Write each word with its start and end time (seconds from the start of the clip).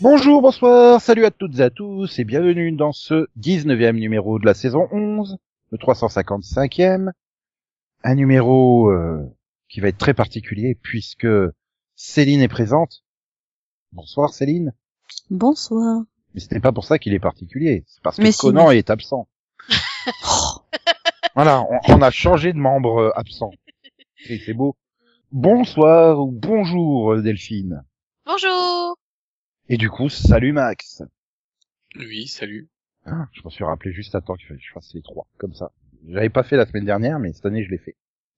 Bonjour, 0.00 0.42
bonsoir, 0.42 1.00
salut 1.00 1.24
à 1.24 1.30
toutes 1.32 1.58
et 1.58 1.62
à 1.62 1.70
tous 1.70 2.18
et 2.20 2.24
bienvenue 2.24 2.70
dans 2.70 2.92
ce 2.92 3.26
19e 3.40 3.98
numéro 3.98 4.38
de 4.38 4.46
la 4.46 4.54
saison 4.54 4.86
11, 4.92 5.38
le 5.70 5.78
355e, 5.78 7.12
un 8.02 8.14
numéro 8.14 8.90
euh, 8.90 9.22
qui 9.68 9.80
va 9.80 9.88
être 9.88 9.98
très 9.98 10.14
particulier 10.14 10.74
puisque 10.74 11.26
Céline 11.96 12.40
est 12.40 12.48
présente. 12.48 13.04
Bonsoir 13.92 14.32
Céline. 14.32 14.72
Bonsoir. 15.30 16.02
Mais 16.34 16.40
ce 16.40 16.52
n'est 16.54 16.60
pas 16.60 16.72
pour 16.72 16.84
ça 16.84 16.98
qu'il 16.98 17.12
est 17.14 17.18
particulier, 17.20 17.84
c'est 17.86 18.02
parce 18.02 18.16
que 18.16 18.22
Mais 18.22 18.32
si, 18.32 18.38
Conan 18.38 18.68
mais- 18.68 18.78
est 18.78 18.90
absent. 18.90 19.28
voilà, 21.34 21.62
on, 21.62 21.78
on 21.88 22.02
a 22.02 22.10
changé 22.10 22.52
de 22.52 22.58
membre 22.58 22.98
euh, 22.98 23.18
absent. 23.18 23.50
C'est 24.26 24.54
beau. 24.54 24.76
Bonsoir 25.32 26.18
ou 26.20 26.30
bonjour 26.30 27.12
euh, 27.12 27.22
Delphine. 27.22 27.84
Bonjour 28.26 28.96
Et 29.68 29.76
du 29.76 29.90
coup, 29.90 30.08
salut 30.08 30.52
Max. 30.52 31.02
Oui, 31.96 32.26
salut. 32.26 32.69
Ah, 33.06 33.26
je 33.32 33.42
m'en 33.42 33.50
suis 33.50 33.64
rappelé 33.64 33.92
juste 33.92 34.14
à 34.14 34.20
temps 34.20 34.34
qu'il 34.36 34.46
fallait 34.46 34.60
que 34.60 34.66
je 34.66 34.72
fasse 34.72 34.92
les 34.94 35.02
trois, 35.02 35.26
comme 35.38 35.54
ça. 35.54 35.72
J'avais 36.08 36.28
pas 36.30 36.42
fait 36.42 36.56
la 36.56 36.66
semaine 36.66 36.84
dernière, 36.84 37.18
mais 37.18 37.32
cette 37.32 37.46
année 37.46 37.64
je 37.64 37.70
l'ai 37.70 37.78
fait. 37.78 37.96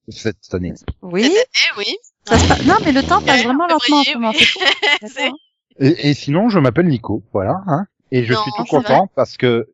Cette, 0.08 0.38
cette 0.40 0.54
année. 0.54 0.72
Oui. 1.02 1.30
Eh 1.32 1.78
oui 1.78 1.96
Ça 2.26 2.38
se 2.38 2.48
passe- 2.48 2.66
Non, 2.66 2.74
mais 2.84 2.92
le 2.92 3.02
temps 3.02 3.22
passe 3.22 3.38
Ouais, 3.40 3.44
vraiment 3.46 3.66
lentement 3.68 3.98
en 4.00 4.04
ce 4.04 4.14
moment. 4.14 4.32
oui. 4.32 5.30
Et, 5.78 6.10
et 6.10 6.14
sinon, 6.14 6.48
je 6.50 6.58
m'appelle 6.58 6.86
Nico, 6.86 7.24
voilà. 7.32 7.62
Hein, 7.66 7.86
et 8.10 8.24
je 8.24 8.34
Non, 8.34 8.42
suis 8.42 8.52
tout 8.58 8.64
content 8.64 9.06
parce 9.16 9.38
que 9.38 9.72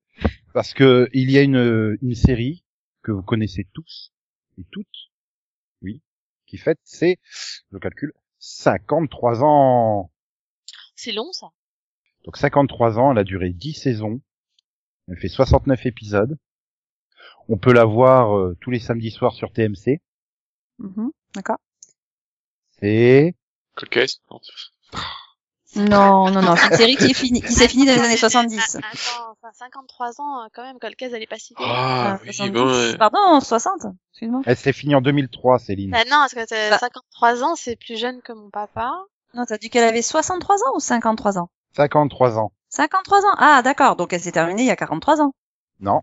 parce 0.54 0.72
que 0.72 1.08
il 1.12 1.28
y 1.30 1.38
a 1.38 1.42
une 1.42 1.98
une 2.02 2.14
série 2.14 2.64
que 3.02 3.10
vous 3.10 3.22
connaissez 3.22 3.66
tous 3.74 4.12
et 4.58 4.64
toutes, 4.70 4.86
oui, 5.82 6.00
qui 6.46 6.56
fête 6.56 6.78
c'est, 6.84 7.18
je 7.72 7.78
calcule, 7.78 8.12
53 8.38 9.42
ans. 9.42 10.12
C'est 10.94 11.10
long 11.12 11.32
ça. 11.32 11.48
Donc 12.24 12.36
53 12.36 12.98
ans, 13.00 13.10
elle 13.10 13.18
a 13.18 13.24
duré 13.24 13.50
10 13.50 13.72
saisons. 13.74 14.20
Elle 15.08 15.16
fait 15.18 15.28
69 15.28 15.86
épisodes. 15.86 16.36
On 17.48 17.56
peut 17.56 17.72
la 17.72 17.84
voir 17.84 18.36
euh, 18.36 18.56
tous 18.60 18.70
les 18.70 18.78
samedis 18.78 19.10
soirs 19.10 19.32
sur 19.34 19.52
TMC. 19.52 20.00
Mhm, 20.78 21.10
D'accord. 21.34 21.56
C'est 22.80 23.34
Cold 23.74 23.90
case? 23.90 24.20
Non. 24.30 24.40
Non, 25.76 26.30
non, 26.30 26.40
non, 26.42 26.56
c'est 26.56 26.68
une 26.70 26.76
série 26.76 26.96
qui 26.96 27.10
est 27.10 27.14
finie, 27.14 27.42
qui 27.42 27.52
s'est 27.52 27.68
finie 27.68 27.84
dans 27.86 27.92
les 27.94 28.00
années 28.00 28.16
70. 28.16 28.78
Ah, 28.82 28.86
Attends, 28.90 29.32
enfin, 29.42 29.52
53 29.52 30.20
ans, 30.20 30.42
euh, 30.42 30.46
quand 30.54 30.62
même, 30.62 30.78
Colcaise, 30.78 31.12
elle 31.12 31.22
est 31.22 31.26
pas 31.26 31.36
si 31.38 31.54
vieille. 31.56 31.68
Ah, 31.70 32.18
oui, 32.22 32.32
70. 32.32 32.52
bon, 32.52 32.66
ouais. 32.72 32.96
Pardon, 32.96 33.38
60. 33.40 33.82
Excuse-moi. 34.12 34.40
Elle 34.46 34.56
s'est 34.56 34.72
finie 34.72 34.94
en 34.94 35.02
2003, 35.02 35.58
Céline. 35.58 35.90
Bah 35.90 36.04
non, 36.04 36.10
parce 36.22 36.34
que 36.34 36.46
t'as 36.46 36.70
Bah. 36.70 36.78
53 36.78 37.44
ans, 37.44 37.54
c'est 37.54 37.76
plus 37.76 37.98
jeune 37.98 38.22
que 38.22 38.32
mon 38.32 38.48
papa. 38.50 38.90
Non, 39.34 39.44
t'as 39.46 39.58
dit 39.58 39.68
qu'elle 39.68 39.84
avait 39.84 40.02
63 40.02 40.56
ans 40.56 40.74
ou 40.74 40.80
53 40.80 41.38
ans? 41.38 41.50
53 41.76 42.38
ans. 42.38 42.52
53 42.70 43.24
ans. 43.24 43.34
Ah, 43.38 43.62
d'accord. 43.62 43.96
Donc 43.96 44.12
elle 44.12 44.20
s'est 44.20 44.32
terminée 44.32 44.62
il 44.62 44.66
y 44.66 44.70
a 44.70 44.76
43 44.76 45.20
ans. 45.20 45.34
Non. 45.80 46.00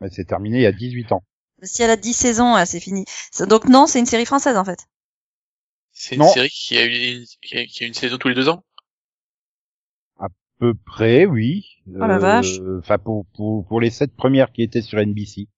Elle 0.00 0.12
s'est 0.12 0.24
terminée 0.24 0.58
il 0.58 0.62
y 0.62 0.66
a 0.66 0.72
18 0.72 1.12
ans. 1.12 1.22
Si 1.62 1.82
elle 1.82 1.90
a 1.90 1.96
10 1.96 2.12
saisons, 2.12 2.56
elle 2.56 2.66
s'est 2.66 2.80
finie. 2.80 3.04
C'est- 3.32 3.46
Donc 3.46 3.66
non, 3.66 3.86
c'est 3.86 3.98
une 3.98 4.06
série 4.06 4.26
française 4.26 4.56
en 4.56 4.64
fait. 4.64 4.86
C'est 5.92 6.16
une 6.16 6.22
Non. 6.22 6.28
série 6.28 6.50
qui 6.50 6.76
a, 6.76 6.84
eu, 6.86 7.24
qui, 7.42 7.56
a, 7.56 7.64
qui 7.66 7.84
a 7.84 7.86
une 7.86 7.94
saison 7.94 8.18
tous 8.18 8.28
les 8.28 8.34
deux 8.34 8.48
ans? 8.48 8.62
Peu 10.58 10.72
près, 10.72 11.26
oui. 11.26 11.66
Oh 11.86 12.06
la 12.06 12.16
vache. 12.18 12.60
Enfin, 12.78 12.96
pour, 12.96 13.26
pour, 13.36 13.66
pour 13.66 13.78
les 13.78 13.90
sept 13.90 14.16
premières 14.16 14.52
qui 14.52 14.62
étaient 14.62 14.80
sur 14.80 14.98
NBC. 14.98 15.48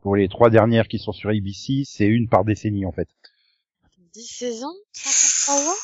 Pour 0.00 0.16
les 0.16 0.26
trois 0.30 0.48
dernières 0.48 0.88
qui 0.88 0.98
sont 0.98 1.12
sur 1.12 1.28
ABC, 1.28 1.82
c'est 1.84 2.06
une 2.06 2.30
par 2.30 2.42
décennie, 2.42 2.86
en 2.86 2.92
fait. 2.92 3.08
10 4.14 4.26
saisons? 4.26 4.72
53 4.92 5.70
ans? 5.70 5.76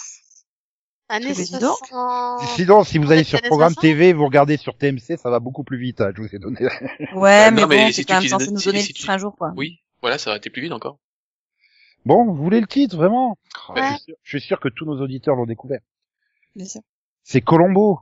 Année 1.10 1.28
Mais 1.28 1.44
dis 1.44 1.58
donc. 1.58 1.76
60... 1.88 2.42
Sinon, 2.56 2.84
si 2.84 2.98
vous 2.98 3.10
allez 3.10 3.24
sur 3.24 3.40
Programme 3.42 3.72
60? 3.72 3.82
TV, 3.82 4.12
vous 4.12 4.24
regardez 4.26 4.56
sur 4.58 4.76
TMC, 4.76 5.16
ça 5.16 5.30
va 5.30 5.40
beaucoup 5.40 5.64
plus 5.64 5.78
vite, 5.78 6.00
hein, 6.02 6.12
je 6.14 6.20
vous 6.22 6.34
ai 6.34 6.38
donné. 6.38 6.58
Ouais, 7.14 7.44
Ah, 7.46 7.50
mais 7.50 7.62
non, 7.62 7.66
bon, 7.68 7.74
mais 7.76 7.86
c'est 7.92 8.02
si 8.02 8.04
quand 8.06 8.20
même 8.20 8.28
censé 8.28 8.50
nous 8.50 8.60
donner 8.60 8.80
si 8.80 8.88
le 8.88 8.94
tu- 8.94 9.00
titre 9.00 9.10
un 9.10 9.18
jour, 9.18 9.34
quoi. 9.36 9.52
Oui, 9.56 9.80
voilà, 10.02 10.18
ça 10.18 10.30
aurait 10.30 10.38
été 10.38 10.50
plus 10.50 10.60
vite 10.62 10.72
encore. 10.72 10.98
Bon, 12.04 12.24
vous 12.26 12.34
voulez 12.42 12.60
le 12.60 12.66
titre, 12.66 12.96
vraiment? 12.96 13.38
Ouais. 13.74 13.82
je, 13.82 13.94
suis 13.94 14.04
sûr, 14.04 14.14
je 14.22 14.38
suis 14.38 14.46
sûr 14.46 14.60
que 14.60 14.68
tous 14.68 14.84
nos 14.84 15.00
auditeurs 15.00 15.34
l'ont 15.34 15.46
découvert. 15.46 15.80
Bien 16.54 16.66
sûr. 16.66 16.80
C'est 17.24 17.40
Colombo. 17.40 18.00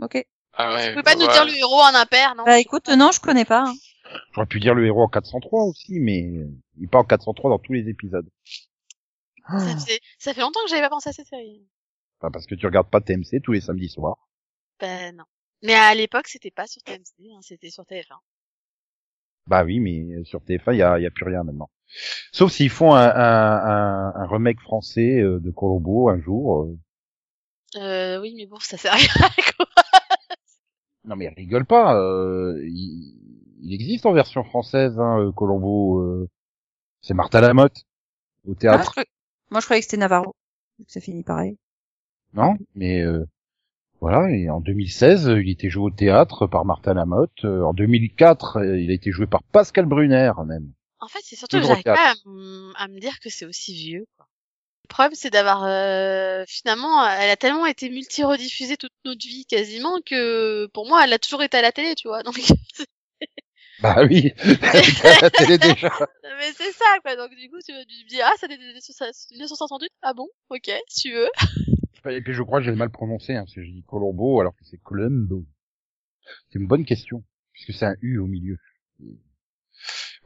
Ok. 0.00 0.24
Ah 0.54 0.74
ouais. 0.74 0.88
Tu 0.90 0.94
peux 0.96 1.02
pas 1.02 1.14
nous 1.14 1.26
dire 1.28 1.44
le 1.44 1.56
héros 1.56 1.80
en 1.80 1.94
impair, 1.94 2.34
non? 2.36 2.44
Bah 2.44 2.58
écoute, 2.58 2.88
non, 2.88 3.10
je 3.12 3.20
connais 3.20 3.44
pas. 3.44 3.64
hein. 3.68 3.74
J'aurais 4.34 4.46
pu 4.46 4.60
dire 4.60 4.74
le 4.74 4.84
héros 4.84 5.02
en 5.02 5.08
403 5.08 5.64
aussi, 5.64 5.98
mais 6.00 6.18
il 6.76 6.84
est 6.84 6.88
pas 6.90 6.98
en 6.98 7.04
403 7.04 7.50
dans 7.50 7.58
tous 7.58 7.72
les 7.72 7.88
épisodes. 7.88 8.28
Ça, 9.48 9.76
fait... 9.86 10.00
ça 10.18 10.34
fait 10.34 10.40
longtemps 10.40 10.60
que 10.64 10.70
j'avais 10.70 10.82
pas 10.82 10.90
pensé 10.90 11.08
à 11.10 11.12
cette 11.12 11.26
série. 11.28 11.66
Enfin, 12.20 12.30
parce 12.30 12.46
que 12.46 12.54
tu 12.54 12.64
regardes 12.66 12.88
pas 12.90 13.00
TMC 13.02 13.40
tous 13.42 13.52
les 13.52 13.60
samedis 13.60 13.88
soirs. 13.90 14.28
Ben 14.80 15.16
non. 15.16 15.24
Mais 15.62 15.74
à 15.74 15.94
l'époque, 15.94 16.28
c'était 16.28 16.50
pas 16.50 16.66
sur 16.66 16.82
TMC, 16.82 17.30
hein, 17.32 17.40
c'était 17.42 17.70
sur 17.70 17.84
TF1. 17.84 18.18
Bah 19.46 19.64
oui, 19.64 19.80
mais 19.80 20.24
sur 20.24 20.40
TF1, 20.42 20.72
il 20.74 20.78
y 20.78 20.82
a, 20.82 20.98
y 21.00 21.06
a 21.06 21.10
plus 21.10 21.24
rien 21.24 21.42
maintenant. 21.42 21.70
Sauf 22.32 22.52
s'ils 22.52 22.70
font 22.70 22.94
un, 22.94 23.08
un, 23.08 23.12
un, 23.66 24.14
un 24.14 24.26
remake 24.26 24.60
français 24.60 25.20
euh, 25.20 25.40
de 25.40 25.50
Colombo 25.50 26.08
un 26.08 26.20
jour. 26.20 26.62
euh. 26.62 26.78
Euh, 27.76 28.20
oui, 28.20 28.34
mais 28.36 28.46
bon, 28.46 28.58
ça 28.60 28.76
sert 28.76 28.92
à 28.92 28.96
rien, 28.96 29.08
quoi. 29.56 29.66
Non 31.04 31.16
mais 31.16 31.28
rigole 31.30 31.64
pas, 31.66 31.96
euh, 31.96 32.60
il, 32.64 33.18
il 33.60 33.74
existe 33.74 34.06
en 34.06 34.12
version 34.12 34.44
française, 34.44 34.98
hein, 35.00 35.18
euh, 35.20 35.32
Colombo. 35.32 36.00
euh. 36.00 36.28
C'est 37.02 37.14
Martha 37.14 37.40
Lamotte 37.40 37.84
au 38.46 38.54
Ah, 38.54 38.56
théâtre, 38.56 38.94
Moi, 39.52 39.60
je 39.60 39.66
croyais 39.66 39.80
que 39.80 39.84
c'était 39.84 39.98
Navarro. 39.98 40.34
Donc, 40.78 40.88
Ça 40.88 41.00
finit 41.00 41.22
pareil. 41.22 41.58
non 42.32 42.56
Mais 42.74 43.02
euh, 43.02 43.26
voilà, 44.00 44.30
et 44.30 44.48
en 44.48 44.60
2016, 44.60 45.28
euh, 45.28 45.42
il 45.42 45.50
était 45.50 45.68
joué 45.68 45.84
au 45.84 45.90
théâtre 45.90 46.46
par 46.46 46.64
Martha 46.64 46.94
Lamotte. 46.94 47.44
Euh, 47.44 47.62
en 47.62 47.74
2004, 47.74 48.56
euh, 48.56 48.80
il 48.80 48.90
a 48.90 48.94
été 48.94 49.12
joué 49.12 49.26
par 49.26 49.42
Pascal 49.44 49.84
Brunner 49.84 50.32
même. 50.46 50.72
En 51.00 51.08
fait, 51.08 51.20
c'est 51.22 51.36
surtout 51.36 51.58
que 51.58 51.66
j'arrive 51.66 51.84
pas 51.84 52.14
à, 52.76 52.88
me 52.88 52.98
dire 52.98 53.20
que 53.20 53.28
c'est 53.28 53.44
aussi 53.44 53.74
vieux, 53.74 54.06
quoi. 54.16 54.26
Le 54.84 54.88
problème, 54.88 55.14
c'est 55.14 55.30
d'avoir, 55.30 55.64
euh, 55.64 56.44
finalement, 56.48 57.06
elle 57.06 57.30
a 57.30 57.36
tellement 57.36 57.66
été 57.66 57.90
multi-rediffusée 57.90 58.76
toute 58.76 58.92
notre 59.04 59.24
vie, 59.24 59.44
quasiment, 59.46 60.00
que, 60.04 60.66
pour 60.72 60.88
moi, 60.88 61.02
elle 61.04 61.12
a 61.12 61.18
toujours 61.18 61.42
été 61.42 61.58
à 61.58 61.62
la 61.62 61.72
télé, 61.72 61.94
tu 61.94 62.08
vois. 62.08 62.22
Donc, 62.22 62.34
Bah 63.82 64.04
oui, 64.08 64.32
la 65.22 65.30
télé 65.30 65.58
déjà. 65.58 65.90
mais 66.38 66.52
c'est 66.56 66.72
ça, 66.72 66.98
quoi. 67.02 67.16
Donc, 67.16 67.30
du 67.30 67.50
coup, 67.50 67.58
tu, 67.66 67.72
me 67.72 68.08
dis, 68.08 68.20
ah, 68.22 68.32
ça 68.38 68.46
date 68.46 68.60
de 68.60 68.64
1968. 68.64 69.90
Ah 70.02 70.14
bon? 70.14 70.28
Ok, 70.50 70.70
si 70.88 71.08
tu 71.08 71.14
veux. 71.14 71.28
Et 72.10 72.20
puis 72.20 72.32
je 72.32 72.42
crois 72.42 72.60
que 72.60 72.64
j'ai 72.64 72.72
mal 72.72 72.90
prononcé, 72.90 73.34
hein, 73.34 73.42
parce 73.44 73.54
que 73.54 73.62
j'ai 73.62 73.70
dit 73.70 73.84
Colombo 73.86 74.40
alors 74.40 74.54
que 74.56 74.64
c'est 74.64 74.78
Colombo. 74.78 75.44
C'est 76.50 76.58
une 76.58 76.66
bonne 76.66 76.84
question, 76.84 77.22
puisque 77.52 77.72
c'est 77.72 77.86
un 77.86 77.94
U 78.00 78.18
au 78.18 78.26
milieu. 78.26 78.56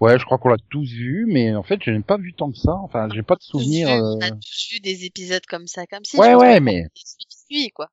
Ouais, 0.00 0.18
je 0.18 0.24
crois 0.24 0.38
qu'on 0.38 0.48
l'a 0.50 0.58
tous 0.70 0.90
vu, 0.90 1.26
mais 1.26 1.54
en 1.54 1.62
fait, 1.62 1.82
je 1.82 1.90
n'ai 1.90 2.02
pas 2.02 2.18
vu 2.18 2.34
tant 2.34 2.50
que 2.50 2.58
ça. 2.58 2.74
Enfin, 2.74 3.08
j'ai 3.14 3.22
pas 3.22 3.36
de 3.36 3.42
souvenir. 3.42 3.88
On 3.88 4.20
a 4.20 4.30
tous 4.30 4.68
vu 4.72 4.80
des 4.80 5.04
épisodes 5.06 5.44
comme 5.46 5.66
ça, 5.66 5.86
comme 5.86 6.04
si. 6.04 6.18
Ouais, 6.18 6.34
ouais, 6.34 6.60
mais- 6.60 6.86
suit, 7.28 7.70
quoi. 7.70 7.88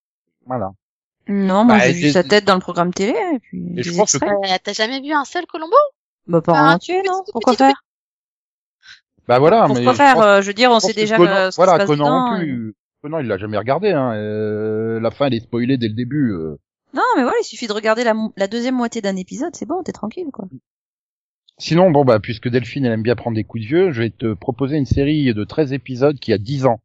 Voilà. 0.45 0.71
Non, 1.27 1.63
moi, 1.63 1.77
Bah, 1.77 1.83
j'ai 1.85 1.93
vu 1.93 2.11
sa 2.11 2.23
tête 2.23 2.45
dans 2.45 2.55
le 2.55 2.59
programme 2.59 2.93
télé, 2.93 3.13
et 3.33 3.39
puis 3.39 3.73
Et 3.77 3.83
je 3.83 3.95
pense 3.95 4.17
que. 4.17 4.25
Euh, 4.25 4.57
T'as 4.63 4.73
jamais 4.73 4.99
vu 5.01 5.11
un 5.13 5.23
seul 5.25 5.45
Colombo? 5.45 5.75
Bah, 6.27 6.41
pas 6.41 6.53
en 6.53 6.73
entier, 6.73 7.01
non 7.05 7.21
petit, 7.23 7.31
Pourquoi 7.31 7.53
petit, 7.53 7.63
faire 7.63 7.83
Bah 9.27 9.39
voilà, 9.39 9.67
mais 9.67 9.75
Pourquoi 9.75 9.93
je 9.93 9.97
faire 9.97 10.15
pense- 10.15 10.25
euh, 10.25 10.41
Je 10.41 10.47
veux 10.47 10.53
dire, 10.53 10.71
on 10.71 10.79
sait 10.79 10.93
déjà 10.93 11.15
Conan- 11.17 11.47
que 11.47 11.51
ce 11.51 11.55
voilà, 11.55 11.85
Conan 11.85 12.31
non 12.31 12.35
et- 12.37 12.39
plus. 12.45 12.75
Conan, 13.01 13.19
il 13.19 13.27
l'a 13.27 13.37
jamais 13.37 13.57
regardé. 13.57 13.91
Hein. 13.91 14.13
Euh, 14.15 14.99
la 14.99 15.11
fin, 15.11 15.27
elle 15.27 15.33
est 15.33 15.39
spoilée 15.41 15.77
dès 15.77 15.87
le 15.89 15.93
début. 15.93 16.31
euh. 16.33 16.57
Non, 16.93 17.01
mais 17.15 17.23
voilà, 17.23 17.37
il 17.41 17.45
suffit 17.45 17.67
de 17.67 17.73
regarder 17.73 18.03
la, 18.03 18.13
la 18.37 18.47
deuxième 18.47 18.75
moitié 18.75 19.01
d'un 19.01 19.15
épisode, 19.15 19.55
c'est 19.55 19.65
bon, 19.65 19.81
t'es 19.83 19.91
tranquille, 19.93 20.27
quoi. 20.31 20.45
Sinon, 21.59 21.91
bon 21.91 22.03
bah 22.03 22.19
puisque 22.19 22.49
Delphine 22.49 22.85
elle 22.85 22.93
aime 22.93 23.03
bien 23.03 23.15
prendre 23.15 23.35
des 23.35 23.43
coups 23.43 23.63
de 23.63 23.67
vieux, 23.67 23.91
je 23.91 24.01
vais 24.01 24.09
te 24.09 24.33
proposer 24.33 24.75
une 24.75 24.85
série 24.87 25.33
de 25.33 25.43
13 25.43 25.71
épisodes 25.71 26.17
qui 26.19 26.33
a 26.33 26.37
10 26.39 26.65
ans, 26.65 26.79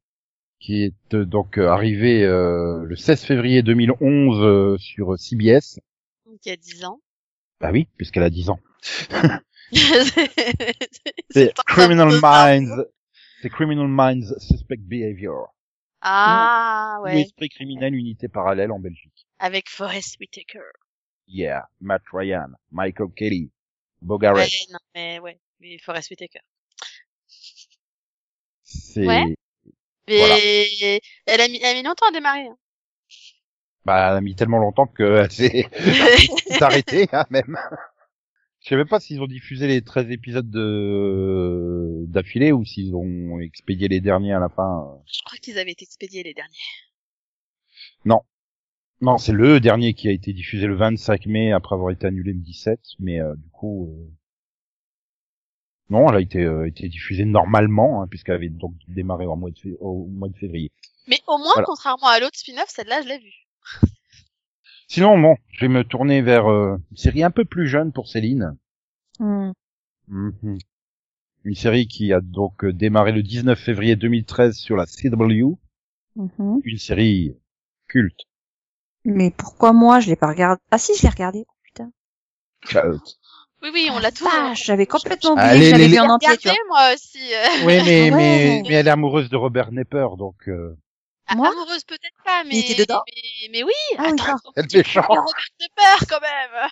qui 0.60 0.82
est 0.82 1.14
euh, 1.14 1.24
donc 1.24 1.58
euh, 1.58 1.68
arrivée 1.68 2.24
euh, 2.24 2.84
le 2.84 2.96
16 2.96 3.24
février 3.24 3.62
2011 3.62 4.42
euh, 4.42 4.76
sur 4.78 5.18
CBS. 5.18 5.80
Donc, 6.26 6.38
il 6.44 6.48
y 6.48 6.52
a 6.52 6.56
10 6.56 6.84
ans. 6.84 7.00
Bah 7.60 7.70
oui, 7.72 7.88
puisqu'elle 7.96 8.22
a 8.22 8.30
10 8.30 8.50
ans. 8.50 8.60
c'est 11.30 11.52
Criminal. 11.66 12.08
Minds. 12.22 12.86
C'est 13.42 13.50
Criminal 13.50 13.88
Minds 13.88 14.34
Suspect 14.38 14.78
Behavior. 14.78 15.54
Ah, 16.00 16.98
Ou 17.00 17.04
ouais. 17.04 17.22
Esprit 17.22 17.48
criminel 17.48 17.94
unité 17.94 18.28
parallèle 18.28 18.70
en 18.70 18.78
Belgique. 18.78 19.26
Avec 19.40 19.68
Forrest 19.68 20.16
Whitaker. 20.20 20.60
Yeah, 21.26 21.68
Matt 21.80 22.02
Ryan, 22.12 22.52
Michael 22.70 23.08
Kelly, 23.14 23.50
Bogarret. 24.00 24.44
Ouais, 24.44 24.72
non, 24.72 24.78
mais 24.94 25.18
ouais, 25.18 25.38
mais 25.60 25.76
respecter 25.88 26.24
Whitaker. 26.24 26.44
C'est, 28.62 29.06
Ouais. 29.06 29.34
Mais 30.08 30.18
Voilà. 30.18 30.36
elle, 31.26 31.40
a 31.40 31.48
mis, 31.48 31.58
elle 31.62 31.66
a 31.66 31.74
mis 31.74 31.82
longtemps 31.82 32.08
à 32.08 32.12
démarrer. 32.12 32.46
hein. 32.46 32.56
bah, 33.84 34.10
elle 34.10 34.16
a 34.16 34.20
mis 34.20 34.34
tellement 34.34 34.58
longtemps 34.58 34.86
que 34.86 35.02
elle 35.24 35.30
s'est 35.30 35.68
arrêtée, 36.60 37.08
hein, 37.12 37.24
même. 37.30 37.56
Je 38.60 38.68
sais 38.70 38.76
même 38.76 38.88
pas 38.88 39.00
s'ils 39.00 39.20
ont 39.22 39.26
diffusé 39.26 39.66
les 39.68 39.82
13 39.82 40.10
épisodes 40.10 40.50
de 40.50 42.04
d'affilée 42.08 42.52
ou 42.52 42.64
s'ils 42.64 42.94
ont 42.94 43.38
expédié 43.38 43.86
les 43.88 44.00
derniers 44.00 44.32
à 44.32 44.40
la 44.40 44.48
fin. 44.48 44.98
Je 45.06 45.22
crois 45.24 45.38
qu'ils 45.38 45.58
avaient 45.58 45.70
été 45.72 45.84
expédiés 45.84 46.22
les 46.22 46.34
derniers. 46.34 46.56
Non, 49.00 49.16
c'est 49.16 49.32
le 49.32 49.60
dernier 49.60 49.94
qui 49.94 50.08
a 50.08 50.10
été 50.10 50.32
diffusé 50.32 50.66
le 50.66 50.74
25 50.74 51.26
mai 51.26 51.52
après 51.52 51.76
avoir 51.76 51.92
été 51.92 52.08
annulé 52.08 52.32
le 52.32 52.40
17, 52.40 52.80
mais 52.98 53.20
euh, 53.20 53.36
du 53.36 53.48
coup, 53.50 53.86
euh, 53.92 54.10
non, 55.90 56.08
elle 56.10 56.16
a 56.16 56.20
été, 56.20 56.44
euh, 56.44 56.66
été 56.66 56.88
diffusée 56.88 57.24
normalement 57.24 58.02
hein, 58.02 58.06
puisqu'elle 58.08 58.34
avait 58.36 58.48
donc 58.48 58.74
démarré 58.88 59.26
au 59.26 59.36
mois 59.36 59.50
de, 59.50 59.58
fé- 59.58 59.76
au 59.80 60.06
mois 60.06 60.28
de 60.28 60.36
février. 60.36 60.70
Mais 61.06 61.20
au 61.26 61.38
moins, 61.38 61.52
Voilà. 61.54 61.66
contrairement 61.66 62.08
à 62.08 62.20
l'autre 62.20 62.36
spin-off, 62.38 62.68
celle-là, 62.68 63.02
je 63.02 63.08
l'ai 63.08 63.18
vue. 63.18 63.46
Sinon, 64.88 65.18
bon, 65.18 65.36
je 65.52 65.60
vais 65.60 65.68
me 65.68 65.84
tourner 65.84 66.22
vers 66.22 66.50
euh, 66.50 66.76
une 66.90 66.96
série 66.96 67.22
un 67.22 67.30
peu 67.30 67.44
plus 67.44 67.68
jeune 67.68 67.92
pour 67.92 68.08
Céline. 68.08 68.56
Hmm. 69.18 69.52
Mhm. 70.08 70.58
Une 71.44 71.54
série 71.54 71.86
qui 71.86 72.12
a 72.12 72.20
donc 72.20 72.64
euh, 72.64 72.72
démarré 72.72 73.12
le 73.12 73.22
19 73.22 73.58
février 73.58 73.96
2013 73.96 74.56
sur 74.56 74.76
la 74.76 74.86
CW, 74.86 75.56
Mhm. 76.16 76.60
une 76.64 76.78
série 76.78 77.36
culte. 77.86 78.20
Mais 79.04 79.30
pourquoi 79.30 79.72
moi 79.72 80.00
je 80.00 80.08
l'ai 80.08 80.16
pas 80.16 80.28
regardé? 80.28 80.60
Ah 80.70 80.78
si, 80.78 80.92
je 80.96 81.02
l'ai 81.02 81.08
regardé. 81.08 81.44
Oh, 81.48 81.52
putain. 81.62 81.90
Euh, 82.74 82.98
Oui, 83.62 83.70
oui, 83.72 83.88
on 83.92 83.98
l'a 83.98 84.12
tous. 84.12 84.24
Vache, 84.24 84.64
j'avais 84.64 84.86
complètement 84.86 85.32
oublié 85.32 85.48
Allez, 85.48 85.60
que 85.64 85.70
j'avais 85.70 85.88
vu 85.88 85.98
en 85.98 86.10
entier, 86.10 86.28
vois. 86.44 86.52
moi 86.68 86.94
aussi. 86.94 87.18
oui, 87.64 87.78
mais, 87.84 88.10
mais, 88.10 88.12
Ouais. 88.12 88.62
mais 88.68 88.74
elle 88.74 88.86
est 88.86 88.90
amoureuse 88.90 89.28
de 89.28 89.36
Robert 89.36 89.72
Nepper, 89.72 90.06
donc 90.16 90.36
euh, 90.48 90.76
Ah, 91.26 91.34
Moi? 91.34 91.48
amoureuse 91.50 91.84
peut-être 91.84 92.14
pas, 92.24 92.44
mais. 92.44 92.58
était 92.60 92.74
dedans? 92.84 93.02
mais, 93.06 93.48
mais 93.50 93.62
oui, 93.64 93.72
Ah 93.98 94.04
attends. 94.12 94.38
elle. 94.56 94.66
Il 94.72 94.78
a 94.98 95.02
Robert 95.02 95.34
Depper, 95.60 96.06
quand 96.08 96.20
même. 96.20 96.68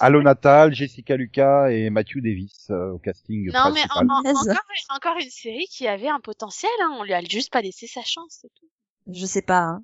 Allo 0.00 0.20
Natal, 0.22 0.74
Jessica 0.74 1.16
Lucas 1.16 1.70
et 1.70 1.90
Matthew 1.90 2.16
Davis 2.20 2.66
euh, 2.70 2.90
au 2.90 2.98
casting 2.98 3.46
Non, 3.52 3.70
mais 3.72 3.80
principal. 3.86 4.06
en- 4.10 4.18
en- 4.18 4.22
Punaise. 4.22 4.36
encore, 4.36 4.56
encore 4.96 5.16
une 5.20 5.30
série 5.30 5.66
qui 5.70 5.86
avait 5.86 6.08
un 6.08 6.18
potentiel, 6.20 6.70
hein. 6.82 6.90
On 6.98 7.04
lui 7.04 7.14
a 7.14 7.20
juste 7.22 7.52
pas 7.52 7.62
laissé 7.62 7.86
sa 7.86 8.02
chance, 8.02 8.38
c'est 8.42 8.50
tout. 8.58 8.66
Je 9.12 9.24
sais 9.26 9.42
pas. 9.42 9.60
Hein. 9.60 9.82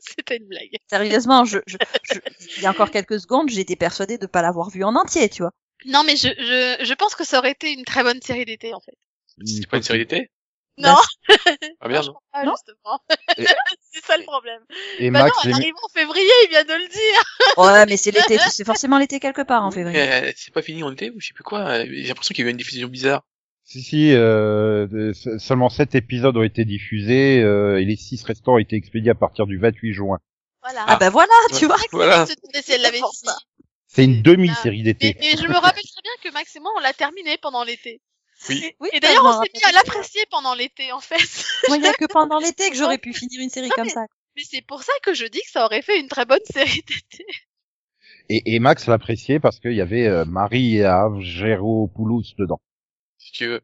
C'était 0.18 0.36
une 0.38 0.46
blague. 0.46 0.76
Sérieusement, 0.88 1.44
je, 1.44 1.58
je, 1.66 1.76
je- 2.12 2.18
il 2.56 2.62
y 2.62 2.66
a 2.66 2.70
encore 2.70 2.90
quelques 2.90 3.20
secondes, 3.20 3.48
j'étais 3.50 3.76
persuadée 3.76 4.18
de 4.18 4.26
pas 4.26 4.42
l'avoir 4.42 4.70
vu 4.70 4.82
en 4.84 4.94
entier, 4.96 5.28
tu 5.28 5.42
vois. 5.42 5.52
Non, 5.86 6.02
mais 6.04 6.16
je, 6.16 6.28
je, 6.28 6.84
je 6.84 6.94
pense 6.94 7.14
que 7.14 7.24
ça 7.24 7.38
aurait 7.38 7.52
été 7.52 7.72
une 7.72 7.84
très 7.84 8.02
bonne 8.02 8.20
série 8.20 8.44
d'été, 8.44 8.74
en 8.74 8.80
fait. 8.80 8.96
C'était 9.44 9.66
pas 9.66 9.76
une 9.78 9.82
série 9.82 9.98
d'été? 10.00 10.30
Non, 10.78 10.96
Ah 11.80 11.88
merde. 11.88 12.12
pas 12.32 12.44
Non. 12.44 12.52
justement. 12.54 13.00
Et- 13.36 13.46
c'est 13.92 14.04
ça 14.04 14.16
le 14.16 14.24
problème. 14.24 14.62
Et 14.98 15.10
Bah 15.10 15.24
Max, 15.24 15.36
non, 15.36 15.42
elle 15.50 15.54
arrive 15.54 15.74
en 15.82 15.88
février, 15.88 16.30
il 16.44 16.48
vient 16.50 16.64
de 16.64 16.72
le 16.72 16.88
dire. 16.88 17.22
Ouais, 17.58 17.86
mais 17.86 17.96
c'est 17.96 18.10
l'été, 18.12 18.38
c'est 18.50 18.64
forcément 18.64 18.96
l'été 18.98 19.20
quelque 19.20 19.42
part 19.42 19.64
en 19.64 19.70
février. 19.70 20.00
Euh, 20.00 20.32
c'est 20.36 20.54
pas 20.54 20.62
fini 20.62 20.82
en 20.82 20.92
été 20.92 21.10
ou 21.10 21.20
je 21.20 21.26
sais 21.28 21.34
plus 21.34 21.42
quoi. 21.44 21.84
J'ai 21.84 22.04
l'impression 22.04 22.32
qu'il 22.34 22.44
y 22.44 22.46
a 22.46 22.48
eu 22.48 22.52
une 22.52 22.56
diffusion 22.56 22.88
bizarre. 22.88 23.22
Si 23.70 23.82
si, 23.82 24.12
euh, 24.12 25.12
se- 25.14 25.38
seulement 25.38 25.68
sept 25.68 25.94
épisodes 25.94 26.36
ont 26.36 26.42
été 26.42 26.64
diffusés 26.64 27.40
euh, 27.42 27.80
et 27.80 27.84
les 27.84 27.96
six 27.96 28.22
restants 28.24 28.54
ont 28.54 28.58
été 28.58 28.74
expédiés 28.76 29.10
à 29.12 29.14
partir 29.14 29.46
du 29.46 29.58
28 29.58 29.92
juin. 29.92 30.18
Voilà. 30.62 30.84
Ah 30.88 30.96
bah 30.96 31.10
voilà, 31.10 31.32
tu 31.56 31.66
vois. 31.66 31.76
Voilà. 31.92 32.26
C'est 33.86 34.04
une 34.04 34.22
demi-série 34.22 34.78
Mais, 34.84 34.94
d'été. 34.94 35.16
mais 35.20 35.36
je 35.36 35.46
me 35.48 35.54
rappelle 35.56 35.82
très 35.84 36.02
bien 36.02 36.12
que 36.22 36.32
Max 36.34 36.54
et 36.56 36.60
moi, 36.60 36.70
on 36.76 36.80
l'a 36.80 36.92
terminé 36.92 37.36
pendant 37.40 37.64
l'été. 37.64 38.00
Oui. 38.48 38.72
Oui, 38.80 38.88
Et 38.92 39.00
bah, 39.00 39.08
d'ailleurs, 39.08 39.22
je 39.32 39.38
on 39.38 39.42
s'est 39.42 39.50
mis 39.54 39.64
à 39.64 39.72
l'apprécier 39.72 40.22
pendant 40.30 40.54
l'été, 40.54 40.92
en 40.92 41.00
fait. 41.00 41.16
Moi, 41.68 41.76
il 41.76 41.82
y 41.84 41.86
a 41.88 41.92
que 41.92 42.06
pendant 42.06 42.38
l'été 42.38 42.70
que 42.70 42.76
j'aurais 42.76 42.98
pu 42.98 43.12
finir 43.12 43.40
une 43.40 43.50
série 43.50 43.68
Non, 43.68 43.74
comme 43.76 43.84
mais- 43.84 43.90
ça. 43.90 44.06
Mais 44.36 44.42
c'est 44.48 44.62
pour 44.64 44.82
ça 44.82 44.92
que 45.02 45.12
je 45.12 45.26
dis 45.26 45.40
que 45.40 45.50
ça 45.50 45.64
aurait 45.64 45.82
fait 45.82 45.98
une 46.00 46.08
très 46.08 46.24
bonne 46.24 46.38
série 46.50 46.82
d'été. 46.86 47.24
Et, 48.28 48.54
et 48.54 48.58
Max 48.60 48.86
l'appréciait 48.86 49.40
parce 49.40 49.60
qu'il 49.60 49.74
y 49.74 49.80
avait 49.80 50.06
euh, 50.06 50.24
Marie 50.24 50.82
Avgeropoulos 50.82 52.22
dedans. 52.38 52.60
Si 53.30 53.36
tu 53.36 53.46
veux. 53.46 53.60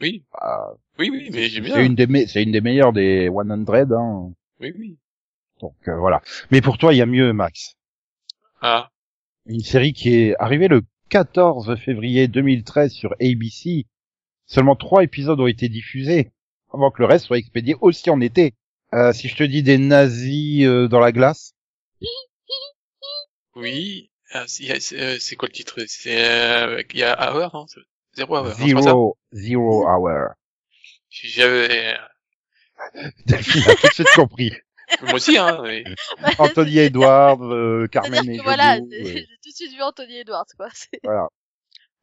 Oui. 0.00 0.24
Ah, 0.32 0.72
Oui, 0.98 1.10
oui, 1.10 1.28
mais 1.30 1.48
j'aime 1.50 1.64
bien. 1.64 1.74
c'est 1.74 1.84
une 1.84 1.94
des 1.94 2.06
me- 2.06 2.26
c'est 2.26 2.42
une 2.42 2.50
des 2.52 2.62
meilleures 2.62 2.94
des 2.94 3.28
100 3.28 3.92
hein. 3.92 4.32
Oui, 4.58 4.72
oui. 4.78 4.98
Donc 5.60 5.76
euh, 5.86 5.98
voilà. 5.98 6.22
Mais 6.50 6.62
pour 6.62 6.78
toi, 6.78 6.94
il 6.94 6.96
y 6.96 7.02
a 7.02 7.06
mieux 7.06 7.34
Max. 7.34 7.74
Ah. 8.62 8.90
Une 9.44 9.60
série 9.60 9.92
qui 9.92 10.14
est 10.14 10.36
arrivée 10.38 10.68
le 10.68 10.80
14 11.10 11.76
février 11.76 12.26
2013 12.26 12.90
sur 12.90 13.12
ABC. 13.20 13.86
Seulement 14.46 14.76
trois 14.76 15.02
épisodes 15.04 15.38
ont 15.38 15.46
été 15.46 15.68
diffusés 15.68 16.30
avant 16.72 16.90
que 16.90 17.02
le 17.02 17.06
reste 17.06 17.26
soit 17.26 17.36
expédié 17.38 17.76
aussi 17.82 18.08
en 18.08 18.20
été. 18.22 18.54
Euh, 18.94 19.12
si 19.12 19.28
je 19.28 19.36
te 19.36 19.42
dis 19.44 19.62
des 19.62 19.76
nazis 19.76 20.64
euh, 20.64 20.88
dans 20.88 21.00
la 21.00 21.12
glace, 21.12 21.52
Oui. 23.54 24.10
Ah, 24.30 24.44
c'est 24.48 24.80
c'est 24.80 24.98
euh, 24.98 25.18
c'est 25.20 25.36
quoi 25.36 25.48
le 25.48 25.52
titre? 25.52 25.80
C'est 25.86 26.24
euh, 26.24 26.82
il 26.94 27.00
y 27.00 27.02
a 27.02 27.34
Hour, 27.34 27.50
non 27.52 27.66
C'est 28.14 28.20
Zéro 28.26 28.36
Hour. 28.36 28.46
zero, 28.54 29.16
zero 29.32 29.86
hour. 29.88 30.28
J'avais 31.10 31.96
Delphine 33.26 33.62
a 33.68 33.74
tout 33.74 33.86
de 33.88 33.92
suite 33.92 34.08
compris. 34.14 34.52
moi 35.02 35.14
aussi 35.14 35.38
hein. 35.38 35.62
mais- 35.64 35.84
Anthony 36.38 36.78
Edwards, 36.78 37.42
euh, 37.42 37.86
Carmen 37.86 38.28
et 38.28 38.38
que 38.38 38.42
voilà, 38.42 38.76
euh, 38.76 38.80
j'ai 38.90 39.26
tout 39.42 39.50
de 39.50 39.54
suite 39.54 39.72
vu 39.72 39.82
Anthony 39.82 40.18
Edwards, 40.18 40.46
quoi. 40.56 40.68
Voilà. 41.04 41.28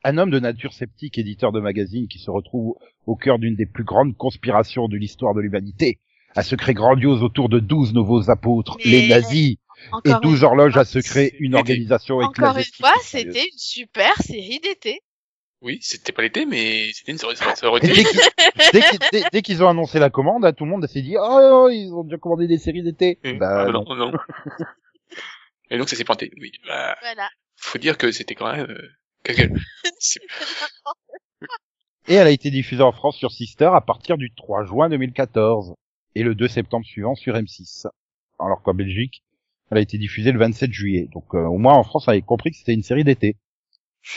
Un 0.03 0.17
homme 0.17 0.31
de 0.31 0.39
nature 0.39 0.73
sceptique, 0.73 1.17
éditeur 1.17 1.51
de 1.51 1.59
magazine, 1.59 2.07
qui 2.07 2.19
se 2.19 2.31
retrouve 2.31 2.75
au 3.05 3.15
cœur 3.15 3.37
d'une 3.37 3.55
des 3.55 3.65
plus 3.65 3.83
grandes 3.83 4.15
conspirations 4.15 4.87
de 4.87 4.95
l'histoire 4.95 5.33
de 5.35 5.41
l'humanité. 5.41 5.99
Un 6.35 6.43
secret 6.43 6.73
grandiose 6.73 7.21
autour 7.21 7.49
de 7.49 7.59
douze 7.59 7.93
nouveaux 7.93 8.29
apôtres, 8.29 8.77
Mais- 8.85 8.91
les 8.91 9.07
nazis, 9.09 9.57
et 10.05 10.11
douze 10.21 10.43
horloges 10.43 10.77
à 10.77 10.85
secret, 10.85 11.33
une 11.39 11.55
organisation 11.55 12.17
encore 12.19 12.57
une 12.57 12.63
fois, 12.63 12.93
c'était 13.01 13.43
une 13.45 13.57
super 13.57 14.15
série 14.21 14.59
d'été. 14.59 15.01
Oui, 15.61 15.79
c'était 15.81 16.13
pas 16.13 16.21
l'été, 16.21 16.45
mais 16.45 16.89
c'était 16.93 17.11
une 17.11 17.17
aurait- 17.23 17.35
ça 17.35 17.67
aurait 17.67 17.81
été. 17.85 18.03
dès 19.31 19.41
qu'ils 19.41 19.61
ont 19.63 19.67
annoncé 19.67 19.99
la 19.99 20.09
commande, 20.09 20.45
hein, 20.45 20.53
tout 20.53 20.63
le 20.63 20.71
monde 20.71 20.87
s'est 20.87 21.01
dit 21.01 21.15
oh, 21.17 21.39
oh, 21.65 21.69
ils 21.69 21.91
ont 21.93 22.03
déjà 22.03 22.17
commandé 22.17 22.47
des 22.47 22.57
séries 22.57 22.81
d'été. 22.83 23.19
Bah, 23.37 23.65
Ah, 23.67 23.71
non. 23.71 23.83
non, 23.83 23.95
non. 23.95 24.11
Et 25.69 25.77
donc 25.77 25.89
ça 25.89 25.95
s'est 25.95 26.03
planté. 26.05 26.31
Oui. 26.39 26.51
Bah, 26.67 26.95
Voilà. 27.01 27.29
faut 27.57 27.77
dire 27.77 27.97
que 27.97 28.11
c'était 28.11 28.35
quand 28.35 28.51
même. 28.51 28.69
Euh... 28.69 28.89
c'est- 29.99 30.21
Et 32.07 32.13
elle 32.15 32.27
a 32.27 32.31
été 32.31 32.49
diffusée 32.49 32.81
en 32.81 32.91
France 32.91 33.17
sur 33.17 33.31
Sister 33.31 33.69
à 33.73 33.81
partir 33.81 34.17
du 34.17 34.33
3 34.33 34.63
juin 34.65 34.89
2014 34.89 35.73
et 36.15 36.23
le 36.23 36.33
2 36.35 36.47
septembre 36.47 36.85
suivant 36.85 37.15
sur 37.15 37.35
M6. 37.35 37.85
Alors 38.39 38.61
qu'en 38.63 38.73
Belgique, 38.73 39.23
elle 39.69 39.77
a 39.77 39.81
été 39.81 39.97
diffusée 39.97 40.31
le 40.31 40.39
27 40.39 40.71
juillet. 40.71 41.07
Donc 41.13 41.35
euh, 41.35 41.43
au 41.45 41.57
moins 41.57 41.73
en 41.73 41.83
France, 41.83 42.05
on 42.07 42.11
avait 42.11 42.21
compris 42.21 42.51
que 42.51 42.57
c'était 42.57 42.73
une 42.73 42.81
série 42.81 43.03
d'été. 43.03 43.35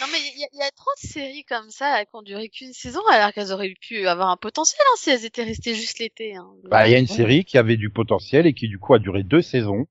Non 0.00 0.06
mais 0.12 0.18
il 0.18 0.38
y, 0.38 0.58
y 0.58 0.62
a 0.62 0.70
trop 0.70 0.90
de 1.02 1.08
séries 1.08 1.44
comme 1.44 1.70
ça 1.70 2.04
qui 2.04 2.10
ont 2.14 2.22
duré 2.22 2.48
qu'une 2.48 2.72
saison 2.72 3.00
alors 3.10 3.32
qu'elles 3.32 3.52
auraient 3.52 3.74
pu 3.80 4.06
avoir 4.06 4.30
un 4.30 4.36
potentiel 4.36 4.80
hein, 4.90 4.96
si 4.96 5.10
elles 5.10 5.24
étaient 5.24 5.42
restées 5.42 5.74
juste 5.74 5.98
l'été. 5.98 6.36
Hein. 6.36 6.48
Bah, 6.64 6.86
il 6.88 6.92
y 6.92 6.94
a 6.94 6.98
une 6.98 7.06
série 7.06 7.44
qui 7.44 7.58
avait 7.58 7.76
du 7.76 7.90
potentiel 7.90 8.46
et 8.46 8.54
qui 8.54 8.68
du 8.68 8.78
coup 8.78 8.94
a 8.94 8.98
duré 8.98 9.22
deux 9.22 9.42
saisons, 9.42 9.86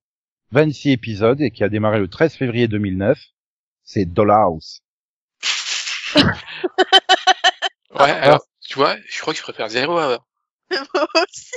26 0.51 0.91
épisodes 0.91 1.41
et 1.41 1.51
qui 1.51 1.63
a 1.63 1.69
démarré 1.69 1.99
le 1.99 2.07
13 2.07 2.35
février 2.35 2.67
2009. 2.67 3.19
C'est 3.83 4.05
Dollhouse. 4.05 4.81
Ouais. 7.93 8.09
Alors, 8.11 8.41
tu 8.65 8.75
vois, 8.75 8.95
je 9.05 9.19
crois 9.19 9.33
que 9.33 9.39
je 9.39 9.43
préfère 9.43 9.67
Zéro 9.69 9.99
Hour. 9.99 10.25
Moi 10.71 11.07
aussi. 11.27 11.51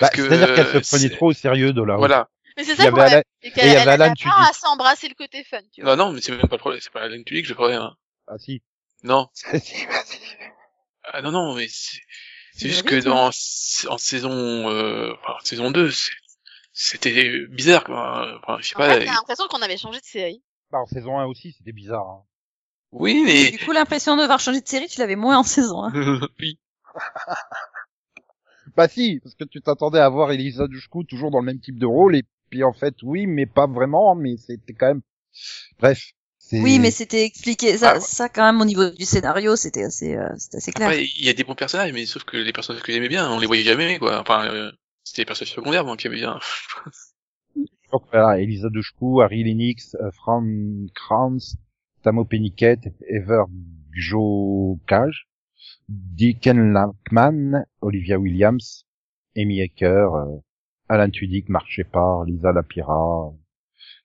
Bah, 0.00 0.08
Parce 0.08 0.14
que, 0.14 0.28
C'est-à-dire 0.28 0.54
qu'elle 0.54 0.66
se 0.66 0.76
euh, 0.78 0.98
prenait 0.98 1.14
trop 1.14 1.26
au 1.26 1.32
sérieux, 1.32 1.72
Dollhouse. 1.72 1.98
Voilà. 1.98 2.30
Mais 2.56 2.64
c'est 2.64 2.76
ça 2.76 2.82
y 2.84 2.86
le 2.86 2.92
problème. 2.92 3.22
Et 3.42 3.48
il 3.48 3.52
qu'elle 3.52 3.66
y 3.66 3.70
avait 3.76 3.80
elle 3.82 3.88
Alan 4.02 4.12
a 4.12 4.14
Tudyk. 4.14 4.32
pas 4.32 4.48
à 4.48 4.52
s'embrasser 4.52 5.08
le 5.08 5.14
côté 5.14 5.44
fun, 5.44 5.60
tu 5.72 5.82
vois. 5.82 5.96
Non, 5.96 6.06
non, 6.06 6.12
mais 6.12 6.20
c'est 6.20 6.32
même 6.32 6.40
pas 6.48 6.56
le 6.56 6.58
problème. 6.58 6.80
C'est 6.82 6.92
pas 6.92 7.02
Alan 7.02 7.22
Tudyk 7.22 7.42
que 7.44 7.48
je 7.48 7.54
préfère. 7.54 7.82
hein. 7.82 7.96
Ah 8.28 8.38
si. 8.38 8.62
Non. 9.02 9.28
Si, 9.34 9.86
vas-y. 9.86 10.18
Ah 11.04 11.22
non, 11.22 11.30
non, 11.32 11.54
mais 11.56 11.66
c'est 11.68 12.68
juste 12.68 12.84
que 12.84 12.94
rythme. 12.96 13.08
dans 13.08 13.30
en 13.88 13.98
saison 13.98 14.70
euh, 14.70 15.12
enfin, 15.22 15.32
en 15.40 15.44
saison 15.44 15.70
2, 15.70 15.90
c'est- 15.90 16.12
c'était 16.72 17.46
bizarre 17.48 17.82
quoi. 17.84 18.38
Enfin, 18.42 18.58
je 18.60 18.68
sais 18.68 18.76
En 18.76 18.78
pas. 18.78 18.94
fait, 18.94 19.00
j'ai 19.00 19.06
l'impression 19.06 19.46
qu'on 19.48 19.62
avait 19.62 19.76
changé 19.76 19.98
de 20.00 20.04
série. 20.04 20.42
Bah, 20.70 20.78
en 20.78 20.86
saison 20.86 21.18
1 21.18 21.24
aussi, 21.26 21.52
c'était 21.58 21.72
bizarre. 21.72 22.06
hein. 22.08 22.22
Oui, 22.92 23.14
Du 23.20 23.24
mais 23.24 23.58
coup, 23.58 23.72
l'impression 23.72 24.16
de 24.16 24.22
devoir 24.22 24.38
changer 24.38 24.60
de 24.60 24.68
série, 24.68 24.86
tu 24.86 25.00
l'avais 25.00 25.16
moins 25.16 25.38
en 25.38 25.42
saison. 25.42 25.82
Hein. 25.84 25.92
oui. 26.40 26.58
Bah 28.76 28.88
si, 28.88 29.20
parce 29.22 29.34
que 29.34 29.44
tu 29.44 29.60
t'attendais 29.60 29.98
à 29.98 30.08
voir 30.08 30.30
Elisa 30.32 30.66
Dushku 30.66 31.04
toujours 31.04 31.30
dans 31.30 31.40
le 31.40 31.44
même 31.44 31.60
type 31.60 31.78
de 31.78 31.84
rôle, 31.86 32.16
et 32.16 32.22
puis 32.52 32.64
en 32.64 32.74
fait, 32.74 32.94
oui, 33.02 33.26
mais 33.26 33.46
pas 33.46 33.66
vraiment, 33.66 34.14
mais 34.14 34.36
c'était 34.36 34.74
quand 34.74 34.88
même... 34.88 35.00
Bref. 35.80 36.02
Oui, 36.52 36.78
mais 36.78 36.90
c'était 36.90 37.24
expliqué. 37.24 37.78
Ça, 37.78 37.94
Ah, 37.96 38.00
ça, 38.00 38.28
quand 38.28 38.44
même, 38.44 38.60
au 38.60 38.66
niveau 38.66 38.90
du 38.90 39.06
scénario, 39.06 39.56
c'était 39.56 39.84
assez, 39.84 40.14
euh, 40.14 40.28
c'était 40.36 40.58
assez 40.58 40.70
clair. 40.70 40.92
Il 40.92 41.24
y 41.24 41.30
a 41.30 41.32
des 41.32 41.44
bons 41.44 41.54
personnages, 41.54 41.94
mais 41.94 42.04
sauf 42.04 42.24
que 42.24 42.36
les 42.36 42.52
personnages 42.52 42.82
que 42.82 42.92
j'aimais 42.92 43.08
bien, 43.08 43.32
on 43.32 43.38
les 43.38 43.46
voyait 43.46 43.62
jamais 43.62 43.98
quoi. 43.98 44.20
Enfin, 44.20 44.52
euh, 44.52 44.70
c'était 45.02 45.22
les 45.22 45.26
personnages 45.26 45.54
secondaires 45.54 45.86
moi 45.86 45.96
qui 45.96 46.08
aimais 46.08 46.16
bien. 46.16 46.38
Donc 47.90 48.02
voilà, 48.12 48.38
Elisa 48.38 48.68
Dushku, 48.68 49.22
Harry 49.22 49.44
Lennox, 49.44 49.94
euh, 49.94 50.10
Fran 50.10 50.44
Kranz, 50.94 51.56
Tamo 52.02 52.26
Penniket, 52.26 52.80
Ever 53.08 53.44
Joe 53.92 54.76
Cage, 54.86 55.26
Deacon 55.88 56.74
Lackman, 56.74 57.64
Olivia 57.80 58.18
Williams, 58.18 58.84
Amy 59.38 59.62
Acker, 59.62 60.14
euh, 60.14 60.36
Alan 60.92 61.10
Tudyk, 61.10 61.48
Mark 61.48 61.66
Shepard, 61.68 62.24
Lisa 62.26 62.52
Lapira, 62.52 63.30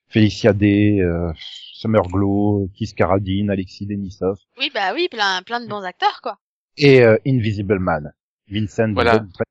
Felicia 0.08 0.52
Day, 0.52 1.00
euh, 1.00 1.30
Summer 1.74 2.02
Glow, 2.02 2.68
Kiss 2.74 2.92
Carradine, 2.94 3.50
Alexis 3.50 3.86
Denisov 3.86 4.38
Oui, 4.58 4.70
bah 4.74 4.92
oui, 4.94 5.08
plein, 5.10 5.42
plein 5.44 5.60
de 5.60 5.68
bons 5.68 5.82
acteurs, 5.84 6.20
quoi. 6.22 6.38
et 6.76 7.02
euh, 7.02 7.16
Invisible 7.26 7.78
Man, 7.78 8.12
Vincent 8.50 8.92
Voilà. 8.94 9.18
D'Onofrio. 9.18 9.44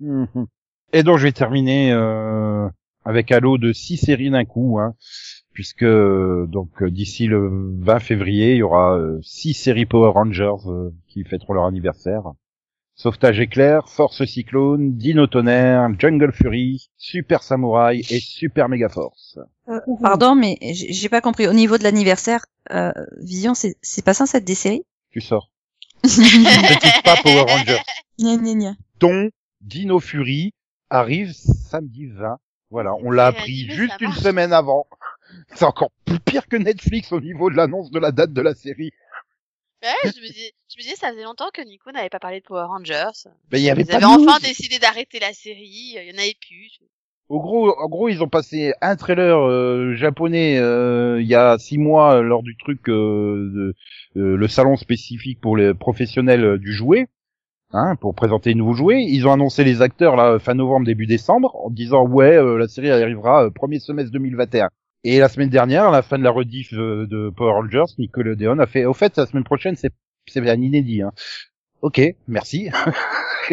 Mhm. 0.00 0.46
Et 0.92 1.02
donc 1.02 1.18
je 1.18 1.24
vais 1.24 1.32
terminer 1.32 1.92
euh, 1.92 2.68
avec 3.04 3.30
un 3.32 3.40
lot 3.40 3.58
de 3.58 3.72
six 3.72 3.96
séries 3.98 4.30
d'un 4.30 4.44
coup, 4.44 4.78
hein, 4.78 4.94
puisque 5.52 5.82
euh, 5.82 6.46
donc 6.48 6.82
d'ici 6.84 7.26
le 7.26 7.50
20 7.80 7.98
février, 7.98 8.52
il 8.52 8.58
y 8.58 8.62
aura 8.62 8.96
euh, 8.96 9.18
six 9.22 9.52
séries 9.54 9.86
Power 9.86 10.12
Rangers 10.12 10.66
euh, 10.66 10.90
qui 11.08 11.24
fêteront 11.24 11.52
leur 11.52 11.64
anniversaire. 11.64 12.22
Sauvetage 13.00 13.38
éclair, 13.38 13.88
Force 13.88 14.24
Cyclone, 14.24 14.96
Dino 14.96 15.28
Tonnerre, 15.28 15.88
Jungle 16.00 16.32
Fury, 16.32 16.90
Super 16.96 17.44
Samurai 17.44 18.00
et 18.10 18.18
Super 18.18 18.68
Mega 18.68 18.88
Force. 18.88 19.38
Euh, 19.68 19.78
pardon, 20.02 20.34
mais 20.34 20.58
j'ai 20.60 21.08
pas 21.08 21.20
compris. 21.20 21.46
Au 21.46 21.52
niveau 21.52 21.78
de 21.78 21.84
l'anniversaire, 21.84 22.44
euh, 22.72 22.90
Vision, 23.18 23.54
c'est 23.54 23.76
c'est 23.82 24.04
pas 24.04 24.14
censé 24.14 24.38
être 24.38 24.44
des 24.44 24.56
séries? 24.56 24.82
Tu 25.12 25.20
sors. 25.20 25.48
Ne 26.04 27.02
pas 27.04 27.16
Power 27.22 27.44
Rangers. 27.48 27.82
Gna, 28.18 28.36
gna, 28.36 28.54
gna. 28.54 28.72
dont 28.98 29.30
Dino 29.60 30.00
Fury 30.00 30.52
arrive 30.90 31.32
samedi 31.32 32.06
20. 32.06 32.38
Voilà, 32.70 32.94
on 32.96 33.12
l'a 33.12 33.26
appris 33.26 33.68
juste 33.70 33.94
ça 34.00 34.04
une 34.04 34.12
semaine 34.12 34.52
avant. 34.52 34.86
C'est 35.54 35.64
encore 35.64 35.90
plus 36.04 36.18
pire 36.18 36.48
que 36.48 36.56
Netflix 36.56 37.12
au 37.12 37.20
niveau 37.20 37.48
de 37.48 37.56
l'annonce 37.56 37.92
de 37.92 37.98
la 38.00 38.10
date 38.10 38.32
de 38.32 38.40
la 38.40 38.54
série. 38.54 38.90
Ouais, 39.82 40.10
je 40.12 40.20
me 40.20 40.26
dis, 40.32 40.50
je 40.68 40.76
me 40.76 40.82
disais, 40.82 40.96
ça 40.96 41.10
faisait 41.10 41.22
longtemps 41.22 41.50
que 41.54 41.62
Nico 41.62 41.92
n'avait 41.92 42.08
pas 42.08 42.18
parlé 42.18 42.40
de 42.40 42.44
Power 42.44 42.64
Rangers. 42.64 43.28
Mais 43.52 43.60
il 43.60 43.64
y 43.64 43.70
avait 43.70 43.82
Ils 43.82 43.86
pas 43.86 43.96
avaient 43.96 44.06
de 44.06 44.20
news. 44.22 44.28
enfin 44.28 44.38
décidé 44.40 44.78
d'arrêter 44.78 45.20
la 45.20 45.32
série, 45.32 45.94
il 45.96 46.10
y 46.12 46.14
en 46.14 46.18
avait 46.18 46.34
plus. 46.40 46.80
Au 47.28 47.40
gros, 47.40 47.78
en 47.78 47.88
gros, 47.88 48.08
ils 48.08 48.22
ont 48.22 48.28
passé 48.28 48.72
un 48.80 48.96
trailer 48.96 49.38
euh, 49.38 49.94
japonais 49.94 50.58
euh, 50.58 51.20
il 51.20 51.26
y 51.28 51.34
a 51.34 51.58
six 51.58 51.76
mois 51.78 52.16
euh, 52.16 52.22
lors 52.22 52.42
du 52.42 52.56
truc 52.56 52.88
euh, 52.88 53.50
de, 53.54 53.74
euh, 54.20 54.36
le 54.36 54.48
salon 54.48 54.76
spécifique 54.76 55.38
pour 55.40 55.56
les 55.56 55.74
professionnels 55.74 56.42
euh, 56.44 56.58
du 56.58 56.72
jouet, 56.72 57.06
hein, 57.72 57.96
pour 58.00 58.14
présenter 58.14 58.48
les 58.50 58.54
nouveaux 58.56 58.72
jouets. 58.72 59.04
Ils 59.04 59.28
ont 59.28 59.32
annoncé 59.32 59.62
les 59.62 59.82
acteurs 59.82 60.16
là 60.16 60.38
fin 60.38 60.54
novembre 60.54 60.86
début 60.86 61.06
décembre 61.06 61.54
en 61.56 61.68
disant 61.70 62.06
ouais 62.08 62.34
euh, 62.36 62.56
la 62.56 62.66
série 62.66 62.90
arrivera 62.90 63.44
euh, 63.44 63.50
premier 63.50 63.78
semestre 63.78 64.10
2021. 64.10 64.70
Et 65.04 65.18
la 65.18 65.28
semaine 65.28 65.48
dernière, 65.48 65.84
à 65.84 65.90
la 65.90 66.02
fin 66.02 66.18
de 66.18 66.24
la 66.24 66.30
rediff 66.30 66.72
euh, 66.72 67.06
de 67.06 67.30
Power 67.30 67.52
Rangers, 67.52 67.94
Nickelodeon 67.98 68.58
a 68.58 68.66
fait 68.66 68.84
au 68.84 68.94
fait 68.94 69.16
la 69.16 69.26
semaine 69.26 69.44
prochaine 69.44 69.76
c'est 69.76 69.92
c'est 70.26 70.40
bien 70.40 70.54
inédit. 70.54 71.02
Hein. 71.02 71.12
Ok, 71.82 72.00
merci. 72.26 72.70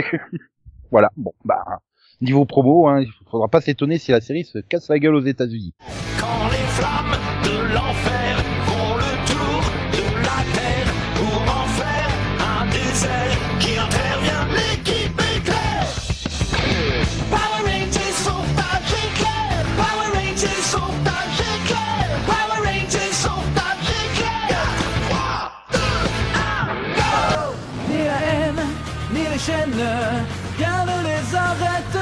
voilà, 0.92 1.12
bon 1.16 1.34
bah 1.46 1.64
niveau 2.22 2.46
promo, 2.46 2.88
hein, 2.88 3.02
il 3.02 3.12
faudra 3.30 3.48
pas 3.48 3.62
s'étonner 3.62 3.98
si 3.98 4.12
la 4.12 4.22
série 4.22 4.46
se 4.46 4.60
casse 4.60 4.90
la 4.90 5.00
gueule 5.00 5.16
aux 5.16 5.26
États-Unis. 5.26 5.74
Quand 6.20 6.48
les 6.50 6.58
flammes 6.58 7.16
de 7.44 7.74
l'enfer 7.74 8.25
chaînes, 29.76 30.26
rien 30.58 30.86
ne 30.86 31.04
les 31.04 31.36
arrête. 31.36 31.98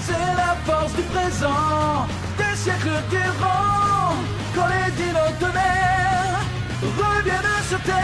C'est 0.00 0.34
la 0.36 0.54
force 0.64 0.92
du 0.94 1.02
présent, 1.02 2.06
des 2.38 2.56
siècles 2.56 3.02
durant. 3.10 4.14
Quand 4.54 4.66
les 4.68 4.90
dinos 4.92 5.34
tonnerres 5.40 6.44
reviennent 6.82 7.62
sur 7.68 7.80
Terre. 7.80 7.94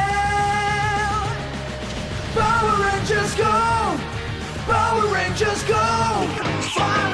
Power 2.34 2.76
Rangers 2.84 3.36
go! 3.36 3.56
Power 4.66 5.06
Rangers 5.14 5.64
go! 5.68 7.09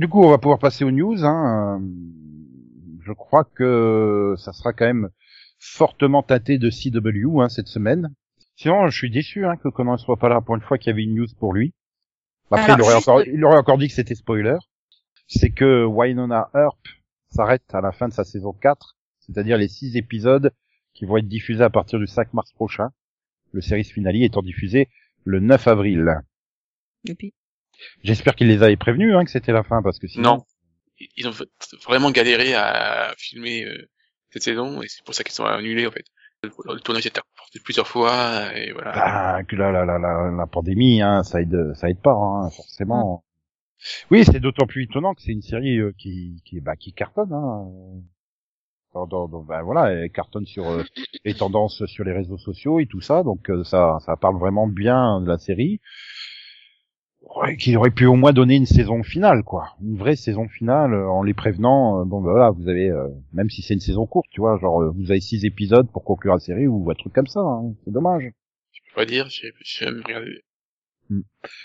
Du 0.00 0.08
coup, 0.08 0.24
on 0.24 0.30
va 0.30 0.38
pouvoir 0.38 0.58
passer 0.58 0.82
aux 0.82 0.90
news. 0.90 1.26
Hein. 1.26 1.78
Euh, 1.78 1.86
Je 3.04 3.12
crois 3.12 3.44
que 3.44 4.34
ça 4.38 4.54
sera 4.54 4.72
quand 4.72 4.86
même 4.86 5.10
fortement 5.58 6.22
tâté 6.22 6.56
de 6.56 6.70
CW 6.70 7.42
hein, 7.42 7.50
cette 7.50 7.68
semaine. 7.68 8.08
Sinon, 8.56 8.88
je 8.88 8.96
suis 8.96 9.10
déçu 9.10 9.44
hein, 9.44 9.58
que 9.58 9.68
Conan 9.68 9.92
ne 9.92 9.96
soit 9.98 10.16
pas 10.16 10.30
là 10.30 10.40
pour 10.40 10.54
une 10.54 10.62
fois 10.62 10.78
qu'il 10.78 10.88
y 10.88 10.94
avait 10.94 11.02
une 11.04 11.16
news 11.16 11.26
pour 11.38 11.52
lui. 11.52 11.74
Après, 12.50 12.72
Alors, 12.72 12.78
il, 12.78 12.82
aurait 12.82 12.94
juste- 12.96 13.08
encore, 13.08 13.22
il 13.26 13.44
aurait 13.44 13.58
encore 13.58 13.76
dit 13.76 13.88
que 13.88 13.92
c'était 13.92 14.14
spoiler. 14.14 14.56
C'est 15.26 15.50
que 15.50 15.84
Wynonna 15.84 16.48
Earp 16.54 16.78
s'arrête 17.28 17.74
à 17.74 17.82
la 17.82 17.92
fin 17.92 18.08
de 18.08 18.14
sa 18.14 18.24
saison 18.24 18.54
4, 18.54 18.96
c'est-à-dire 19.18 19.58
les 19.58 19.68
six 19.68 19.98
épisodes 19.98 20.50
qui 20.94 21.04
vont 21.04 21.18
être 21.18 21.28
diffusés 21.28 21.62
à 21.62 21.68
partir 21.68 21.98
du 21.98 22.06
5 22.06 22.32
mars 22.32 22.52
prochain. 22.52 22.88
Le 23.52 23.60
series 23.60 23.84
finale 23.84 24.16
étant 24.16 24.40
diffusé 24.40 24.88
le 25.24 25.40
9 25.40 25.68
avril. 25.68 26.22
Youpi. 27.04 27.34
J'espère 28.02 28.34
qu'il 28.34 28.48
les 28.48 28.62
avait 28.62 28.76
prévenus 28.76 29.14
hein, 29.14 29.24
que 29.24 29.30
c'était 29.30 29.52
la 29.52 29.62
fin, 29.62 29.82
parce 29.82 29.98
que 29.98 30.06
sinon... 30.06 30.36
Non. 30.36 30.44
Ils 31.16 31.26
ont 31.26 31.32
vraiment 31.86 32.10
galéré 32.10 32.52
à 32.54 33.14
filmer 33.16 33.64
euh, 33.64 33.88
cette 34.30 34.42
saison 34.42 34.82
et 34.82 34.88
c'est 34.88 35.02
pour 35.02 35.14
ça 35.14 35.24
qu'ils 35.24 35.32
sont 35.32 35.46
annulés 35.46 35.86
en 35.86 35.90
fait. 35.90 36.04
Le, 36.42 36.50
le 36.74 36.80
tournage 36.80 37.06
était 37.06 37.20
reporté 37.20 37.58
plusieurs 37.64 37.88
fois 37.88 38.54
et 38.54 38.72
voilà. 38.72 38.92
Bah, 38.92 39.42
que 39.44 39.56
la, 39.56 39.72
la, 39.72 39.86
la, 39.86 39.98
la, 39.98 40.30
la 40.30 40.46
pandémie, 40.46 41.00
hein, 41.00 41.22
ça 41.22 41.40
aide, 41.40 41.72
ça 41.74 41.88
aide 41.88 42.00
pas, 42.02 42.12
hein, 42.12 42.50
forcément. 42.50 43.24
Oui, 44.10 44.26
c'est 44.26 44.40
d'autant 44.40 44.66
plus 44.66 44.82
étonnant 44.84 45.14
que 45.14 45.22
c'est 45.22 45.32
une 45.32 45.40
série 45.40 45.78
euh, 45.78 45.94
qui, 45.96 46.42
qui, 46.44 46.60
bah, 46.60 46.76
qui 46.76 46.92
cartonne, 46.92 47.32
hein. 47.32 47.66
Dans, 48.92 49.06
dans, 49.06 49.28
dans- 49.28 49.42
bah, 49.42 49.62
voilà, 49.62 49.92
elle 49.92 50.10
cartonne 50.10 50.46
sur 50.46 50.68
euh, 50.68 50.82
les 51.24 51.32
tendances 51.34 51.86
sur 51.86 52.04
les 52.04 52.12
réseaux 52.12 52.38
sociaux 52.38 52.80
et 52.80 52.86
tout 52.86 53.00
ça, 53.00 53.22
donc 53.22 53.48
euh, 53.48 53.62
ça, 53.64 53.98
ça 54.04 54.16
parle 54.16 54.36
vraiment 54.38 54.66
bien 54.66 55.20
de 55.20 55.28
la 55.28 55.38
série. 55.38 55.80
Ouais, 57.22 57.56
qu'il 57.56 57.76
aurait 57.76 57.90
pu 57.90 58.06
au 58.06 58.14
moins 58.16 58.32
donner 58.32 58.56
une 58.56 58.66
saison 58.66 59.02
finale, 59.02 59.44
quoi, 59.44 59.76
une 59.82 59.96
vraie 59.96 60.16
saison 60.16 60.48
finale, 60.48 60.94
euh, 60.94 61.06
en 61.08 61.22
les 61.22 61.34
prévenant. 61.34 62.00
euh, 62.00 62.04
bon, 62.04 62.20
bah, 62.20 62.30
voilà, 62.32 62.50
vous 62.50 62.68
avez, 62.68 62.90
euh, 62.90 63.08
même 63.32 63.50
si 63.50 63.62
c'est 63.62 63.74
une 63.74 63.80
saison 63.80 64.06
courte, 64.06 64.26
tu 64.30 64.40
vois, 64.40 64.58
genre 64.58 64.82
euh, 64.82 64.90
vous 64.90 65.10
avez 65.10 65.20
six 65.20 65.44
épisodes 65.44 65.88
pour 65.92 66.02
conclure 66.04 66.32
la 66.34 66.40
série 66.40 66.66
ou 66.66 66.90
un 66.90 66.94
truc 66.94 67.12
comme 67.12 67.26
ça. 67.26 67.40
hein, 67.40 67.74
c'est 67.84 67.92
dommage. 67.92 68.24
Je 68.72 68.80
peux 68.88 68.94
pas 68.96 69.06
dire, 69.06 69.28
j'ai 69.28 69.52
j'ai 69.60 69.84
même 69.86 70.02
regardé. 70.04 70.42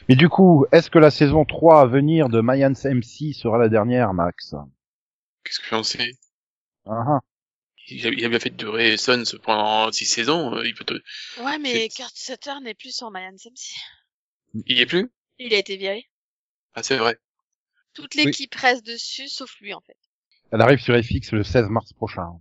Mais 0.10 0.16
du 0.16 0.28
coup, 0.28 0.66
est-ce 0.72 0.90
que 0.90 1.00
la 1.00 1.12
saison 1.12 1.46
3 1.46 1.82
à 1.82 1.86
venir 1.86 2.30
de 2.30 2.42
Mayans 2.42 2.74
MC 2.84 3.34
sera 3.34 3.58
la 3.58 3.70
dernière, 3.70 4.14
Max? 4.14 4.56
Qu'est-ce 5.44 5.60
que 5.60 5.68
j'en 5.70 5.84
sais? 5.84 6.12
Ah, 6.86 7.04
ah. 7.08 7.20
il 7.88 8.06
a, 8.08 8.10
il 8.10 8.26
a 8.26 8.30
bien 8.30 8.40
fait 8.40 8.50
de 8.50 8.56
durer 8.58 8.98
Sons 8.98 9.24
pendant 9.44 9.92
six 9.92 10.06
saisons. 10.06 10.56
euh, 10.56 10.66
Il 10.68 10.74
peut 10.76 10.84
te... 10.84 10.94
Ouais, 11.42 11.60
mais 11.60 11.90
Kurt 11.90 12.16
Sutter 12.16 12.60
n'est 12.64 12.74
plus 12.74 12.96
sur 12.96 13.12
Mayan 13.12 13.32
MC. 13.34 13.76
Il 14.66 14.78
y 14.78 14.82
est 14.82 14.86
plus? 14.88 15.12
Il 15.39 15.54
a 15.54 15.58
été 15.58 15.77
viré. 15.77 16.10
Ah 16.74 16.84
c'est 16.84 16.98
vrai. 16.98 17.18
Toute 17.94 18.15
l'équipe 18.15 18.54
reste 18.56 18.86
dessus, 18.86 19.27
sauf 19.30 19.60
lui, 19.60 19.74
en 19.74 19.82
fait. 19.82 19.98
Elle 20.51 20.62
arrive 20.62 20.80
sur 20.80 20.96
FX 21.01 21.32
le 21.32 21.44
16 21.44 21.70
mars 21.70 21.94
prochain. 21.94 22.39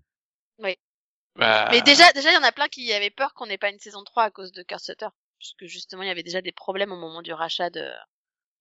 Bah, 1.37 1.69
Mais 1.73 1.83
déjà, 1.83 2.13
déjà, 2.13 2.31
il 2.31 2.35
y 2.35 2.39
en 2.39 2.43
a 2.45 2.53
plein 2.53 2.69
qui 2.69 2.93
avaient 2.93 3.11
peur 3.11 3.35
qu'on 3.35 3.47
n'ait 3.47 3.59
pas 3.59 3.71
une 3.71 3.81
saison 3.81 4.05
3 4.05 4.25
à 4.25 4.31
cause 4.31 4.53
de 4.53 4.63
Kurt 4.63 4.81
Sutter. 4.83 5.09
Puisque 5.39 5.67
justement, 5.67 6.03
il 6.03 6.09
y 6.09 6.11
avait 6.11 6.23
déjà 6.23 6.41
des 6.41 6.53
problèmes 6.53 6.93
au 6.93 6.97
moment 6.97 7.23
du 7.23 7.33
rachat 7.33 7.71
de, 7.71 7.85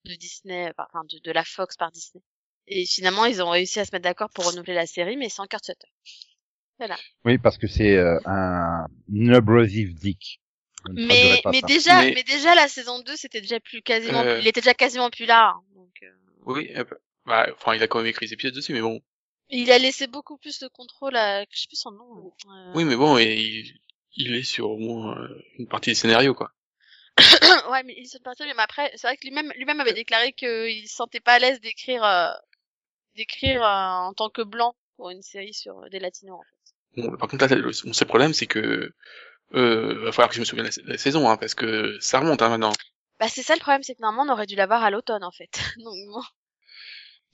de 0.05 0.15
Disney, 0.15 0.73
par- 0.73 0.87
enfin, 0.91 1.03
de, 1.09 1.19
de 1.19 1.31
la 1.31 1.43
Fox 1.43 1.77
par 1.77 1.91
Disney. 1.91 2.23
Et 2.67 2.85
finalement, 2.85 3.25
ils 3.25 3.43
ont 3.43 3.49
réussi 3.49 3.79
à 3.79 3.85
se 3.85 3.91
mettre 3.93 4.03
d'accord 4.03 4.29
pour 4.31 4.45
renouveler 4.47 4.73
la 4.73 4.87
série, 4.87 5.17
mais 5.17 5.29
sans 5.29 5.45
Kurt 5.45 5.65
Sutter. 5.65 5.87
Oui, 7.25 7.37
parce 7.37 7.57
que 7.57 7.67
c'est 7.67 7.95
euh, 7.95 8.19
un 8.25 8.87
une 9.07 9.33
abrasive 9.35 9.93
dick. 9.93 10.41
Mais, 10.91 11.41
mais 11.51 11.61
déjà, 11.61 12.01
Mais- 12.01 12.11
mais... 12.13 12.23
déjà, 12.23 12.55
la 12.55 12.67
saison 12.67 12.99
2, 13.01 13.15
c'était 13.15 13.41
déjà 13.41 13.59
plus 13.59 13.81
quasiment, 13.81 14.21
Euh. 14.21 14.39
il 14.39 14.47
était 14.47 14.61
déjà 14.61 14.73
quasiment 14.73 15.09
plus 15.09 15.25
là. 15.25 15.53
hein. 15.55 15.61
donc, 15.75 15.91
euh, 16.03 16.11
Oui, 16.45 16.69
euh, 16.75 16.83
bah, 17.25 17.47
enfin, 17.55 17.73
il 17.75 17.83
a 17.83 17.87
quand 17.87 17.99
même 17.99 18.07
écrit 18.07 18.25
des 18.27 18.33
épisodes 18.33 18.53
dessus, 18.53 18.73
mais 18.73 18.81
bon. 18.81 19.01
il 19.49 19.71
a 19.71 19.77
laissé 19.77 20.07
beaucoup 20.07 20.37
plus 20.37 20.61
le 20.61 20.69
contrôle 20.69 21.15
à, 21.15 21.43
je 21.49 21.59
sais 21.61 21.67
plus 21.67 21.77
son 21.79 21.91
nom. 21.91 22.33
euh, 22.49 22.71
Oui, 22.75 22.83
mais 22.85 22.95
bon, 22.95 23.17
et 23.17 23.33
il, 23.35 23.79
il 24.15 24.35
est 24.35 24.43
sur 24.43 24.69
au 24.71 24.77
moins 24.77 25.17
euh, 25.21 25.41
une 25.57 25.67
partie 25.67 25.91
du 25.91 25.95
scénario, 25.95 26.33
quoi. 26.33 26.51
ouais, 27.71 27.83
mais 27.83 27.93
il 27.97 28.07
se 28.07 28.17
parti, 28.17 28.43
mais 28.43 28.53
après, 28.57 28.91
c'est 28.95 29.07
vrai 29.07 29.17
que 29.17 29.23
lui-même, 29.23 29.51
lui-même 29.55 29.79
avait 29.79 29.93
déclaré 29.93 30.33
qu'il 30.33 30.87
se 30.87 30.95
sentait 30.95 31.19
pas 31.19 31.33
à 31.33 31.39
l'aise 31.39 31.61
d'écrire, 31.61 32.03
euh, 32.03 32.29
d'écrire 33.15 33.61
euh, 33.63 34.07
en 34.07 34.13
tant 34.13 34.29
que 34.29 34.41
blanc 34.41 34.75
pour 34.97 35.11
une 35.11 35.21
série 35.21 35.53
sur 35.53 35.79
euh, 35.79 35.89
des 35.89 35.99
latinos. 35.99 36.39
En 36.39 36.43
fait. 36.43 37.01
Bon, 37.09 37.15
par 37.17 37.29
contre, 37.29 37.45
là, 37.47 37.55
le, 37.55 37.71
mon 37.85 37.93
seul 37.93 38.07
problème, 38.07 38.33
c'est 38.33 38.47
que 38.47 38.91
euh, 39.55 40.05
va 40.05 40.11
falloir 40.11 40.29
que 40.29 40.35
je 40.35 40.39
me 40.39 40.45
souvienne 40.45 40.67
de 40.67 40.71
la, 40.85 40.93
la 40.93 40.97
saison, 40.97 41.29
hein, 41.29 41.37
parce 41.37 41.55
que 41.55 41.97
ça 41.99 42.19
remonte 42.19 42.41
hein, 42.41 42.49
maintenant. 42.49 42.73
Bah 43.19 43.27
c'est 43.29 43.43
ça 43.43 43.53
le 43.55 43.59
problème, 43.59 43.83
c'est 43.83 43.93
que 43.95 44.01
normalement 44.01 44.31
on 44.31 44.35
aurait 44.35 44.45
dû 44.47 44.55
l'avoir 44.55 44.83
à 44.83 44.89
l'automne 44.89 45.23
en 45.23 45.31
fait. 45.31 45.49
Donc 45.77 45.95
bon. 46.13 46.21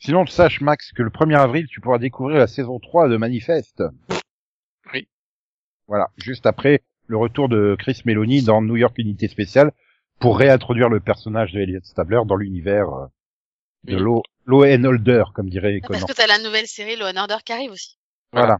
Sinon, 0.01 0.23
tu 0.23 0.31
saches, 0.31 0.61
Max, 0.61 0.91
que 0.93 1.01
le 1.03 1.09
1er 1.09 1.37
avril, 1.37 1.67
tu 1.67 1.81
pourras 1.81 1.97
découvrir 1.97 2.37
la 2.37 2.47
saison 2.47 2.79
3 2.79 3.09
de 3.09 3.17
Manifeste. 3.17 3.83
Oui. 4.93 5.09
Voilà, 5.87 6.07
juste 6.15 6.45
après 6.45 6.81
le 7.07 7.17
retour 7.17 7.49
de 7.49 7.75
Chris 7.77 8.01
Meloni 8.05 8.41
dans 8.43 8.61
New 8.61 8.77
York 8.77 8.93
Unité 8.97 9.27
Spéciale 9.27 9.71
pour 10.19 10.37
réintroduire 10.37 10.87
le 10.89 10.99
personnage 11.01 11.51
de 11.51 11.59
Elliot 11.59 11.81
Stabler 11.83 12.21
dans 12.25 12.35
l'univers 12.35 12.87
euh, 12.93 13.05
de 13.85 13.95
Oui. 13.95 14.01
Law, 14.01 14.23
Law 14.45 14.65
and 14.65 14.83
Order, 14.85 15.23
comme 15.33 15.49
dirait 15.49 15.79
Parce 15.81 16.01
Conan. 16.01 16.07
que 16.07 16.13
t'as 16.13 16.27
la 16.27 16.37
nouvelle 16.39 16.67
série 16.67 16.95
Law 16.95 17.07
and 17.07 17.17
Order 17.17 17.37
qui 17.43 17.51
arrive 17.51 17.71
aussi. 17.71 17.97
Voilà. 18.31 18.57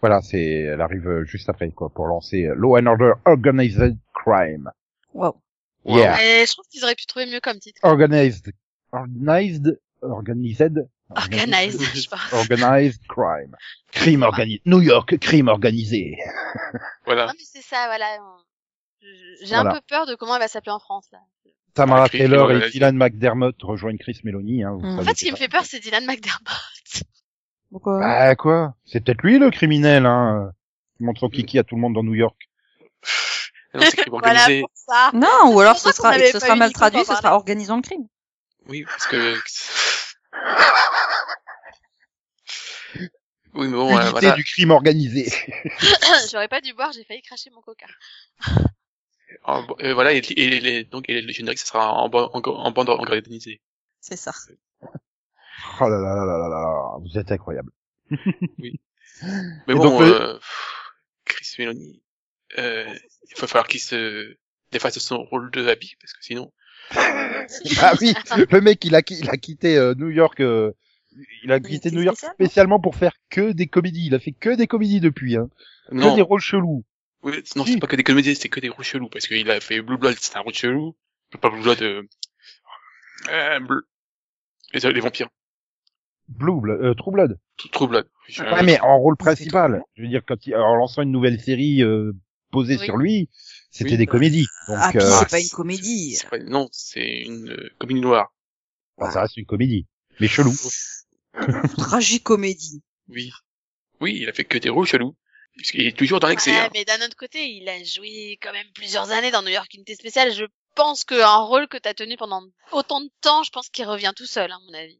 Voilà, 0.00 0.22
c'est, 0.22 0.42
elle 0.42 0.80
arrive 0.80 1.06
euh, 1.08 1.24
juste 1.24 1.48
après, 1.48 1.70
quoi, 1.70 1.90
pour 1.90 2.06
lancer 2.06 2.46
euh, 2.46 2.54
Law 2.54 2.78
and 2.78 2.86
Order 2.86 3.12
Organized 3.26 3.96
Crime. 4.14 4.70
Wow. 5.12 5.36
Wow. 5.84 5.96
Yeah. 5.98 6.22
Et 6.42 6.46
je 6.46 6.52
trouve 6.52 6.64
qu'ils 6.70 6.82
auraient 6.84 6.94
pu 6.94 7.06
trouver 7.06 7.26
mieux 7.26 7.40
comme 7.40 7.58
titre. 7.58 7.80
Organized, 7.82 8.52
organized, 8.92 9.78
organized, 10.02 10.86
Organized, 11.10 11.80
je 11.82 12.08
pense. 12.08 12.32
organized 12.32 13.00
crime. 13.08 13.56
Crime 13.92 14.22
organisé. 14.22 14.62
New 14.64 14.80
York, 14.80 15.18
crime 15.18 15.48
organisé. 15.48 16.16
Voilà. 17.04 17.26
Non 17.26 17.32
mais 17.36 17.44
c'est 17.44 17.62
ça, 17.62 17.86
voilà. 17.86 18.06
J'ai 19.42 19.46
Voilà. 19.54 19.70
un 19.70 19.74
peu 19.74 19.80
peur 19.88 20.06
de 20.06 20.14
comment 20.14 20.36
elle 20.36 20.42
va 20.42 20.48
s'appeler 20.48 20.70
en 20.72 20.78
France 20.78 21.08
là. 21.12 21.18
Tamara 21.74 22.08
Taylor 22.08 22.52
et 22.52 22.70
Dylan 22.70 22.96
McDermott 22.96 23.56
rejoignent 23.62 23.98
Chris 23.98 24.20
Meloni. 24.24 24.62
Hein, 24.62 24.72
vous 24.74 24.86
Mm. 24.86 24.98
En 25.00 25.02
fait, 25.02 25.14
ce 25.18 25.24
qui 25.24 25.32
me 25.32 25.36
fait 25.36 25.48
peur, 25.48 25.64
c'est 25.64 25.80
Dylan 25.80 26.04
McDermott. 26.06 27.02
Pourquoi? 27.70 28.00
Bah 28.00 28.34
quoi? 28.36 28.74
C'est 28.84 29.04
peut-être 29.04 29.22
lui 29.22 29.38
le 29.38 29.50
criminel, 29.50 30.06
hein, 30.06 30.46
euh, 30.48 30.50
qui 30.96 31.04
montre 31.04 31.20
son 31.20 31.28
kiki 31.28 31.58
à 31.58 31.64
tout 31.64 31.74
le 31.76 31.80
monde 31.80 31.94
dans 31.94 32.02
New 32.02 32.14
York. 32.14 32.36
Non, 33.72 33.82
c'est 33.82 33.98
crime 33.98 34.12
voilà 34.18 34.40
organisé. 34.40 34.60
pour 34.62 34.70
ça. 34.74 35.10
Non, 35.14 35.54
ou 35.54 35.60
alors 35.60 35.78
ce 35.78 35.92
sera, 35.92 36.12
ce 36.18 36.40
sera 36.40 36.56
mal 36.56 36.72
traduit, 36.72 37.04
ce 37.04 37.14
sera 37.14 37.36
organisant 37.36 37.76
le 37.76 37.82
crime. 37.82 38.08
Oui, 38.66 38.82
parce 38.84 39.06
que. 39.06 39.36
Oui, 43.54 43.66
mais 43.66 43.72
bon, 43.76 43.96
euh, 43.98 44.10
voilà. 44.10 44.32
du 44.32 44.44
crime 44.44 44.70
organisé. 44.70 45.32
J'aurais 46.30 46.46
pas 46.48 46.60
dû 46.60 46.72
boire, 46.72 46.92
j'ai 46.92 47.04
failli 47.04 47.20
cracher 47.22 47.50
mon 47.50 47.60
coca. 47.60 47.86
En- 49.44 49.66
euh, 49.82 49.92
voilà, 49.94 50.12
et, 50.12 50.18
et 50.18 50.60
les- 50.60 50.84
donc 50.84 51.08
et 51.08 51.20
le 51.20 51.32
générique, 51.32 51.58
ça 51.58 51.66
sera 51.66 51.92
en, 51.94 52.08
en 52.10 52.70
bande 52.72 52.88
organisée. 52.88 53.60
C'est 54.00 54.16
ça. 54.16 54.32
Oh 55.80 55.88
là 55.88 55.98
là 55.98 56.14
là 56.14 56.24
là 56.24 56.38
là 56.38 56.48
là, 56.48 56.98
vous 57.00 57.18
êtes 57.18 57.32
incroyable. 57.32 57.70
Mais 58.58 58.72
Et 59.68 59.74
bon, 59.74 59.82
donc, 59.84 60.00
euh, 60.02 60.34
pff, 60.38 60.76
Chris 61.24 61.54
Meloni, 61.58 62.02
euh, 62.58 62.84
il 63.28 63.40
va 63.40 63.46
falloir 63.46 63.66
qu'il 63.68 63.80
se 63.80 64.34
défasse 64.72 64.94
de 64.94 65.00
son 65.00 65.22
rôle 65.24 65.50
de 65.50 65.66
Abby, 65.68 65.94
parce 66.00 66.12
que 66.12 66.24
sinon, 66.24 66.52
Ah 67.80 67.94
oui, 68.00 68.14
le 68.50 68.60
mec 68.60 68.84
il 68.84 68.94
a, 68.94 69.02
il 69.08 69.28
a 69.30 69.36
quitté 69.36 69.76
euh, 69.76 69.94
New 69.96 70.08
York, 70.10 70.40
euh, 70.40 70.72
il 71.44 71.52
a 71.52 71.60
quitté 71.60 71.90
New 71.90 72.02
York 72.02 72.16
spéciale, 72.16 72.34
spécialement 72.34 72.80
pour 72.80 72.96
faire 72.96 73.12
que 73.28 73.52
des 73.52 73.66
comédies. 73.66 74.06
Il 74.06 74.14
a 74.14 74.18
fait 74.20 74.32
que 74.32 74.54
des 74.54 74.66
comédies 74.66 75.00
depuis, 75.00 75.36
hein. 75.36 75.48
Que 75.88 75.94
non, 75.94 76.14
des 76.14 76.22
rôles 76.22 76.40
chelous. 76.40 76.84
oui, 77.22 77.42
non, 77.56 77.64
Si. 77.64 77.74
c'est 77.74 77.78
pas 77.80 77.86
que 77.88 77.96
des 77.96 78.04
comédies, 78.04 78.34
c'est 78.36 78.48
que 78.48 78.60
des 78.60 78.68
rôles 78.68 78.84
chelous, 78.84 79.08
parce 79.08 79.26
qu'il 79.26 79.50
a 79.50 79.60
fait 79.60 79.82
Blue 79.82 79.98
Blood, 79.98 80.16
c'est 80.20 80.36
un 80.36 80.40
rôle 80.40 80.54
chelou, 80.54 80.96
pas 81.40 81.50
Blue 81.50 81.62
Blood, 81.62 81.82
euh, 81.82 82.02
euh, 83.28 83.60
Blue- 83.60 83.82
les, 84.72 84.80
les 84.92 85.00
vampires, 85.00 85.28
Blue, 86.30 86.60
Blood- 86.60 86.80
euh, 86.82 86.94
True 86.94 87.12
Blood. 87.12 87.38
True- 87.72 87.88
Blood. 87.88 88.08
Je- 88.28 88.42
Ouais, 88.44 88.62
mais 88.62 88.80
en 88.80 88.98
rôle 88.98 89.16
C'est 89.18 89.24
principal. 89.24 89.82
Je 89.96 90.02
veux 90.02 90.08
dire, 90.08 90.22
quand 90.26 90.46
il, 90.46 90.54
en 90.56 90.74
lançant 90.76 91.02
une 91.02 91.10
nouvelle 91.12 91.40
série 91.40 91.82
euh, 91.82 92.12
posée 92.52 92.76
Oui. 92.78 92.84
sur 92.84 92.96
lui, 92.96 93.28
c'était 93.70 93.90
Oui. 93.92 93.96
des 93.98 94.06
comédies. 94.06 94.46
Donc, 94.68 94.78
Ah, 94.80 94.92
euh, 94.94 95.00
c'est 95.20 95.28
pas 95.30 95.40
une 95.40 95.48
comédie. 95.48 96.14
c'est 96.14 96.28
pas- 96.30 96.38
non, 96.38 96.68
c'est 96.72 97.20
une 97.22 97.50
euh, 97.50 97.70
comédie 97.78 98.00
noire. 98.00 98.32
bah, 98.98 99.10
ça 99.10 99.22
reste 99.22 99.36
une 99.36 99.46
comédie, 99.46 99.86
mais 100.20 100.28
chelou. 100.28 100.52
Tragicomédie. 101.76 102.82
Oui. 103.08 103.30
Oui, 104.00 104.18
il 104.22 104.28
a 104.28 104.32
fait 104.32 104.44
que 104.44 104.58
des 104.58 104.68
rôles 104.68 104.86
chelous. 104.86 105.16
Puisqu'il 105.56 105.86
est 105.86 105.96
toujours 105.96 106.20
dans 106.20 106.28
l'excès. 106.28 106.52
Ouais, 106.52 106.58
hein. 106.58 106.70
mais 106.72 106.84
d'un 106.84 107.04
autre 107.04 107.16
côté, 107.16 107.44
il 107.50 107.68
a 107.68 107.82
joué 107.82 108.38
quand 108.40 108.52
même 108.52 108.66
plusieurs 108.74 109.10
années 109.10 109.30
dans 109.32 109.42
New 109.42 109.48
York 109.50 109.68
Unité 109.74 109.94
Spéciale. 109.94 110.32
Je 110.32 110.44
pense 110.76 111.04
qu'un 111.04 111.36
rôle 111.38 111.66
que 111.68 111.76
t'as 111.76 111.92
tenu 111.92 112.16
pendant 112.16 112.42
autant 112.72 113.00
de 113.00 113.10
temps, 113.20 113.42
je 113.42 113.50
pense 113.50 113.68
qu'il 113.68 113.84
revient 113.84 114.12
tout 114.14 114.26
seul, 114.26 114.50
à 114.52 114.58
mon 114.66 114.74
avis. 114.78 114.98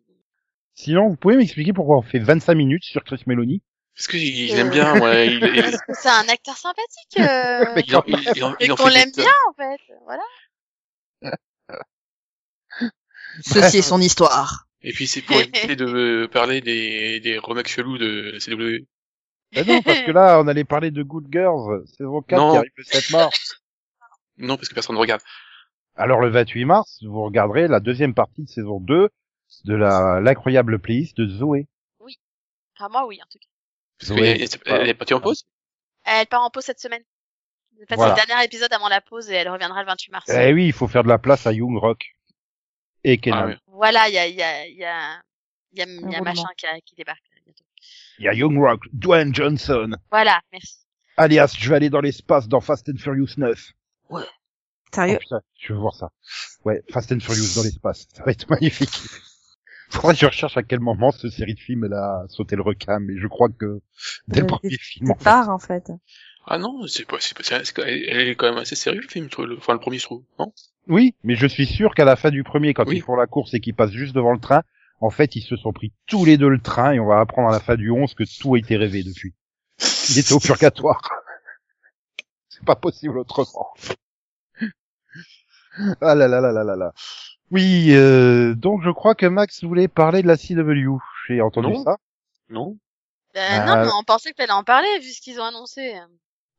Sinon, 0.75 1.09
vous 1.09 1.17
pouvez 1.17 1.37
m'expliquer 1.37 1.73
pourquoi 1.73 1.99
on 1.99 2.03
fait 2.03 2.19
25 2.19 2.55
minutes 2.55 2.85
sur 2.85 3.05
Chris 3.05 3.23
Meloni? 3.27 3.63
Parce 3.95 4.07
que 4.07 4.17
il- 4.17 4.49
je 4.49 4.57
l'aime 4.57 4.71
bien. 4.71 4.95
Il, 5.25 5.33
il, 5.55 5.63
Parce 5.63 5.77
que 5.83 5.93
c'est 5.95 6.09
un 6.09 6.29
acteur 6.29 6.57
sympathique. 6.57 7.19
Euh... 7.19 7.65
Mais 7.77 7.83
il 7.87 7.97
en, 7.97 8.03
il, 8.07 8.33
il 8.37 8.45
en- 8.45 8.53
et 8.55 8.65
il 8.65 8.73
en 8.73 8.77
qu'on 8.77 8.89
l'aime 8.89 9.11
bien, 9.15 9.31
en 9.49 9.53
fait. 9.55 9.81
Voilà. 10.05 10.23
Ceci 13.43 13.79
est 13.79 13.83
son 13.83 14.01
histoire. 14.01 14.67
Et 14.83 14.93
puis 14.93 15.07
c'est 15.07 15.23
pour 15.23 15.37
éviter 15.41 15.77
de 15.77 16.29
parler 16.33 16.61
des, 16.61 17.21
des 17.21 17.39
remakes 17.39 17.69
chelous 17.69 17.99
de 17.99 18.39
CW. 18.39 18.87
Bah 19.53 19.65
non, 19.67 19.83
parce 19.83 20.01
que 20.03 20.13
là, 20.13 20.41
on 20.41 20.47
allait 20.47 20.65
parler 20.65 20.91
de 20.93 21.03
Good 21.03 21.27
Girls, 21.31 21.85
saison 21.99 22.23
4 22.23 22.39
Non. 22.39 22.53
qui 22.53 22.57
arrive 22.59 22.71
le 22.77 22.85
7 22.85 23.11
mars. 23.11 23.61
Non, 24.39 24.57
parce 24.57 24.69
que 24.69 24.75
personne 24.75 24.95
ne 24.97 25.01
regarde. 25.01 25.21
Alors 25.97 26.21
le 26.21 26.31
28 26.31 26.65
mars, 26.65 26.99
vous 27.05 27.23
regarderez 27.25 27.67
la 27.69 27.81
deuxième 27.81 28.15
partie 28.15 28.45
de 28.45 28.49
saison 28.49 28.79
2 28.81 29.09
de 29.65 29.75
la 29.75 30.21
l'incroyable 30.21 30.79
playlist 30.79 31.17
de 31.17 31.27
Zoé. 31.29 31.67
Enfin, 32.77 32.89
moi, 32.91 33.07
oui, 33.07 33.19
en 33.23 33.27
tout 33.31 33.39
cas. 33.39 34.07
Zoé. 34.07 34.47
elle, 34.67 34.89
est 34.89 34.95
partie 34.95 35.13
en 35.15 35.21
pause? 35.21 35.45
Elle 36.05 36.27
part 36.27 36.43
en 36.43 36.51
pause 36.51 36.65
cette 36.65 36.81
semaine. 36.81 37.03
Elle 37.79 37.87
passe 37.87 37.99
Voilà. 37.99 38.15
le 38.19 38.27
dernier 38.27 38.45
épisode 38.45 38.73
avant 38.73 38.89
la 38.89 39.01
pause 39.03 39.31
et 39.31 39.35
elle 39.35 39.49
reviendra 39.51 39.81
le 39.83 39.87
28 39.87 40.11
mars. 40.13 40.25
Eh 40.31 40.53
oui, 40.55 40.67
il 40.67 40.73
faut 40.73 40.89
faire 40.89 41.03
de 41.03 41.09
la 41.09 41.19
place 41.19 41.47
à 41.47 41.53
Young 41.53 41.77
Rock 41.79 42.07
et 43.05 43.19
Kenan. 43.19 43.37
Ah, 43.37 43.47
ouais. 43.47 43.59
Voilà, 43.67 44.09
il 44.09 44.15
y 44.15 44.19
a, 44.19 44.27
il 44.27 44.35
y 44.37 44.43
a, 44.43 44.67
il 44.67 44.77
y 44.77 44.85
a, 44.85 45.21
il 45.73 45.79
y 45.79 45.83
a, 45.83 45.87
il 45.87 46.11
y 46.11 46.15
a 46.15 46.21
machin 46.23 46.49
qui, 46.57 46.67
a- 46.67 46.81
qui 46.81 46.95
débarque 46.95 47.23
bientôt. 47.45 47.65
Il 48.19 48.25
y 48.25 48.29
a 48.29 48.35
Young 48.35 48.59
Rock, 48.59 48.83
Dwayne 48.93 49.35
Johnson, 49.35 49.91
Voilà, 50.11 50.41
merci. 50.53 50.79
alias 51.19 51.55
je 51.59 51.69
vais 51.69 51.77
aller 51.77 51.91
dans 51.91 52.01
l'espace 52.01 52.49
dans 52.49 52.61
Fast 52.61 52.89
and 52.89 52.97
Furious 52.99 53.35
9. 53.37 53.73
Oh 54.11 54.21
Sérieux? 54.95 55.19
Putain, 55.19 55.41
je 55.59 55.73
veux 55.73 55.79
voir 55.79 55.95
ça. 55.95 56.11
Ouais, 56.65 56.83
Fast 56.91 57.13
and 57.13 57.21
Furious 57.21 57.55
dans 57.57 57.63
l'espace, 57.63 58.07
ça 58.13 58.25
va 58.25 58.33
être 58.33 58.49
magnifique. 58.51 58.91
Faudrait 59.91 60.15
que 60.15 60.21
je 60.21 60.27
recherche 60.27 60.57
à 60.57 60.63
quel 60.63 60.81
moment 60.81 61.11
cette 61.11 61.33
série 61.33 61.55
de 61.55 61.61
films 61.61 61.85
elle 61.85 61.95
a 61.95 62.25
sauté 62.29 62.57
le 62.57 62.63
requin, 62.63 63.01
mais 63.01 63.19
je 63.19 63.27
crois 63.27 63.49
que 63.49 63.81
dès 64.29 64.41
le 64.41 64.45
Euh, 64.47 64.49
premier 64.49 64.77
film. 64.79 65.11
en 65.11 65.15
fait. 65.17 65.25
Part 65.25 65.49
en 65.51 65.59
fait. 65.59 65.91
Ah 66.47 66.59
non, 66.59 66.87
c'est 66.87 67.05
pas, 67.07 67.17
c'est 67.21 67.37
pas, 67.37 67.43
c'est, 67.45 67.65
c'est- 67.65 67.81
elle 68.09 68.29
est 68.29 68.35
quand 68.37 68.49
même 68.49 68.59
assez 68.59 68.77
sérieux 68.77 69.01
le 69.03 69.09
film, 69.09 69.29
le- 69.39 69.57
enfin 69.59 69.73
le 69.75 69.79
premier 69.81 69.99
je 69.99 70.05
trouve, 70.05 70.25
non? 70.39 70.53
Oui, 70.89 71.15
mais 71.23 71.35
je 71.37 71.47
suis 71.47 71.67
sûr 71.67 71.95
qu'à 71.95 72.05
la 72.05 72.17
fin 72.17 72.31
du 72.31 72.43
premier, 72.45 72.73
quand 72.73 72.87
Oui. 72.89 72.97
ils 72.97 73.03
font 73.03 73.15
la 73.17 73.27
course 73.27 73.53
et 73.55 73.61
qu'ils 73.61 73.75
passent 73.75 73.93
juste 73.93 74.15
devant 74.15 74.33
le 74.33 74.41
train, 74.41 74.63
en 75.01 75.11
fait, 75.11 75.37
ils 75.37 75.43
se 75.43 75.57
sont 75.57 75.73
pris 75.73 75.93
tous 76.07 76.25
les 76.25 76.37
deux 76.39 76.49
le 76.49 76.61
train 76.61 76.93
et 76.93 77.01
on 77.01 77.07
va 77.07 77.21
apprendre 77.21 77.49
à 77.49 77.53
la 77.53 77.61
fin 77.61 77.77
du 77.77 77.91
11 77.91 78.15
que 78.15 78.25
tout 78.41 78.55
a 78.55 78.59
été 78.59 78.77
rêvé 78.77 79.03
depuis. 79.03 79.35
Il 80.11 80.19
était 80.19 80.33
au 80.33 80.41
purgatoire. 80.41 81.11
C'est 82.49 82.65
pas 82.65 82.77
possible 82.77 83.19
autrement. 83.19 83.69
Ah 86.01 86.15
là 86.15 86.27
là 86.29 86.41
là 86.41 86.53
là 86.53 86.65
là 86.65 86.77
là. 86.77 86.93
Oui, 87.51 87.89
euh, 87.91 88.55
donc 88.55 88.83
je 88.83 88.91
crois 88.91 89.15
que 89.15 89.27
Max 89.27 89.65
voulait 89.65 89.89
parler 89.89 90.23
de 90.23 90.27
la 90.29 90.37
CW. 90.37 90.99
J'ai 91.27 91.41
entendu 91.41 91.69
Non. 91.73 91.85
ça. 91.85 91.97
Non 92.49 92.79
Euh, 93.37 93.41
Euh, 93.41 93.67
Non, 93.67 93.83
mais 93.85 93.91
on 93.99 94.05
pensait 94.05 94.31
que 94.31 94.37
t'allais 94.37 94.53
en 94.53 94.65
parler 94.65 94.89
vu 95.01 95.09
ce 95.09 95.21
qu'ils 95.21 95.41
ont 95.41 95.45
annoncé. 95.45 95.95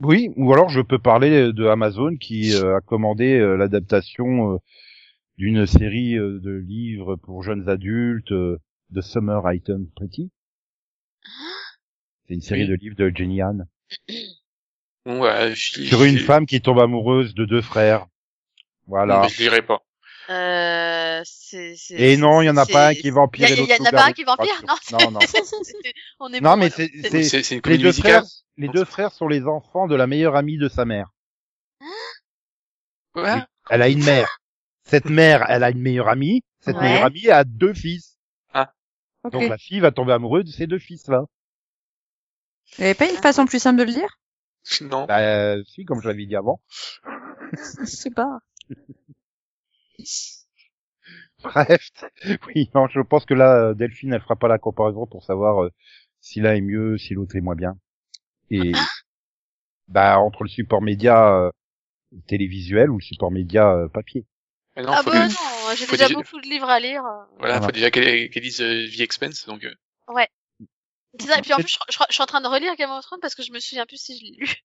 Oui, 0.01 0.31
ou 0.35 0.51
alors 0.53 0.69
je 0.69 0.81
peux 0.81 0.99
parler 0.99 1.53
de 1.53 1.65
Amazon 1.67 2.15
qui 2.17 2.53
euh, 2.55 2.77
a 2.77 2.81
commandé 2.81 3.37
euh, 3.37 3.55
l'adaptation 3.55 4.53
euh, 4.53 4.57
d'une 5.37 5.65
série 5.65 6.17
euh, 6.17 6.39
de 6.39 6.51
livres 6.51 7.15
pour 7.17 7.43
jeunes 7.43 7.69
adultes 7.69 8.31
euh, 8.31 8.57
de 8.89 9.01
Summer 9.01 9.41
Item 9.53 9.87
Pretty. 9.95 10.31
C'est 12.27 12.33
une 12.33 12.41
série 12.41 12.61
Oui. 12.63 12.67
de 12.69 12.73
livres 12.75 12.95
de 12.95 13.11
Jenny 13.15 13.43
Han 13.43 13.59
ouais, 15.05 15.53
je, 15.55 15.83
sur 15.83 16.03
une 16.03 16.17
je- 16.17 16.23
femme 16.25 16.45
qui 16.45 16.61
tombe 16.61 16.79
amoureuse 16.79 17.33
de 17.35 17.45
deux 17.45 17.61
frères. 17.61 18.07
Voilà. 18.87 19.21
Mais 19.23 19.29
je 19.29 19.41
lirai 19.43 19.61
pas. 19.61 19.81
Euh, 20.29 21.21
c'est, 21.25 21.75
c'est, 21.75 21.95
Et 21.95 22.17
non, 22.17 22.41
il 22.41 22.45
y 22.45 22.49
en 22.49 22.57
a 22.57 22.65
pas 22.65 22.89
un 22.89 22.93
qui 22.93 23.07
est 23.07 23.11
vampire 23.11 23.47
et 23.51 23.55
y 23.55 23.73
en 23.81 23.85
a 23.85 23.91
pas 23.91 24.05
un 24.05 24.11
qui 24.13 24.21
est 24.21 24.25
vampire, 24.25 24.63
non 24.67 24.75
Non, 24.99 25.11
non. 25.11 25.19
c'est- 25.21 25.41
On 26.19 26.31
est 26.31 26.39
Non, 26.39 26.51
bon, 26.51 26.57
mais 26.57 26.65
alors. 26.65 26.89
c'est, 27.09 27.23
C'est- 27.23 27.49
les 27.55 27.61
comédie 27.61 27.83
deux 27.83 27.89
musicale? 27.89 28.11
frères, 28.11 28.23
les 28.57 28.67
deux 28.69 28.85
frères 28.85 29.11
sont 29.11 29.27
les 29.27 29.43
enfants 29.45 29.87
de 29.87 29.95
la 29.95 30.07
meilleure 30.07 30.35
amie 30.35 30.57
de 30.57 30.69
sa 30.69 30.85
mère. 30.85 31.09
Ouais. 33.15 33.41
Elle 33.69 33.81
a 33.81 33.89
une 33.89 34.03
mère. 34.03 34.37
Cette 34.85 35.05
mère, 35.05 35.45
elle 35.49 35.63
a 35.63 35.69
une 35.71 35.81
meilleure 35.81 36.07
amie. 36.07 36.43
Cette 36.59 36.75
Ouais. 36.77 36.83
meilleure 36.83 37.05
amie 37.05 37.29
a 37.29 37.43
deux 37.43 37.73
fils. 37.73 38.17
Ok. 39.23 39.33
Donc 39.33 39.49
la 39.49 39.57
fille 39.59 39.79
va 39.79 39.91
tomber 39.91 40.13
amoureuse 40.13 40.45
de 40.45 40.51
ces 40.51 40.65
deux 40.65 40.79
fils-là. 40.79 41.25
Il 42.77 42.81
y 42.81 42.83
avait 42.85 42.95
pas 42.95 43.07
une 43.07 43.17
façon 43.17 43.45
plus 43.45 43.59
simple 43.59 43.77
de 43.79 43.83
le 43.83 43.91
dire? 43.91 44.17
Non. 44.81 45.05
Bah, 45.05 45.19
euh, 45.19 45.61
si, 45.67 45.85
comme 45.85 46.01
je 46.01 46.07
l'avais 46.07 46.25
dit 46.25 46.35
avant. 46.35 46.59
Je 47.81 47.85
sais 47.85 48.09
pas. 48.11 48.39
Bref, 51.43 51.89
oui, 52.47 52.69
non, 52.75 52.87
je 52.87 52.99
pense 53.01 53.25
que 53.25 53.33
là, 53.33 53.73
Delphine, 53.73 54.13
elle 54.13 54.21
fera 54.21 54.35
pas 54.35 54.47
la 54.47 54.59
comparaison 54.59 55.07
pour 55.07 55.23
savoir 55.23 55.63
euh, 55.63 55.69
si 56.19 56.39
l'un 56.39 56.53
est 56.53 56.61
mieux, 56.61 56.97
si 56.97 57.13
l'autre 57.15 57.35
est 57.35 57.41
moins 57.41 57.55
bien. 57.55 57.77
Et 58.51 58.71
bah 59.87 60.19
entre 60.19 60.43
le 60.43 60.49
support 60.49 60.81
média 60.81 61.33
euh, 61.35 61.51
télévisuel 62.27 62.89
ou 62.91 62.97
le 62.97 63.03
support 63.03 63.31
média 63.31 63.71
euh, 63.73 63.87
papier. 63.89 64.25
Mais 64.75 64.83
non, 64.83 64.93
Ah 64.95 65.01
bah 65.03 65.11
que- 65.11 65.33
non, 65.33 65.75
j'ai 65.75 65.85
déjà 65.87 66.07
déjà- 66.07 66.13
beaucoup 66.19 66.39
de 66.39 66.47
livres 66.47 66.69
à 66.69 66.79
lire. 66.79 67.01
voilà, 67.01 67.27
Voilà. 67.39 67.61
faut 67.61 67.71
déjà 67.71 67.89
qu'elle 67.91 68.29
qu'elle 68.29 68.43
dise 68.43 68.61
euh, 68.61 68.87
The 68.87 68.99
Expense, 69.01 69.45
donc 69.47 69.63
euh, 69.65 69.73
C'est 71.19 71.27
ça, 71.27 71.39
et 71.39 71.41
puis 71.41 71.53
en 71.53 71.57
plus, 71.57 71.67
je, 71.67 71.77
je- 71.93 72.03
je 72.07 72.13
suis 72.13 72.23
en 72.23 72.25
train 72.25 72.39
de 72.41 72.47
relire 72.47 72.75
Game 72.77 72.89
of 72.91 73.03
Thrones 73.03 73.19
parce 73.19 73.35
que 73.35 73.43
je 73.43 73.51
me 73.51 73.59
souviens 73.59 73.85
plus 73.85 73.97
si 73.97 74.17
je 74.17 74.23
l'ai 74.23 74.37
lu. 74.37 74.55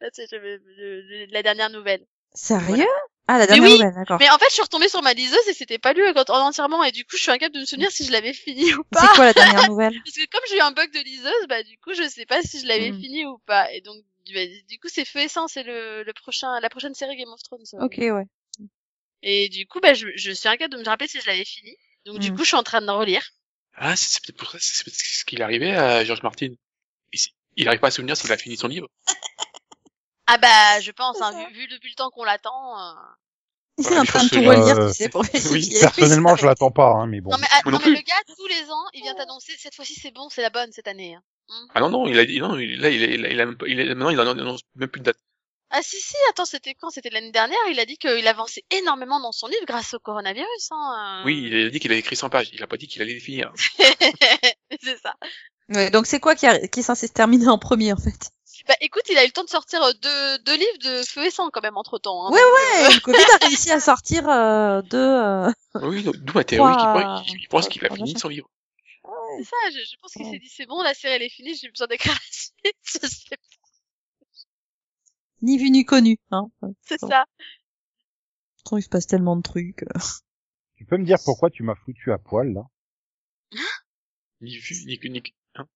Là, 0.00 0.10
tu 0.10 0.22
sais, 0.22 0.26
je 0.30 0.36
me- 0.36 0.58
de- 0.58 1.26
de- 1.26 1.32
la 1.32 1.42
dernière 1.44 1.70
nouvelle. 1.70 2.04
Sérieux? 2.34 2.84
Ah, 3.28 3.38
la 3.38 3.46
dernière 3.46 3.64
oui, 3.64 3.72
nouvelle, 3.72 3.94
d'accord. 3.94 4.18
Mais 4.20 4.30
en 4.30 4.38
fait, 4.38 4.46
je 4.48 4.54
suis 4.54 4.62
retombée 4.62 4.88
sur 4.88 5.02
ma 5.02 5.12
liseuse 5.14 5.48
et 5.48 5.54
c'était 5.54 5.78
pas 5.78 5.92
lu 5.92 6.04
entièrement, 6.28 6.84
et 6.84 6.92
du 6.92 7.04
coup, 7.04 7.16
je 7.16 7.22
suis 7.22 7.30
incapable 7.30 7.54
de 7.56 7.60
me 7.60 7.64
souvenir 7.66 7.90
si 7.90 8.04
je 8.06 8.12
l'avais 8.12 8.32
fini 8.32 8.72
ou 8.74 8.84
C'est 8.84 8.90
pas. 9.00 9.14
quoi 9.14 9.24
la 9.26 9.32
dernière 9.32 9.62
nouvelle 9.68 9.92
Parce 10.04 10.16
que 10.16 10.26
comme 10.30 10.40
j'ai 10.48 10.56
eu 10.58 10.60
un 10.60 10.70
bug 10.72 10.92
de 10.92 11.00
liseuse, 11.00 11.46
bah 11.48 11.62
du 11.62 11.76
coup, 11.78 11.92
je 11.94 12.08
sais 12.08 12.26
pas 12.26 12.42
si 12.42 12.60
je 12.60 12.66
l'avais 12.66 12.92
Hmm. 12.92 13.00
fini 13.00 13.24
ou 13.26 13.38
pas. 13.38 13.72
Et 13.72 13.80
donc, 13.80 13.96
du, 14.24 14.34
bah, 14.34 14.40
du 14.68 14.78
coup, 14.78 14.88
c'est 14.88 15.04
Feu 15.04 15.20
et 15.20 15.28
Sang, 15.28 15.48
c'est 15.48 15.62
le, 15.64 16.02
le 16.04 16.12
prochain, 16.12 16.58
la 16.60 16.68
prochaine 16.70 16.94
série 16.94 17.16
Game 17.16 17.28
of 17.32 17.42
Thrones. 17.42 17.64
ça. 17.64 17.78
Ok, 17.82 17.96
ouais. 17.98 18.24
Et 19.22 19.48
du 19.48 19.66
coup, 19.66 19.80
bah, 19.80 19.94
je, 19.94 20.08
je 20.16 20.30
suis 20.30 20.48
incapable 20.48 20.74
de 20.74 20.78
me 20.80 20.84
rappeler 20.84 21.08
si 21.08 21.20
je 21.20 21.26
l'avais 21.26 21.44
fini. 21.44 21.76
Donc, 22.04 22.18
du 22.20 22.30
Hmm. 22.30 22.36
coup, 22.36 22.42
je 22.42 22.48
suis 22.48 22.56
en 22.56 22.62
train 22.62 22.80
de 22.80 22.90
relire. 22.90 23.22
ah, 23.74 23.96
c'est 23.96 24.08
c'est 24.08 24.24
peut-être 24.24 24.38
pour 24.38 24.50
ça, 24.52 24.58
c'est 24.60 24.84
peut-être 24.84 24.96
ce 24.96 25.24
qu'il 25.24 25.40
est 25.40 25.44
arrivé 25.44 25.72
à 25.74 26.04
George 26.04 26.22
Martin. 26.22 26.48
Il, 27.12 27.20
il 27.56 27.68
arrive 27.68 27.80
pas 27.80 27.88
à 27.88 27.90
se 27.90 27.96
souvenir 27.96 28.16
s'il 28.16 28.32
a 28.32 28.38
fini 28.38 28.56
son 28.56 28.68
livre. 28.68 28.88
Ah 30.26 30.38
bah, 30.38 30.80
je 30.80 30.90
pense, 30.90 31.20
hein, 31.20 31.32
vu, 31.52 31.60
vu 31.60 31.68
depuis 31.68 31.90
le 31.90 31.94
temps 31.94 32.10
qu'on 32.10 32.24
l'attend. 32.24 32.78
euh, 32.78 32.92
Il 33.78 33.86
est 33.92 33.98
en 33.98 34.04
train 34.04 34.24
de 34.24 34.28
tout 34.30 34.42
relire, 34.42 34.78
euh, 34.78 34.88
tu 34.90 34.94
sais, 34.94 35.08
pour 35.08 35.22
vérifier. 35.22 35.50
oui, 35.52 35.78
Personnellement, 35.80 36.34
je 36.36 36.46
l'attends 36.46 36.70
pas, 36.70 36.90
hein, 36.92 37.06
mais 37.06 37.20
bon. 37.20 37.30
Non 37.30 37.38
mais, 37.38 37.46
ah, 37.52 37.60
non 37.66 37.72
non 37.72 37.78
mais 37.84 37.90
le 37.90 38.00
gars, 38.02 38.14
tous 38.36 38.46
les 38.46 38.70
ans, 38.70 38.84
il 38.94 39.02
vient 39.02 39.14
t'annoncer, 39.14 39.52
cette 39.58 39.74
fois-ci 39.74 39.94
c'est 39.94 40.10
bon, 40.12 40.28
c'est 40.30 40.42
la 40.42 40.50
bonne 40.50 40.72
cette 40.72 40.88
année. 40.88 41.14
hein. 41.14 41.22
Hmm. 41.48 41.66
Ah 41.74 41.80
non, 41.80 41.90
non, 41.90 42.06
il 42.08 42.18
a 42.18 42.24
dit, 42.24 42.40
non, 42.40 42.58
il- 42.58 42.80
là, 42.80 42.88
il, 42.90 43.02
a- 43.04 43.06
il, 43.06 43.24
a- 43.24 43.28
il 43.30 43.40
a 43.40 43.46
même 43.46 43.56
pas- 43.56 43.68
il 43.68 43.80
a- 43.80 43.84
maintenant, 43.94 44.10
il 44.10 44.18
en 44.18 44.26
annonce 44.26 44.62
même 44.74 44.88
plus 44.88 45.00
de 45.00 45.04
date. 45.04 45.16
Ah 45.70 45.80
si 45.82 46.00
si, 46.00 46.14
attends, 46.30 46.44
c'était 46.44 46.74
quand? 46.74 46.90
C'était 46.90 47.10
l'année 47.10 47.30
dernière, 47.32 47.58
il 47.70 47.78
a 47.78 47.84
dit 47.86 47.98
qu'il 47.98 48.26
avançait 48.26 48.64
énormément 48.70 49.20
dans 49.20 49.32
son 49.32 49.46
livre 49.48 49.64
grâce 49.66 49.94
au 49.94 49.98
coronavirus. 50.00 50.68
Hein. 50.70 51.20
euh. 51.22 51.26
Oui, 51.26 51.42
il 51.46 51.66
a 51.66 51.70
dit 51.70 51.78
qu'il 51.80 51.90
avait 51.92 52.00
écrit 52.00 52.16
100 52.16 52.30
pages. 52.30 52.48
Il 52.52 52.62
a 52.62 52.66
pas 52.66 52.76
dit 52.76 52.86
qu'il 52.88 53.02
allait 53.02 53.14
les 53.14 53.20
finir. 53.20 53.52
c'est 54.82 54.98
ça. 55.02 55.14
Ouais, 55.68 55.90
donc 55.90 56.06
c'est 56.06 56.20
quoi 56.20 56.34
qui, 56.34 56.46
a- 56.46 56.66
qui 56.68 56.80
est 56.80 56.82
censé 56.84 57.06
se 57.08 57.12
terminer 57.12 57.48
en 57.48 57.58
premier, 57.58 57.92
en 57.92 57.96
fait? 57.96 58.30
Bah 58.68 58.74
écoute, 58.80 59.02
il 59.08 59.16
a 59.18 59.22
eu 59.24 59.26
le 59.26 59.32
temps 59.32 59.44
de 59.44 59.48
sortir 59.48 59.80
euh, 59.82 59.92
deux, 60.02 60.38
deux 60.40 60.56
livres 60.56 60.78
de 60.80 61.02
Feu 61.06 61.24
et 61.26 61.30
Sang 61.30 61.50
quand 61.50 61.62
même 61.62 61.76
entre 61.76 61.98
temps. 61.98 62.26
Hein, 62.26 62.30
Ouais, 62.32 62.38
ouais, 62.38 62.94
le 62.94 63.00
Covid 63.00 63.18
a 63.40 63.46
réussi 63.46 63.70
à 63.70 63.78
sortir 63.80 64.28
euh, 64.28 64.82
deux... 64.82 64.96
euh, 64.98 65.50
Oui, 65.82 66.02
d'où 66.02 66.32
ma 66.34 66.42
théorie 66.44 66.72
qu'il 66.72 66.88
Trois- 66.88 67.02
pense- 67.04 67.26
qu'il 67.26 67.48
pense 67.48 67.68
qu'il 67.68 67.84
a 67.84 67.88
trois 67.88 67.96
fini 67.96 68.08
machins. 68.14 68.20
son 68.20 68.28
livre. 68.28 68.50
C'est 69.38 69.44
ça, 69.44 69.56
je, 69.70 69.78
je 69.90 69.96
pense 70.00 70.12
qu'il 70.12 70.24
s'est 70.26 70.38
dit 70.38 70.48
c'est 70.48 70.66
bon, 70.66 70.82
la 70.82 70.94
série 70.94 71.14
elle 71.14 71.22
est 71.22 71.28
finie, 71.28 71.54
j'ai 71.54 71.68
besoin 71.68 71.86
d'écrire 71.86 72.12
la 72.12 72.18
suite. 72.30 72.76
Je 72.84 73.06
sais 73.06 73.36
pas, 73.36 73.42
ni 75.42 75.58
vu 75.58 75.70
ni 75.70 75.84
connu, 75.84 76.18
hein. 76.30 76.48
c'est 76.82 76.98
ça. 76.98 77.26
Il 78.72 78.82
se 78.82 78.88
passe 78.88 79.06
tellement 79.06 79.36
de 79.36 79.42
trucs. 79.42 79.84
Tu 80.76 80.84
peux 80.86 80.96
me 80.96 81.04
dire 81.04 81.18
pourquoi 81.24 81.50
tu 81.50 81.62
m'as 81.62 81.74
foutu 81.76 82.10
à 82.12 82.18
poil 82.18 82.52
là? 82.52 82.62
Ni 84.40 84.56
vu, 84.58 84.74
ni, 84.86 84.98
ni, 85.10 85.22
hein? 85.54 85.68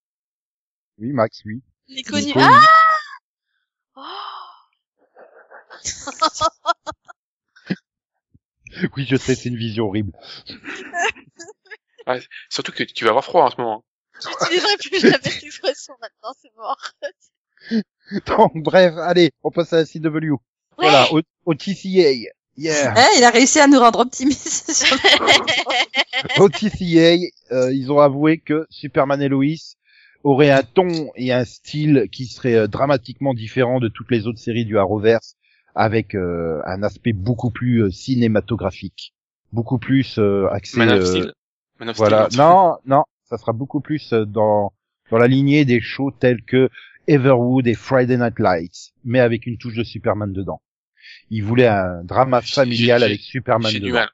Oui, 0.98 1.12
Max, 1.12 1.42
oui. 1.44 1.62
Il 1.90 1.98
est 1.98 2.02
connu. 2.02 2.26
Nico, 2.26 2.40
Ah 2.40 2.60
oui. 3.96 4.06
Oh 8.82 8.86
Oui, 8.96 9.04
je 9.08 9.16
sais, 9.16 9.34
c'est 9.34 9.48
une 9.48 9.56
vision 9.56 9.86
horrible. 9.88 10.12
Surtout 12.48 12.72
que 12.72 12.84
tu 12.84 13.04
vas 13.04 13.10
avoir 13.10 13.24
froid 13.24 13.44
en 13.44 13.50
ce 13.50 13.56
moment. 13.56 13.84
J'utiliserai 14.22 14.76
plus 14.78 15.00
jamais 15.00 15.18
cette 15.22 15.42
expression 15.44 15.94
maintenant, 16.00 16.32
c'est 16.40 16.52
mort. 16.56 16.80
Donc, 18.26 18.62
bref, 18.62 18.94
allez, 18.98 19.32
on 19.42 19.50
passe 19.50 19.72
à 19.72 19.76
la 19.78 19.84
CW. 19.86 20.34
Voilà, 20.78 21.12
au, 21.12 21.20
au 21.46 21.54
TCA. 21.54 22.12
Yeah. 22.56 22.94
Eh, 22.96 23.18
il 23.18 23.24
a 23.24 23.30
réussi 23.30 23.58
à 23.60 23.66
nous 23.66 23.78
rendre 23.78 24.00
optimistes. 24.00 24.70
sur 24.72 24.94
le- 24.96 26.40
au 26.42 26.48
TCA, 26.48 27.16
euh, 27.52 27.72
ils 27.72 27.90
ont 27.90 28.00
avoué 28.00 28.38
que 28.38 28.66
Superman 28.70 29.20
et 29.22 29.28
Lois 29.28 29.44
auraient 30.24 30.50
un 30.50 30.62
ton 30.62 31.10
et 31.16 31.32
un 31.32 31.44
style 31.44 32.08
qui 32.12 32.26
serait 32.26 32.54
euh, 32.54 32.66
dramatiquement 32.66 33.34
différent 33.34 33.80
de 33.80 33.88
toutes 33.88 34.10
les 34.10 34.26
autres 34.26 34.38
séries 34.38 34.64
du 34.64 34.78
Arrowverse, 34.78 35.36
avec 35.74 36.14
euh, 36.14 36.60
un 36.66 36.82
aspect 36.82 37.12
beaucoup 37.12 37.50
plus 37.50 37.84
euh, 37.84 37.90
cinématographique, 37.90 39.14
beaucoup 39.52 39.78
plus 39.78 40.18
euh, 40.18 40.48
axé. 40.50 40.78
Man 40.78 40.90
of 40.90 41.00
euh, 41.00 41.04
Steel. 41.06 41.32
Man 41.78 41.88
of 41.90 41.96
Voilà. 41.96 42.26
Steel. 42.26 42.38
Non, 42.40 42.76
non, 42.86 43.04
ça 43.24 43.38
sera 43.38 43.52
beaucoup 43.52 43.80
plus 43.80 44.12
euh, 44.12 44.24
dans 44.24 44.72
dans 45.10 45.18
la 45.18 45.26
lignée 45.26 45.64
des 45.64 45.80
shows 45.80 46.12
tels 46.12 46.42
que 46.42 46.68
Everwood 47.08 47.66
et 47.66 47.74
Friday 47.74 48.16
Night 48.16 48.38
Lights, 48.38 48.92
mais 49.04 49.18
avec 49.18 49.46
une 49.46 49.58
touche 49.58 49.74
de 49.74 49.82
Superman 49.82 50.32
dedans. 50.32 50.60
Ils 51.30 51.42
voulaient 51.42 51.66
un 51.66 52.04
drama 52.04 52.40
familial 52.42 53.02
avec 53.02 53.20
Superman 53.20 53.72
dedans. 53.72 53.86
du 53.86 53.92
mal. 53.92 54.08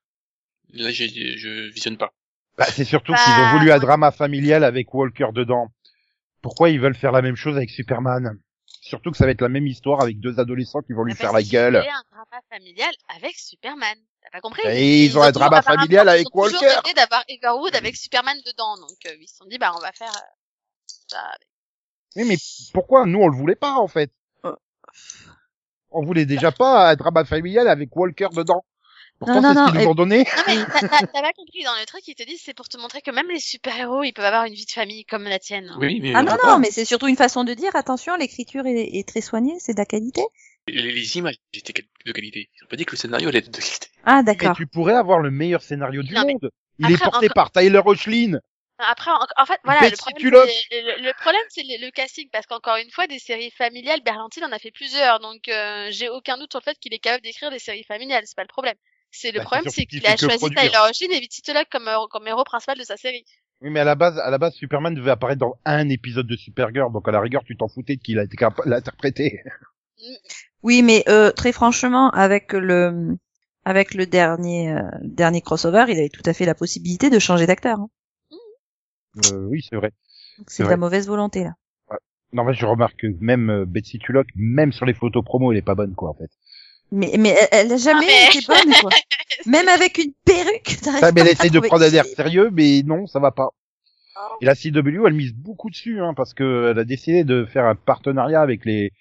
Là, 0.72 0.90
je 0.90 1.70
visionne 1.72 1.96
pas. 1.98 2.12
Bah, 2.56 2.64
c'est 2.66 2.84
surtout 2.84 3.12
Bah, 3.12 3.18
qu'ils 3.22 3.34
ont 3.44 3.58
voulu 3.58 3.70
un 3.72 3.78
drama 3.78 4.10
familial 4.10 4.64
avec 4.64 4.92
Walker 4.94 5.28
dedans. 5.34 5.70
Pourquoi 6.46 6.70
ils 6.70 6.78
veulent 6.80 6.94
faire 6.94 7.10
la 7.10 7.22
même 7.22 7.34
chose 7.34 7.56
avec 7.56 7.70
Superman 7.70 8.38
Surtout 8.80 9.10
que 9.10 9.16
ça 9.16 9.24
va 9.24 9.32
être 9.32 9.40
la 9.40 9.48
même 9.48 9.66
histoire 9.66 10.00
avec 10.00 10.20
deux 10.20 10.38
adolescents 10.38 10.80
qui 10.80 10.92
vont 10.92 11.02
lui 11.02 11.12
Ah, 11.14 11.16
faire 11.16 11.32
la 11.32 11.42
gueule. 11.42 11.74
voulaient 11.74 11.88
un 11.90 12.02
drama 12.08 12.40
familial 12.48 12.94
avec 13.16 13.34
Superman. 13.36 13.98
T'as 14.22 14.30
pas 14.30 14.40
compris? 14.40 14.62
Et 14.66 15.06
ils 15.06 15.18
ont 15.18 15.22
un 15.22 15.26
toujours- 15.32 15.40
drama 15.40 15.56
apparemment, 15.56 15.82
familial 15.82 16.08
avec 16.08 16.22
Ils 16.32 16.38
ont 16.38 16.44
toujours 16.44 16.62
Walker. 16.62 16.92
d'avoir 16.94 17.24
Everwood 17.28 17.74
avec 17.74 17.96
Superman 17.96 18.36
dedans, 18.46 18.76
donc 18.76 18.96
euh, 19.06 19.16
ils 19.20 19.26
se 19.26 19.38
sont 19.38 19.46
dit 19.46 19.58
bah 19.58 19.72
on 19.76 19.80
va 19.80 19.90
faire 19.90 20.12
euh, 20.14 20.92
ça. 21.08 21.18
avec- 21.18 21.48
Oui, 22.14 22.24
mais 22.28 22.36
pourquoi 22.72 23.06
Nous, 23.06 23.18
on 23.18 23.26
le 23.26 23.36
voulait 23.36 23.56
pas, 23.56 23.72
en 23.72 23.88
fait? 23.88 24.12
Euh. 24.44 24.54
On 25.90 26.04
voulait 26.04 26.26
déjà 26.26 26.52
pas 26.52 26.90
un 26.90 26.94
drama 26.94 27.24
familial 27.24 27.66
avec 27.66 27.94
Walker 27.96 28.28
dedans. 28.36 28.64
Pourtant, 29.18 29.40
Non, 29.40 29.48
c'est 29.48 29.54
non, 29.54 29.66
ce 29.66 29.72
qu'ils 29.72 29.74
non, 29.74 29.80
nous 29.80 29.86
et- 29.86 29.86
ont 29.90 29.94
donné. 29.94 30.18
Non 30.36 30.42
mais 30.46 30.56
t'as 31.12 31.22
pas 31.22 31.32
compris 31.32 31.64
dans 31.64 31.74
le 31.80 31.86
truc 31.86 32.06
ils 32.06 32.14
te 32.14 32.22
disent 32.22 32.42
c'est 32.44 32.52
pour 32.54 32.68
te 32.68 32.76
montrer 32.76 33.00
que 33.00 33.10
même 33.10 33.28
les 33.30 33.40
super 33.40 33.74
héros 33.78 34.02
ils 34.02 34.12
peuvent 34.12 34.24
avoir 34.26 34.44
une 34.44 34.54
vie 34.54 34.66
de 34.66 34.70
famille 34.70 35.04
comme 35.06 35.24
la 35.24 35.38
tienne. 35.38 35.74
Oui, 35.80 36.00
mais 36.00 36.12
Ah 36.14 36.22
non, 36.22 36.32
pourquoi 36.32 36.52
non, 36.52 36.58
mais 36.58 36.70
c'est 36.70 36.84
surtout 36.84 37.06
une 37.08 37.16
façon 37.16 37.44
de 37.44 37.54
dire, 37.54 37.74
attention, 37.76 38.16
l'écriture 38.16 38.66
est, 38.66 38.90
est 38.98 39.08
très 39.08 39.22
soignée, 39.22 39.56
c'est 39.58 39.72
de 39.72 39.78
la 39.78 39.86
qualité. 39.86 40.22
les, 40.68 40.92
les 40.92 41.16
images 41.16 41.36
étaient 41.54 41.72
de 42.04 42.12
qualité. 42.12 42.50
Ils 42.60 42.64
ont 42.64 42.68
pas 42.68 42.76
dit 42.76 42.84
que 42.84 42.92
le 42.92 42.98
scénario 42.98 43.28
allait 43.28 43.38
être 43.38 43.50
de 43.50 43.56
qualité. 43.58 43.88
Ah, 44.04 44.16
Mais 44.18 44.34
d'accord. 44.34 44.56
tu 44.56 44.66
pourrais 44.66 44.94
avoir 44.94 45.18
le 45.20 45.30
meilleur 45.30 45.62
scénario 45.62 46.02
du 46.02 46.12
Non, 46.14 46.22
monde. 46.26 46.50
Il 46.78 46.90
est 46.92 46.98
porté 46.98 47.26
encore- 47.26 47.34
par 47.34 47.50
Tyler 47.52 47.80
Hoechlin. 47.84 48.38
Après, 48.78 49.10
en, 49.10 49.18
en 49.38 49.46
fait, 49.46 49.58
voilà, 49.64 49.88
le 49.88 49.96
problème, 49.96 50.46
c'est 50.68 50.82
le, 50.82 51.02
le 51.06 51.12
problème, 51.18 51.40
c'est 51.48 51.62
le, 51.62 51.82
le 51.86 51.90
casting, 51.90 52.28
parce 52.30 52.44
qu'encore 52.46 52.76
une 52.76 52.90
fois, 52.90 53.06
des 53.06 53.18
séries 53.18 53.50
familiales, 53.50 54.02
Berlanti 54.04 54.44
en 54.44 54.52
a 54.52 54.58
fait 54.58 54.70
plusieurs, 54.70 55.18
donc 55.20 55.48
euh, 55.48 55.88
j'ai 55.90 56.10
aucun 56.10 56.36
doute 56.36 56.52
sur 56.52 56.60
le 56.60 56.64
fait 56.64 56.78
qu'il 56.78 56.92
est 56.92 56.98
capable 56.98 57.22
d'écrire 57.22 57.50
des 57.50 57.58
séries 57.58 57.84
familiales, 57.84 58.24
c'est 58.26 58.36
pas 58.36 58.42
le 58.42 58.48
problème. 58.48 58.74
C'est 59.18 59.32
le 59.32 59.38
Bah, 59.38 59.44
problème, 59.44 59.70
c'est 59.70 59.86
qu'il 59.86 60.06
a 60.06 60.16
choisi 60.16 60.38
produire. 60.38 60.60
Tyler 60.62 60.78
Hoechlin 60.88 61.16
et 61.16 61.20
Betsy 61.20 61.40
Tulloch 61.42 61.66
comme, 61.70 61.88
euh, 61.88 62.06
comme 62.10 62.26
héros 62.28 62.44
principal 62.44 62.76
de 62.78 62.84
sa 62.84 62.96
série. 62.96 63.24
Oui, 63.62 63.70
mais 63.70 63.80
à 63.80 63.84
la 63.84 63.94
base, 63.94 64.18
à 64.18 64.30
la 64.30 64.36
base, 64.38 64.52
Superman 64.54 64.94
devait 64.94 65.10
apparaître 65.12 65.40
dans 65.40 65.58
un 65.64 65.88
épisode 65.88 66.26
de 66.26 66.36
Supergirl, 66.36 66.92
donc 66.92 67.08
à 67.08 67.10
la 67.12 67.20
rigueur, 67.20 67.42
tu 67.44 67.56
t'en 67.56 67.68
foutais 67.68 67.96
qu'il 67.96 68.18
a 68.18 68.24
été 68.24 68.36
capable 68.36 68.66
de 68.68 68.74
l'interpréter. 68.74 69.40
Oui, 70.62 70.82
mais 70.82 71.04
euh, 71.08 71.30
très 71.32 71.52
franchement, 71.52 72.10
avec 72.10 72.52
le 72.52 73.16
avec 73.64 73.94
le 73.94 74.04
dernier 74.06 74.72
euh, 74.72 74.82
dernier 75.02 75.40
crossover, 75.40 75.86
il 75.88 75.98
avait 75.98 76.10
tout 76.10 76.22
à 76.26 76.34
fait 76.34 76.44
la 76.44 76.54
possibilité 76.54 77.08
de 77.08 77.18
changer 77.18 77.46
d'acteur. 77.46 77.78
hein. 77.80 77.88
Euh, 79.32 79.46
oui, 79.48 79.64
c'est 79.68 79.76
vrai. 79.76 79.92
C'est 80.46 80.64
de 80.64 80.68
la 80.68 80.76
mauvaise 80.76 81.06
volonté 81.08 81.44
là. 81.44 81.54
Non, 82.32 82.44
mais 82.44 82.52
je 82.52 82.66
remarque 82.66 82.96
que 82.98 83.06
même 83.20 83.48
euh, 83.48 83.64
Betsy 83.64 83.98
Tulloch, 83.98 84.26
même 84.34 84.72
sur 84.72 84.84
les 84.84 84.92
photos 84.92 85.24
promo, 85.24 85.52
elle 85.52 85.58
est 85.58 85.62
pas 85.62 85.74
bonne, 85.76 85.94
quoi, 85.94 86.10
en 86.10 86.14
fait. 86.14 86.28
Mais 86.92 87.12
mais 87.18 87.34
elle, 87.40 87.48
elle 87.66 87.72
a 87.72 87.76
jamais 87.76 88.06
Ah, 88.08 88.28
mais- 88.32 88.38
été 88.38 88.46
bonne 88.46 88.72
quoi. 88.80 88.90
Même 89.46 89.68
avec 89.68 89.98
une 89.98 90.12
perruque. 90.24 90.80
t'arrives 90.82 91.00
Ah, 91.02 91.12
mais 91.12 91.20
elle 91.22 91.28
essaie 91.28 91.50
de 91.50 91.60
prendre 91.60 91.84
un 91.84 91.90
air 91.92 92.04
sérieux, 92.04 92.50
mais 92.52 92.82
non, 92.84 93.06
ça 93.06 93.18
va 93.20 93.30
pas. 93.32 93.50
Et 94.40 94.46
la 94.46 94.54
CW, 94.54 95.06
elle 95.06 95.12
mise 95.14 95.34
beaucoup 95.34 95.68
dessus, 95.68 96.00
hein, 96.00 96.14
parce 96.14 96.32
que 96.32 96.70
elle 96.70 96.78
a 96.78 96.84
décidé 96.84 97.22
de 97.24 97.44
faire 97.44 97.64
un 97.66 97.74
partenariat 97.74 98.40
avec 98.40 98.64
les 98.64 98.92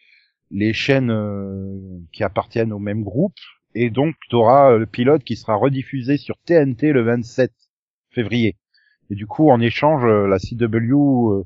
les 0.51 0.73
chaînes 0.73 1.09
euh, 1.11 1.77
qui 2.11 2.23
appartiennent 2.23 2.71
au 2.73 2.79
même 2.79 3.03
groupe, 3.03 3.33
et 3.75 3.89
donc 3.89 4.15
tu 4.29 4.35
auras 4.35 4.77
le 4.77 4.85
pilote 4.85 5.23
qui 5.23 5.35
sera 5.35 5.55
rediffusé 5.55 6.17
sur 6.17 6.35
TNT 6.45 6.91
le 6.91 7.01
27 7.03 7.51
février. 8.11 8.55
Et 9.09 9.15
du 9.15 9.25
coup, 9.27 9.49
en 9.49 9.59
échange, 9.61 10.03
euh, 10.05 10.27
la 10.27 10.37
CW 10.39 11.31
euh, 11.31 11.43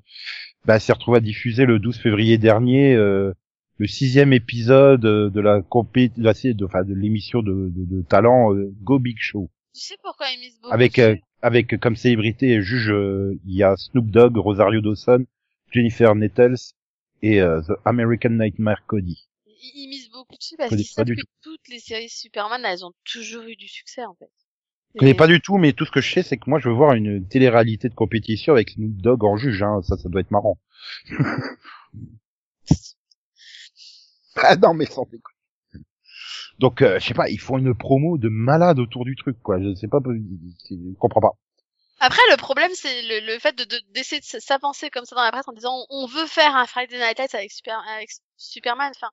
bah, 0.66 0.80
s'est 0.80 0.94
retrouvée 0.94 1.18
à 1.18 1.22
diffuser 1.22 1.66
le 1.66 1.80
12 1.80 1.98
février 2.00 2.38
dernier 2.38 2.94
euh, 2.96 3.34
le 3.80 3.88
sixième 3.88 4.34
épisode 4.34 5.06
euh, 5.06 5.30
de 5.30 5.40
la 5.40 5.62
compé 5.62 6.10
de, 6.10 6.66
enfin, 6.66 6.84
de 6.84 6.94
l'émission 6.94 7.42
de, 7.42 7.72
de, 7.74 7.86
de 7.86 8.02
talent 8.04 8.54
euh, 8.54 8.72
Go 8.84 9.00
Big 9.00 9.18
Show. 9.18 9.50
Tu 9.74 9.82
sais 9.82 9.96
pourquoi 10.04 10.28
ils 10.32 10.40
misent 10.40 10.60
beaucoup 10.62 10.74
Avec 10.74 11.00
euh, 11.00 11.16
avec 11.42 11.80
comme 11.80 11.96
célébrité 11.96 12.62
juge, 12.62 12.92
euh, 12.92 13.40
il 13.46 13.56
y 13.56 13.64
a 13.64 13.76
Snoop 13.78 14.12
Dogg, 14.12 14.36
Rosario 14.38 14.82
Dawson, 14.82 15.26
Jennifer 15.72 16.14
Nettles 16.14 16.74
et 17.22 17.42
euh, 17.42 17.62
The 17.62 17.72
American 17.86 18.32
Nightmare 18.32 18.86
Cody. 18.86 19.30
Ils, 19.48 19.72
ils 19.76 19.88
misent 19.88 20.12
beaucoup 20.12 20.36
dessus 20.38 20.56
parce 20.58 20.76
qu'ils 20.76 20.86
savent 20.86 21.06
que 21.06 21.22
toutes 21.42 21.68
les 21.70 21.80
séries 21.80 22.10
Superman, 22.10 22.62
elles 22.66 22.86
ont 22.86 22.94
toujours 23.06 23.44
eu 23.44 23.56
du 23.56 23.70
succès 23.70 24.04
en 24.04 24.16
fait. 24.16 24.30
Je 24.96 25.00
connais 25.00 25.14
pas 25.14 25.28
du 25.28 25.40
tout, 25.40 25.58
mais 25.58 25.72
tout 25.72 25.86
ce 25.86 25.92
que 25.92 26.02
je 26.02 26.12
sais, 26.12 26.24
c'est 26.24 26.38
que 26.38 26.50
moi, 26.50 26.58
je 26.60 26.68
veux 26.68 26.74
voir 26.74 26.96
une 26.96 27.26
télé-réalité 27.28 27.90
de 27.90 27.94
compétition 27.94 28.54
avec 28.54 28.72
Snoop 28.72 28.98
Dogg 28.98 29.24
en 29.24 29.38
juge. 29.38 29.62
Hein. 29.62 29.82
Ça, 29.84 29.98
ça 29.98 30.10
doit 30.10 30.20
être 30.20 30.32
marrant. 30.32 30.60
ah 34.44 34.56
non, 34.56 34.74
mais 34.74 34.86
sans 34.86 35.04
déconner. 35.06 35.36
Donc, 36.60 36.82
euh, 36.82 37.00
je 37.00 37.08
sais 37.08 37.14
pas, 37.14 37.30
ils 37.30 37.40
font 37.40 37.58
une 37.58 37.74
promo 37.76 38.18
de 38.18 38.30
malade 38.30 38.80
autour 38.80 39.06
du 39.06 39.16
truc, 39.16 39.38
quoi. 39.42 39.60
Je 39.62 39.74
sais 39.76 39.88
pas, 39.88 40.00
je 40.06 40.94
comprends 41.00 41.22
pas. 41.22 41.32
Après, 42.02 42.22
le 42.32 42.38
problème, 42.38 42.72
c'est 42.76 43.02
le, 43.04 43.26
le 43.34 43.40
fait 43.40 43.56
de 43.56 43.64
de- 43.66 43.82
d'essayer 43.94 44.20
de, 44.22 44.26
s- 44.26 44.44
s'avancer 44.44 44.90
comme 44.90 45.06
ça 45.06 45.16
dans 45.16 45.24
la 45.24 45.32
presse 45.32 45.48
en 45.48 45.54
disant 45.54 45.86
on, 45.90 46.06
veut 46.08 46.28
faire 46.28 46.56
un 46.56 46.66
Friday 46.66 46.98
Night 46.98 47.20
Lights 47.20 47.36
avec, 47.36 47.52
Super, 47.52 47.80
avec 47.96 48.10
Superman. 48.38 48.92
Enfin, 48.96 49.10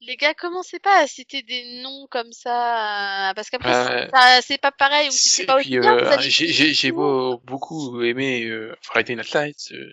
les 0.00 0.16
gars, 0.16 0.34
commencez 0.34 0.78
pas 0.80 1.02
à 1.02 1.06
citer 1.06 1.42
des 1.42 1.82
noms 1.82 2.06
comme 2.10 2.32
ça, 2.32 3.30
euh, 3.30 3.34
parce 3.34 3.50
qu'après, 3.50 3.72
ça- 4.12 4.40
c'est 4.42 4.58
pas 4.60 4.72
pareil 4.72 5.08
ou 5.08 5.12
si 5.12 5.28
c'est 5.30 5.44
pas 5.46 5.56
aussi 5.58 5.76
euh, 5.78 6.10
allez- 6.10 6.30
j'ai 6.30 6.48
j'ai- 6.48 6.74
j'ai 6.74 6.92
beau 6.92 7.38
beaucoup 7.44 8.02
aimé 8.02 8.44
euh, 8.46 8.74
Friday 8.82 9.14
Night 9.16 9.32
Lights, 9.34 9.72
euh, 9.72 9.90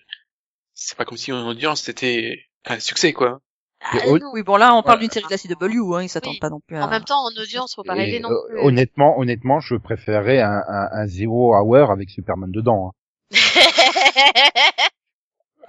c'est 0.74 0.98
pas 0.98 1.06
comme 1.06 1.18
si 1.18 1.32
en 1.34 1.48
audience 1.48 1.84
c'était 1.84 2.46
un 2.66 2.80
succès 2.80 3.14
quoi. 3.14 3.42
Ah, 3.82 3.98
non. 4.06 4.20
Oui, 4.34 4.44
bon 4.44 4.58
là, 4.58 4.76
on 4.76 4.84
parle 4.84 4.98
Ouais. 4.98 5.04
d'une 5.08 5.12
série 5.12 5.26
de 5.26 5.32
la 5.32 5.38
CW, 5.38 5.96
hein, 5.96 6.04
ils 6.04 6.10
s'attendent 6.10 6.34
Oui. 6.34 6.40
pas 6.40 6.50
non 6.50 6.60
plus 6.60 6.76
à... 6.78 6.86
En 6.86 6.90
même 6.90 7.06
temps, 7.06 7.24
en 7.24 7.32
audience, 7.42 7.76
faut 7.76 7.84
pas 7.84 7.94
rêver 7.94 8.20
non 8.20 8.30
euh, 8.30 8.36
plus. 8.50 8.60
honnêtement, 8.60 9.18
honnêtement, 9.20 9.60
je 9.62 9.76
préférerais 9.76 10.42
un, 10.42 10.62
un, 10.68 10.90
un 10.92 11.08
Zero 11.08 11.56
Hour 11.56 11.90
avec 11.92 12.10
Superman 12.10 12.52
dedans. 12.52 12.94
hein. 13.32 13.32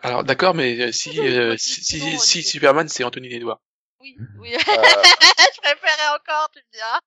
Alors 0.03 0.25
d'accord, 0.25 0.55
mais 0.55 0.81
euh, 0.81 0.93
si 0.93 1.21
euh, 1.29 1.57
si, 1.59 1.85
sinon, 1.85 2.19
si, 2.19 2.19
si 2.19 2.39
était- 2.41 2.49
Superman 2.49 2.89
c'est 2.89 3.05
Anthony 3.05 3.33
Edouard. 3.35 3.61
oui, 4.01 4.17
oui. 4.41 4.49
je 4.59 5.61
préférais 5.61 6.09
encore, 6.19 6.49
tu 6.55 6.59
me 6.61 6.73
diras. 6.73 7.01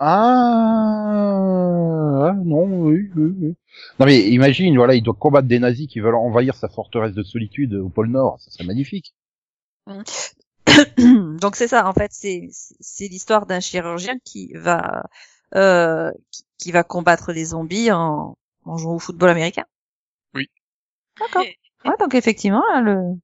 Ah, 0.00 0.14
ah, 2.30 2.32
non, 2.44 2.64
oui, 2.64 3.10
oui, 3.16 3.32
oui. 3.40 3.54
Non 4.00 4.06
mais 4.06 4.20
imagine, 4.30 4.76
voilà, 4.76 4.94
il 4.94 5.02
doit 5.02 5.14
combattre 5.14 5.46
des 5.48 5.58
nazis 5.58 5.86
qui 5.88 6.00
veulent 6.00 6.14
envahir 6.14 6.54
sa 6.54 6.68
forteresse 6.68 7.12
de 7.14 7.22
solitude 7.22 7.74
au 7.74 7.88
pôle 7.90 8.08
Nord. 8.08 8.38
Ça 8.40 8.50
serait 8.50 8.64
magnifique. 8.64 9.14
Donc 11.40 11.56
c'est 11.56 11.68
ça, 11.68 11.86
en 11.88 11.92
fait, 11.92 12.10
c'est 12.12 12.48
c'est 12.80 13.08
l'histoire 13.08 13.46
d'un 13.46 13.60
chirurgien 13.60 14.18
qui 14.24 14.52
va 14.54 15.04
euh, 15.54 16.10
qui, 16.30 16.44
qui 16.58 16.72
va 16.72 16.84
combattre 16.84 17.32
les 17.32 17.46
zombies 17.46 17.90
en, 17.90 18.36
en 18.64 18.76
jouant 18.76 18.94
au 18.96 18.98
football 18.98 19.30
américain. 19.30 19.64
Oui. 20.34 20.48
D'accord. 21.18 21.44
Ouais, 21.84 21.94
donc 22.00 22.14
effectivement, 22.14 22.62
le 22.80 23.14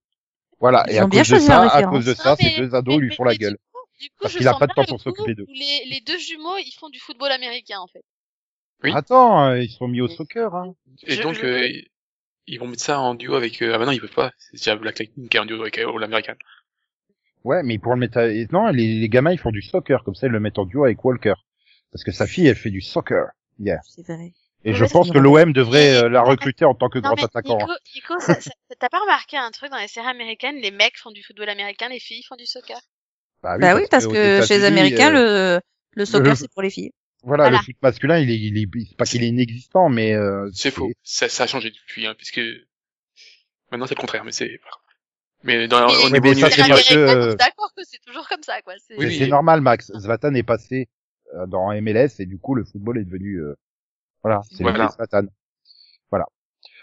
Voilà. 0.60 0.84
Ils 0.88 0.94
et 0.94 0.98
à 0.98 1.06
cause 1.06 1.28
de 1.28 1.38
ça, 1.38 1.62
à 1.62 1.82
cause 1.82 2.04
de 2.04 2.14
ça, 2.14 2.30
Non, 2.30 2.36
ces 2.36 2.44
mais- 2.44 2.56
deux 2.58 2.74
ados 2.74 2.94
mais- 2.94 3.00
lui 3.00 3.14
font 3.14 3.24
la 3.24 3.34
gueule. 3.36 3.56
coup- 3.72 3.80
Du 4.00 4.08
coup, 4.10 4.14
Parce 4.22 4.34
qu'il 4.36 4.48
a 4.48 4.54
pas 4.54 4.66
de 4.66 4.72
temps 4.72 4.84
pour 4.84 5.00
s'occuper 5.00 5.34
d'eux. 5.34 5.46
Les, 5.48 5.84
les 5.86 6.00
deux 6.00 6.18
jumeaux, 6.18 6.56
ils 6.58 6.72
font 6.78 6.88
du 6.88 6.98
football 6.98 7.30
américain, 7.30 7.78
en 7.80 7.86
fait. 7.86 8.02
Oui. 8.82 8.92
Attends, 8.94 9.46
euh, 9.48 9.60
ils 9.60 9.70
sont 9.70 9.86
mis 9.88 10.00
au 10.00 10.08
soccer. 10.08 10.54
Hein. 10.54 10.74
Et 11.04 11.14
Je- 11.16 11.22
donc 11.22 11.34
je- 11.34 11.46
euh, 11.46 11.68
ils 12.46 12.58
vont 12.58 12.66
mettre 12.66 12.82
ça 12.82 13.00
en 13.00 13.14
duo 13.14 13.34
avec 13.34 13.62
euh, 13.62 13.72
ah 13.74 13.78
bah 13.78 13.86
non 13.86 13.92
ils 13.92 14.00
peuvent 14.00 14.10
pas, 14.12 14.32
c'est 14.38 14.52
déjà 14.58 14.76
Black 14.76 14.98
Lightning 14.98 15.28
qui 15.28 15.36
est 15.36 15.40
en 15.40 15.46
duo 15.46 15.60
avec 15.62 15.78
euh, 15.78 15.98
l'américaine. 15.98 16.36
Ouais, 17.44 17.62
mais 17.62 17.78
pour 17.78 17.92
le 17.94 18.00
mettre, 18.00 18.18
à... 18.18 18.26
non, 18.52 18.68
les, 18.68 18.98
les 19.00 19.08
gamins 19.08 19.32
ils 19.32 19.38
font 19.38 19.50
du 19.50 19.62
soccer, 19.62 20.02
comme 20.04 20.14
ça 20.14 20.26
ils 20.26 20.32
le 20.32 20.40
mettent 20.40 20.58
en 20.58 20.64
duo 20.64 20.84
avec 20.84 21.04
Walker, 21.04 21.34
parce 21.92 22.02
que 22.04 22.10
sa 22.12 22.26
fille 22.26 22.46
elle 22.46 22.56
fait 22.56 22.70
du 22.70 22.80
soccer. 22.80 23.26
Yeah. 23.60 23.80
c'est 23.88 24.02
vrai. 24.06 24.32
Et 24.66 24.70
Ouais, 24.70 24.76
je 24.76 24.84
pense 24.86 25.08
c'est 25.08 25.12
que 25.12 25.18
l'OM 25.18 25.52
devrait 25.52 25.94
euh, 26.04 26.08
la 26.08 26.22
recruter 26.22 26.64
en 26.64 26.74
tant 26.74 26.88
que 26.88 26.98
Non, 26.98 27.02
grand 27.10 27.16
mais 27.16 27.24
attaquant. 27.24 27.58
Nico, 27.58 27.72
Nico, 27.94 28.20
ça- 28.20 28.40
ça- 28.40 28.50
t'as 28.78 28.88
pas 28.88 28.98
remarqué 29.00 29.36
un 29.36 29.50
truc 29.50 29.70
dans 29.70 29.76
les 29.78 29.88
séries 29.88 30.08
américaines, 30.08 30.56
les 30.56 30.70
mecs 30.70 30.96
font 30.98 31.10
du 31.10 31.22
football 31.22 31.50
américain, 31.50 31.88
les 31.90 32.00
filles 32.00 32.22
font 32.22 32.36
du 32.36 32.46
soccer. 32.46 32.78
bah 33.42 33.58
oui, 33.76 33.82
parce 33.90 34.06
aux 34.06 34.10
que 34.10 34.40
chez 34.46 34.58
les 34.58 34.64
Américains, 34.64 35.14
euh, 35.14 35.56
le 35.56 35.60
le 35.96 36.04
soccer 36.06 36.30
le- 36.30 36.34
c'est 36.34 36.50
pour 36.50 36.62
les 36.62 36.70
filles. 36.70 36.92
Voilà, 37.22 37.44
Voilà. 37.44 37.58
le 37.58 37.62
foot 37.64 37.76
masculin, 37.82 38.18
il 38.18 38.30
est, 38.30 38.38
il 38.38 38.58
est, 38.58 38.68
c'est 38.88 38.96
pas 38.96 39.04
qu'il 39.04 39.22
est 39.22 39.28
inexistant, 39.28 39.88
mais 39.88 40.14
euh, 40.14 40.48
C'est 40.52 40.70
faux. 40.70 40.90
Ça, 41.02 41.28
ça 41.28 41.44
a 41.44 41.46
changé 41.46 41.70
depuis, 41.70 42.06
hein, 42.06 42.14
puisque 42.16 42.40
maintenant 43.70 43.86
c'est 43.86 43.94
le 43.94 44.00
contraire, 44.00 44.24
mais 44.24 44.32
c'est. 44.32 44.60
Mais 45.44 45.68
dans, 45.68 45.86
Mais- 45.86 45.92
au 46.06 46.10
mais 46.10 46.20
niveau 46.20 46.34
ça, 46.40 46.48
Les 46.48 46.52
c'est 46.54 46.68
parce 46.68 46.88
que, 46.88 46.94
euh, 46.96 47.34
d'accord 47.36 47.72
que 47.76 47.82
c'est 47.84 48.00
toujours 48.04 48.26
comme 48.28 48.42
ça, 48.42 48.60
quoi. 48.62 48.74
C'est- 48.78 48.96
Oui, 48.98 49.16
Mais 49.20 49.26
normal, 49.28 49.60
Max. 49.60 49.92
Zlatan 49.96 50.34
est 50.34 50.42
passé 50.42 50.88
euh, 51.34 51.46
dans 51.46 51.70
MLS 51.72 52.20
et 52.20 52.26
du 52.26 52.38
coup 52.38 52.54
le 52.54 52.64
football 52.64 52.98
est 52.98 53.04
devenu, 53.04 53.36
euh, 53.40 53.54
voilà, 54.22 54.40
c'est 54.50 54.62
Voilà. 54.62 54.88
Zlatan. 54.88 55.26
Voilà. 56.10 56.26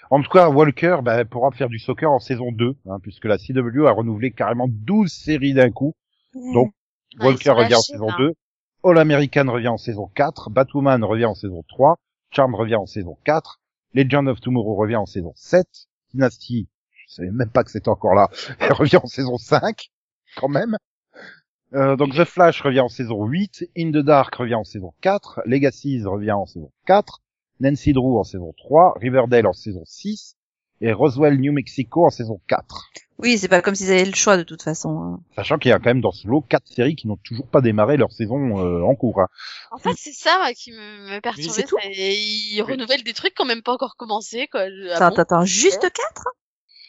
En 0.10 0.21
tout 0.21 0.30
cas, 0.30 0.50
Walker 0.50 0.97
bah, 1.04 1.24
pourra 1.26 1.52
faire 1.52 1.69
du 1.69 1.80
soccer 1.80 2.12
en 2.12 2.19
saison 2.19 2.52
2, 2.52 2.76
hein, 2.89 3.00
puisque 3.02 3.26
la 3.26 3.38
CW 3.38 3.88
a 3.88 3.91
renouvelé 3.91 4.32
carrément 4.32 4.67
12 4.69 5.12
séries 5.12 5.54
d'un 5.54 5.71
coup. 5.71 5.93
Donc, 6.54 6.74
Ouais, 7.19 7.26
Walker 7.28 7.39
ils 7.41 7.45
sont 7.45 7.56
revient 7.56 7.76
en 7.76 7.82
saison 7.82 8.08
là. 8.08 8.15
2, 8.19 8.34
All 8.84 8.97
American 8.97 9.45
revient 9.52 9.67
en 9.69 9.78
saison 9.78 10.08
4, 10.15 10.50
Batwoman 10.50 11.04
revient 11.04 11.26
en 11.26 11.36
saison 11.36 11.63
3, 11.69 11.97
Charm 12.32 12.56
revient 12.56 12.76
en 12.76 12.86
saison 12.86 13.17
4, 13.26 13.60
Legend 13.93 14.28
of 14.28 14.39
Tomorrow 14.41 14.76
revient 14.76 14.95
en 14.97 15.06
saison 15.06 15.34
7, 15.36 15.65
Dynasty, 16.13 16.67
je 17.12 17.15
savais 17.17 17.32
même 17.32 17.50
pas 17.50 17.63
que 17.63 17.71
c'était 17.71 17.89
encore 17.89 18.15
là, 18.15 18.30
elle 18.60 18.74
revient 18.74 18.97
en 18.97 19.06
saison 19.08 19.38
5, 19.38 19.89
quand 20.38 20.47
même. 20.47 20.78
Euh, 21.74 21.95
donc 21.95 22.13
The 22.15 22.26
Flash 22.26 22.62
revient 22.62 22.82
en 22.82 22.89
saison 22.89 23.26
8, 23.26 23.69
In 23.78 23.91
the 23.91 24.04
Dark 24.04 24.34
revient 24.36 24.56
en 24.56 24.63
saison 24.65 24.93
4, 25.02 25.41
Legacies 25.45 26.04
revient 26.04 26.32
en 26.34 26.45
saison 26.45 26.71
4, 26.86 27.21
Nancy 27.62 27.93
Drew 27.93 28.17
en 28.17 28.24
saison 28.24 28.54
3, 28.58 28.95
Riverdale 29.00 29.47
en 29.47 29.54
saison 29.54 29.84
6, 29.86 30.36
et 30.82 30.91
Roswell, 30.93 31.39
New 31.39 31.54
Mexico 31.54 32.06
en 32.06 32.10
saison 32.10 32.41
4. 32.47 32.89
Oui, 33.19 33.38
c'est 33.38 33.47
pas 33.47 33.62
comme 33.62 33.76
s'ils 33.76 33.91
avaient 33.91 34.04
le 34.04 34.15
choix 34.15 34.36
de 34.36 34.41
toute 34.43 34.63
façon. 34.63 35.00
hein. 35.00 35.19
Sachant 35.36 35.60
qu'il 35.60 35.69
y 35.69 35.74
a 35.74 35.78
quand 35.78 35.86
même 35.91 36.02
dans 36.02 36.12
ce 36.12 36.28
lot 36.28 36.41
quatre 36.41 36.67
séries 36.67 36.95
qui 36.95 37.08
n'ont 37.08 37.19
toujours 37.24 37.47
pas 37.47 37.62
démarré 37.62 37.95
leur 37.95 38.12
saison 38.12 38.60
euh, 38.65 38.82
en 38.82 38.95
cours. 38.95 39.21
hein. 39.21 39.28
En 39.69 39.78
fait, 39.78 39.91
c'est 39.95 40.12
ça, 40.12 40.39
moi, 40.39 40.52
qui 40.54 40.71
me, 40.71 40.78
me 41.15 41.19
perturbait. 41.21 41.63
Ils 42.15 42.62
renouvellent 42.63 43.04
des 43.04 43.13
trucs 43.13 43.36
qui 43.36 43.41
ont 43.43 43.45
même 43.45 43.62
pas 43.62 43.74
encore 43.74 43.95
commencé, 43.95 44.47
quoi. 44.47 44.62
Ah 44.62 44.95
Attends, 44.95 45.10
bon 45.10 45.21
attends, 45.21 45.21
attends, 45.21 45.45
juste 45.45 45.82
quatre? 45.82 46.24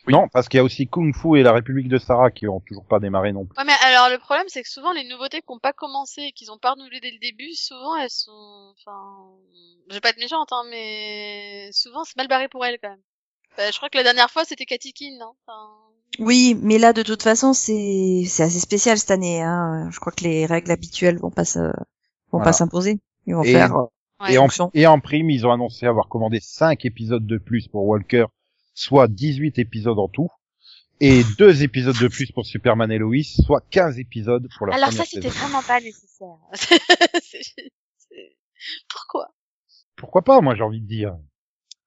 Oui. 0.06 0.12
Non, 0.14 0.26
parce 0.32 0.48
qu'il 0.48 0.58
y 0.58 0.60
a 0.60 0.64
aussi 0.64 0.88
Kung 0.88 1.14
Fu 1.14 1.38
et 1.38 1.42
la 1.44 1.52
République 1.52 1.88
de 1.88 1.98
Sarah 1.98 2.30
qui 2.32 2.48
ont 2.48 2.60
toujours 2.60 2.84
pas 2.86 2.98
démarré 2.98 3.32
non 3.32 3.44
plus. 3.44 3.56
Ouais, 3.56 3.64
mais 3.64 3.72
alors 3.84 4.08
le 4.10 4.18
problème, 4.18 4.46
c'est 4.48 4.62
que 4.62 4.68
souvent 4.68 4.92
les 4.92 5.06
nouveautés 5.08 5.38
qui 5.40 5.46
n'ont 5.52 5.58
pas 5.60 5.72
commencé 5.72 6.22
et 6.22 6.32
qu'ils 6.32 6.50
ont 6.50 6.58
pas 6.58 6.72
renouvelé 6.72 6.98
dès 7.00 7.10
le 7.12 7.18
début, 7.20 7.52
souvent 7.54 7.96
elles 7.96 8.10
sont, 8.10 8.72
enfin, 8.76 9.28
je 9.88 9.94
vais 9.94 10.00
pas 10.00 10.08
être 10.10 10.18
méchante, 10.18 10.48
hein, 10.50 10.62
mais 10.70 11.70
souvent 11.72 12.02
c'est 12.04 12.16
mal 12.16 12.26
barré 12.28 12.48
pour 12.48 12.64
elles 12.64 12.78
quand 12.82 12.90
même. 12.90 12.98
Bah, 13.56 13.70
je 13.70 13.76
crois 13.76 13.88
que 13.90 13.96
la 13.98 14.02
dernière 14.04 14.30
fois 14.30 14.44
c'était 14.44 14.64
Cathy 14.64 14.92
Keane, 14.92 15.18
non 15.18 15.32
enfin... 15.46 15.68
Oui, 16.18 16.58
mais 16.60 16.78
là 16.78 16.92
de 16.92 17.02
toute 17.02 17.22
façon 17.22 17.52
c'est 17.52 18.24
c'est 18.26 18.42
assez 18.42 18.60
spécial 18.60 18.98
cette 18.98 19.10
année. 19.12 19.40
Hein. 19.42 19.88
Je 19.92 20.00
crois 20.00 20.12
que 20.12 20.24
les 20.24 20.46
règles 20.46 20.70
habituelles 20.72 21.18
vont 21.18 21.30
pas 21.30 21.44
se 21.44 21.58
vont 21.60 21.72
Voilà. 22.32 22.44
pas 22.46 22.52
s'imposer. 22.52 22.98
Ils 23.26 23.34
vont 23.34 23.42
Et- 23.44 23.52
faire. 23.52 23.74
euh, 23.76 23.84
Ouais. 24.20 24.34
et, 24.34 24.38
en, 24.38 24.46
et 24.74 24.86
en 24.86 25.00
prime, 25.00 25.30
ils 25.30 25.46
ont 25.46 25.52
annoncé 25.52 25.84
avoir 25.84 26.08
commandé 26.08 26.38
5 26.40 26.84
épisodes 26.84 27.26
de 27.26 27.38
plus 27.38 27.66
pour 27.66 27.84
Walker, 27.86 28.26
soit 28.74 29.08
18 29.08 29.58
épisodes 29.58 29.98
en 29.98 30.08
tout, 30.08 30.28
et 31.00 31.22
deux 31.38 31.62
épisodes 31.62 31.98
de 31.98 32.08
plus 32.08 32.30
pour 32.32 32.46
Superman 32.46 32.90
et 32.92 32.98
Lois, 32.98 33.22
soit 33.44 33.62
15 33.70 33.98
épisodes 33.98 34.48
pour 34.56 34.66
la 34.66 34.74
Alors 34.76 34.88
première 34.90 35.04
ça 35.06 35.10
c'était 35.10 35.28
vraiment 35.28 35.62
pas 35.62 35.80
nécessaire. 35.80 36.36
C'est- 36.52 37.42
c'est- 37.98 38.36
Pourquoi? 38.88 39.28
Pourquoi 39.96 40.22
pas, 40.22 40.40
moi 40.40 40.54
j'ai 40.54 40.62
envie 40.62 40.80
de 40.80 40.86
dire. 40.86 41.16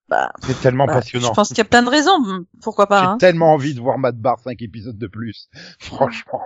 Bah, 0.08 0.32
C'est 0.44 0.62
tellement 0.62 0.86
bah, 0.86 0.94
passionnant. 0.94 1.30
Je 1.30 1.34
pense 1.34 1.48
qu'il 1.50 1.58
y 1.58 1.62
a 1.62 1.66
plein 1.66 1.82
de 1.82 1.90
raisons. 1.90 2.20
hmm, 2.20 2.46
Pourquoi 2.62 2.86
pas 2.88 3.00
J'ai 3.02 3.08
hein. 3.08 3.18
tellement 3.18 3.54
envie 3.54 3.74
de 3.74 3.80
voir 3.82 3.98
Matt 3.98 4.16
Barr 4.18 4.40
5 4.40 4.62
épisodes 4.62 4.98
de 4.98 5.08
plus. 5.08 5.50
Franchement. 5.80 6.42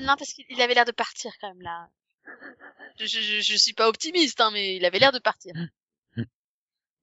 Non, 0.00 0.14
parce 0.18 0.32
qu'il 0.32 0.44
il 0.50 0.60
avait 0.60 0.74
l'air 0.74 0.84
de 0.84 0.90
partir 0.92 1.30
quand 1.40 1.48
même 1.48 1.62
là. 1.62 1.88
Je, 2.98 3.06
je, 3.06 3.20
je, 3.20 3.40
je 3.40 3.56
suis 3.56 3.72
pas 3.72 3.88
optimiste, 3.88 4.40
hein, 4.40 4.50
mais 4.52 4.76
il 4.76 4.84
avait 4.84 4.98
l'air 4.98 5.12
de 5.12 5.18
partir. 5.20 5.52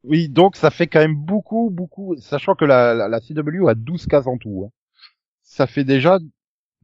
Oui, 0.03 0.29
donc 0.29 0.55
ça 0.55 0.71
fait 0.71 0.87
quand 0.87 0.99
même 0.99 1.15
beaucoup, 1.15 1.69
beaucoup, 1.71 2.15
sachant 2.17 2.55
que 2.55 2.65
la, 2.65 2.93
la, 2.93 3.07
la 3.09 3.19
CW 3.19 3.67
a 3.69 3.75
12 3.75 4.05
cases 4.07 4.27
en 4.27 4.37
tout. 4.37 4.63
hein. 4.65 4.71
Ça 5.43 5.67
fait 5.67 5.83
déjà, 5.83 6.19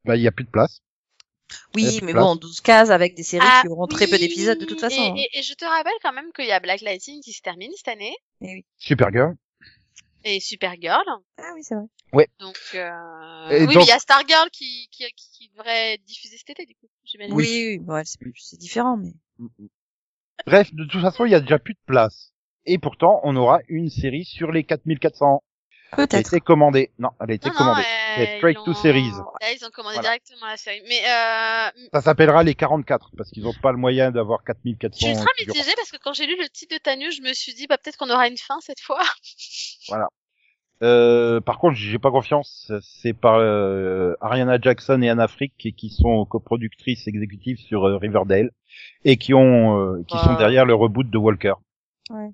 bah 0.03 0.15
il 0.17 0.21
y 0.23 0.27
a 0.27 0.31
plus 0.31 0.43
de 0.45 0.49
place. 0.49 0.81
Oui, 1.75 1.99
mais 2.03 2.13
bon, 2.13 2.35
12 2.35 2.59
cases 2.61 2.89
avec 2.89 3.15
des 3.15 3.23
séries 3.23 3.45
Ah, 3.47 3.61
qui 3.61 3.67
auront 3.69 3.87
très 3.87 4.07
peu 4.07 4.13
oui, 4.15 4.19
d'épisodes 4.19 4.57
de 4.57 4.65
toute 4.65 4.79
façon. 4.79 4.99
hein. 4.99 5.13
Et, 5.17 5.29
et, 5.33 5.39
et 5.39 5.43
je 5.43 5.53
te 5.53 5.63
rappelle 5.63 5.93
quand 6.01 6.11
même 6.13 6.31
qu'il 6.33 6.45
y 6.45 6.51
a 6.51 6.59
Black 6.59 6.81
Lightning 6.81 7.21
qui 7.21 7.31
se 7.33 7.41
termine 7.41 7.71
cette 7.75 7.87
année 7.89 8.15
Eh 8.41 8.45
oui. 8.55 8.65
Supergirl. 8.77 9.35
et 10.23 10.39
Supergirl. 10.39 11.03
Ah 11.37 11.51
oui, 11.53 11.63
c'est 11.63 11.75
vrai. 11.75 12.27
Donc, 12.39 12.57
euh... 12.73 13.49
Et 13.49 13.59
oui, 13.61 13.65
donc- 13.67 13.75
mais 13.75 13.83
il 13.83 13.87
y 13.87 13.91
a 13.91 13.99
Stargirl 13.99 14.49
qui, 14.51 14.87
qui, 14.91 15.03
qui, 15.15 15.29
qui 15.37 15.49
devrait 15.49 15.93
être 15.93 16.03
diffusée 16.03 16.37
cet 16.37 16.49
été, 16.49 16.65
du 16.65 16.73
coup, 16.75 16.87
j'imagine. 17.03 17.33
Oui, 17.35 17.77
oui, 17.79 17.85
ouais, 17.87 18.03
c'est 18.05 18.17
c'est 18.37 18.57
différent, 18.57 18.97
mais. 18.97 19.13
Bref, 20.47 20.73
de 20.73 20.85
toute 20.85 21.01
façon, 21.01 21.25
il 21.25 21.31
y 21.31 21.35
a 21.35 21.39
déjà 21.41 21.59
plus 21.59 21.73
de 21.75 21.79
place. 21.85 22.33
Et 22.65 22.77
pourtant, 22.77 23.19
on 23.23 23.35
aura 23.35 23.59
une 23.67 23.89
série 23.89 24.25
sur 24.25 24.51
les 24.51 24.63
4400. 24.63 25.41
Elle 25.97 26.03
a 26.03 26.07
Peut-être. 26.07 26.33
été 26.33 26.39
commandée. 26.41 26.91
Non, 26.99 27.11
elle 27.21 27.31
a 27.31 27.33
été 27.35 27.47
Non, 27.47 27.53
non, 27.53 27.57
commandée. 27.59 27.81
euh, 27.83 28.15
C'est 28.17 28.37
straight 28.37 28.57
to 28.65 28.73
series. 28.73 29.11
Là, 29.11 29.51
ils 29.53 29.63
ont 29.65 29.69
commandé 29.69 29.95
Voilà. 29.95 30.09
directement 30.09 30.47
la 30.47 30.57
série. 30.57 30.81
Mais 30.89 30.99
euh, 31.07 31.87
Ça 31.93 32.01
s'appellera 32.01 32.43
les 32.43 32.55
44 32.55 33.11
parce 33.15 33.29
qu'ils 33.29 33.43
n'ont 33.43 33.53
pas 33.61 33.71
le 33.71 33.77
moyen 33.77 34.11
d'avoir 34.11 34.43
4400. 34.43 34.97
je 34.99 35.05
suis 35.05 35.11
ultra 35.15 35.31
mitigée 35.39 35.73
parce 35.77 35.91
que 35.91 35.97
quand 36.03 36.13
j'ai 36.13 36.25
lu 36.25 36.35
le 36.37 36.49
titre 36.49 36.75
de 36.75 36.81
ta 36.81 36.95
news, 36.95 37.11
je 37.15 37.21
me 37.21 37.33
suis 37.33 37.53
dit, 37.53 37.67
bah, 37.67 37.77
peut-être 37.77 37.97
qu'on 37.97 38.09
aura 38.09 38.27
une 38.27 38.37
fin 38.37 38.59
cette 38.61 38.79
fois. 38.81 38.99
Euh, 40.83 41.39
par 41.39 41.57
contre, 41.59 41.77
j'ai 41.77 41.99
pas 41.99 42.11
confiance. 42.11 42.69
C'est 42.81 43.13
par 43.13 43.35
euh, 43.35 44.13
Ariana 44.19 44.57
Jackson 44.59 45.01
et 45.01 45.09
Anna 45.09 45.29
Frick 45.29 45.53
qui, 45.57 45.73
qui 45.73 45.89
sont 45.89 46.25
coproductrices 46.25 47.07
exécutives 47.07 47.57
sur 47.59 47.85
euh, 47.85 47.95
Riverdale 47.97 48.51
et 49.05 49.15
qui 49.15 49.33
ont 49.33 49.79
euh, 49.79 50.03
qui 50.05 50.17
sont 50.17 50.33
derrière 50.35 50.65
le 50.65 50.75
reboot 50.75 51.09
de 51.09 51.17
Walker. 51.17 51.53
Ouais. 52.09 52.27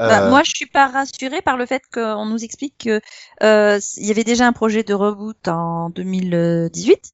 Euh, 0.00 0.08
Bah, 0.08 0.28
moi, 0.30 0.42
je 0.44 0.50
suis 0.54 0.66
pas 0.66 0.86
rassurée 0.88 1.42
par 1.42 1.56
le 1.56 1.66
fait 1.66 1.82
qu'on 1.92 2.26
nous 2.26 2.42
explique 2.44 2.78
que 2.78 3.00
euh, 3.42 3.80
il 3.96 4.06
y 4.06 4.10
avait 4.10 4.24
déjà 4.24 4.46
un 4.46 4.52
projet 4.52 4.82
de 4.82 4.94
reboot 4.94 5.48
en 5.48 5.90
2018 5.90 7.12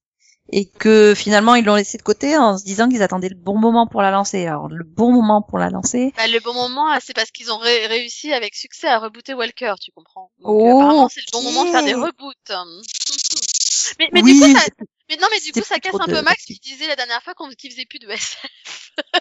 et 0.53 0.67
que 0.69 1.15
finalement 1.15 1.55
ils 1.55 1.65
l'ont 1.65 1.77
laissé 1.77 1.97
de 1.97 2.03
côté 2.03 2.37
en 2.37 2.59
se 2.59 2.65
disant 2.65 2.89
qu'ils 2.89 3.03
attendaient 3.03 3.29
le 3.29 3.37
bon 3.37 3.57
moment 3.59 3.87
pour 3.87 4.03
la 4.03 4.11
lancer. 4.11 4.47
Alors 4.47 4.69
le 4.69 4.83
bon 4.85 5.13
moment 5.13 5.43
pour 5.43 5.59
la 5.59 5.71
lancer. 5.71 6.13
Bah, 6.17 6.27
le 6.27 6.41
bon 6.41 6.55
moment, 6.55 6.87
c'est 7.01 7.15
parce 7.15 7.31
qu'ils 7.31 7.53
ont 7.53 7.59
ré- 7.59 7.87
réussi 7.87 8.33
avec 8.33 8.55
succès 8.57 8.89
à 8.89 8.99
rebooter 8.99 9.35
Walker, 9.35 9.75
tu 9.81 9.93
comprends. 9.93 10.31
Donc, 10.41 10.49
Oh, 10.51 10.67
euh, 10.67 10.73
apparemment, 10.73 11.09
c'est 11.09 11.21
le 11.21 11.27
bon 11.33 11.43
moment 11.43 11.65
de 11.65 11.71
faire 11.71 11.85
des 11.85 11.95
reboots. 11.95 12.35
mais, 13.99 14.09
mais 14.13 14.23
oui, 14.23 14.35
du 14.35 14.41
coup, 14.41 14.59
ça, 14.59 14.65
mais 15.11 15.17
non, 15.17 15.27
mais 15.31 15.41
du 15.41 15.53
coup, 15.53 15.63
ça 15.67 15.79
casse 15.79 15.95
un 16.01 16.07
de- 16.07 16.13
peu 16.15 16.23
Max 16.23 16.45
qui 16.45 16.59
disait 16.61 16.87
la 16.89 16.97
dernière 16.97 17.23
fois 17.23 17.35
qu'on 17.35 17.49
qu'il 17.51 17.71
faisait 17.71 17.85
plus 17.85 17.99
de 17.99 18.09
SF. 18.09 18.43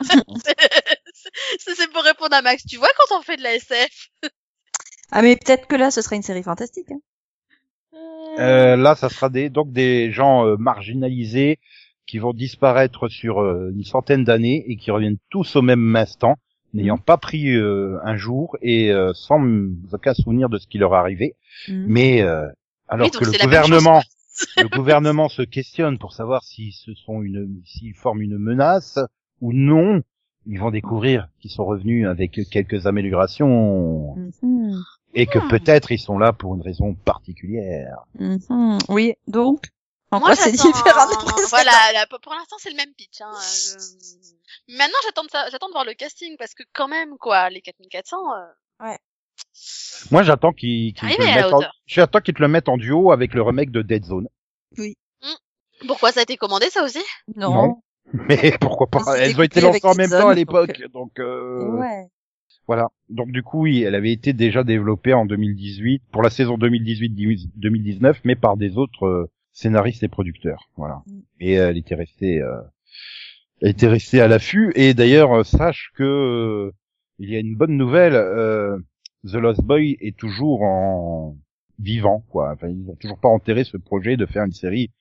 C'est- 0.04 0.56
c'est 1.76 1.92
pour 1.92 2.04
répondre 2.04 2.36
à 2.36 2.42
Max. 2.42 2.64
Tu 2.66 2.78
vois 2.78 2.88
quand 2.98 3.18
on 3.18 3.22
fait 3.22 3.36
de 3.38 3.44
la 3.44 3.56
SF 3.56 4.10
ah 5.12 5.22
mais 5.24 5.36
peut-être 5.36 5.66
que 5.68 5.76
là 5.76 5.90
ce 5.92 6.02
serait 6.02 6.16
une 6.18 6.22
série 6.24 6.44
fantastique. 6.44 6.92
hein. 6.92 7.00
Euh, 8.38 8.76
là, 8.78 8.96
ça 8.96 9.10
sera 9.10 9.30
des, 9.30 9.50
donc 9.50 9.72
des 9.74 10.12
gens 10.12 10.46
euh, 10.46 10.56
marginalisés 10.58 11.60
qui 12.06 12.20
vont 12.20 12.32
disparaître 12.34 13.08
sur 13.10 13.42
euh, 13.42 13.72
une 13.76 13.84
centaine 13.84 14.24
d'années 14.24 14.64
et 14.68 14.78
qui 14.78 14.92
reviennent 14.92 15.18
tous 15.30 15.56
au 15.56 15.62
même 15.62 15.96
instant, 15.96 16.36
n'ayant 16.74 16.96
Mhm. 16.98 17.02
pas 17.04 17.18
pris 17.18 17.50
euh, 17.56 17.98
un 18.04 18.16
jour 18.18 18.56
et 18.62 18.92
euh, 18.92 19.14
sans 19.14 19.42
aucun 19.92 20.14
souvenir 20.14 20.48
de 20.50 20.58
ce 20.60 20.68
qui 20.68 20.78
leur 20.78 20.94
est 20.94 20.98
arrivé. 20.98 21.36
Mhm. 21.68 21.86
Mais 21.88 22.22
euh, 22.22 22.48
alors 22.88 23.08
Oui, 23.08 23.12
que 23.12 23.26
le 23.26 23.32
chose, 23.32 23.42
gouvernement. 23.42 24.02
Le 24.58 24.68
gouvernement 24.68 25.30
se 25.30 25.42
questionne 25.42 25.98
pour 26.00 26.14
savoir 26.14 26.44
si 26.44 26.72
ce 26.72 26.94
sont 26.94 27.22
une, 27.22 27.62
s'ils 27.66 27.96
forment 27.96 28.22
une 28.22 28.38
menace 28.38 29.00
ou 29.42 29.54
non, 29.54 30.02
ils 30.46 30.60
vont 30.60 30.72
découvrir 30.72 31.28
qu'ils 31.40 31.52
sont 31.52 31.66
revenus 31.66 32.08
avec 32.08 32.40
quelques 32.50 32.86
améliorations 32.88 34.16
Mhm. 34.16 34.82
et 35.14 35.26
que 35.26 35.40
Hmm. 35.40 35.48
peut-être 35.50 35.92
ils 35.92 36.00
sont 36.00 36.18
là 36.18 36.34
pour 36.34 36.56
une 36.56 36.62
raison 36.62 36.94
particulière. 36.96 38.06
Mhm. 38.20 38.78
Oui, 38.90 39.14
donc 39.28 39.66
en 40.12 40.20
Moi, 40.20 40.30
quoi 40.30 40.36
c'est 40.36 40.52
différent 40.52 41.06
Voilà, 41.50 41.72
là, 41.94 42.06
pour 42.22 42.34
l'instant, 42.34 42.56
c'est 42.60 42.72
le 42.72 42.78
même 42.78 42.94
pitch. 42.98 43.22
Hein. 43.22 43.32
je- 43.34 44.76
Maintenant, 44.78 44.98
j'attends 45.06 45.24
de, 45.24 45.30
ça- 45.30 45.48
j'attends 45.52 45.68
de 45.68 45.74
voir 45.74 45.86
le 45.86 45.94
casting 45.94 46.36
parce 46.38 46.54
que 46.56 46.64
quand 46.74 46.88
même, 46.88 47.18
quoi, 47.20 47.50
les 47.52 47.62
4400. 47.62 48.18
euh, 48.34 48.88
Moi, 50.12 50.24
j'attends 50.24 50.54
qu'ils 50.54 50.94
qu'ils 50.94 51.06
Arrivé 51.08 51.42
te 51.42 51.54
en... 51.54 51.60
j'attends 51.86 52.20
qu'ils 52.22 52.34
te 52.34 52.42
le 52.42 52.48
mettent 52.48 52.70
en 52.70 52.78
duo 52.78 53.12
avec 53.12 53.34
le 53.34 53.42
remake 53.42 53.72
de 53.72 53.82
Dead 53.82 54.06
Zone. 54.06 54.28
Pourquoi 55.88 56.12
ça 56.12 56.20
a 56.22 56.24
été 56.24 56.38
commandé, 56.38 56.66
ça 56.70 56.84
aussi? 56.84 57.00
Non. 57.36 57.54
Non. 57.54 57.76
Mais 58.28 58.54
pourquoi 58.60 58.88
pas? 58.88 59.02
Elles 59.18 59.40
ont 59.40 59.44
été 59.44 59.62
lancées 59.62 59.80
en 59.84 59.96
même 59.96 60.10
temps 60.10 60.30
à 60.30 60.34
l'époque, 60.34 60.82
donc 60.94 61.20
euh, 61.20 61.78
Ouais. 61.80 62.08
voilà. 62.68 62.88
Donc 63.10 63.32
du 63.32 63.44
coup, 63.44 63.62
oui, 63.64 63.84
elle 63.84 63.94
avait 63.96 64.12
été 64.12 64.34
déjà 64.34 64.64
développée 64.64 65.14
en 65.14 65.26
2018 65.26 66.02
pour 66.12 66.24
la 66.24 66.30
saison 66.32 66.58
2018-2019, 66.58 68.16
mais 68.24 68.36
par 68.36 68.58
des 68.58 68.78
autres 68.78 69.06
euh, 69.06 69.32
scénaristes 69.54 70.02
et 70.04 70.08
producteurs. 70.08 70.70
Voilà. 70.76 71.04
Mm. 71.06 71.20
Et 71.40 71.60
euh, 71.60 71.70
elle 71.70 71.78
était 71.78 71.96
restée, 71.96 72.42
euh, 72.42 72.60
elle 73.62 73.70
était 73.70 73.88
restée 73.88 74.22
à 74.22 74.28
l'affût. 74.28 74.72
Et 74.76 74.94
d'ailleurs, 74.96 75.32
euh, 75.34 75.44
sache 75.44 75.92
que 75.96 76.04
euh, 76.04 76.72
il 77.20 77.30
y 77.30 77.36
a 77.36 77.40
une 77.40 77.56
bonne 77.56 77.78
nouvelle. 77.78 78.16
euh, 78.16 78.78
The 79.26 79.36
Lost 79.36 79.62
Boy 79.62 79.98
est 80.00 80.18
toujours 80.18 80.64
en 80.64 81.38
vivant, 81.80 82.24
quoi. 82.30 82.52
Enfin, 82.54 82.68
ils 82.68 82.90
ont 82.90 82.96
toujours 82.96 83.20
pas 83.20 83.30
enterré 83.30 83.64
ce 83.64 83.78
projet 83.78 84.18
de 84.18 84.26
faire 84.26 84.44
une 84.44 84.54
série 84.54 84.92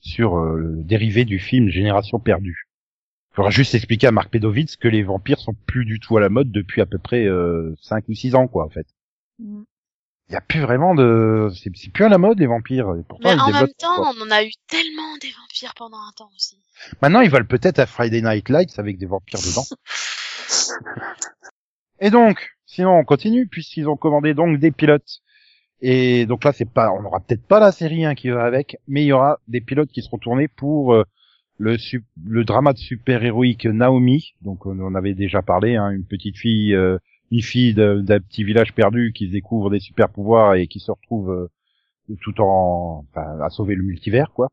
sur 0.00 0.36
euh, 0.36 0.56
le 0.56 0.84
dérivé 0.84 1.24
du 1.24 1.38
film 1.38 1.68
Génération 1.68 2.18
perdue. 2.18 2.68
Faudra 3.32 3.50
juste 3.50 3.74
expliquer 3.74 4.06
à 4.06 4.12
Mark 4.12 4.30
Pedovitz 4.30 4.76
que 4.76 4.88
les 4.88 5.02
vampires 5.02 5.38
sont 5.38 5.54
plus 5.66 5.84
du 5.84 6.00
tout 6.00 6.16
à 6.16 6.20
la 6.20 6.30
mode 6.30 6.50
depuis 6.50 6.80
à 6.80 6.86
peu 6.86 6.98
près 6.98 7.26
euh, 7.26 7.74
5 7.82 8.08
ou 8.08 8.14
6 8.14 8.34
ans, 8.34 8.48
quoi, 8.48 8.64
en 8.64 8.70
fait. 8.70 8.86
Mhm. 9.38 9.64
Il 10.28 10.32
y 10.32 10.36
a 10.36 10.40
plus 10.40 10.60
vraiment 10.60 10.94
de, 10.94 11.50
c'est 11.54 11.92
plus 11.92 12.04
à 12.04 12.08
la 12.08 12.18
mode 12.18 12.40
les 12.40 12.46
vampires. 12.46 12.92
Et 12.98 13.04
pourtant, 13.04 13.28
Mais 13.28 13.36
ils 13.36 13.40
en 13.40 13.52
même 13.52 13.68
temps, 13.78 14.12
on 14.12 14.22
en 14.22 14.30
a 14.30 14.42
eu 14.42 14.50
tellement 14.66 15.16
des 15.20 15.30
vampires 15.30 15.72
pendant 15.76 15.98
un 15.98 16.10
temps 16.16 16.30
aussi. 16.34 16.58
Maintenant, 17.00 17.20
ils 17.20 17.30
veulent 17.30 17.46
peut-être 17.46 17.78
à 17.78 17.86
Friday 17.86 18.22
Night 18.22 18.48
Lights 18.48 18.76
avec 18.78 18.98
des 18.98 19.06
vampires 19.06 19.38
dedans. 19.38 19.64
Et 22.00 22.10
donc, 22.10 22.55
sinon, 22.66 22.98
on 22.98 23.04
continue 23.04 23.46
puisqu'ils 23.46 23.88
ont 23.88 23.96
commandé 23.96 24.34
donc 24.34 24.58
des 24.58 24.70
pilotes. 24.70 25.22
Et 25.80 26.26
donc 26.26 26.44
là, 26.44 26.52
c'est 26.52 26.70
pas, 26.70 26.90
on 26.92 27.04
aura 27.04 27.20
peut-être 27.20 27.46
pas 27.46 27.60
la 27.60 27.72
série 27.72 28.04
qui 28.16 28.30
va 28.30 28.44
avec, 28.44 28.78
mais 28.88 29.02
il 29.04 29.06
y 29.06 29.12
aura 29.12 29.38
des 29.48 29.60
pilotes 29.60 29.90
qui 29.90 30.02
seront 30.02 30.18
tournés 30.18 30.48
pour 30.48 30.94
euh, 30.94 31.04
le 31.58 31.76
le 32.24 32.44
drama 32.44 32.72
de 32.72 32.78
super 32.78 33.22
héroïque 33.24 33.66
Naomi. 33.66 34.34
Donc 34.42 34.66
on 34.66 34.78
en 34.80 34.94
avait 34.94 35.14
déjà 35.14 35.42
parlé, 35.42 35.76
hein, 35.76 35.90
une 35.90 36.04
petite 36.04 36.36
fille, 36.38 36.74
euh, 36.74 36.98
une 37.30 37.42
fille 37.42 37.74
d'un 37.74 38.20
petit 38.20 38.44
village 38.44 38.72
perdu 38.74 39.12
qui 39.14 39.28
découvre 39.28 39.70
des 39.70 39.80
super 39.80 40.08
pouvoirs 40.08 40.54
et 40.54 40.66
qui 40.66 40.80
se 40.80 40.90
retrouve 40.90 41.30
euh, 41.30 42.16
tout 42.22 42.40
en, 42.40 43.04
enfin, 43.10 43.40
à 43.40 43.50
sauver 43.50 43.74
le 43.74 43.82
multivers, 43.82 44.32
quoi. 44.32 44.48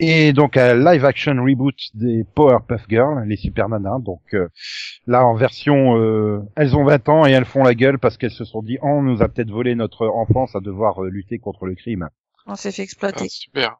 Et 0.00 0.32
donc 0.32 0.56
un 0.56 0.74
live 0.74 1.04
action 1.04 1.32
reboot 1.42 1.74
des 1.94 2.24
Powerpuff 2.34 2.82
Girls, 2.88 3.26
les 3.26 3.36
super 3.36 3.68
nanas. 3.68 3.98
Donc 3.98 4.22
euh, 4.34 4.48
là 5.06 5.24
en 5.26 5.34
version, 5.34 5.98
euh, 5.98 6.40
elles 6.56 6.76
ont 6.76 6.84
20 6.84 7.08
ans 7.08 7.26
et 7.26 7.32
elles 7.32 7.44
font 7.44 7.64
la 7.64 7.74
gueule 7.74 7.98
parce 7.98 8.16
qu'elles 8.16 8.30
se 8.30 8.44
sont 8.44 8.62
dit, 8.62 8.78
oh, 8.82 8.86
on 8.86 9.02
nous 9.02 9.22
a 9.22 9.28
peut-être 9.28 9.50
volé 9.50 9.74
notre 9.74 10.06
enfance 10.06 10.54
à 10.54 10.60
devoir 10.60 11.02
euh, 11.02 11.08
lutter 11.10 11.38
contre 11.38 11.66
le 11.66 11.74
crime. 11.74 12.08
On 12.46 12.54
s'est 12.54 12.70
fait 12.70 12.82
Ah, 12.82 12.84
exploiter. 12.84 13.28
super. 13.28 13.76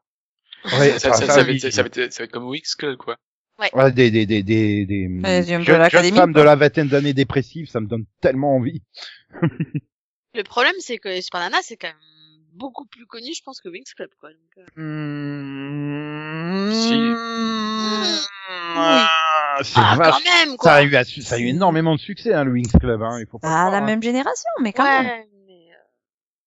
Ouais, 0.65 0.99
ça, 0.99 0.99
ça, 0.99 1.13
ça, 1.13 1.13
ça, 1.13 1.33
ça, 1.33 1.43
va 1.43 1.51
être, 1.51 1.71
ça, 1.71 1.81
va 1.83 1.87
être, 1.87 2.11
ça 2.11 2.23
va 2.23 2.25
être 2.25 2.31
comme 2.31 2.47
Wix 2.47 2.71
Skull, 2.71 2.97
quoi. 2.97 3.15
Ouais, 3.73 3.91
des 3.91 4.09
des 4.11 4.25
des 4.25 4.43
des 4.43 4.85
des 4.85 5.07
Ouais, 5.07 5.41
du 5.43 5.63
jeunes, 5.63 5.81
Academy, 5.81 6.15
femmes 6.17 6.33
de 6.33 6.41
la 6.41 6.55
vingtaine 6.55 6.87
d'années 6.87 7.13
dépressives, 7.13 7.67
ça 7.69 7.79
me 7.81 7.87
donne 7.87 8.05
tellement 8.21 8.55
envie. 8.55 8.81
Le 10.33 10.43
problème, 10.43 10.75
c'est 10.79 10.97
que 10.97 11.09
les 11.09 11.21
Super 11.21 11.41
Nana, 11.41 11.57
c'est 11.61 11.75
quand 11.75 11.87
même 11.87 11.95
beaucoup 12.53 12.85
plus 12.85 13.05
connu, 13.05 13.33
je 13.35 13.41
pense, 13.43 13.61
que 13.61 13.69
Wings 13.69 13.91
Club, 13.95 14.09
quoi. 14.19 14.29
Donc, 14.29 14.57
euh, 14.57 14.65
Si. 16.73 17.13
Ah, 18.81 19.09
c'est 19.63 19.73
Ah, 19.79 19.95
vache. 19.97 20.15
quand 20.23 20.45
même, 20.45 20.49
Ça 20.51 20.57
quoi. 20.57 20.71
a 20.73 20.83
eu 20.83 21.05
ça 21.21 21.35
a 21.35 21.39
eu 21.39 21.47
énormément 21.47 21.93
de 21.95 21.99
succès 21.99 22.33
hein, 22.33 22.43
le 22.43 22.51
Wings 22.51 22.71
Club 22.79 23.01
hein, 23.01 23.17
il 23.19 23.25
faut 23.27 23.39
pas 23.39 23.47
Ah, 23.47 23.51
croire, 23.67 23.71
la 23.71 23.77
hein. 23.77 23.85
même 23.85 24.01
génération, 24.01 24.49
mais 24.61 24.71
quand 24.73 24.83
ouais, 24.83 25.03
même. 25.03 25.25
mais 25.47 25.67
euh, 25.71 25.75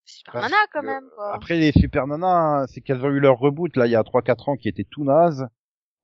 Super 0.07 0.33
Parce 0.33 0.45
Nana, 0.51 0.57
quand 0.73 0.81
que, 0.81 0.87
même, 0.87 1.05
quoi. 1.15 1.35
Après 1.35 1.57
les 1.57 1.73
Super 1.73 2.07
Nanas, 2.07 2.67
c'est 2.69 2.81
qu'elles 2.81 3.05
ont 3.05 3.11
eu 3.11 3.21
leur 3.21 3.39
reboot 3.39 3.77
là 3.77 3.87
il 3.87 3.91
y 3.93 3.97
a 3.97 4.03
3-4 4.03 4.51
ans 4.51 4.57
qui 4.57 4.69
était 4.69 4.87
tout 4.91 5.05
naze 5.05 5.47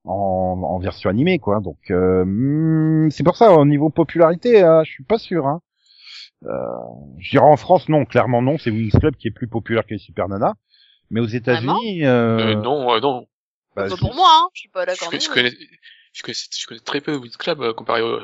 en, 0.04 0.60
en 0.62 0.78
version 0.78 1.08
animée 1.08 1.38
quoi. 1.38 1.60
Donc 1.60 1.78
euh, 1.90 2.24
hmm, 2.26 3.10
c'est 3.10 3.24
pour 3.24 3.36
ça 3.36 3.52
au 3.52 3.64
niveau 3.64 3.90
popularité, 3.90 4.62
euh, 4.62 4.82
je 4.84 4.90
suis 4.90 5.04
pas 5.04 5.18
sûr. 5.18 5.46
Hein. 5.46 5.60
Euh, 6.44 6.50
je 7.18 7.30
dirais 7.30 7.44
en 7.44 7.56
France 7.56 7.88
non, 7.88 8.04
clairement 8.04 8.42
non, 8.42 8.58
c'est 8.58 8.70
Wings 8.70 8.92
Club 8.98 9.16
qui 9.16 9.28
est 9.28 9.32
plus 9.32 9.48
populaire 9.48 9.84
que 9.84 9.90
les 9.94 9.98
Super 9.98 10.28
Nanas. 10.28 10.54
Mais 11.10 11.20
aux 11.20 11.26
États-Unis, 11.26 12.04
euh, 12.04 12.38
Euh, 12.38 12.54
non, 12.54 12.92
euh, 12.94 13.00
non. 13.00 13.26
bah, 13.74 13.88
je- 13.88 13.94
pour 13.96 14.14
moi, 14.14 14.28
hein, 14.30 14.48
je 14.54 14.60
suis 14.60 14.68
pas 14.68 14.82
Je, 14.82 14.86
d'accord. 14.86 15.10
je 15.10 15.26
non, 15.28 15.34
connais, 15.34 15.50
je 16.12 16.22
connais, 16.22 16.34
je 16.34 16.66
connais 16.66 16.80
très 16.80 17.00
peu 17.00 17.16
Wings 17.16 17.36
Club 17.36 17.60
euh, 17.62 17.72
comparé 17.72 18.02
au. 18.02 18.20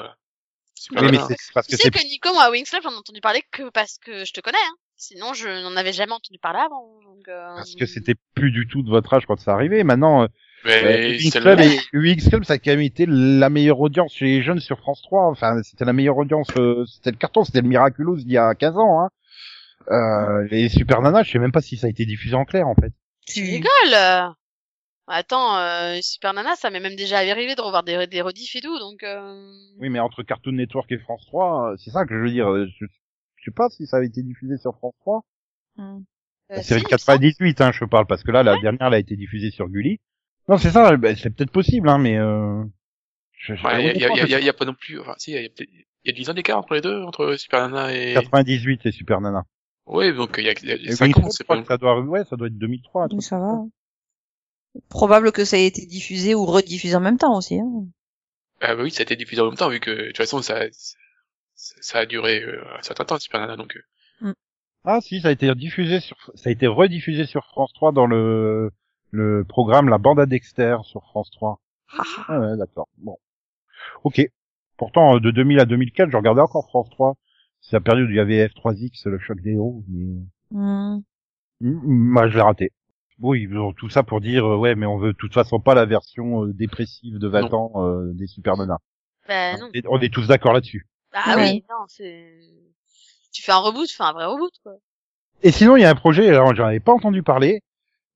Super 0.76 1.02
mais 1.04 1.12
Nana. 1.12 1.28
c'est 1.28 1.62
Tu 1.68 1.76
sais 1.76 1.90
que 1.90 2.04
Nico, 2.04 2.32
moi, 2.34 2.44
à 2.44 2.50
Wings 2.50 2.66
Club, 2.66 2.82
j'en 2.82 2.90
ai 2.92 2.96
entendu 2.96 3.20
parler 3.20 3.42
que 3.50 3.70
parce 3.70 3.98
que 3.98 4.24
je 4.24 4.32
te 4.32 4.40
connais, 4.40 4.58
hein. 4.58 4.76
Sinon, 4.96 5.32
je 5.34 5.48
n'en 5.62 5.74
avais 5.76 5.92
jamais 5.92 6.12
entendu 6.12 6.38
parler 6.38 6.60
avant. 6.60 7.00
Donc, 7.02 7.26
euh... 7.28 7.54
parce 7.56 7.74
que 7.74 7.86
c'était 7.86 8.14
plus 8.34 8.50
du 8.52 8.66
tout 8.68 8.82
de 8.82 8.90
votre 8.90 9.12
âge 9.14 9.26
quand 9.26 9.38
ça 9.40 9.52
arrivait. 9.54 9.82
Maintenant, 9.82 10.22
euh, 10.24 10.26
Mais 10.64 11.18
c'est 11.18 11.40
Club, 11.40 11.60
et, 11.60 12.44
ça 12.44 12.54
a 12.54 12.58
quand 12.58 12.70
même 12.70 12.80
été 12.80 13.06
la 13.06 13.50
meilleure 13.50 13.80
audience 13.80 14.14
chez 14.14 14.24
les 14.24 14.42
jeunes 14.42 14.60
sur 14.60 14.78
France 14.78 15.02
3. 15.02 15.30
Enfin, 15.30 15.62
c'était 15.62 15.84
la 15.84 15.92
meilleure 15.92 16.16
audience, 16.16 16.48
euh, 16.56 16.84
c'était 16.86 17.10
le 17.10 17.16
carton, 17.16 17.44
c'était 17.44 17.60
le 17.60 17.68
Miraculous 17.68 18.18
il 18.18 18.30
y 18.30 18.38
a 18.38 18.54
15 18.54 18.76
ans. 18.76 19.00
Hein. 19.00 19.10
Euh, 19.90 20.48
les 20.50 20.68
Super 20.68 21.02
Nanas, 21.02 21.24
je 21.24 21.32
sais 21.32 21.38
même 21.38 21.52
pas 21.52 21.60
si 21.60 21.76
ça 21.76 21.86
a 21.86 21.90
été 21.90 22.06
diffusé 22.06 22.34
en 22.34 22.44
clair 22.44 22.66
en 22.66 22.74
fait. 22.74 22.92
Tu 23.26 23.42
rigoles 23.42 23.94
euh. 23.94 24.28
Attends, 25.06 25.58
euh, 25.58 25.98
Super 26.00 26.32
Nana, 26.32 26.56
ça 26.56 26.70
m'est 26.70 26.80
même 26.80 26.96
déjà 26.96 27.18
arrivé 27.18 27.54
de 27.54 27.60
revoir 27.60 27.82
des, 27.82 28.06
des 28.06 28.22
rediffs 28.22 28.56
et 28.56 28.62
tout, 28.62 28.78
donc... 28.78 29.02
Euh... 29.02 29.52
Oui, 29.78 29.90
mais 29.90 30.00
entre 30.00 30.22
Cartoon 30.22 30.52
Network 30.52 30.90
et 30.92 30.98
France 30.98 31.26
3, 31.26 31.72
euh, 31.72 31.76
c'est 31.76 31.90
ça 31.90 32.06
que 32.06 32.14
je 32.14 32.20
veux 32.20 32.30
dire. 32.30 32.46
Je, 32.48 32.86
je 33.36 33.44
sais 33.44 33.54
pas 33.54 33.68
si 33.68 33.86
ça 33.86 33.98
a 33.98 34.02
été 34.02 34.22
diffusé 34.22 34.56
sur 34.56 34.74
France 34.78 34.94
3. 35.00 35.20
Hmm. 35.76 35.98
euh, 36.50 36.56
La 36.56 36.62
série 36.62 36.80
il 36.80 36.84
de 36.84 36.94
me 36.94 36.98
semble. 36.98 37.18
98, 37.20 37.60
hein, 37.60 37.72
je 37.72 37.84
parle, 37.84 38.06
parce 38.06 38.22
que 38.22 38.30
là, 38.30 38.42
la 38.42 38.56
dernière, 38.58 38.86
elle 38.86 38.94
a 38.94 38.98
été 38.98 39.16
diffusée 39.16 39.50
sur 39.50 39.68
Gulli. 39.68 40.00
Non, 40.48 40.58
c'est 40.58 40.70
ça, 40.70 40.96
bah, 40.96 41.14
c'est 41.16 41.30
peut-être 41.30 41.50
possible, 41.50 41.88
hein, 41.88 41.98
mais... 41.98 42.18
Euh... 42.18 42.62
je- 43.38 43.54
je- 43.54 43.64
Ouais, 43.64 43.94
il 43.94 43.96
y 43.96 44.04
y, 44.04 44.40
y, 44.40 44.44
y 44.44 44.48
a 44.48 44.52
pas 44.52 44.64
non 44.64 44.74
plus, 44.74 45.00
enfin, 45.00 45.14
si, 45.18 45.32
il 45.32 45.42
y 45.42 45.46
a 45.46 45.48
peut-être, 45.48 45.70
il 45.70 45.84
y 46.04 46.10
a 46.10 46.12
10 46.12 46.28
ans 46.30 46.34
d'écart 46.34 46.58
entre 46.58 46.74
les 46.74 46.80
deux, 46.82 47.02
entre 47.02 47.34
Super 47.36 47.68
Nana 47.68 47.94
et... 47.94 48.14
98, 48.14 48.80
c'est 48.82 48.92
Super 48.92 49.20
Nana. 49.20 49.44
Ouais, 49.86 50.12
donc 50.12 50.36
il 50.38 50.44
y 50.44 50.48
a, 50.48 50.52
y 50.62 50.70
a 50.70 50.74
Et 50.74 50.92
5 50.92 51.16
Wings 51.16 51.24
ans, 51.26 51.30
c'est 51.30 51.44
pas 51.46 51.62
ça 51.64 51.76
doit, 51.78 52.00
ouais, 52.00 52.24
ça 52.24 52.36
doit 52.36 52.46
être 52.48 52.58
2003. 52.58 53.02
un 53.02 53.04
Oui, 53.06 53.10
truc 53.10 53.22
ça 53.22 53.38
va. 53.38 53.62
Probable 54.88 55.30
que 55.32 55.44
ça 55.44 55.56
ait 55.56 55.66
été 55.66 55.86
diffusé 55.86 56.34
ou 56.34 56.44
rediffusé 56.46 56.96
en 56.96 57.00
même 57.00 57.18
temps 57.18 57.36
aussi. 57.36 57.60
Hein. 57.60 57.86
Ah 58.60 58.74
bah 58.74 58.82
oui, 58.82 58.90
ça 58.90 59.00
a 59.00 59.04
été 59.04 59.16
diffusé 59.16 59.40
en 59.40 59.46
même 59.46 59.56
temps, 59.56 59.68
vu 59.68 59.80
que, 59.80 59.90
de 59.90 60.06
toute 60.08 60.16
façon, 60.16 60.42
ça, 60.42 60.64
ça, 60.72 60.96
ça 61.54 61.98
a 62.00 62.06
duré 62.06 62.42
euh, 62.42 62.62
un 62.78 62.82
certain 62.82 63.04
temps, 63.04 63.18
Super 63.18 63.40
Nana, 63.40 63.56
donc... 63.56 63.76
euh, 64.22 64.32
Ah 64.84 65.00
si, 65.00 65.20
ça 65.20 65.28
a 65.28 65.32
été 65.32 65.54
diffusé 65.54 66.00
sur, 66.00 66.16
ça 66.34 66.48
a 66.48 66.52
été 66.52 66.66
rediffusé 66.66 67.26
sur 67.26 67.44
France 67.46 67.72
3 67.74 67.92
dans 67.92 68.06
le 68.06 68.70
le 69.14 69.44
programme 69.44 69.88
La 69.88 69.98
Bande 69.98 70.18
à 70.20 70.26
Dexter 70.26 70.76
sur 70.82 71.02
France 71.04 71.30
3. 71.30 71.60
Ah 72.28 72.40
ouais, 72.40 72.56
d'accord. 72.56 72.88
Bon. 72.98 73.16
Ok. 74.02 74.20
Pourtant, 74.76 75.18
de 75.18 75.30
2000 75.30 75.60
à 75.60 75.64
2004, 75.66 76.10
je 76.10 76.16
regardais 76.16 76.40
encore 76.40 76.66
France 76.66 76.90
3. 76.90 77.14
C'est 77.60 77.76
la 77.76 77.80
période 77.80 78.08
où 78.08 78.10
il 78.10 78.16
y 78.16 78.20
avait 78.20 78.46
F3X, 78.46 79.08
le 79.08 79.18
choc 79.18 79.40
des 79.40 79.52
héros, 79.52 79.82
mais 79.88 80.20
Hmm. 80.50 80.98
Mm, 81.60 81.80
moi 82.10 82.28
je 82.28 82.34
l'ai 82.36 82.42
raté. 82.42 82.70
Oui, 83.20 83.42
ils 83.48 83.56
ont 83.56 83.72
tout 83.72 83.88
ça 83.88 84.02
pour 84.02 84.20
dire 84.20 84.44
euh, 84.44 84.56
ouais, 84.56 84.74
mais 84.74 84.86
on 84.86 84.98
veut 84.98 85.12
de 85.12 85.16
toute 85.16 85.32
façon 85.32 85.58
pas 85.60 85.74
la 85.74 85.84
version 85.86 86.44
euh, 86.44 86.52
dépressive 86.52 87.18
de 87.18 87.28
20 87.28 87.40
Non. 87.42 87.54
ans 87.54 87.72
euh, 87.88 88.12
des 88.12 88.26
Super 88.26 88.56
Nanas. 88.56 88.78
Bah 89.28 89.56
non. 89.56 89.68
Et 89.72 89.82
on 89.88 89.98
est 90.00 90.12
tous 90.12 90.26
d'accord 90.26 90.52
là-dessus. 90.52 90.86
Ah 91.12 91.36
Ouais. 91.36 91.42
oui, 91.52 91.64
non, 91.70 91.84
c'est... 91.88 92.38
Tu 93.32 93.42
fais 93.42 93.52
un 93.52 93.58
reboot, 93.58 93.86
tu 93.86 93.96
fais 93.96 94.02
un 94.02 94.12
vrai 94.12 94.26
reboot, 94.26 94.52
quoi. 94.62 94.74
Et 95.42 95.50
sinon, 95.50 95.76
il 95.76 95.82
y 95.82 95.84
a 95.84 95.90
un 95.90 95.94
projet, 95.94 96.28
alors 96.28 96.54
j'en 96.54 96.66
avais 96.66 96.80
pas 96.80 96.92
entendu 96.92 97.22
parler, 97.22 97.60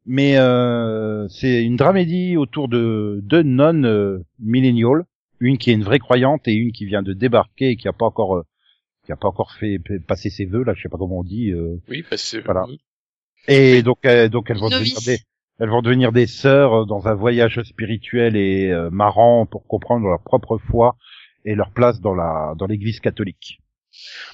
mais 0.09 0.38
euh, 0.38 1.28
c'est 1.28 1.62
une 1.62 1.76
dramédie 1.76 2.36
autour 2.38 2.68
de 2.68 3.20
deux 3.22 3.42
nonnes 3.42 3.84
euh, 3.84 4.24
millennials, 4.40 5.04
une 5.38 5.59
qui 5.59 5.70
est 5.70 5.74
une 5.74 5.84
vraie 5.84 5.98
croyante 5.98 6.48
et 6.48 6.54
une 6.54 6.72
qui 6.72 6.86
vient 6.86 7.02
de 7.02 7.12
débarquer 7.12 7.70
et 7.70 7.76
qui 7.76 7.86
a 7.88 7.92
pas 7.92 8.06
encore 8.06 8.36
euh, 8.38 8.42
qui 9.04 9.12
a 9.12 9.16
pas 9.16 9.28
encore 9.28 9.52
fait 9.52 9.78
passer 10.06 10.30
ses 10.30 10.46
vœux 10.46 10.64
là, 10.64 10.72
je 10.74 10.82
sais 10.82 10.88
pas 10.88 10.96
comment 10.98 11.20
on 11.20 11.24
dit. 11.24 11.50
euh. 11.50 11.76
Oui, 11.88 12.02
parce 12.09 12.32
que 12.32 12.38
Voilà. 12.44 12.66
Et 13.46 13.82
donc 13.82 13.98
euh, 14.06 14.28
donc 14.28 14.50
elles 14.50 14.59
vont 14.59 14.70
devenir 14.70 14.98
des 15.04 15.18
elles 15.61 15.68
vont 15.70 15.82
devenir 15.82 16.12
des 16.12 16.26
sœurs 16.26 16.86
dans 16.86 17.06
un 17.06 17.14
voyage 17.14 17.62
spirituel 17.64 18.34
et 18.36 18.70
euh, 18.70 18.88
marrant 18.90 19.44
pour 19.44 19.66
comprendre 19.66 20.06
leur 20.09 20.22
propre 20.22 20.56
foi 20.56 20.96
et 21.44 21.54
leur 21.54 21.70
place 21.70 22.00
dans 22.00 22.14
la 22.14 22.54
dans 22.59 22.66
l'église 22.66 23.00
catholique. 23.00 23.61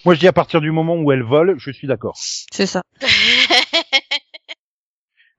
Moi 0.05 0.15
je 0.15 0.21
dis 0.21 0.29
à 0.29 0.33
partir 0.33 0.61
du 0.61 0.71
moment 0.71 0.97
où 0.97 1.11
elles 1.11 1.23
volent, 1.23 1.55
je 1.59 1.71
suis 1.73 1.89
d'accord. 1.89 2.15
C'est 2.17 2.67
ça. 2.67 2.83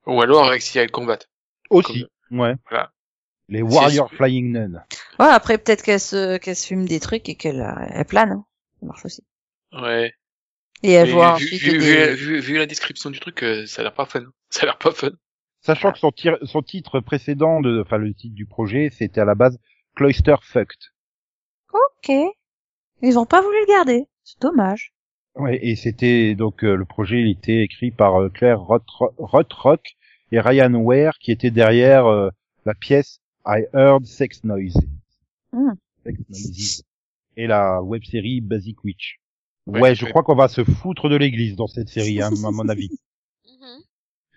Ou 0.08 0.22
alors 0.22 0.46
avec 0.48 0.62
si 0.62 0.78
elles 0.80 0.92
combattent. 0.92 1.30
Aussi. 1.70 2.06
Ouais. 2.32 2.56
Voilà. 2.70 2.92
Les 3.48 3.62
Warrior 3.62 4.12
Flying 4.12 4.52
Nun. 4.52 4.84
Ouais, 5.20 5.28
après 5.28 5.58
peut-être 5.58 5.84
qu'elle 5.84 6.00
se 6.00 6.38
qu'elle 6.38 6.56
se 6.56 6.66
fume 6.68 6.86
des 6.88 7.00
trucs 7.00 7.30
et 7.30 7.36
qu'elle 7.36 7.62
euh, 7.62 7.86
elle 7.90 8.06
plane. 8.06 8.32
hein. 8.32 8.46
Ça 8.80 8.86
marche 8.88 9.06
aussi. 9.06 9.24
Ouais. 9.72 10.14
Et 10.84 10.92
elle 10.92 11.08
Mais 11.08 11.14
voit 11.14 11.36
vu, 11.38 11.46
vu, 11.58 11.78
des... 11.78 12.14
vu, 12.14 12.16
vu- 12.16 12.40
vu 12.40 12.58
la 12.58 12.66
description 12.66 13.10
du 13.10 13.20
truc, 13.20 13.44
euh, 13.44 13.66
ça 13.68 13.82
a 13.82 13.84
l'air 13.84 13.94
pas 13.94 14.06
fun. 14.06 14.24
Ça 14.50 14.62
a 14.64 14.66
l'air 14.66 14.78
pas 14.78 14.92
fun. 14.92 15.12
Sachant 15.62 15.92
que 15.92 15.98
son, 16.00 16.12
tir- 16.12 16.38
son 16.44 16.62
titre 16.62 17.00
précédent, 17.00 17.60
de, 17.62 17.82
enfin 17.82 17.98
le 17.98 18.14
titre 18.14 18.36
du 18.36 18.46
projet, 18.46 18.90
c'était 18.92 19.22
à 19.22 19.26
la 19.26 19.36
base 19.36 19.58
Cloister 19.96 20.36
Fucked. 20.42 20.78
Ok. 21.74 22.12
Ils 23.02 23.18
ont 23.20 23.26
pas 23.26 23.42
voulu 23.42 23.58
le 23.62 23.68
garder. 23.68 24.06
C'est 24.24 24.40
dommage. 24.42 24.94
Ouais, 25.36 25.60
et 25.62 25.76
c'était 25.76 26.34
donc 26.36 26.64
euh, 26.64 26.76
le 26.76 26.86
projet, 26.86 27.22
il 27.22 27.30
était 27.30 27.64
écrit 27.64 27.92
par 27.92 28.22
euh, 28.22 28.30
Claire 28.30 28.62
Rothrock 28.62 29.96
et 30.32 30.40
Ryan 30.40 30.74
Ware, 30.76 31.18
qui 31.20 31.32
était 31.32 31.52
derrière 31.52 32.06
euh, 32.06 32.30
la 32.66 32.74
pièce 32.74 33.20
I 33.46 33.66
Heard 33.74 34.06
Sex 34.06 34.44
Noises. 34.44 34.78
Hmm. 35.52 35.74
Sex 36.06 36.20
Noises. 36.30 36.84
Et 37.38 37.48
la 37.48 37.82
web 37.82 38.04
série 38.04 38.40
Basic 38.40 38.82
Witch. 38.84 39.20
Ouais, 39.68 39.82
Ouais, 39.82 39.96
je 39.96 40.06
crois 40.06 40.24
qu'on 40.24 40.36
va 40.36 40.48
se 40.48 40.64
foutre 40.64 41.10
de 41.10 41.18
l'église 41.18 41.56
dans 41.56 41.68
cette 41.68 41.90
série, 41.90 42.22
hein, 42.22 42.32
à 42.46 42.52
mon 42.52 42.68
avis. 42.70 42.90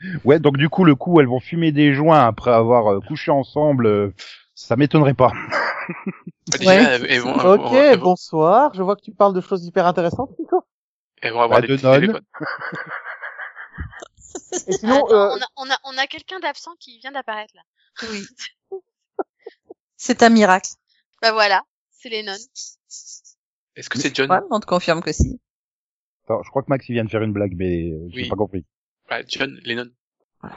Mhm. 0.01 0.21
Ouais, 0.25 0.39
donc 0.39 0.57
du 0.59 0.69
coup, 0.69 0.85
le 0.85 0.95
coup, 0.95 1.19
elles 1.19 1.27
vont 1.27 1.41
fumer 1.41 1.73
des 1.73 1.93
joints 1.93 2.25
après 2.25 2.53
avoir 2.53 2.87
euh, 2.87 3.01
couché 3.01 3.33
ensemble, 3.33 3.87
euh, 3.87 4.15
ça 4.55 4.77
m'étonnerait 4.77 5.15
pas. 5.15 5.33
Déjà, 6.59 6.99
Ouais. 6.99 7.19
Ok, 7.19 7.99
bonsoir. 7.99 8.73
Je 8.75 8.83
vois 8.83 8.95
que 8.95 9.03
tu 9.03 9.11
parles 9.11 9.35
de 9.35 9.41
choses 9.41 9.65
hyper 9.65 9.87
intéressantes, 9.87 10.31
Nico. 10.39 10.63
Elles 11.23 11.33
vont 11.33 11.41
avoir 11.43 11.61
Bah, 11.61 11.67
des 11.67 11.69
de 11.69 11.77
petits 11.77 11.85
nonnes. 11.87 12.01
téléphones. 12.01 12.25
Et 14.67 14.73
sinon, 14.79 15.05
Attends, 15.07 15.15
euh, 15.15 15.37
on 15.37 15.41
a, 15.41 15.47
on 15.57 15.71
a, 15.71 15.79
on 15.85 15.99
a 15.99 16.07
quelqu'un 16.07 16.39
d'absent 16.41 16.73
qui 16.81 16.99
vient 17.01 17.13
d'apparaître, 17.13 17.55
là. 17.55 17.63
Oui. 18.11 18.27
C'est 19.97 20.23
un 20.23 20.29
miracle. 20.29 20.71
Bah 21.21 21.33
voilà, 21.33 21.63
c'est 21.91 22.09
les 22.09 22.23
nonnes. 22.23 22.39
Est-ce 23.77 23.89
que 23.91 23.99
c'est 23.99 24.15
John? 24.15 24.31
Ouais, 24.31 24.39
on 24.51 24.61
te 24.61 24.67
confirme 24.67 25.03
que 25.03 25.13
si. 25.13 25.41
Attends, 26.25 26.43
je 26.45 26.51
crois 26.51 26.63
que 26.63 26.69
Max 26.69 26.89
il 26.89 26.93
vient 26.93 27.05
de 27.05 27.11
faire 27.11 27.23
une 27.23 27.33
blague, 27.33 27.55
mais 27.57 27.91
euh, 27.91 28.07
j'ai 28.11 28.23
Oui. 28.23 28.29
pas 28.29 28.37
compris. 28.37 28.65
Bah, 29.11 29.21
John 29.27 29.59
Lennon. 29.65 29.91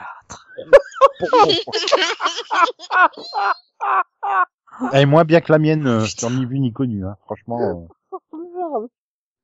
Elle 4.92 5.02
est 5.02 5.06
moins 5.06 5.24
bien 5.24 5.40
que 5.40 5.52
la 5.52 5.58
mienne, 5.58 5.86
euh, 5.86 6.04
sur 6.06 6.30
ni 6.30 6.46
vu 6.46 6.58
ni 6.58 6.72
connu, 6.72 7.04
hein. 7.04 7.16
franchement. 7.24 7.88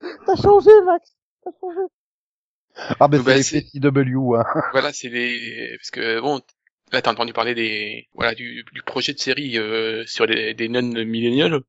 T'as 0.27 0.37
changé, 0.37 0.71
Max. 0.85 1.13
T'as 1.45 1.51
changé. 1.61 1.81
Ah 3.01 3.09
ben 3.09 3.21
Bah, 3.23 3.43
c'est 3.43 3.65
les 3.75 3.81
CW, 3.81 4.37
hein. 4.37 4.45
Voilà, 4.73 4.93
c'est 4.93 5.09
les 5.09 5.77
parce 5.79 5.91
que 5.91 6.21
bon, 6.21 6.41
là 6.93 7.03
t'as 7.03 7.11
entendu 7.11 7.33
parler 7.33 7.55
des 7.55 8.09
voilà 8.15 8.35
du, 8.35 8.65
du 8.73 8.83
projet 8.83 9.13
de 9.13 9.19
série 9.19 9.59
euh, 9.59 10.05
sur 10.07 10.27
les, 10.27 10.55
des 10.55 10.69
nonnes 10.69 11.03
milléniales, 11.05 11.61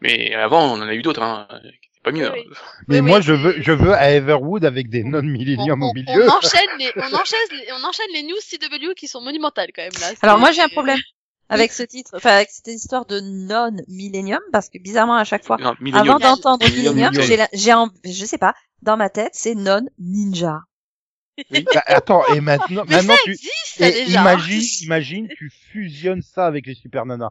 mais 0.00 0.34
avant 0.34 0.72
on 0.74 0.80
en 0.82 0.88
a 0.88 0.94
eu 0.94 1.02
d'autres, 1.02 1.22
hein. 1.22 1.46
qui 1.50 1.68
étaient 1.68 2.00
pas 2.02 2.12
mieux. 2.12 2.32
Oui, 2.32 2.44
hein. 2.50 2.54
Mais 2.88 3.02
moi 3.02 3.18
oui, 3.18 3.22
je 3.24 3.32
veux, 3.34 3.60
je 3.60 3.72
veux 3.72 3.92
à 3.92 4.10
Everwood 4.12 4.64
avec 4.64 4.88
des 4.88 5.04
non 5.04 5.18
On, 5.18 5.22
millénium 5.22 5.82
on- 5.82 5.90
au 5.90 5.92
milieu. 5.92 6.24
on 6.24 6.28
enchaîne 6.30 6.70
les, 6.78 6.90
on 6.96 7.14
enchaîne 7.14 7.38
les, 7.50 7.72
on 7.72 7.84
enchaîne 7.86 8.06
les 8.14 8.22
news 8.22 8.40
CW 8.50 8.94
qui 8.96 9.06
sont 9.06 9.20
monumentales 9.20 9.70
quand 9.74 9.82
même 9.82 10.00
là. 10.00 10.12
Alors 10.22 10.38
moi 10.38 10.50
j'ai 10.52 10.62
un 10.62 10.68
problème 10.68 10.98
avec 11.48 11.72
ce 11.72 11.82
titre, 11.82 12.10
enfin 12.14 12.30
avec 12.30 12.50
cette 12.50 12.68
histoire 12.68 13.06
de 13.06 13.20
non 13.20 13.70
millénium 13.88 14.40
parce 14.52 14.68
que 14.68 14.78
bizarrement 14.78 15.16
à 15.16 15.24
chaque 15.24 15.44
fois, 15.44 15.56
Non, 15.58 15.74
avant 15.94 16.18
d'entendre 16.18 16.64
Millennium, 16.68 17.10
millénium, 17.12 17.46
j'ai 17.52 17.72
en- 17.74 17.88
je 18.04 18.24
sais 18.24 18.38
pas, 18.38 18.54
dans 18.82 18.96
ma 18.96 19.08
tête 19.10 19.32
c'est 19.34 19.54
non 19.54 19.80
ninja. 19.98 20.60
Bah, 21.50 21.82
attends, 21.86 22.22
et 22.34 22.40
maintenant, 22.40 22.82
Mais 22.88 22.96
maintenant 22.96 23.14
ça 23.14 23.20
tu, 23.24 23.30
existe 23.30 23.52
ça 23.76 23.88
et 23.88 23.92
déjà. 24.06 24.20
imagine, 24.22 24.62
imagine, 24.82 25.28
tu 25.36 25.50
fusionnes 25.70 26.22
ça 26.22 26.46
avec 26.46 26.66
les 26.66 26.74
Super 26.74 27.06
Nanas. 27.06 27.30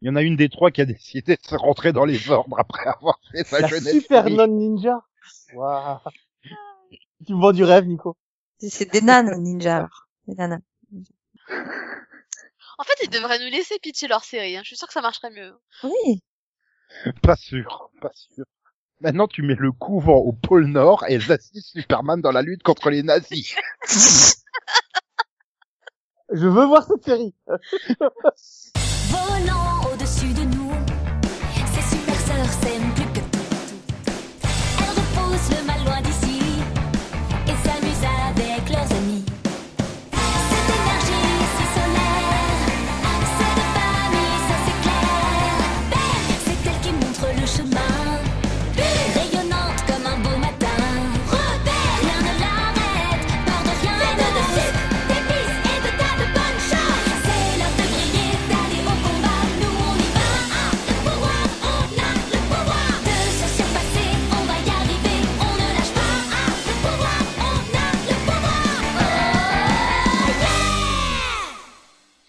Il 0.00 0.08
y 0.08 0.10
en 0.10 0.16
a 0.16 0.22
une 0.22 0.36
des 0.36 0.48
trois 0.48 0.70
qui 0.70 0.80
a 0.80 0.86
décidé 0.86 1.36
de 1.36 1.42
se 1.46 1.54
rentrer 1.54 1.92
dans 1.92 2.04
les 2.06 2.30
ordres 2.30 2.58
après 2.58 2.86
avoir 2.86 3.18
fait 3.30 3.44
sa 3.46 3.60
La 3.60 3.68
jeunesse. 3.68 3.92
super 3.92 4.28
non 4.30 4.46
ninja. 4.48 4.98
Waouh. 5.54 5.98
Tu 7.26 7.34
me 7.34 7.40
vends 7.40 7.52
du 7.52 7.64
rêve, 7.64 7.84
Nico. 7.86 8.16
C'est- 8.58 8.90
des 8.90 9.00
nanes 9.02 9.38
ninja. 9.42 9.76
alors. 9.76 10.08
Des 10.26 10.34
nanas. 10.36 10.58
En 12.78 12.84
fait, 12.84 13.04
ils 13.04 13.10
devraient 13.10 13.38
nous 13.38 13.50
laisser 13.50 13.78
pitcher 13.78 14.08
leur 14.08 14.24
série. 14.24 14.56
Hein. 14.56 14.60
Je 14.62 14.68
suis 14.68 14.76
sûre 14.76 14.88
que 14.88 14.94
ça 14.94 15.00
marcherait 15.00 15.30
mieux. 15.30 15.54
Oui. 15.82 16.22
Pas 17.22 17.36
sûr, 17.36 17.90
pas 18.00 18.10
sûr. 18.14 18.44
Maintenant, 19.00 19.26
tu 19.26 19.42
mets 19.42 19.56
le 19.58 19.72
couvent 19.72 20.16
au 20.16 20.32
pôle 20.32 20.66
Nord 20.66 21.04
et 21.08 21.14
elles 21.14 21.32
assistent 21.32 21.72
Superman 21.72 22.20
dans 22.20 22.30
la 22.30 22.42
lutte 22.42 22.62
contre 22.62 22.90
les 22.90 23.02
nazis. 23.02 23.56
Je 26.32 26.46
veux 26.46 26.64
voir 26.66 26.86
cette 26.86 27.04
série. 27.04 27.34
Volant 29.08 29.83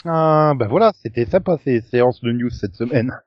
Ah, 0.06 0.54
ben 0.56 0.68
voilà, 0.68 0.94
c'était 1.02 1.26
sympa 1.26 1.58
ces 1.64 1.82
séances 1.82 2.22
de 2.22 2.32
news 2.32 2.50
cette 2.50 2.76
semaine. 2.76 3.18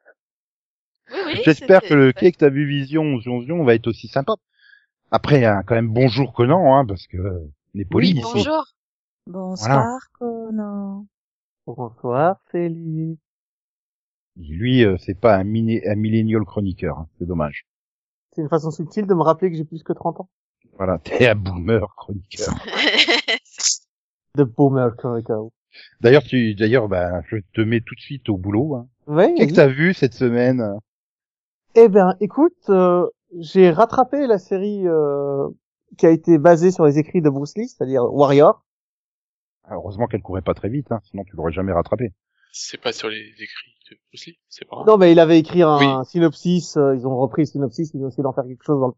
Oui, 1.11 1.19
oui. 1.27 1.41
J'espère 1.45 1.83
que 1.83 1.95
le 1.95 2.13
quai 2.13 2.33
que 2.33 2.39
t'as 2.39 2.51
vu 2.51 2.67
Vision, 2.67 3.19
Zion 3.21 3.41
Zion 3.43 3.65
va 3.65 3.75
être 3.75 3.87
aussi 3.89 4.09
sympa. 4.09 4.35
Après, 5.11 5.45
hein, 5.45 5.63
quand 5.67 5.75
même 5.75 5.89
bonjour 5.89 6.33
Conan, 6.35 6.77
hein, 6.77 6.85
parce 6.87 7.07
que 7.07 7.17
euh, 7.17 7.51
on 7.75 7.79
est 7.79 7.85
poli 7.85 8.13
Oui, 8.13 8.19
ici. 8.21 8.31
bonjour. 8.35 8.65
Bonsoir 9.27 9.99
Conan. 10.19 11.07
Bonsoir, 11.67 12.37
Félix. 12.51 13.21
Lui, 14.37 14.85
euh, 14.85 14.97
c'est 14.99 15.19
pas 15.19 15.37
un, 15.37 15.45
mini, 15.45 15.81
un 15.87 15.97
millennial 15.97 16.45
chroniqueur, 16.45 16.99
hein, 16.99 17.09
c'est 17.19 17.27
dommage. 17.27 17.67
C'est 18.33 18.43
une 18.43 18.49
façon 18.49 18.71
subtile 18.71 19.07
de 19.07 19.15
me 19.15 19.23
rappeler 19.23 19.51
que 19.51 19.57
j'ai 19.57 19.65
plus 19.65 19.83
que 19.83 19.93
30 19.93 20.21
ans. 20.21 20.29
Voilà, 20.77 20.99
t'es 21.03 21.27
un 21.27 21.35
boomer 21.35 21.93
chroniqueur. 21.97 22.55
De 24.37 24.45
Boomer 24.45 24.95
Chronicle. 24.97 25.49
D'ailleurs, 26.01 26.23
tu, 26.23 26.55
d'ailleurs, 26.55 26.89
ben, 26.89 27.23
je 27.29 27.37
te 27.55 27.61
mets 27.61 27.81
tout 27.81 27.95
de 27.95 28.01
suite 28.01 28.29
au 28.29 28.37
boulot. 28.37 28.75
Hein. 28.75 28.87
Ouais. 29.07 29.35
Qu'est-ce 29.37 29.51
que 29.51 29.55
t'as 29.57 29.67
vu 29.67 29.95
cette 29.95 30.15
semaine? 30.15 30.65
Eh 31.75 31.89
ben, 31.89 32.15
écoute, 32.21 32.57
euh, 32.71 33.07
j'ai 33.39 33.71
rattrapé 33.71 34.27
la 34.27 34.39
série 34.39 34.87
euh, 34.87 35.49
qui 35.97 36.07
a 36.07 36.11
été 36.11 36.39
basé 36.39 36.71
sur 36.71 36.85
les 36.87 36.99
écrits 36.99 37.23
de 37.23 37.31
Bruce 37.31 37.57
Lee, 37.57 37.69
c'est-à-dire 37.69 38.05
Warrior. 38.13 38.65
Ah, 39.65 39.75
Heureusement 39.75 40.07
qu'elle 40.07 40.23
courait 40.23 40.43
pas 40.43 40.55
très 40.55 40.69
vite, 40.69 40.91
hein, 40.93 41.01
sinon 41.05 41.25
tu 41.25 41.37
l'aurais 41.37 41.53
jamais 41.53 41.73
rattrapé. 41.73 42.13
C'est 42.53 42.81
pas 42.81 42.93
sur 42.93 43.09
les 43.09 43.21
écrits 43.39 43.75
de 43.91 43.97
Bruce 44.11 44.27
Lee, 44.27 44.39
c'est 44.49 44.65
pas 44.67 44.77
grave. 44.77 44.87
Non, 44.87 44.97
mais 44.97 45.13
il 45.13 45.21
avait 45.21 45.39
écrit 45.39 45.63
un 45.63 45.79
Oui. 46.01 46.07
synopsis, 46.07 46.77
euh, 46.79 46.97
ils 46.97 47.07
ont 47.07 47.17
repris 47.19 47.43
le 47.43 47.47
synopsis, 47.47 47.91
ils 47.93 48.03
ont 48.03 48.09
essayé 48.09 48.23
d'en 48.23 48.33
faire 48.33 48.45
quelque 48.45 48.65
chose 48.65 48.81
dans 48.81 48.89
le... 48.89 48.95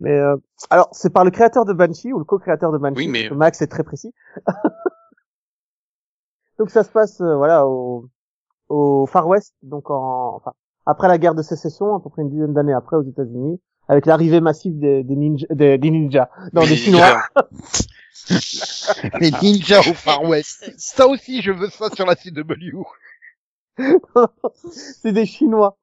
Mais 0.00 0.12
euh, 0.12 0.36
alors, 0.70 0.88
c'est 0.92 1.10
par 1.12 1.24
le 1.24 1.30
créateur 1.30 1.64
de 1.64 1.72
Banshee 1.72 2.12
ou 2.12 2.18
le 2.18 2.24
co-créateur 2.24 2.70
de 2.70 2.78
Banshee, 2.78 2.96
Oui, 2.98 3.08
mais- 3.08 3.30
Max 3.30 3.62
est 3.62 3.66
très 3.68 3.82
précis. 3.82 4.12
donc 6.58 6.70
ça 6.70 6.84
se 6.84 6.90
passe 6.90 7.20
euh, 7.20 7.36
voilà 7.36 7.66
au, 7.66 8.06
au 8.68 9.06
Far 9.06 9.26
West, 9.28 9.54
donc 9.62 9.90
en 9.90 10.36
enfin 10.36 10.52
après 10.86 11.08
la 11.08 11.18
guerre 11.18 11.34
de 11.34 11.42
sécession, 11.42 11.94
à 11.94 12.00
peu 12.00 12.08
près 12.08 12.22
une 12.22 12.30
dizaine 12.30 12.54
d'années 12.54 12.72
après 12.72 12.96
aux 12.96 13.02
États-Unis, 13.02 13.60
avec 13.88 14.06
l'arrivée 14.06 14.40
massive 14.40 14.78
des, 14.78 15.02
des 15.02 15.16
ninja, 15.16 15.46
des, 15.50 15.76
des 15.76 15.90
ninjas, 15.90 16.30
non 16.52 16.62
des 16.62 16.76
Chinois. 16.76 17.22
Les 19.20 19.30
ninjas 19.42 19.80
au 19.88 19.94
Far 19.94 20.22
West. 20.24 20.70
Ça 20.76 21.06
aussi, 21.06 21.40
je 21.40 21.50
veux 21.50 21.68
ça 21.68 21.88
sur 21.90 22.04
la 22.04 22.14
CW. 22.14 22.82
c'est 24.64 25.12
des 25.12 25.24
Chinois, 25.24 25.78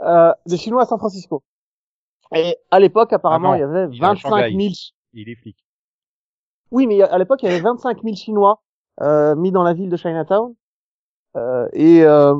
euh, 0.00 0.32
des 0.46 0.56
Chinois 0.56 0.82
à 0.82 0.86
San 0.86 0.98
Francisco. 0.98 1.42
Et 2.34 2.56
à 2.70 2.80
l'époque, 2.80 3.12
apparemment, 3.12 3.52
Ah 3.52 3.58
non, 3.58 3.58
il 3.58 3.60
y 3.60 3.78
avait 3.78 3.94
il 3.94 4.02
est 4.02 4.04
à 4.04 4.14
25 4.14 4.28
Shanghai. 4.28 4.50
000 4.50 4.74
Il 5.12 5.28
est 5.28 5.36
flic. 5.36 5.56
Oui, 6.72 6.86
mais 6.86 7.00
à 7.02 7.18
l'époque, 7.18 7.40
il 7.42 7.46
y 7.46 7.52
avait 7.52 7.60
25 7.60 8.02
000 8.02 8.16
Chinois 8.16 8.62
mis 9.00 9.50
dans 9.52 9.62
la 9.62 9.74
ville 9.74 9.90
de 9.90 9.96
Chinatown. 9.96 10.54
Euh, 11.36 11.68
et 11.72 12.02
euh, 12.04 12.34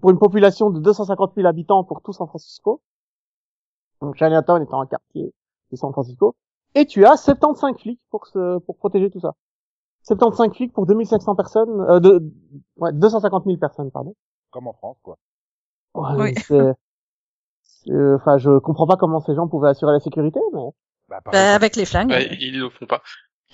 pour 0.00 0.10
une 0.10 0.18
population 0.18 0.70
de 0.70 0.80
250 0.80 1.34
000 1.36 1.46
habitants 1.46 1.84
pour 1.84 2.00
tout 2.02 2.12
San 2.12 2.26
Francisco. 2.26 2.80
Donc 4.00 4.16
Chinatown 4.16 4.62
étant 4.62 4.80
un 4.80 4.86
quartier 4.86 5.32
de 5.70 5.76
San 5.76 5.92
Francisco. 5.92 6.34
Et 6.74 6.86
tu 6.86 7.04
as 7.04 7.16
75 7.16 7.76
flics 7.78 8.00
pour 8.10 8.26
se, 8.26 8.58
pour 8.60 8.76
protéger 8.78 9.10
tout 9.10 9.20
ça. 9.20 9.34
75 10.04 10.52
flics 10.56 10.72
pour 10.72 10.86
2500 10.86 11.36
personnes, 11.36 11.80
euh, 11.82 12.00
de, 12.00 12.22
ouais, 12.78 12.92
250 12.92 13.44
000 13.44 13.58
personnes, 13.58 13.90
pardon. 13.90 14.14
Comme 14.50 14.66
en 14.66 14.72
France, 14.72 14.96
quoi. 15.02 15.16
Ouais, 15.94 16.16
Oui. 16.18 16.34
c'est- 16.46 16.74
c'est- 17.62 18.14
Enfin, 18.14 18.38
je 18.38 18.58
comprends 18.58 18.86
pas 18.86 18.96
comment 18.96 19.20
ces 19.20 19.34
gens 19.34 19.46
pouvaient 19.48 19.68
assurer 19.68 19.92
la 19.92 20.00
sécurité, 20.00 20.40
mais... 20.52 20.60
Bah, 21.08 21.20
par 21.20 21.32
Bah, 21.32 21.54
avec 21.54 21.76
les 21.76 21.84
flingues. 21.84 22.10
Ouais, 22.10 22.28
ils 22.40 22.58
le 22.58 22.70
font 22.70 22.86
pas. 22.86 23.02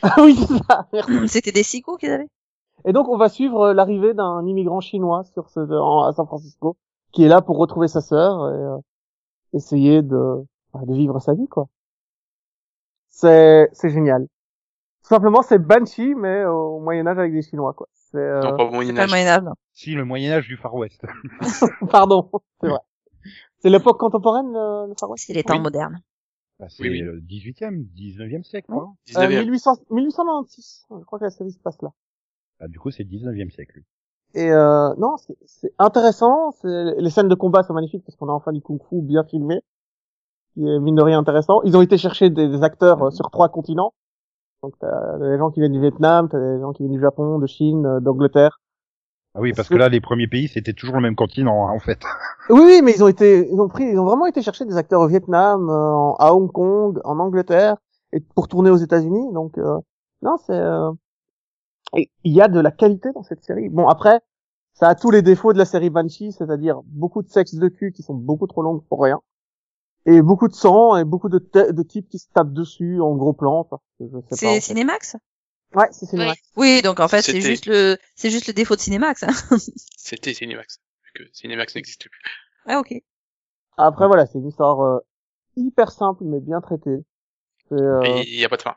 Ah 0.03 0.15
oui, 0.23 0.35
c'est 0.37 0.59
ça, 0.69 0.87
merci. 0.93 1.29
C'était 1.29 1.53
des 1.53 1.63
sicots 1.63 1.97
qu'ils 1.97 2.11
avaient? 2.11 2.29
Et 2.85 2.93
donc, 2.93 3.09
on 3.09 3.17
va 3.17 3.29
suivre 3.29 3.69
euh, 3.69 3.75
l'arrivée 3.75 4.15
d'un 4.15 4.47
immigrant 4.47 4.81
chinois 4.81 5.25
sur 5.25 5.49
ce, 5.51 5.61
en- 5.61 6.05
à 6.05 6.13
San 6.13 6.27
Francisco, 6.27 6.77
qui 7.13 7.25
est 7.25 7.29
là 7.29 7.41
pour 7.43 7.59
retrouver 7.59 7.89
sa 7.89 8.01
sœur 8.01 8.49
et 8.53 8.57
euh, 8.57 8.77
essayer 9.53 10.03
de, 10.03 10.45
bah, 10.73 10.81
de 10.87 10.95
vivre 10.95 11.19
sa 11.21 11.35
vie, 11.35 11.49
quoi. 11.49 11.67
C'est, 13.11 13.69
c'est 13.73 13.91
génial. 13.91 14.27
Tout 15.03 15.09
simplement, 15.15 15.43
c'est 15.43 15.59
Banshee, 15.59 16.15
mais 16.15 16.45
au 16.45 16.79
Moyen 16.81 17.07
Âge 17.07 17.19
avec 17.19 17.33
des 17.33 17.43
Chinois, 17.43 17.73
quoi. 17.73 17.89
C'est, 18.11 18.19
euh, 18.19 18.41
Non, 18.43 18.57
pas 18.57 18.65
au 18.65 18.71
Moyen 18.71 18.97
Âge. 18.99 19.09
Moyen 19.09 19.27
Âge. 19.27 19.43
non. 19.43 19.53
si, 19.73 19.95
le 19.95 20.05
Moyen-Âge 20.05 20.47
du 20.47 20.57
Far 20.57 20.75
West. 20.75 21.05
pardon, 21.91 22.31
c'est 22.61 22.69
vrai. 22.69 22.79
C'est 23.61 23.71
l'époque 23.71 23.99
contemporaine, 23.99 24.53
le, 24.53 24.89
le 24.89 24.95
Far 24.99 25.11
West? 25.11 25.25
C'est 25.27 25.33
les 25.33 25.43
temps 25.43 25.55
Oui. 25.55 25.61
modernes. 25.61 26.01
Bah, 26.59 26.67
c'est 26.69 26.83
Oui, 26.83 26.89
oui. 26.91 27.01
le 27.01 27.21
18e, 27.21 27.87
19e 27.95 28.43
siècle, 28.43 28.67
quoi. 28.69 28.93
Euh, 29.17 29.27
19e. 29.27 29.45
1800, 29.45 29.77
1896. 29.91 30.87
Je 30.99 31.05
crois 31.05 31.19
que 31.19 31.25
la 31.25 31.31
série 31.31 31.53
se 31.53 31.59
passe 31.59 31.81
là. 31.83 31.91
Ah, 32.61 32.69
du 32.69 32.79
coup, 32.79 32.91
c'est 32.91 33.05
le 33.05 33.11
19e 33.11 33.51
siècle. 33.51 33.77
lui. 33.77 33.85
Et 34.35 34.51
euh, 34.51 34.95
non, 34.99 35.17
c'est 35.47 35.73
intéressant. 35.79 36.53
Les 36.65 37.11
scènes 37.11 37.29
de 37.29 37.35
combat 37.35 37.63
sont 37.63 37.73
magnifiques 37.75 38.05
parce 38.05 38.17
qu'on 38.17 38.29
a 38.29 38.33
enfin 38.33 38.53
du 38.53 38.61
kung-fu 38.61 39.01
bien 39.01 39.25
filmé, 39.25 39.61
qui 40.53 40.67
est 40.67 40.79
mine 40.81 40.97
de 40.97 41.03
rien 41.03 41.19
intéressant. 41.19 41.63
Ils 41.63 41.77
ont 41.77 41.83
été 41.83 41.97
chercher 41.97 42.29
des, 42.29 42.49
des 42.49 42.63
acteurs 42.63 43.03
euh, 43.05 43.11
sur 43.11 43.31
trois 43.31 43.49
continents. 43.49 43.95
Donc 44.63 44.75
t'as 44.81 45.19
des 45.19 45.39
gens 45.39 45.51
qui 45.51 45.61
viennent 45.61 45.73
du 45.73 45.81
Vietnam, 45.81 46.29
t'as 46.29 46.41
des 46.41 46.61
gens 46.61 46.73
qui 46.73 46.83
viennent 46.83 46.93
du 46.93 47.01
Japon, 47.01 47.39
de 47.39 47.47
Chine, 47.47 47.87
euh, 47.87 48.01
d'Angleterre. 48.01 48.61
Ah 49.39 49.41
oui, 49.41 49.53
parce 49.53 49.69
que 49.69 49.75
que- 49.75 49.79
là, 49.79 49.89
les 49.89 50.01
premiers 50.01 50.27
pays, 50.27 50.49
c'était 50.49 50.73
toujours 50.73 50.97
le 50.97 51.03
même 51.03 51.15
continent, 51.15 51.69
hein, 51.69 51.73
en 51.73 51.79
fait. 51.79 52.01
Oui, 52.51 52.61
oui, 52.65 52.81
mais 52.83 52.93
ils 52.93 53.05
ont 53.05 53.09
été, 53.09 53.47
ils 53.53 53.61
ont 53.61 53.69
pris, 53.69 53.85
ils 53.85 53.99
ont 53.99 54.05
vraiment 54.07 54.27
été 54.27 54.43
chercher 54.43 54.65
des 54.65 54.77
acteurs 54.77 55.01
au 55.03 55.07
Vietnam, 55.07 55.69
euh, 55.69 56.13
à 56.19 56.35
Hong 56.35 56.51
Kong, 56.51 56.99
en 57.05 57.19
Angleterre, 57.19 57.77
et 58.13 58.21
pour 58.21 58.49
tourner 58.49 58.71
aux 58.71 58.77
États-Unis. 58.79 59.33
Donc 59.35 59.59
euh, 59.59 59.79
non, 60.23 60.39
c'est 60.39 60.55
euh, 60.55 60.91
il 61.95 62.09
y 62.25 62.41
a 62.41 62.49
de 62.49 62.59
la 62.59 62.71
qualité 62.71 63.11
dans 63.13 63.23
cette 63.23 63.45
série. 63.45 63.69
Bon 63.69 63.87
après, 63.89 64.21
ça 64.73 64.89
a 64.89 64.95
tous 64.95 65.11
les 65.11 65.23
défauts 65.23 65.53
de 65.53 65.59
la 65.59 65.67
série 65.67 65.91
Banshee, 65.91 66.33
c'est-à-dire 66.33 66.81
beaucoup 66.87 67.23
de 67.23 67.29
sexes 67.29 67.55
de 67.57 67.69
cul 67.69 67.93
qui 67.93 68.03
sont 68.03 68.15
beaucoup 68.15 68.47
trop 68.47 68.63
longues 68.63 68.83
pour 68.89 69.03
rien, 69.03 69.21
et 70.07 70.23
beaucoup 70.23 70.49
de 70.49 70.55
sang 70.55 70.97
et 70.97 71.05
beaucoup 71.05 71.29
de, 71.29 71.39
de 71.71 71.83
types 71.83 72.09
qui 72.09 72.19
se 72.19 72.29
tapent 72.33 72.53
dessus 72.55 73.01
en 73.01 73.15
gros 73.15 73.35
plan. 73.35 73.65
Pas. 73.65 73.77
en 74.01 74.23
C'est 74.31 74.47
fait. 74.47 74.61
Cinémax 74.61 75.17
Ouais, 75.75 75.87
c'est 75.93 76.03
Oui. 76.05 76.09
Cinemax. 76.11 76.41
Oui, 76.57 76.83
donc 76.83 76.99
en 77.01 77.09
fait, 77.09 77.23
c'est 77.23 77.41
juste 77.41 77.67
le, 77.67 77.99
c'est 78.15 78.31
juste 78.31 78.47
le 78.47 78.53
défaut 78.55 78.75
de 78.77 78.81
Cinémax. 78.81 79.23
Hein. 79.23 79.29
C'était 79.97 80.33
Cinemax. 80.35 80.79
Vu 81.05 81.25
que 81.27 81.31
Cinemax 81.35 81.75
n'existe 81.75 82.09
plus. 82.09 82.21
ah, 82.67 82.79
ok. 82.81 82.95
Après 83.77 84.07
voilà, 84.07 84.27
c'est 84.27 84.39
une 84.39 84.49
histoire 84.49 84.81
euh, 84.81 84.99
hyper 85.57 85.93
simple 85.93 86.25
mais 86.25 86.41
bien 86.41 86.61
traitée. 86.61 87.05
Euh, 87.73 88.03
Et 88.05 88.23
il 88.29 88.41
y 88.41 88.45
a 88.45 88.49
pas 88.49 88.57
de 88.57 88.63
fin. 88.63 88.75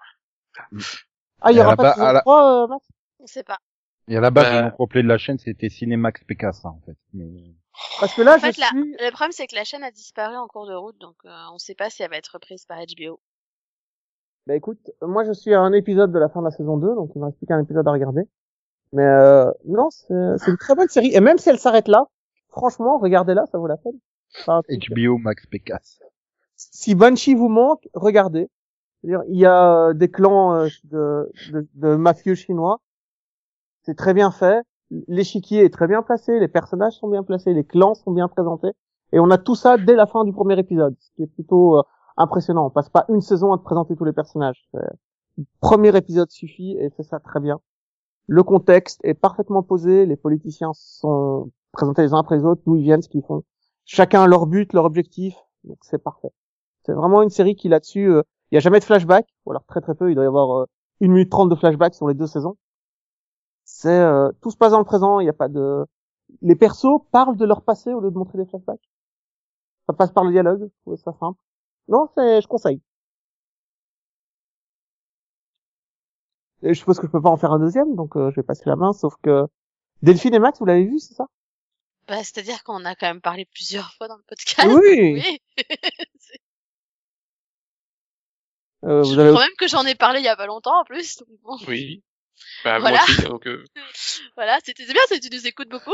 Ah, 1.42 1.52
il 1.52 1.58
y 1.58 1.62
aura 1.62 1.76
pas 1.76 1.96
de 1.96 2.02
à 2.02 2.14
la- 2.14 2.22
3, 2.22 2.64
euh, 2.64 2.68
Max? 2.68 2.86
On 3.20 3.26
sait 3.26 3.44
pas. 3.44 3.58
Et 4.08 4.18
à 4.18 4.22
la 4.22 4.30
base, 4.32 4.44
Bah- 4.46 4.62
le 4.62 4.66
nom 4.70 4.72
complet 4.76 5.02
de 5.04 5.08
la 5.08 5.18
chaîne, 5.18 5.38
c'était 5.39 5.70
Cinemax 5.70 6.22
hein, 6.30 6.70
en 6.70 6.82
fait. 6.86 6.98
Mais... 7.14 7.30
Parce 8.00 8.14
que 8.14 8.22
là, 8.22 8.36
En 8.36 8.39
fait, 8.39 8.52
je 8.54 8.62
suis... 8.62 8.96
le 9.00 9.12
problème 9.12 9.32
c'est 9.32 9.48
que 9.48 9.56
la 9.56 9.64
chaîne 9.64 9.84
a 9.84 9.92
disparu 9.92 10.36
en 10.36 10.48
cours 10.48 10.68
de 10.68 10.74
route, 10.76 10.98
donc 11.00 11.16
euh, 11.26 11.30
on 11.54 11.58
sait 11.58 11.76
pas 11.76 11.89
si 11.89 12.04
elle 12.04 12.10
va 12.10 12.18
être 12.18 12.28
reprise 12.34 12.66
par 12.66 12.78
HBO. 12.80 13.22
Bah 14.48 14.56
écoute, 14.56 14.92
moi 15.02 15.24
je 15.24 15.32
suis 15.32 15.54
à 15.54 15.62
un 15.62 15.72
épisode 15.74 16.12
de 16.12 16.20
la 16.20 16.30
fin 16.30 16.39
de 16.39 16.46
la 16.46 16.52
saison 16.52 16.78
2, 16.78 16.96
donc 16.96 17.12
il 17.16 17.20
me 17.20 17.26
reste 17.26 17.38
plus 17.38 17.48
qu'un 17.48 17.62
épisode 17.62 17.88
à 17.88 17.92
regarder. 17.92 18.24
Mais 18.94 19.06
euh, 19.06 19.52
non, 19.66 19.89
c'est 19.89 20.14
une 20.48 20.58
très 20.58 20.76
bonne 20.76 20.89
série. 20.89 21.14
Et 21.14 21.20
même 21.20 21.38
si 21.38 21.50
elle 21.50 21.60
s'arrête 21.60 21.88
là, 21.88 22.08
franchement, 22.50 22.98
regardez-la, 22.98 23.46
ça 23.46 23.58
vaut 23.58 23.68
la 23.68 23.78
peine. 23.78 23.98
Enfin, 24.39 24.62
HBO 24.70 25.18
Max 25.18 25.46
Pécasse. 25.46 26.00
si 26.56 26.96
Banshee 26.96 27.36
vous 27.36 27.50
manque, 27.50 27.88
regardez. 27.94 28.50
C'est-à-dire, 29.02 29.24
il 29.30 29.39
y 29.39 29.46
a 29.46 29.88
euh, 29.89 29.94
des 29.94 30.10
clans 30.10 30.54
euh, 30.54 30.68
de, 30.86 31.32
de, 31.52 31.68
de 31.74 31.96
mafieux 31.96 32.36
chinois. 32.36 32.80
C'est 33.84 33.96
très 33.96 34.14
bien 34.14 34.32
fait. 34.32 34.64
L'échiquier 35.08 35.64
est 35.64 35.74
très 35.74 35.88
bien 35.88 36.02
placé, 36.02 36.39
les 36.39 36.48
personnages 36.50 36.94
sont 36.94 37.08
bien 37.08 37.24
placés, 37.24 37.54
les 37.54 37.64
clans 37.64 37.96
sont 37.96 38.12
bien 38.12 38.28
présentés. 38.28 38.72
Et 39.14 39.20
on 39.20 39.30
a 39.32 39.38
tout 39.38 39.56
ça 39.56 39.78
dès 39.78 39.96
la 39.96 40.06
fin 40.06 40.24
du 40.26 40.34
premier 40.34 40.58
épisode, 40.60 40.96
ce 41.00 41.12
qui 41.16 41.24
est 41.24 41.28
plutôt 41.28 41.78
euh, 41.80 41.84
impressionnant. 42.22 42.67
On 42.67 42.69
passe 42.69 42.89
pas 42.89 43.05
une 43.09 43.22
saison 43.22 43.53
à 43.53 43.57
te 43.57 43.63
présenter 43.63 43.95
tous 43.95 44.05
les 44.05 44.13
personnages. 44.13 44.67
Le 44.74 45.45
premier 45.59 45.95
épisode 45.95 46.30
suffit 46.32 46.78
et 46.78 46.89
fait 46.89 47.03
ça 47.03 47.19
très 47.19 47.39
bien. 47.39 47.59
Le 48.28 48.43
contexte 48.43 49.01
est 49.03 49.13
parfaitement 49.13 49.63
posé, 49.63 50.05
les 50.05 50.15
politiciens 50.15 50.72
sont 50.74 51.51
présentés 51.72 52.03
les 52.03 52.13
uns 52.13 52.19
après 52.19 52.38
les 52.38 52.45
autres, 52.45 52.61
d'où 52.65 52.76
ils 52.76 52.84
viennent, 52.84 53.01
ce 53.01 53.09
qu'ils 53.09 53.24
font. 53.24 53.43
Chacun 53.86 54.28
leur 54.28 54.45
but, 54.45 54.72
leur 54.74 54.86
objectif, 54.86 55.36
donc 55.63 55.78
c'est 55.82 55.97
parfait. 55.97 56.32
C'est 56.84 56.93
vraiment 56.93 57.22
une 57.22 57.30
série 57.30 57.55
qui 57.55 57.69
là-dessus, 57.69 58.09
euh, 58.09 58.24
il 58.51 58.55
y 58.55 58.57
a 58.57 58.61
jamais 58.61 58.80
de 58.80 58.84
flashback, 58.84 59.28
ou 59.45 59.51
alors 59.51 59.65
très 59.65 59.82
très 59.82 59.95
peu, 59.95 60.11
il 60.11 60.15
doit 60.15 60.24
y 60.24 60.28
avoir 60.28 60.61
euh, 60.61 60.65
une 60.99 61.11
minute 61.11 61.30
trente 61.30 61.49
de 61.49 61.55
flashback 61.55 61.93
sur 61.95 62.07
les 62.07 62.13
deux 62.13 62.28
saisons. 62.28 62.57
C'est 63.65 63.89
euh, 63.89 64.32
tout 64.41 64.51
se 64.51 64.57
passe 64.57 64.72
dans 64.72 64.80
le 64.80 64.86
présent, 64.86 65.19
il 65.19 65.24
n'y 65.24 65.30
a 65.30 65.34
pas 65.34 65.47
de. 65.47 65.86
Les 66.41 66.55
persos 66.55 67.01
parlent 67.11 67.38
de 67.38 67.45
leur 67.45 67.61
passé 67.63 67.93
au 67.93 67.99
lieu 67.99 68.11
de 68.11 68.17
montrer 68.17 68.38
des 68.38 68.45
flashbacks. 68.45 68.89
Ça 69.88 69.93
passe 69.93 70.11
par 70.11 70.24
le 70.24 70.32
dialogue, 70.32 70.69
je 70.88 70.95
ça 70.95 71.13
simple. 71.19 71.39
Non, 71.92 72.08
c'est, 72.16 72.42
je 72.42 72.48
conseille. 72.48 72.82
Et 76.64 76.74
je 76.74 76.80
suppose 76.80 77.00
que 77.00 77.08
je 77.08 77.12
peux 77.12 77.22
pas 77.22 77.30
en 77.30 77.38
faire 77.38 77.52
un 77.52 77.60
deuxième, 77.60 77.96
donc 77.96 78.16
euh, 78.16 78.30
je 78.32 78.36
vais 78.38 78.44
passer 78.44 78.64
la 78.68 78.76
main, 78.76 78.94
sauf 78.94 79.14
que 79.24 79.46
Delphine 80.04 80.34
et 80.36 80.39
Max, 80.39 80.60
vous 80.60 80.66
l'avez 80.66 80.86
vu, 80.86 81.00
c'est 81.00 81.14
ça? 81.16 81.26
Bah, 82.08 82.18
c'est-à-dire 82.24 82.64
qu'on 82.64 82.86
a 82.86 82.96
quand 82.96 83.08
même 83.08 83.22
parlé 83.22 83.46
plusieurs 83.46 83.94
fois 83.96 84.08
dans 84.08 84.18
le 84.18 84.24
podcast. 84.24 84.68
Oui. 84.68 85.14
Oui. 85.24 85.39
euh, 88.84 89.04
Je 89.04 89.14
Vous 89.14 89.20
avez 89.20 89.30
crois 89.32 89.44
même 89.44 89.56
que 89.58 89.68
j'en 89.68 89.86
ai 89.86 89.96
parlé 89.96 90.20
il 90.20 90.26
y 90.26 90.28
a 90.30 90.36
pas 90.36 90.46
longtemps 90.46 90.80
en 90.82 90.84
plus. 90.84 91.18
donc 91.18 91.28
bon. 91.44 91.58
Oui. 91.68 92.04
Bah, 92.64 92.80
Voilà. 92.80 93.00
moi 93.00 93.08
aussi, 93.10 93.24
donc, 93.24 93.48
euh, 93.48 93.64
Voilà, 94.36 94.60
c'était 94.64 94.86
bien, 94.86 95.02
c'est- 95.08 95.20
tu 95.20 95.30
nous 95.36 95.48
écoutes 95.48 95.70
beaucoup. 95.70 95.92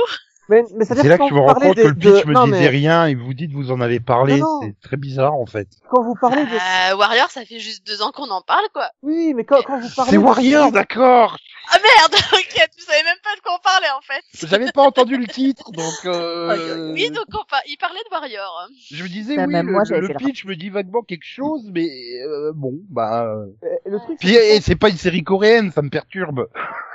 Mais, 0.50 0.64
mais 0.76 0.86
C'est 0.86 0.96
là 1.04 1.18
que 1.18 1.28
je 1.28 1.34
me 1.34 1.40
vous 1.40 1.46
rends 1.46 1.54
compte 1.56 1.76
des- 1.76 1.84
que 1.84 1.88
le 1.90 1.96
pitch 1.96 2.24
de- 2.24 2.28
me 2.28 2.34
non, 2.34 2.46
disait 2.46 2.60
mais 2.62 2.68
rien 2.68 3.06
et 3.08 3.16
vous 3.16 3.34
dites 3.34 3.52
vous 3.52 3.72
en 3.72 3.82
avez 3.82 4.00
parlé. 4.00 4.42
C'est 4.64 4.80
très 4.82 4.98
bizarre, 4.98 5.34
en 5.36 5.46
fait. 5.46 5.68
quand 5.90 6.02
vous 6.04 6.16
parlez 6.20 6.44
de... 6.46 6.92
Euh, 6.92 6.96
Warrior, 6.98 7.30
ça 7.30 7.44
fait 7.46 7.60
juste 7.60 7.86
deux 7.86 8.02
ans 8.02 8.12
qu'on 8.12 8.30
en 8.30 8.42
parle, 8.42 8.66
quoi. 8.74 8.90
Oui, 9.04 9.34
mais 9.34 9.44
quand, 9.44 9.62
quand 9.64 9.80
vous 9.80 9.90
parlez... 9.96 10.12
C'est 10.12 10.18
de- 10.18 10.22
Warrior, 10.24 10.72
d'accord 10.72 11.38
Ah 11.72 11.78
merde, 11.84 12.14
ok, 12.34 12.68
tu 12.78 12.82
savais 12.84 13.04
même 13.04 13.18
pas 13.24 13.36
de 13.36 13.42
quoi 13.42 13.56
on 13.58 13.62
parlait 13.62 13.90
en 13.98 14.02
fait. 14.02 14.48
J'avais 14.48 14.72
pas 14.72 14.84
entendu 14.84 15.18
le 15.18 15.28
titre, 15.28 15.70
donc... 15.72 15.94
Euh... 16.06 16.92
Oui, 16.94 17.10
donc 17.12 17.26
on 17.34 17.44
par- 17.50 17.62
il 17.68 17.76
parlait 17.78 18.00
de 18.10 18.14
Warrior. 18.16 18.70
Je 18.92 19.04
me 19.04 19.10
disais, 19.10 19.36
Bah, 19.36 19.44
oui, 19.48 19.52
même 19.54 19.68
le, 19.68 19.74
moi, 19.74 19.84
j'avais 19.84 20.08
le 20.08 20.14
pitch 20.14 20.46
me 20.46 20.56
dit 20.56 20.70
vaguement 20.70 21.02
quelque 21.02 21.26
chose, 21.26 21.70
mais 21.74 21.90
euh, 22.26 22.54
bon, 22.56 22.74
bah... 22.90 23.26
euh, 23.26 23.46
Le 23.86 24.00
truc, 24.00 24.18
Puis 24.20 24.38
c'est 24.62 24.76
pas 24.78 24.88
une 24.90 24.98
série 24.98 25.24
coréenne, 25.26 25.72
ça 25.74 25.82
me 25.82 25.90
perturbe. 25.90 26.48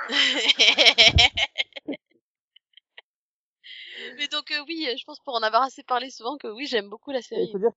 Mais 4.22 4.28
donc 4.28 4.52
euh, 4.52 4.62
oui, 4.68 4.86
je 4.96 5.04
pense 5.04 5.18
pour 5.24 5.34
en 5.34 5.42
avoir 5.42 5.62
assez 5.62 5.82
parlé 5.82 6.08
souvent 6.08 6.36
que 6.36 6.46
oui, 6.46 6.66
j'aime 6.66 6.88
beaucoup 6.88 7.10
la 7.10 7.20
série. 7.22 7.48
c'est-à-dire 7.50 7.72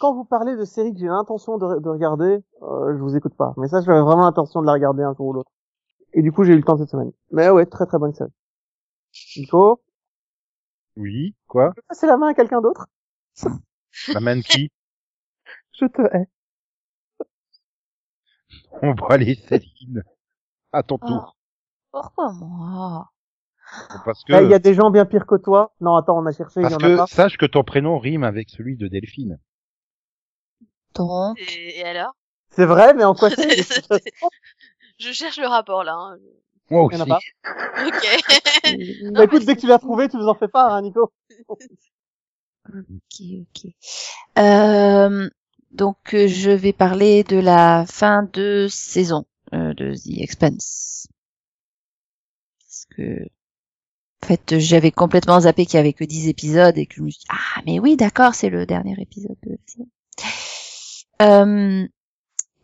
quand 0.00 0.14
vous 0.14 0.24
parlez 0.24 0.56
de 0.56 0.64
séries 0.64 0.94
que 0.94 0.98
j'ai 0.98 1.06
l'intention 1.06 1.58
de, 1.58 1.80
de 1.80 1.88
regarder, 1.90 2.38
euh, 2.62 2.96
je 2.96 3.02
vous 3.02 3.14
écoute 3.14 3.34
pas. 3.36 3.52
Mais 3.58 3.68
ça, 3.68 3.82
j'avais 3.82 4.00
vraiment 4.00 4.22
l'intention 4.22 4.62
de 4.62 4.66
la 4.66 4.72
regarder 4.72 5.02
un 5.02 5.12
jour 5.14 5.26
ou 5.26 5.32
l'autre. 5.34 5.50
Et 6.14 6.22
du 6.22 6.32
coup, 6.32 6.44
j'ai 6.44 6.54
eu 6.54 6.56
le 6.56 6.62
temps 6.62 6.78
cette 6.78 6.88
semaine. 6.88 7.12
Mais 7.30 7.50
ouais, 7.50 7.66
très 7.66 7.84
très 7.84 7.98
bonne 7.98 8.14
série. 8.14 8.30
Nico, 9.36 9.82
Oui, 10.96 11.34
quoi? 11.46 11.72
Je 11.76 11.80
peux 11.82 11.86
passer 11.88 12.06
la 12.06 12.16
main 12.16 12.28
à 12.28 12.34
quelqu'un 12.34 12.62
d'autre? 12.62 12.86
La 14.14 14.20
main 14.20 14.36
de 14.36 14.42
qui? 14.42 14.70
Je 15.78 15.84
te 15.84 16.00
hais. 16.16 16.26
On 18.80 18.94
va 18.94 19.06
aller, 19.10 19.34
Céline. 19.48 20.02
À 20.72 20.82
ton 20.82 20.96
tour. 20.96 21.36
Pourquoi 21.90 22.32
moi? 22.32 23.11
Parce 24.04 24.24
que, 24.24 24.32
Eh, 24.34 24.44
Il 24.44 24.50
y 24.50 24.54
a 24.54 24.58
des 24.58 24.74
gens 24.74 24.90
bien 24.90 25.04
pires 25.04 25.26
que 25.26 25.36
toi. 25.36 25.72
Non, 25.80 25.96
attends, 25.96 26.18
on 26.18 26.26
a 26.26 26.32
cherché, 26.32 26.60
il 26.60 26.62
y 26.62 26.64
parce 26.64 26.74
en 26.74 26.78
a 26.78 26.80
que 26.90 26.96
pas. 26.96 27.06
sache 27.06 27.36
que 27.38 27.46
ton 27.46 27.64
prénom 27.64 27.98
rime 27.98 28.24
avec 28.24 28.50
celui 28.50 28.76
de 28.76 28.88
Delphine. 28.88 29.38
Donc, 30.94 31.38
Et, 31.40 31.78
et 31.80 31.84
alors? 31.84 32.14
C'est 32.50 32.66
vrai, 32.66 32.92
mais 32.94 33.04
en 33.04 33.14
quoi 33.14 33.30
c'est 33.34 33.56
Je 34.98 35.12
cherche 35.12 35.38
le 35.38 35.46
rapport 35.46 35.84
là. 35.84 35.94
hein. 35.94 36.18
Moi 36.70 36.88
Il 36.92 36.98
y 36.98 37.00
en 37.00 37.04
aussi. 37.04 37.12
a 37.12 37.18
pas. 37.18 37.86
Ok. 37.86 38.06
Bah 39.14 39.24
écoute, 39.24 39.44
dès 39.44 39.56
que 39.56 39.60
tu 39.60 39.66
l'as 39.66 39.78
trouvé, 39.78 40.08
tu 40.08 40.16
nous 40.16 40.28
en 40.28 40.34
fais 40.34 40.48
part, 40.48 40.72
hein, 40.72 40.82
Nico. 40.82 41.12
ok, 41.48 41.62
ok. 43.40 43.72
Euh, 44.38 45.28
donc, 45.72 46.14
euh, 46.14 46.28
je 46.28 46.50
vais 46.50 46.72
parler 46.72 47.24
de 47.24 47.38
la 47.38 47.84
fin 47.86 48.22
de 48.32 48.66
saison 48.70 49.24
euh, 49.54 49.74
de 49.74 49.94
The 49.94 50.20
Expanse. 50.22 51.06
Parce 52.60 52.86
que, 52.96 53.26
en 54.22 54.26
fait, 54.26 54.58
j'avais 54.58 54.92
complètement 54.92 55.40
zappé 55.40 55.66
qu'il 55.66 55.76
y 55.76 55.80
avait 55.80 55.92
que 55.92 56.04
10 56.04 56.28
épisodes 56.28 56.78
et 56.78 56.86
que 56.86 56.94
je 56.96 57.02
me 57.02 57.10
suis 57.10 57.20
dit, 57.20 57.26
ah, 57.30 57.60
mais 57.66 57.80
oui, 57.80 57.96
d'accord, 57.96 58.34
c'est 58.34 58.50
le 58.50 58.66
dernier 58.66 58.94
épisode 59.00 59.36
de 59.42 59.50
la 59.50 59.56
saison. 59.66 59.88
Euh, 61.22 61.88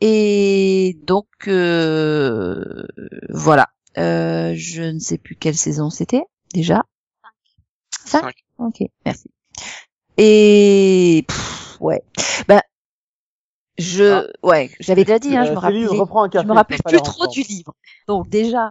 et 0.00 0.98
donc, 1.02 1.26
euh, 1.48 2.86
voilà. 3.30 3.68
Euh, 3.96 4.52
je 4.54 4.82
ne 4.82 5.00
sais 5.00 5.18
plus 5.18 5.34
quelle 5.34 5.56
saison 5.56 5.90
c'était, 5.90 6.22
déjà. 6.54 6.84
Cinq. 8.04 8.22
Cinq. 8.22 8.34
Ok, 8.58 8.88
merci. 9.04 9.28
Et 10.16 11.24
pff, 11.26 11.76
ouais, 11.80 12.02
ben 12.46 12.60
je 13.78 14.28
ouais, 14.42 14.70
j'avais 14.80 15.04
déjà 15.04 15.18
dit, 15.18 15.36
hein, 15.36 15.44
je 15.44 15.52
me 15.52 15.58
rappelais, 15.58 15.82
je 15.82 16.52
rappelle 16.52 16.82
plus 16.84 17.00
trop 17.02 17.26
du 17.28 17.42
livre. 17.42 17.74
Donc 18.06 18.28
déjà, 18.28 18.70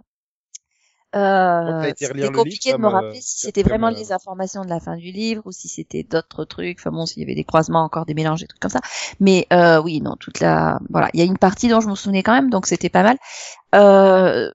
euh, 1.16 1.90
c'était 1.96 2.30
compliqué 2.30 2.68
livre 2.70 2.78
de 2.78 2.82
me 2.82 2.88
euh, 2.88 2.90
rappeler 2.90 3.20
si 3.20 3.38
c'était 3.40 3.62
vraiment 3.62 3.88
euh, 3.88 3.92
les 3.92 4.12
informations 4.12 4.62
de 4.62 4.68
la 4.68 4.78
fin 4.78 4.96
du 4.96 5.10
livre 5.10 5.42
ou 5.46 5.52
si 5.52 5.68
c'était 5.68 6.02
d'autres 6.02 6.44
trucs. 6.44 6.78
Enfin 6.80 6.90
bon, 6.90 7.06
s'il 7.06 7.22
y 7.22 7.24
avait 7.24 7.34
des 7.34 7.44
croisements, 7.44 7.82
encore 7.82 8.04
des 8.04 8.14
mélanges, 8.14 8.40
des 8.40 8.46
trucs 8.46 8.60
comme 8.60 8.70
ça. 8.70 8.80
Mais 9.18 9.46
euh, 9.52 9.80
oui, 9.80 10.02
non, 10.02 10.16
toute 10.16 10.40
la 10.40 10.78
voilà, 10.90 11.08
il 11.14 11.20
y 11.20 11.22
a 11.22 11.26
une 11.26 11.38
partie 11.38 11.68
dont 11.68 11.80
je 11.80 11.88
me 11.88 11.94
souvenais 11.94 12.22
quand 12.22 12.34
même, 12.34 12.50
donc 12.50 12.66
c'était 12.66 12.90
pas 12.90 13.02
mal. 13.02 13.16
Euh, 13.74 14.50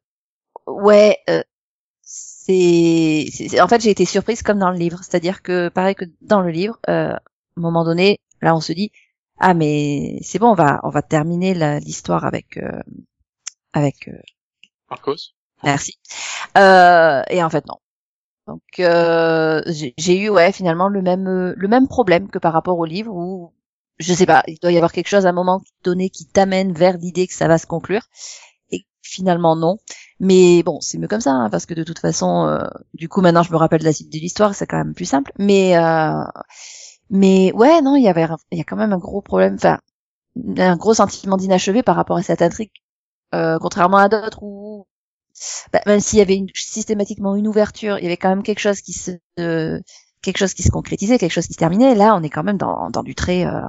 ouais. 0.67 1.17
Euh, 1.29 1.41
c'est, 2.45 3.61
en 3.61 3.67
fait 3.67 3.81
j'ai 3.81 3.89
été 3.89 4.05
surprise 4.05 4.43
comme 4.43 4.59
dans 4.59 4.69
le 4.69 4.77
livre, 4.77 4.99
c'est-à-dire 5.01 5.41
que 5.41 5.69
pareil 5.69 5.95
que 5.95 6.05
dans 6.21 6.41
le 6.41 6.51
livre, 6.51 6.77
euh, 6.89 7.13
à 7.13 7.19
un 7.57 7.61
moment 7.61 7.85
donné, 7.85 8.19
là 8.41 8.55
on 8.55 8.59
se 8.59 8.73
dit 8.73 8.91
ah 9.39 9.53
mais 9.53 10.19
c'est 10.21 10.39
bon, 10.39 10.51
on 10.51 10.53
va 10.53 10.81
on 10.83 10.89
va 10.89 11.01
terminer 11.01 11.79
l'histoire 11.79 12.25
avec 12.25 12.57
euh, 12.57 12.81
avec 13.71 14.09
euh, 14.09 14.19
Marcos? 14.89 15.33
Merci. 15.63 15.93
Euh, 16.57 17.21
et 17.29 17.43
en 17.43 17.49
fait 17.49 17.65
non. 17.67 17.77
Donc 18.47 18.61
euh, 18.79 19.61
j'ai 19.67 20.19
eu 20.19 20.29
ouais 20.29 20.51
finalement 20.51 20.89
le 20.89 21.01
même 21.01 21.27
euh, 21.27 21.53
le 21.57 21.67
même 21.67 21.87
problème 21.87 22.29
que 22.29 22.39
par 22.39 22.53
rapport 22.53 22.77
au 22.77 22.85
livre 22.85 23.13
où 23.13 23.53
je 23.99 24.13
sais 24.13 24.25
pas, 24.25 24.43
il 24.47 24.57
doit 24.59 24.71
y 24.71 24.77
avoir 24.77 24.91
quelque 24.91 25.07
chose 25.07 25.25
à 25.25 25.29
un 25.29 25.33
moment 25.33 25.61
donné 25.83 26.09
qui 26.09 26.25
t'amène 26.25 26.73
vers 26.73 26.97
l'idée 26.97 27.27
que 27.27 27.33
ça 27.33 27.47
va 27.47 27.57
se 27.57 27.67
conclure 27.67 28.01
et 28.71 28.85
finalement 29.03 29.55
non. 29.55 29.77
Mais 30.19 30.63
bon, 30.63 30.81
c'est 30.81 30.97
mieux 30.97 31.07
comme 31.07 31.21
ça 31.21 31.31
hein, 31.31 31.49
parce 31.49 31.65
que 31.65 31.73
de 31.73 31.83
toute 31.83 31.99
façon, 31.99 32.47
euh, 32.47 32.67
du 32.93 33.09
coup 33.09 33.21
maintenant 33.21 33.43
je 33.43 33.51
me 33.51 33.57
rappelle 33.57 33.81
de 33.81 33.85
la 33.85 33.93
suite 33.93 34.11
de 34.11 34.19
l'histoire, 34.19 34.55
c'est 34.55 34.67
quand 34.67 34.77
même 34.77 34.93
plus 34.95 35.05
simple. 35.05 35.31
Mais 35.39 35.77
euh, 35.77 36.23
mais 37.09 37.51
ouais 37.53 37.81
non, 37.81 37.95
il 37.95 38.03
y 38.03 38.07
avait 38.09 38.27
il 38.51 38.57
y 38.57 38.61
a 38.61 38.63
quand 38.63 38.75
même 38.75 38.93
un 38.93 38.97
gros 38.97 39.21
problème, 39.21 39.55
enfin 39.55 39.79
un 40.57 40.75
gros 40.77 40.93
sentiment 40.93 41.37
d'inachevé 41.37 41.83
par 41.83 41.95
rapport 41.95 42.17
à 42.17 42.23
cette 42.23 42.41
intrigue, 42.41 42.71
euh, 43.35 43.57
contrairement 43.59 43.97
à 43.97 44.09
d'autres 44.09 44.39
où 44.43 44.87
bah, 45.73 45.81
même 45.85 45.99
s'il 45.99 46.19
y 46.19 46.21
avait 46.21 46.35
une- 46.37 46.49
systématiquement 46.55 47.35
une 47.35 47.47
ouverture, 47.47 47.97
il 47.97 48.03
y 48.03 48.07
avait 48.07 48.17
quand 48.17 48.29
même 48.29 48.43
quelque 48.43 48.59
chose 48.59 48.81
qui 48.81 48.93
se 48.93 49.11
euh, 49.39 49.79
quelque 50.21 50.37
chose 50.37 50.53
qui 50.53 50.63
se 50.63 50.71
concrétisait, 50.71 51.17
quelque 51.19 51.31
chose 51.33 51.47
qui 51.47 51.53
se 51.53 51.59
terminait. 51.59 51.95
Là, 51.95 52.15
on 52.15 52.23
est 52.23 52.29
quand 52.29 52.43
même 52.43 52.57
dans, 52.57 52.89
dans 52.91 53.03
du 53.03 53.15
très 53.15 53.45
euh, 53.45 53.61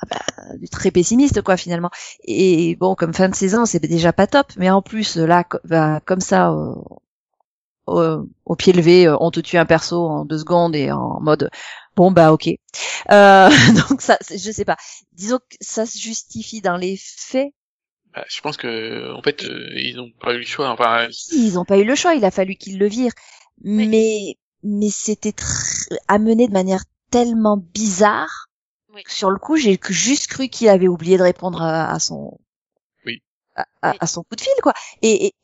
ah 0.00 0.06
bah, 0.10 0.56
du 0.58 0.68
très 0.68 0.90
pessimiste 0.90 1.42
quoi 1.42 1.56
finalement. 1.56 1.90
Et 2.24 2.76
bon, 2.76 2.94
comme 2.94 3.14
fin 3.14 3.28
de 3.28 3.34
saison, 3.34 3.64
c'est 3.66 3.80
déjà 3.80 4.12
pas 4.12 4.26
top, 4.26 4.52
mais 4.56 4.70
en 4.70 4.82
plus 4.82 5.16
là, 5.16 5.44
bah, 5.64 6.00
comme 6.04 6.20
ça, 6.20 6.50
euh, 6.52 6.74
au, 7.86 8.26
au 8.44 8.56
pied 8.56 8.72
levé, 8.72 9.06
euh, 9.06 9.16
on 9.20 9.30
te 9.30 9.40
tue 9.40 9.56
un 9.58 9.66
perso 9.66 10.06
en 10.06 10.24
deux 10.24 10.38
secondes 10.38 10.76
et 10.76 10.90
en 10.92 11.20
mode 11.20 11.50
bon 11.96 12.10
bah 12.10 12.32
ok. 12.32 12.48
Euh, 13.10 13.50
donc 13.88 14.00
ça, 14.02 14.18
je 14.30 14.52
sais 14.52 14.64
pas. 14.64 14.76
Disons 15.12 15.38
que 15.38 15.56
ça 15.60 15.86
se 15.86 15.98
justifie 15.98 16.60
dans 16.60 16.76
les 16.76 16.98
faits. 17.00 17.48
Bah, 18.14 18.24
je 18.28 18.40
pense 18.40 18.56
que 18.56 19.12
en 19.14 19.22
fait 19.22 19.44
euh, 19.44 19.70
ils 19.76 20.00
ont 20.00 20.10
pas 20.20 20.34
eu 20.34 20.38
le 20.38 20.44
choix. 20.44 20.70
Enfin, 20.70 21.08
Ils 21.32 21.58
ont 21.58 21.64
pas 21.64 21.78
eu 21.78 21.84
le 21.84 21.94
choix, 21.94 22.14
il 22.14 22.24
a 22.24 22.30
fallu 22.30 22.56
qu'ils 22.56 22.78
le 22.78 22.88
virent. 22.88 23.12
Mais 23.62 24.36
mais 24.62 24.90
c'était 24.90 25.30
tr- 25.30 25.96
amené 26.08 26.48
de 26.48 26.52
manière 26.52 26.82
tellement 27.10 27.56
bizarre. 27.56 28.46
Oui. 28.94 29.02
que 29.02 29.12
Sur 29.12 29.30
le 29.30 29.38
coup, 29.38 29.56
j'ai 29.56 29.78
juste 29.90 30.26
cru 30.28 30.48
qu'il 30.48 30.68
avait 30.68 30.88
oublié 30.88 31.16
de 31.18 31.22
répondre 31.22 31.60
à, 31.62 31.90
à 31.92 31.98
son 31.98 32.38
Oui. 33.04 33.22
à, 33.56 33.66
à- 33.82 33.90
Oui. 33.92 33.96
à 34.00 34.06
son 34.06 34.22
coup 34.22 34.36
de 34.36 34.40
fil 34.40 34.52
quoi. 34.62 34.72
Et 35.02 35.26
et 35.26 35.34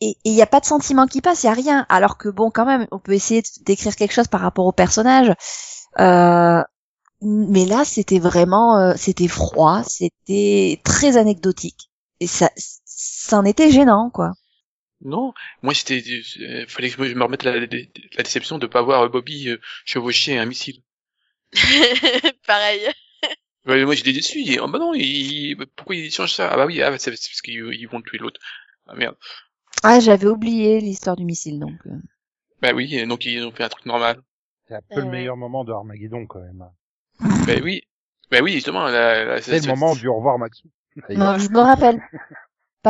et- 0.00 0.08
et 0.10 0.16
il 0.24 0.34
y 0.34 0.42
a 0.42 0.46
pas 0.46 0.60
de 0.60 0.66
sentiment 0.66 1.06
qui 1.06 1.20
passe, 1.22 1.42
il 1.42 1.46
y 1.46 1.48
a 1.48 1.54
rien. 1.54 1.86
Alors 1.88 2.18
que 2.18 2.28
bon, 2.28 2.50
quand 2.50 2.66
même, 2.66 2.86
on 2.92 2.98
peut 2.98 3.12
essayer 3.14 3.40
de- 3.42 3.64
d'écrire 3.64 3.96
quelque 3.96 4.12
chose 4.12 4.28
par 4.28 4.42
rapport 4.42 4.66
au 4.66 4.72
personnage. 4.72 5.32
Euh, 5.98 6.62
mais 7.22 7.64
là, 7.64 7.84
c'était 7.86 8.18
vraiment, 8.18 8.78
euh, 8.78 8.92
c'était 8.96 9.28
froid, 9.28 9.82
c'était 9.84 10.80
très 10.84 11.16
anecdotique. 11.16 11.90
Et 12.20 12.26
ça, 12.26 12.50
ça 12.56 13.38
en 13.38 13.44
était 13.44 13.70
gênant, 13.70 14.10
quoi. 14.10 14.32
non, 15.02 15.32
moi 15.62 15.74
c'était, 15.74 16.02
euh, 16.40 16.66
fallait 16.68 16.90
que 16.90 17.04
je 17.08 17.14
me- 17.14 17.22
remette 17.24 17.42
la, 17.44 17.52
la, 17.52 17.66
la 17.66 18.22
déception 18.22 18.58
de 18.58 18.66
pas 18.66 18.82
voir 18.82 19.02
euh, 19.02 19.08
Bobby 19.08 19.48
euh, 19.50 19.58
chevaucher 19.84 20.38
un 20.38 20.46
missile. 20.46 20.82
Pareil. 22.46 22.88
Moi 23.66 23.94
j'étais 23.94 24.12
déçu. 24.12 24.58
Oh 24.60 24.68
bah 24.68 24.78
non, 24.78 24.94
il, 24.94 25.56
pourquoi 25.76 25.96
il 25.96 26.10
change 26.12 26.32
ça? 26.32 26.50
Ah 26.52 26.56
bah 26.56 26.66
oui, 26.66 26.82
ah, 26.82 26.90
bah, 26.90 26.98
c'est 26.98 27.10
parce 27.10 27.42
qu'ils 27.42 27.74
ils 27.74 27.88
vont 27.88 28.00
tuer 28.00 28.18
l'autre. 28.18 28.40
Ah 28.86 28.94
merde. 28.94 29.16
Ah, 29.82 30.00
j'avais 30.00 30.26
oublié 30.28 30.80
l'histoire 30.80 31.16
du 31.16 31.24
missile, 31.24 31.58
donc. 31.60 31.74
euh. 31.86 31.96
Bah 32.62 32.72
oui, 32.74 33.06
donc 33.06 33.24
ils 33.24 33.44
ont 33.44 33.52
fait 33.52 33.64
un 33.64 33.68
truc 33.68 33.86
normal. 33.86 34.20
C'est 34.68 34.74
un 34.74 34.80
peu 34.82 35.00
le 35.00 35.06
Euh, 35.06 35.10
meilleur 35.10 35.36
moment 35.36 35.64
de 35.64 35.72
Armageddon 35.72 36.26
quand 36.26 36.40
même. 36.40 36.64
Bah 37.20 37.54
oui, 37.62 37.82
bah 38.30 38.38
oui 38.42 38.52
justement. 38.52 38.84
La, 38.86 39.24
la, 39.24 39.42
C'est 39.42 39.60
le 39.60 39.66
moment 39.66 39.94
du 39.94 40.08
au 40.08 40.16
revoir 40.16 40.38
Maxou. 40.38 40.68
Non, 41.14 41.38
je 41.38 41.48
me 41.48 41.60
rappelle 41.60 42.00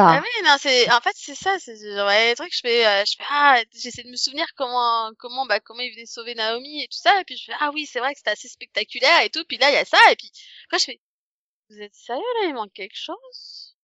Ah 0.04 0.20
pas. 0.20 0.22
oui, 0.22 0.28
non, 0.44 0.56
c'est, 0.60 0.90
en 0.92 1.00
fait, 1.00 1.12
c'est 1.16 1.34
ça, 1.34 1.58
c'est, 1.58 1.76
genre, 1.76 2.06
ouais, 2.06 2.30
les 2.30 2.34
trucs, 2.36 2.54
je 2.54 2.60
fais, 2.60 2.86
euh, 2.86 3.04
je 3.04 3.14
fais, 3.16 3.24
ah, 3.28 3.60
j'essaie 3.74 4.04
de 4.04 4.08
me 4.10 4.16
souvenir 4.16 4.46
comment, 4.56 5.10
comment, 5.18 5.46
bah, 5.46 5.60
comment 5.60 5.80
il 5.80 5.92
venait 5.92 6.06
sauver 6.06 6.34
Naomi 6.34 6.82
et 6.82 6.88
tout 6.88 6.96
ça, 6.98 7.20
et 7.20 7.24
puis 7.24 7.36
je 7.36 7.44
fais, 7.46 7.52
ah 7.60 7.70
oui, 7.74 7.86
c'est 7.86 7.98
vrai 7.98 8.12
que 8.12 8.18
c'était 8.18 8.30
assez 8.30 8.48
spectaculaire 8.48 9.22
et 9.22 9.30
tout, 9.30 9.44
puis 9.48 9.58
là, 9.58 9.68
il 9.70 9.74
y 9.74 9.76
a 9.76 9.84
ça, 9.84 9.98
et 10.12 10.16
puis, 10.16 10.30
après, 10.66 10.78
je 10.78 10.84
fais, 10.86 11.00
vous 11.70 11.80
êtes 11.82 11.94
sérieux, 11.94 12.22
là, 12.42 12.48
il 12.48 12.54
manque 12.54 12.72
quelque 12.74 12.96
chose? 12.96 13.76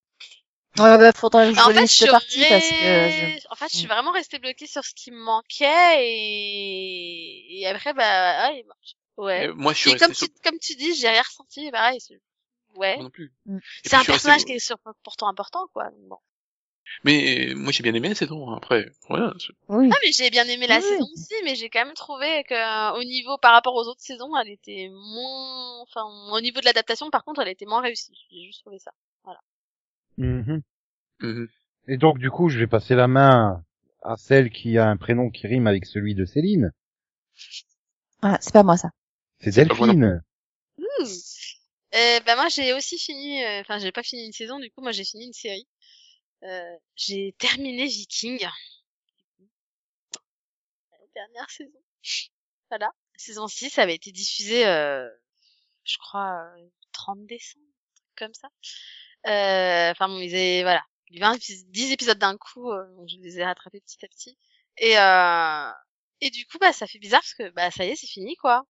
Ouais, 0.77 0.97
bah, 0.99 1.11
faudrait 1.13 1.47
que 1.51 1.55
je 1.55 1.63
en 1.65 1.71
fait, 1.71 1.87
je 1.87 2.05
partie 2.07 2.39
re- 2.41 2.45
parce 2.47 2.71
que 2.73 3.09
je... 3.09 3.25
en 3.51 3.55
fait, 3.55 3.69
je 3.69 3.75
suis 3.75 3.87
Mm. 3.87 3.91
vraiment 3.91 4.11
restée 4.11 4.39
bloquée 4.39 4.67
sur 4.67 4.83
ce 4.83 4.93
qui 4.95 5.11
me 5.11 5.17
manquait 5.23 6.07
et, 6.07 7.61
et 7.61 7.67
après, 7.67 7.93
bah, 7.93 8.03
ah, 8.45 8.51
il 8.53 8.65
marche. 8.65 8.95
Ouais. 9.17 9.49
Euh, 9.49 9.53
moi 9.55 9.73
je 9.73 9.79
suis 9.79 9.91
Et 9.91 9.95
comme 9.95 10.13
sur... 10.13 10.27
tu, 10.27 10.29
comme 10.43 10.59
tu 10.59 10.75
dis, 10.75 10.95
j'ai 10.95 11.09
rien 11.09 11.21
ressenti, 11.21 11.69
pareil, 11.71 11.99
ouais. 12.75 12.95
Moi 12.95 13.03
non 13.05 13.09
plus. 13.09 13.31
Mm. 13.45 13.57
C'est 13.83 13.95
un 13.95 13.99
resté- 13.99 14.05
personnage 14.11 14.45
qui 14.45 14.53
est 14.53 14.59
sur- 14.59 14.77
pourtant 15.03 15.27
important, 15.27 15.67
quoi. 15.73 15.89
Bon. 16.09 16.17
Mais 17.05 17.49
euh, 17.51 17.55
moi 17.55 17.71
j'ai 17.71 17.81
bien 17.81 17.93
aimé 17.93 18.09
la 18.09 18.15
saison. 18.15 18.49
hein, 18.51 18.57
Après, 18.57 18.91
voilà. 19.07 19.33
Oui. 19.69 19.89
Ah 19.91 19.97
mais 20.03 20.11
j'ai 20.11 20.29
bien 20.29 20.43
aimé 20.45 20.67
la 20.67 20.77
Oui. 20.77 20.81
saison 20.83 21.05
aussi, 21.13 21.33
mais 21.43 21.55
j'ai 21.55 21.69
quand 21.69 21.83
même 21.85 21.93
trouvé 21.95 22.43
que 22.43 22.53
euh, 22.53 22.99
au 22.99 23.03
niveau 23.03 23.37
par 23.37 23.53
rapport 23.53 23.73
aux 23.75 23.87
autres 23.87 24.01
saisons, 24.01 24.35
elle 24.37 24.49
était 24.49 24.89
moins, 24.91 25.81
enfin 25.81 26.03
au 26.31 26.41
niveau 26.41 26.59
de 26.59 26.65
l'adaptation, 26.65 27.09
par 27.09 27.23
contre, 27.23 27.41
elle 27.41 27.47
était 27.47 27.65
moins 27.65 27.81
réussie. 27.81 28.11
J'ai 28.31 28.43
juste 28.45 28.61
trouvé 28.61 28.79
ça. 28.79 28.91
Mhm. 30.17 30.61
Mhm. 31.21 31.47
Et 31.87 31.97
donc 31.97 32.19
du 32.19 32.29
coup, 32.29 32.49
je 32.49 32.59
vais 32.59 32.67
passer 32.67 32.95
la 32.95 33.07
main 33.07 33.63
à 34.03 34.15
celle 34.17 34.49
qui 34.51 34.77
a 34.77 34.87
un 34.89 34.97
prénom 34.97 35.29
qui 35.31 35.47
rime 35.47 35.65
avec 35.67 35.85
celui 35.85 36.13
de 36.15 36.25
Céline. 36.25 36.71
Voilà, 38.21 38.37
c'est 38.41 38.53
pas 38.53 38.63
moi 38.63 38.77
ça. 38.77 38.89
C'est 39.39 39.55
Delphine. 39.55 40.21
Hmm. 40.77 41.05
Euh, 41.95 42.19
bah 42.21 42.35
moi 42.35 42.49
j'ai 42.49 42.73
aussi 42.73 42.97
fini, 42.97 43.43
euh, 43.43 43.61
enfin 43.61 43.77
j'ai 43.79 43.91
pas 43.91 44.03
fini 44.03 44.25
une 44.25 44.33
saison, 44.33 44.59
du 44.59 44.71
coup 44.71 44.81
moi 44.81 44.91
j'ai 44.91 45.03
fini 45.05 45.27
une 45.27 45.33
série. 45.33 45.67
Euh, 46.43 46.77
j'ai 46.95 47.35
terminé 47.39 47.85
Viking. 47.87 48.39
La 50.91 50.97
dernière 51.15 51.49
saison. 51.49 51.79
Voilà. 52.69 52.91
Saison 53.17 53.47
6 53.47 53.77
avait 53.79 53.95
été 53.95 54.11
diffusée 54.11 54.65
euh, 54.67 55.07
je 55.85 55.97
crois, 55.99 56.45
euh, 56.57 56.69
30 56.93 57.25
décembre, 57.27 57.65
comme 58.17 58.33
ça. 58.33 58.49
Euh, 59.27 59.91
Enfin 59.91 60.09
bon, 60.09 60.19
ils 60.19 60.33
avaient, 60.35 60.63
voilà, 60.63 60.83
20, 61.13 61.35
épis- 61.35 61.65
10 61.69 61.91
épisodes 61.93 62.19
d'un 62.19 62.37
coup, 62.37 62.71
euh, 62.71 62.85
donc 62.97 63.09
je 63.09 63.17
les 63.17 63.39
ai 63.39 63.45
rattrapés 63.45 63.81
petit 63.81 64.05
à 64.05 64.09
petit. 64.09 64.37
Et, 64.79 64.97
euh, 64.99 65.71
et 66.21 66.31
du 66.31 66.45
coup, 66.47 66.57
bah, 66.59 66.73
ça 66.73 66.87
fait 66.87 66.99
bizarre 66.99 67.21
parce 67.21 67.35
que, 67.35 67.49
bah, 67.51 67.71
ça 67.71 67.85
y 67.85 67.89
est, 67.91 67.95
c'est 67.97 68.07
fini, 68.07 68.35
quoi. 68.37 68.65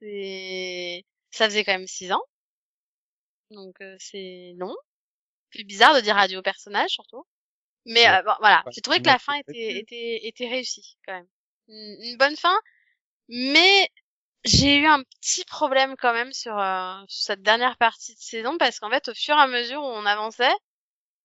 C'est, 0.00 1.04
ça 1.32 1.46
faisait 1.46 1.64
quand 1.64 1.72
même 1.74 1.86
6 1.88 2.12
ans. 2.12 2.22
Donc, 3.50 3.80
euh, 3.80 3.96
c'est 3.98 4.54
long. 4.58 4.74
C'est 5.52 5.64
bizarre 5.64 5.94
de 5.96 6.00
dire 6.00 6.18
adieu 6.18 6.38
au 6.38 6.42
personnage, 6.42 6.90
surtout. 6.90 7.24
Mais 7.86 8.02
Ouais. 8.06 8.18
euh, 8.18 8.22
bon, 8.24 8.34
voilà, 8.40 8.64
j'ai 8.72 8.82
trouvé 8.82 9.00
que 9.00 9.08
la 9.08 9.18
fin 9.18 9.34
était, 9.34 9.78
était, 9.78 10.26
était 10.26 10.48
réussie, 10.48 10.98
quand 11.06 11.14
même. 11.14 11.28
Une, 11.68 11.98
une 12.02 12.18
bonne 12.18 12.36
fin, 12.36 12.58
mais 13.28 13.90
j'ai 14.44 14.78
eu 14.78 14.86
un 14.86 15.02
petit 15.04 15.44
problème 15.46 15.96
quand 15.98 16.12
même 16.14 16.32
sur, 16.32 16.58
euh, 16.58 16.94
sur 17.08 17.24
cette 17.26 17.42
dernière 17.42 17.76
partie 17.78 18.14
de 18.14 18.20
saison 18.20 18.58
parce 18.58 18.80
qu'en 18.80 18.90
fait, 18.90 19.08
au 19.08 19.14
fur 19.14 19.36
et 19.36 19.40
à 19.40 19.46
mesure 19.48 19.82
où 19.82 19.86
on 19.86 20.06
avançait, 20.06 20.54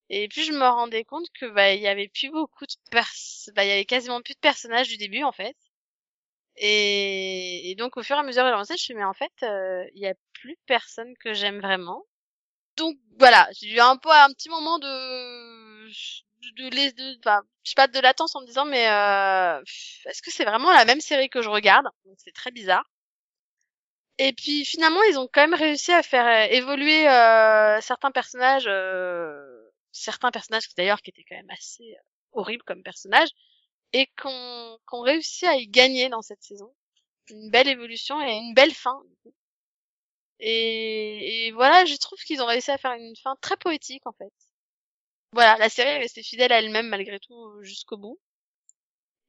et 0.09 0.27
puis 0.29 0.43
je 0.43 0.51
me 0.53 0.67
rendais 0.67 1.05
compte 1.05 1.27
que 1.39 1.47
bah 1.47 1.73
il 1.73 1.81
y 1.81 1.87
avait 1.87 2.09
plus 2.09 2.29
beaucoup 2.31 2.65
de 2.65 2.73
pers, 2.91 3.11
bah 3.55 3.65
il 3.65 3.69
y 3.69 3.71
avait 3.71 3.85
quasiment 3.85 4.21
plus 4.21 4.35
de 4.35 4.39
personnages 4.39 4.89
du 4.89 4.97
début 4.97 5.23
en 5.23 5.31
fait. 5.31 5.55
Et, 6.57 7.71
et 7.71 7.75
donc 7.75 7.97
au 7.97 8.03
fur 8.03 8.15
et 8.15 8.19
à 8.19 8.23
mesure 8.23 8.43
où 8.43 8.47
j'avançais, 8.47 8.73
je 8.73 8.73
me 8.75 8.77
suis 8.77 8.93
dit, 8.93 8.97
mais 8.99 9.03
en 9.05 9.13
fait, 9.13 9.31
euh, 9.43 9.85
il 9.95 10.01
y 10.01 10.07
a 10.07 10.13
plus 10.33 10.57
personne 10.65 11.13
que 11.17 11.33
j'aime 11.33 11.59
vraiment. 11.59 12.05
Donc 12.75 12.97
voilà, 13.19 13.47
j'ai 13.59 13.69
eu 13.75 13.79
un 13.79 13.97
peu 13.97 14.09
un 14.11 14.29
petit 14.33 14.49
moment 14.49 14.79
de 14.79 15.87
de, 16.57 16.69
de, 16.69 16.69
de 16.69 17.17
enfin, 17.19 17.41
je 17.63 17.69
sais 17.71 17.75
pas 17.75 17.87
de 17.87 17.99
latence 17.99 18.35
en 18.35 18.41
me 18.41 18.45
disant 18.47 18.65
mais 18.65 18.87
euh, 18.89 19.61
est-ce 20.05 20.21
que 20.21 20.31
c'est 20.31 20.45
vraiment 20.45 20.71
la 20.71 20.85
même 20.85 21.01
série 21.01 21.29
que 21.29 21.41
je 21.41 21.49
regarde? 21.49 21.85
Donc 22.05 22.15
c'est 22.23 22.33
très 22.33 22.51
bizarre. 22.51 22.85
Et 24.17 24.33
puis 24.33 24.65
finalement, 24.65 25.01
ils 25.03 25.17
ont 25.17 25.27
quand 25.31 25.41
même 25.41 25.53
réussi 25.53 25.91
à 25.91 26.03
faire 26.03 26.25
euh, 26.27 26.53
évoluer 26.53 27.07
euh, 27.09 27.81
certains 27.81 28.11
personnages, 28.11 28.65
euh, 28.67 29.69
certains 29.91 30.31
personnages 30.31 30.63
d'ailleurs 30.77 31.01
qui 31.01 31.09
étaient 31.09 31.25
quand 31.27 31.35
même 31.35 31.49
assez 31.49 31.83
euh, 31.95 32.01
horribles 32.33 32.63
comme 32.63 32.83
personnages, 32.83 33.29
et 33.93 34.07
qu'on 34.21 34.77
qu'on 34.85 35.01
réussi 35.01 35.45
à 35.47 35.55
y 35.57 35.67
gagner 35.67 36.09
dans 36.09 36.21
cette 36.21 36.43
saison. 36.43 36.73
Une 37.29 37.51
belle 37.51 37.67
évolution 37.69 38.21
et 38.21 38.33
une 38.33 38.53
belle 38.53 38.73
fin. 38.73 39.01
du 39.09 39.15
coup. 39.23 39.35
Et, 40.41 41.51
voilà, 41.53 41.85
je 41.85 41.95
trouve 41.97 42.19
qu'ils 42.23 42.41
ont 42.41 42.47
réussi 42.47 42.71
à 42.71 42.77
faire 42.77 42.93
une 42.93 43.15
fin 43.15 43.35
très 43.41 43.57
poétique 43.57 44.05
en 44.07 44.13
fait. 44.13 44.33
Voilà, 45.33 45.57
la 45.57 45.69
série 45.69 45.89
est 45.89 45.99
restée 45.99 46.23
fidèle 46.23 46.51
à 46.51 46.59
elle-même 46.59 46.87
malgré 46.89 47.19
tout 47.19 47.61
jusqu'au 47.63 47.97
bout. 47.97 48.19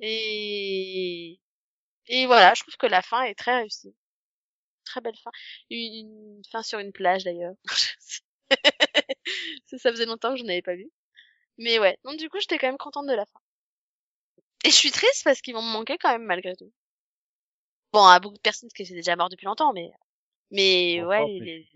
Et 0.01 1.39
et 2.09 2.27
voilà, 2.27 2.55
je 2.55 2.63
trouve 2.63 2.77
que 2.77 2.87
la 2.87 3.03
fin 3.03 3.23
est 3.23 3.35
très 3.35 3.57
réussie. 3.57 3.95
Très 4.85 5.01
belle 5.01 5.17
fin. 5.17 5.31
Une, 5.71 6.43
fin 6.51 6.63
sur 6.63 6.79
une 6.81 6.93
plage 6.93 7.25
d'ailleurs. 7.25 7.55
ça, 9.67 9.91
faisait 9.93 10.07
longtemps 10.07 10.33
que 10.33 10.39
je 10.39 10.45
n'avais 10.45 10.63
pas 10.63 10.75
vu. 10.75 10.91
Mais 11.59 11.79
ouais, 11.79 11.99
donc 12.05 12.19
du 12.19 12.29
coup 12.31 12.41
j'étais 12.41 12.59
quand 12.59 12.69
même 12.69 12.79
contente 12.79 13.07
de 13.07 13.15
la 13.15 13.27
fin. 13.27 13.41
Et 14.65 14.71
je 14.71 14.75
suis 14.77 14.93
triste 14.93 15.25
parce 15.25 15.41
qu'ils 15.41 15.55
vont 15.55 15.63
me 15.63 15.73
manquer 15.73 15.99
quand 15.99 16.11
même 16.11 16.25
malgré 16.25 16.57
tout. 16.57 16.73
Bon, 17.93 18.05
à 18.05 18.21
beaucoup 18.21 18.37
de 18.37 18.41
personnes 18.41 18.71
qui 18.75 18.83
étaient 18.83 18.95
déjà 18.95 19.17
mortes 19.17 19.33
depuis 19.33 19.47
longtemps, 19.47 19.73
mais 19.73 19.91
mais 20.53 21.03
ouais, 21.05 21.27
les- 21.41 21.69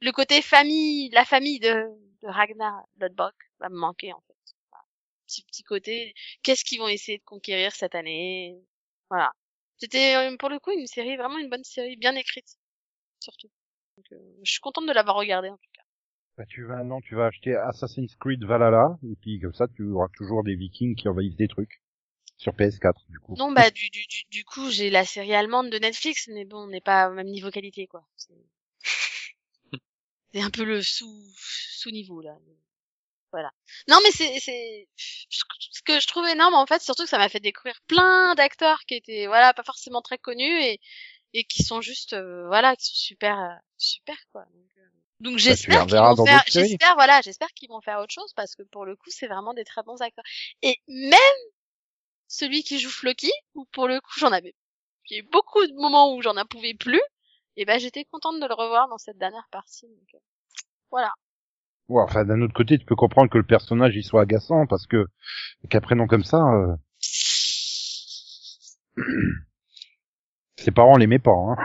le 0.00 0.12
côté 0.12 0.42
famille, 0.42 1.10
la 1.10 1.24
famille 1.24 1.60
de, 1.60 1.86
de 2.22 2.28
Ragnar 2.28 2.84
Lodbrok 3.00 3.34
va 3.60 3.68
me 3.70 3.76
manquer 3.78 4.12
en 4.12 4.20
fait. 4.26 4.36
Voilà. 4.70 4.84
Petit 5.26 5.42
petit 5.44 5.62
côté, 5.64 6.14
qu'est-ce 6.42 6.64
qu'ils 6.64 6.80
vont 6.80 6.88
essayer 6.88 7.18
de 7.18 7.24
conquérir 7.24 7.74
cette 7.74 7.94
année? 7.96 8.56
Voilà. 9.10 9.32
C'était 9.78 10.16
euh, 10.16 10.36
pour 10.38 10.50
le 10.50 10.58
coup 10.60 10.72
une 10.72 10.86
série, 10.86 11.16
vraiment 11.16 11.38
une 11.38 11.50
bonne 11.50 11.64
série, 11.64 11.96
bien 11.96 12.14
écrite, 12.16 12.58
surtout. 13.20 13.50
Donc, 13.96 14.06
euh, 14.12 14.18
je 14.44 14.52
suis 14.52 14.60
contente 14.60 14.86
de 14.86 14.92
l'avoir 14.92 15.16
regardée 15.16 15.50
en 15.50 15.56
tout 15.58 15.70
cas. 15.74 15.82
Bah, 16.36 16.44
tu 16.46 16.64
vas, 16.64 16.84
non, 16.84 17.00
tu 17.00 17.16
vas 17.16 17.26
acheter 17.26 17.56
Assassin's 17.56 18.14
Creed 18.16 18.44
Valhalla, 18.44 18.98
et 19.02 19.16
puis 19.20 19.40
comme 19.40 19.52
ça, 19.54 19.66
tu 19.68 19.82
auras 19.90 20.08
toujours 20.16 20.44
des 20.44 20.54
vikings 20.54 20.94
qui 20.94 21.08
envahissent 21.08 21.36
des 21.36 21.48
trucs. 21.48 21.82
Sur 22.44 22.52
PS4, 22.52 22.92
du 23.08 23.18
coup. 23.20 23.34
Non, 23.38 23.52
bah 23.52 23.70
du, 23.70 23.88
du, 23.88 24.06
du, 24.06 24.24
du 24.28 24.44
coup, 24.44 24.70
j'ai 24.70 24.90
la 24.90 25.06
série 25.06 25.34
allemande 25.34 25.70
de 25.70 25.78
Netflix, 25.78 26.28
mais 26.30 26.44
bon, 26.44 26.64
on 26.64 26.66
n'est 26.66 26.82
pas 26.82 27.08
au 27.08 27.14
même 27.14 27.28
niveau 27.28 27.50
qualité, 27.50 27.86
quoi. 27.86 28.04
C'est 28.18 28.34
un 30.42 30.50
peu 30.50 30.64
le 30.64 30.82
sous 30.82 31.24
sous 31.38 31.90
niveau 31.90 32.20
là. 32.20 32.36
Voilà. 33.32 33.50
Non, 33.88 33.98
mais 34.04 34.10
c'est 34.10 34.38
c'est 34.40 34.86
ce 35.30 35.82
que 35.86 35.98
je 35.98 36.06
trouve 36.06 36.26
énorme 36.26 36.52
en 36.52 36.66
fait, 36.66 36.82
surtout 36.82 37.04
que 37.04 37.08
ça 37.08 37.16
m'a 37.16 37.30
fait 37.30 37.40
découvrir 37.40 37.80
plein 37.86 38.34
d'acteurs 38.34 38.80
qui 38.86 38.94
étaient 38.94 39.26
voilà 39.26 39.54
pas 39.54 39.64
forcément 39.64 40.02
très 40.02 40.18
connus 40.18 40.60
et 40.60 40.80
et 41.32 41.44
qui 41.44 41.62
sont 41.62 41.80
juste 41.80 42.12
euh, 42.12 42.46
voilà 42.48 42.76
qui 42.76 42.88
sont 42.88 43.06
super 43.06 43.40
euh, 43.40 43.54
super 43.78 44.18
quoi. 44.32 44.44
Donc, 44.52 44.70
euh, 44.76 44.82
donc 45.20 45.38
j'espère 45.38 45.86
qu'ils 45.86 45.96
vont 45.96 46.26
faire 46.26 46.44
j'espère 46.46 46.94
voilà 46.94 47.22
j'espère 47.22 47.48
qu'ils 47.54 47.70
vont 47.70 47.80
faire 47.80 48.00
autre 48.00 48.12
chose 48.12 48.34
parce 48.36 48.54
que 48.54 48.64
pour 48.64 48.84
le 48.84 48.96
coup 48.96 49.08
c'est 49.08 49.28
vraiment 49.28 49.54
des 49.54 49.64
très 49.64 49.82
bons 49.82 50.02
acteurs. 50.02 50.24
Et 50.60 50.78
même 50.86 51.40
celui 52.28 52.62
qui 52.62 52.78
joue 52.78 52.90
Floki, 52.90 53.30
où 53.54 53.64
pour 53.72 53.88
le 53.88 54.00
coup 54.00 54.18
j'en 54.18 54.32
avais 54.32 54.54
il 55.10 55.16
y 55.16 55.20
a 55.20 55.22
eu 55.22 55.28
beaucoup 55.30 55.66
de 55.66 55.74
moments 55.74 56.14
où 56.14 56.22
j'en 56.22 56.34
pouvais 56.48 56.74
plus, 56.74 57.00
et 57.56 57.64
ben 57.64 57.78
j'étais 57.78 58.04
contente 58.04 58.40
de 58.40 58.46
le 58.46 58.54
revoir 58.54 58.88
dans 58.88 58.98
cette 58.98 59.18
dernière 59.18 59.48
partie. 59.50 59.86
Donc, 59.86 60.14
euh, 60.14 60.18
voilà. 60.90 61.12
Ouais, 61.88 62.02
enfin, 62.02 62.24
d'un 62.24 62.40
autre 62.40 62.54
côté, 62.54 62.78
tu 62.78 62.86
peux 62.86 62.96
comprendre 62.96 63.30
que 63.30 63.38
le 63.38 63.44
personnage, 63.44 63.94
il 63.94 64.02
soit 64.02 64.22
agaçant, 64.22 64.66
parce 64.66 64.86
que, 64.86 65.06
qu'un 65.68 65.80
prénom 65.80 66.06
comme 66.06 66.24
ça, 66.24 66.38
euh, 66.38 66.74
ses 70.56 70.70
parents 70.70 70.96
l'aimaient 70.96 71.18
pas, 71.18 71.32
hein. 71.32 71.56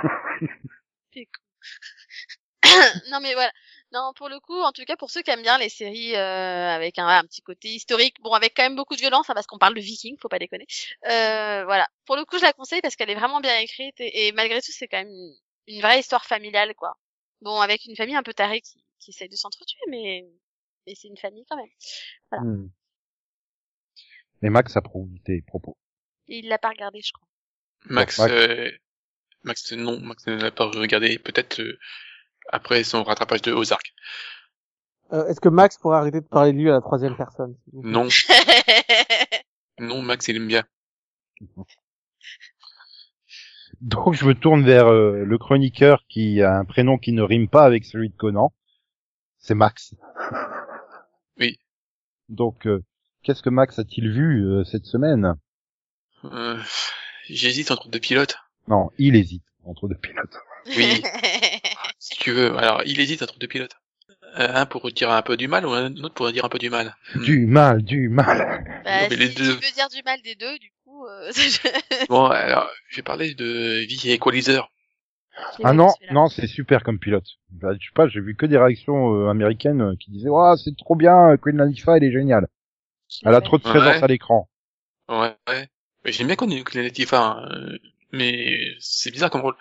non 3.11 3.19
mais 3.21 3.33
voilà. 3.33 3.51
Non, 3.91 4.11
pour 4.15 4.29
le 4.29 4.39
coup, 4.39 4.59
en 4.61 4.71
tout 4.71 4.83
cas 4.85 4.95
pour 4.97 5.09
ceux 5.09 5.21
qui 5.23 5.31
aiment 5.31 5.41
bien 5.41 5.57
les 5.57 5.69
séries 5.69 6.15
euh, 6.15 6.69
avec 6.69 6.99
un, 6.99 7.07
un 7.07 7.23
petit 7.23 7.41
côté 7.41 7.69
historique, 7.69 8.17
bon 8.21 8.33
avec 8.33 8.53
quand 8.55 8.61
même 8.63 8.75
beaucoup 8.75 8.95
de 8.95 8.99
violence, 9.01 9.29
hein, 9.29 9.33
parce 9.33 9.47
qu'on 9.47 9.57
parle 9.57 9.73
de 9.73 9.81
Vikings, 9.81 10.17
faut 10.21 10.29
pas 10.29 10.37
déconner. 10.37 10.67
Euh, 11.05 11.65
voilà. 11.65 11.87
Pour 12.05 12.15
le 12.15 12.23
coup, 12.25 12.37
je 12.37 12.43
la 12.43 12.53
conseille 12.53 12.81
parce 12.81 12.95
qu'elle 12.95 13.09
est 13.09 13.15
vraiment 13.15 13.39
bien 13.39 13.57
écrite 13.59 13.99
et, 13.99 14.27
et 14.27 14.31
malgré 14.31 14.61
tout, 14.61 14.71
c'est 14.71 14.87
quand 14.87 14.99
même 14.99 15.09
une, 15.09 15.33
une 15.67 15.81
vraie 15.81 15.99
histoire 15.99 16.23
familiale, 16.25 16.75
quoi. 16.75 16.97
Bon, 17.41 17.59
avec 17.61 17.85
une 17.85 17.95
famille 17.95 18.15
un 18.15 18.21
peu 18.23 18.33
tarée 18.33 18.61
qui, 18.61 18.83
qui 18.99 19.09
essaie 19.11 19.27
de 19.27 19.35
s'entretuer, 19.35 19.79
mais 19.89 20.25
mais 20.85 20.93
c'est 20.95 21.07
une 21.07 21.17
famille 21.17 21.45
quand 21.49 21.57
même. 21.57 21.69
Voilà. 22.31 22.43
Et 24.41 24.49
Max 24.49 24.77
approuve 24.77 25.09
tes 25.25 25.41
propos. 25.41 25.77
Il 26.27 26.47
l'a 26.47 26.57
pas 26.57 26.69
regardé, 26.69 27.01
je 27.01 27.11
crois. 27.11 27.27
Max, 27.85 28.19
Max. 28.19 28.31
euh, 28.31 28.71
Max, 29.43 29.71
non, 29.73 29.99
Max 29.99 30.27
ne 30.27 30.35
l'a 30.35 30.51
pas 30.51 30.65
regardé, 30.65 31.17
peut-être 31.17 31.59
euh, 31.61 31.79
après 32.51 32.83
son 32.83 33.03
rattrapage 33.03 33.41
de 33.41 33.51
Ozark. 33.53 33.93
Euh, 35.13 35.25
Est-ce 35.27 35.39
que 35.41 35.49
Max 35.49 35.77
pourrait 35.77 35.97
arrêter 35.97 36.21
de 36.21 36.27
parler 36.27 36.51
de 36.53 36.57
lui 36.57 36.69
à 36.69 36.73
la 36.73 36.81
troisième 36.81 37.15
personne 37.15 37.55
Non, 37.73 38.07
non, 39.79 40.01
Max, 40.01 40.27
il 40.27 40.35
aime 40.37 40.47
bien. 40.47 40.63
Donc, 43.81 44.13
je 44.13 44.25
me 44.25 44.33
tourne 44.35 44.63
vers 44.65 44.87
euh, 44.87 45.23
le 45.23 45.37
chroniqueur 45.37 46.03
qui 46.09 46.41
a 46.41 46.57
un 46.57 46.65
prénom 46.65 46.97
qui 46.97 47.13
ne 47.13 47.21
rime 47.21 47.47
pas 47.47 47.63
avec 47.63 47.85
celui 47.85 48.09
de 48.09 48.15
Conan. 48.15 48.53
C'est 49.37 49.55
Max. 49.55 49.95
Oui. 51.39 51.57
Donc, 52.27 52.67
euh, 52.67 52.83
qu'est-ce 53.23 53.41
que 53.41 53.49
Max 53.49 53.79
a-t-il 53.79 54.11
vu 54.11 54.43
euh, 54.45 54.63
cette 54.65 54.85
semaine? 54.85 55.35
Euh, 56.25 56.59
J'hésite 57.29 57.71
entre 57.71 57.87
deux 57.89 57.99
pilotes. 58.01 58.35
Non, 58.67 58.89
il 58.97 59.15
hésite 59.15 59.43
entre 59.63 59.87
deux 59.87 59.95
pilotes. 59.95 60.37
Oui. 60.67 61.01
Si 62.01 62.17
tu 62.17 62.31
veux, 62.31 62.57
alors 62.57 62.81
il 62.85 62.99
hésite 63.01 63.21
entre 63.21 63.37
deux 63.39 63.47
pilotes. 63.47 63.75
Euh, 64.37 64.47
un 64.53 64.65
pour 64.65 64.89
dire 64.91 65.11
un 65.11 65.21
peu 65.21 65.35
du 65.35 65.47
mal 65.47 65.65
ou 65.65 65.71
un 65.73 65.93
autre 65.97 66.13
pour 66.13 66.31
dire 66.31 66.45
un 66.45 66.49
peu 66.49 66.59
du 66.59 66.69
mal? 66.69 66.95
Hmm. 67.13 67.23
Du 67.23 67.45
mal, 67.45 67.81
du 67.83 68.09
mal. 68.09 68.63
Bah, 68.85 69.07
mais 69.09 69.15
les 69.15 69.29
si 69.29 69.35
deux. 69.35 69.57
tu 69.57 69.65
veux 69.65 69.73
dire 69.73 69.89
du 69.89 70.01
mal 70.05 70.21
des 70.21 70.35
deux, 70.35 70.57
du 70.59 70.71
coup. 70.83 71.05
Euh... 71.07 71.31
Bon, 72.09 72.25
alors, 72.25 72.69
je 72.87 72.97
vais 72.97 73.01
parler 73.01 73.33
de 73.33 73.85
vie 73.85 74.11
Equalizer. 74.11 74.69
Ah 75.63 75.73
non, 75.73 75.89
non, 76.11 76.27
c'est 76.27 76.47
super 76.47 76.83
comme 76.83 76.99
pilote. 76.99 77.25
Bah, 77.49 77.69
je 77.79 77.85
sais 77.85 77.93
pas, 77.95 78.07
j'ai 78.07 78.19
vu 78.21 78.35
que 78.35 78.45
des 78.45 78.57
réactions 78.57 79.15
euh, 79.15 79.29
américaines 79.29 79.81
euh, 79.81 79.95
qui 79.99 80.11
disaient 80.11 80.29
"Waouh, 80.29 80.57
c'est 80.57 80.75
trop 80.77 80.95
bien, 80.95 81.37
Queen 81.37 81.57
Latifah, 81.57 81.97
elle 81.97 82.03
est 82.03 82.11
géniale. 82.11 82.47
Elle 83.25 83.35
a 83.35 83.41
trop 83.41 83.57
de 83.57 83.63
Ouais. 83.63 83.69
présence 83.71 84.03
à 84.03 84.07
l'écran." 84.07 84.49
Ouais, 85.07 85.35
ouais. 85.47 85.67
J'aime 86.05 86.27
bien 86.27 86.35
qu'on 86.35 86.49
ait 86.49 86.57
une 86.57 86.81
Latifah, 86.81 87.39
hein, 87.43 87.77
mais 88.11 88.73
c'est 88.79 89.11
bizarre 89.11 89.29
comme 89.29 89.41
rôle. 89.41 89.55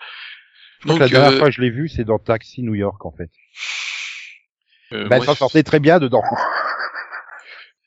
Je 0.79 0.87
crois 0.87 0.99
Donc, 0.99 0.99
que 0.99 1.03
la 1.03 1.09
dernière 1.09 1.31
euh, 1.33 1.39
fois 1.39 1.47
que 1.49 1.55
je 1.55 1.61
l'ai 1.61 1.69
vue, 1.69 1.89
c'est 1.89 2.05
dans 2.05 2.19
Taxi 2.19 2.63
New 2.63 2.75
York 2.75 3.05
en 3.05 3.11
fait. 3.11 3.29
euh, 4.93 5.07
bah, 5.07 5.19
s'en 5.21 5.35
sortait 5.35 5.63
très 5.63 5.79
bien 5.79 5.99
dedans. 5.99 6.23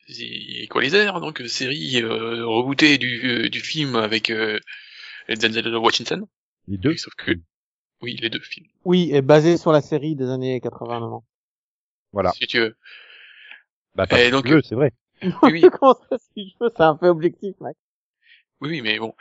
c'est 0.08 0.24
Equalizer, 0.64 1.20
donc 1.20 1.40
euh, 1.40 1.48
série 1.48 2.02
euh, 2.02 2.44
rebootée 2.46 2.98
du, 2.98 3.44
euh, 3.44 3.48
du 3.48 3.60
film 3.60 3.96
avec 3.96 4.30
euh, 4.30 4.58
Denzel 5.28 5.74
Washington. 5.76 6.26
Les 6.68 6.76
deux. 6.76 6.96
Sauf 6.96 7.14
que, 7.14 7.32
oui, 8.02 8.16
les 8.20 8.28
deux 8.30 8.40
films, 8.40 8.66
Oui, 8.84 9.10
et 9.12 9.22
basé 9.22 9.56
sur 9.56 9.72
la 9.72 9.80
série 9.80 10.14
des 10.14 10.28
années 10.28 10.60
89. 10.60 11.22
Voilà. 12.12 12.32
si 12.32 12.46
tu 12.46 12.58
veux. 12.58 12.76
Bah, 13.94 14.06
pas 14.06 14.20
Et 14.20 14.26
si 14.26 14.30
donc, 14.32 14.44
tu 14.44 14.52
veux, 14.52 14.62
c'est 14.62 14.74
vrai. 14.74 14.92
Oui, 15.22 15.32
oui. 15.52 15.62
Comment 15.80 15.94
ça, 16.10 16.18
si 16.34 16.50
je 16.50 16.54
veux, 16.64 16.70
c'est 16.76 16.82
un 16.82 16.96
peu 16.96 17.08
objectif, 17.08 17.54
Max. 17.60 17.78
Oui, 18.60 18.68
oui, 18.70 18.80
mais 18.82 18.98
bon. 18.98 19.14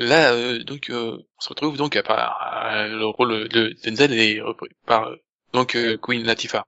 Là, 0.00 0.32
euh, 0.32 0.64
donc, 0.64 0.90
euh, 0.90 1.16
on 1.38 1.40
se 1.40 1.48
retrouve 1.50 1.76
donc 1.76 1.94
à- 1.96 2.88
le 2.88 3.04
rôle 3.06 3.48
de 3.48 3.74
Denzel 3.84 4.12
est 4.18 4.40
repris 4.40 4.70
par 4.86 5.08
euh, 5.08 5.16
donc 5.52 5.76
euh, 5.76 5.96
Queen 5.98 6.24
Latifah. 6.24 6.64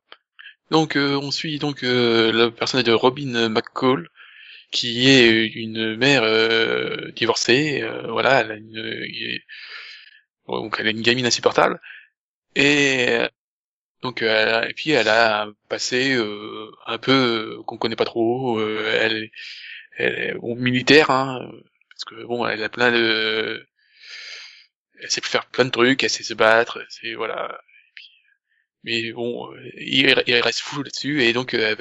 Donc, 0.71 0.97
euh, 0.97 1.17
on 1.23 1.31
suit 1.33 1.59
donc 1.59 1.83
le 1.83 2.51
personnage 2.51 2.85
de 2.87 2.93
Robin 2.93 3.49
McCall, 3.51 4.09
qui 4.73 5.09
est 5.11 5.47
une 5.55 5.97
mère 5.97 6.25
divorcée. 7.15 7.85
voilà, 8.09 8.41
elle 8.43 8.53
a 8.53 8.57
une, 8.57 9.39
donc 10.47 10.77
elle 10.79 10.87
a 10.89 10.91
une 10.91 11.03
gamine 11.03 11.27
insupportable. 11.27 11.81
Et 12.57 13.19
donc, 14.03 14.23
euh, 14.23 14.63
et 14.69 14.75
puis 14.75 14.93
elle 14.93 15.09
a 15.09 15.45
un 15.45 15.55
passé 15.69 16.15
euh, 16.17 16.71
un 16.87 16.99
peu 16.99 17.63
qu'on 17.67 17.79
connaît 17.79 17.97
pas 17.97 18.07
trop. 18.07 18.59
euh, 18.61 18.99
elle, 19.01 19.31
elle 19.99 20.19
est 20.21 20.35
bon, 20.35 20.57
militaire, 20.57 21.11
hein, 21.11 21.41
parce 22.05 22.21
que 22.21 22.27
bon, 22.27 22.47
elle 22.47 22.63
a 22.63 22.69
plein 22.69 22.91
de, 22.93 23.67
elle 25.01 25.11
sait 25.11 25.21
faire 25.23 25.47
plein 25.47 25.65
de 25.65 25.71
trucs, 25.71 26.03
elle 26.05 26.11
sait 26.11 26.23
se 26.23 26.35
battre, 26.35 26.85
c'est 26.89 27.15
voilà. 27.15 27.61
Mais 28.85 29.13
bon, 29.13 29.53
il, 29.77 30.13
reste 30.43 30.61
fou 30.61 30.83
là-dessus 30.83 31.23
et 31.23 31.33
donc 31.33 31.55
euh, 31.55 31.77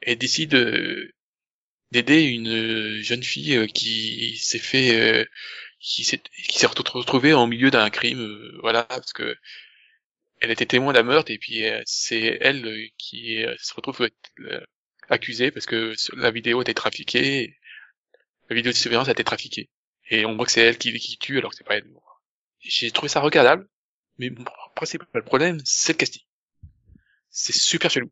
elle, 0.00 0.18
décide 0.18 0.54
euh, 0.54 1.12
d'aider 1.92 2.22
une 2.24 3.02
jeune 3.02 3.22
fille 3.22 3.56
euh, 3.56 3.66
qui 3.66 4.36
s'est 4.38 4.58
fait, 4.58 5.28
qui 5.80 6.04
s'est 6.04 6.66
retrouvée 6.66 7.34
en 7.34 7.46
milieu 7.46 7.70
d'un 7.70 7.90
crime, 7.90 8.58
voilà, 8.62 8.84
parce 8.84 9.12
que 9.12 9.36
elle 10.40 10.50
était 10.52 10.66
témoin 10.66 10.92
d'un 10.92 11.02
meurtre 11.02 11.30
et 11.32 11.38
puis 11.38 11.64
c'est 11.84 12.38
elle 12.40 12.88
qui 12.96 13.44
se 13.58 13.74
retrouve 13.74 14.08
accusée 15.10 15.50
parce 15.50 15.66
que 15.66 15.94
la 16.16 16.30
vidéo 16.30 16.62
été 16.62 16.74
trafiquée, 16.74 17.57
la 18.48 18.56
vidéo 18.56 18.72
de 18.72 18.76
surveillance 18.76 19.08
a 19.08 19.12
été 19.12 19.24
trafiquée 19.24 19.68
et 20.10 20.24
on 20.24 20.36
voit 20.36 20.46
que 20.46 20.52
c'est 20.52 20.62
elle 20.62 20.78
qui, 20.78 21.18
tue 21.18 21.38
alors 21.38 21.50
que 21.50 21.56
c'est 21.56 21.64
pas 21.64 21.76
elle. 21.76 21.86
J'ai 22.60 22.90
trouvé 22.90 23.08
ça 23.08 23.20
regardable, 23.20 23.68
mais 24.18 24.30
mon 24.30 24.44
principal 24.74 25.22
problème 25.24 25.60
c'est 25.64 25.92
le 25.92 25.98
casting. 25.98 26.22
C'est 27.30 27.54
super 27.54 27.90
chelou. 27.90 28.10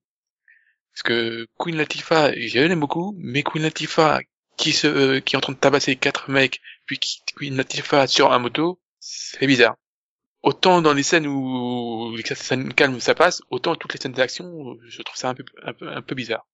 Parce 0.93 1.03
que 1.03 1.47
Queen 1.59 1.77
Latifah, 1.77 2.33
je 2.35 2.59
l'aime 2.59 2.81
beaucoup, 2.81 3.15
mais 3.19 3.43
Queen 3.43 3.63
Latifah 3.63 4.21
qui 4.57 4.73
se, 4.73 4.87
euh, 4.87 5.21
qui 5.21 5.35
est 5.35 5.39
en 5.39 5.41
train 5.41 5.53
de 5.53 5.59
tabasser 5.59 5.97
quatre 5.97 6.31
mecs, 6.31 6.61
puis 6.87 6.99
qui, 6.99 7.23
Queen 7.37 7.57
Latifah 7.57 8.07
sur 8.07 8.33
un 8.33 8.39
moto, 8.39 8.81
c'est 8.99 9.47
bizarre. 9.47 9.77
Autant 10.43 10.81
dans 10.81 10.95
les 10.95 11.03
scènes 11.03 11.27
où 11.27 12.15
les 12.17 12.23
scènes 12.35 12.73
calmes 12.73 13.01
ça 13.01 13.15
passe, 13.15 13.43
autant 13.51 13.75
toutes 13.75 13.95
les 13.95 14.01
scènes 14.01 14.13
d'action, 14.13 14.79
je 14.87 15.03
trouve 15.03 15.17
ça 15.17 15.31
un 15.31 15.35
peu, 15.35 15.45
un 15.63 15.73
peu, 15.73 15.89
un 15.89 16.03
peu 16.03 16.15
bizarre. 16.15 16.47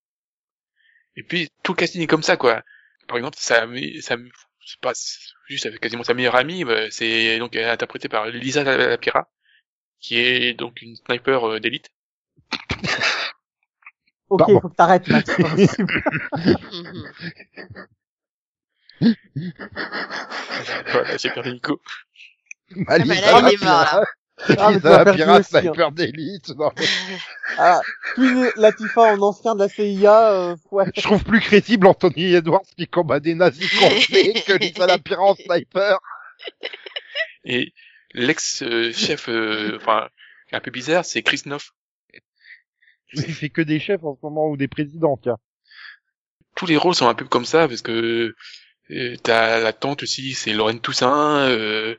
Et 1.14 1.22
puis 1.22 1.50
tout 1.62 1.72
le 1.72 1.76
casting 1.76 2.02
est 2.02 2.06
comme 2.06 2.22
ça 2.22 2.36
quoi. 2.36 2.62
Par 3.08 3.16
exemple, 3.16 3.36
ça, 3.38 3.66
ça, 4.00 4.16
c'est 4.64 4.80
pas 4.80 4.92
juste 5.48 5.66
avec 5.66 5.80
quasiment 5.80 6.04
sa 6.04 6.14
meilleure 6.14 6.36
amie, 6.36 6.64
bah, 6.64 6.90
c'est 6.90 7.38
donc 7.38 7.56
interprété 7.56 8.08
par 8.08 8.26
Lisa 8.26 8.64
Lapira, 8.64 9.28
qui 10.00 10.18
est 10.18 10.54
donc 10.54 10.80
une 10.82 10.96
sniper 10.96 11.44
euh, 11.44 11.60
d'élite. 11.60 11.90
Ok, 14.28 14.38
Pardon. 14.38 14.58
il 14.58 14.60
faut 14.60 14.68
que 14.68 14.76
t'arrêtes, 14.76 15.08
Max. 15.08 15.30
Mhm. 15.38 17.12
voilà, 20.92 21.16
j'ai 21.16 21.30
perdu 21.30 21.52
Nico. 21.52 21.80
Ah 22.86 22.98
bah 22.98 23.04
là, 23.04 23.40
il 23.40 23.54
est 23.54 23.64
mort, 23.64 23.82
là. 23.82 24.04
Ah, 24.58 24.70
mais 24.70 24.74
Lisa 24.74 25.10
aussi, 25.10 25.22
hein. 25.22 25.42
sniper 25.42 25.92
d'élite. 25.92 26.48
Non, 26.56 26.70
mais 26.76 26.84
Ah, 27.58 27.80
Queen 28.14 28.50
Latifah 28.56 29.14
en 29.14 29.22
ancien 29.22 29.54
de 29.54 29.60
la 29.60 29.68
CIA, 29.68 30.32
euh, 30.32 30.56
ouais. 30.70 30.86
Je 30.96 31.02
trouve 31.02 31.22
plus 31.24 31.40
crédible 31.40 31.86
Anthony 31.86 32.34
Edwards 32.34 32.62
qui 32.76 32.86
combat 32.86 33.20
des 33.20 33.34
nazis 33.34 33.70
complets 33.78 34.32
que 34.46 34.52
Lisa 34.54 34.86
Lapira 34.86 35.22
en 35.22 35.34
sniper. 35.34 35.98
Et 37.44 37.72
l'ex-chef, 38.14 39.28
euh, 39.28 39.76
enfin, 39.76 40.08
un 40.52 40.60
peu 40.60 40.70
bizarre, 40.70 41.04
c'est 41.04 41.22
Chris 41.22 41.42
Noff. 41.46 41.72
Il 43.14 43.34
fait 43.34 43.50
que 43.50 43.60
des 43.60 43.78
chefs 43.78 44.04
en 44.04 44.14
ce 44.14 44.20
moment 44.22 44.48
ou 44.48 44.56
des 44.56 44.68
présidents, 44.68 45.18
tiens. 45.22 45.38
Tous 46.54 46.66
les 46.66 46.76
rôles 46.76 46.94
sont 46.94 47.08
un 47.08 47.14
peu 47.14 47.26
comme 47.26 47.44
ça, 47.44 47.68
parce 47.68 47.82
que 47.82 48.34
euh, 48.90 49.16
t'as 49.22 49.58
la 49.58 49.72
tante 49.72 50.02
aussi, 50.02 50.34
c'est 50.34 50.52
Lorraine 50.52 50.80
Toussaint, 50.80 51.48
euh, 51.48 51.96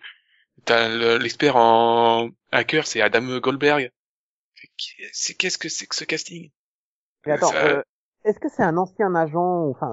l'expert 0.69 1.55
en 1.55 2.29
hacker, 2.51 2.87
c'est 2.87 3.01
Adam 3.01 3.39
Goldberg. 3.39 3.91
C'est 5.11 5.33
qu'est-ce 5.33 5.57
que 5.57 5.69
c'est 5.69 5.87
que 5.87 5.95
ce 5.95 6.05
casting? 6.05 6.49
Mais 7.25 7.33
attends, 7.33 7.51
Ça- 7.51 7.65
euh, 7.65 7.83
est-ce 8.23 8.39
que 8.39 8.47
c'est 8.49 8.63
un 8.63 8.77
ancien 8.77 9.13
agent, 9.15 9.67
enfin, 9.69 9.91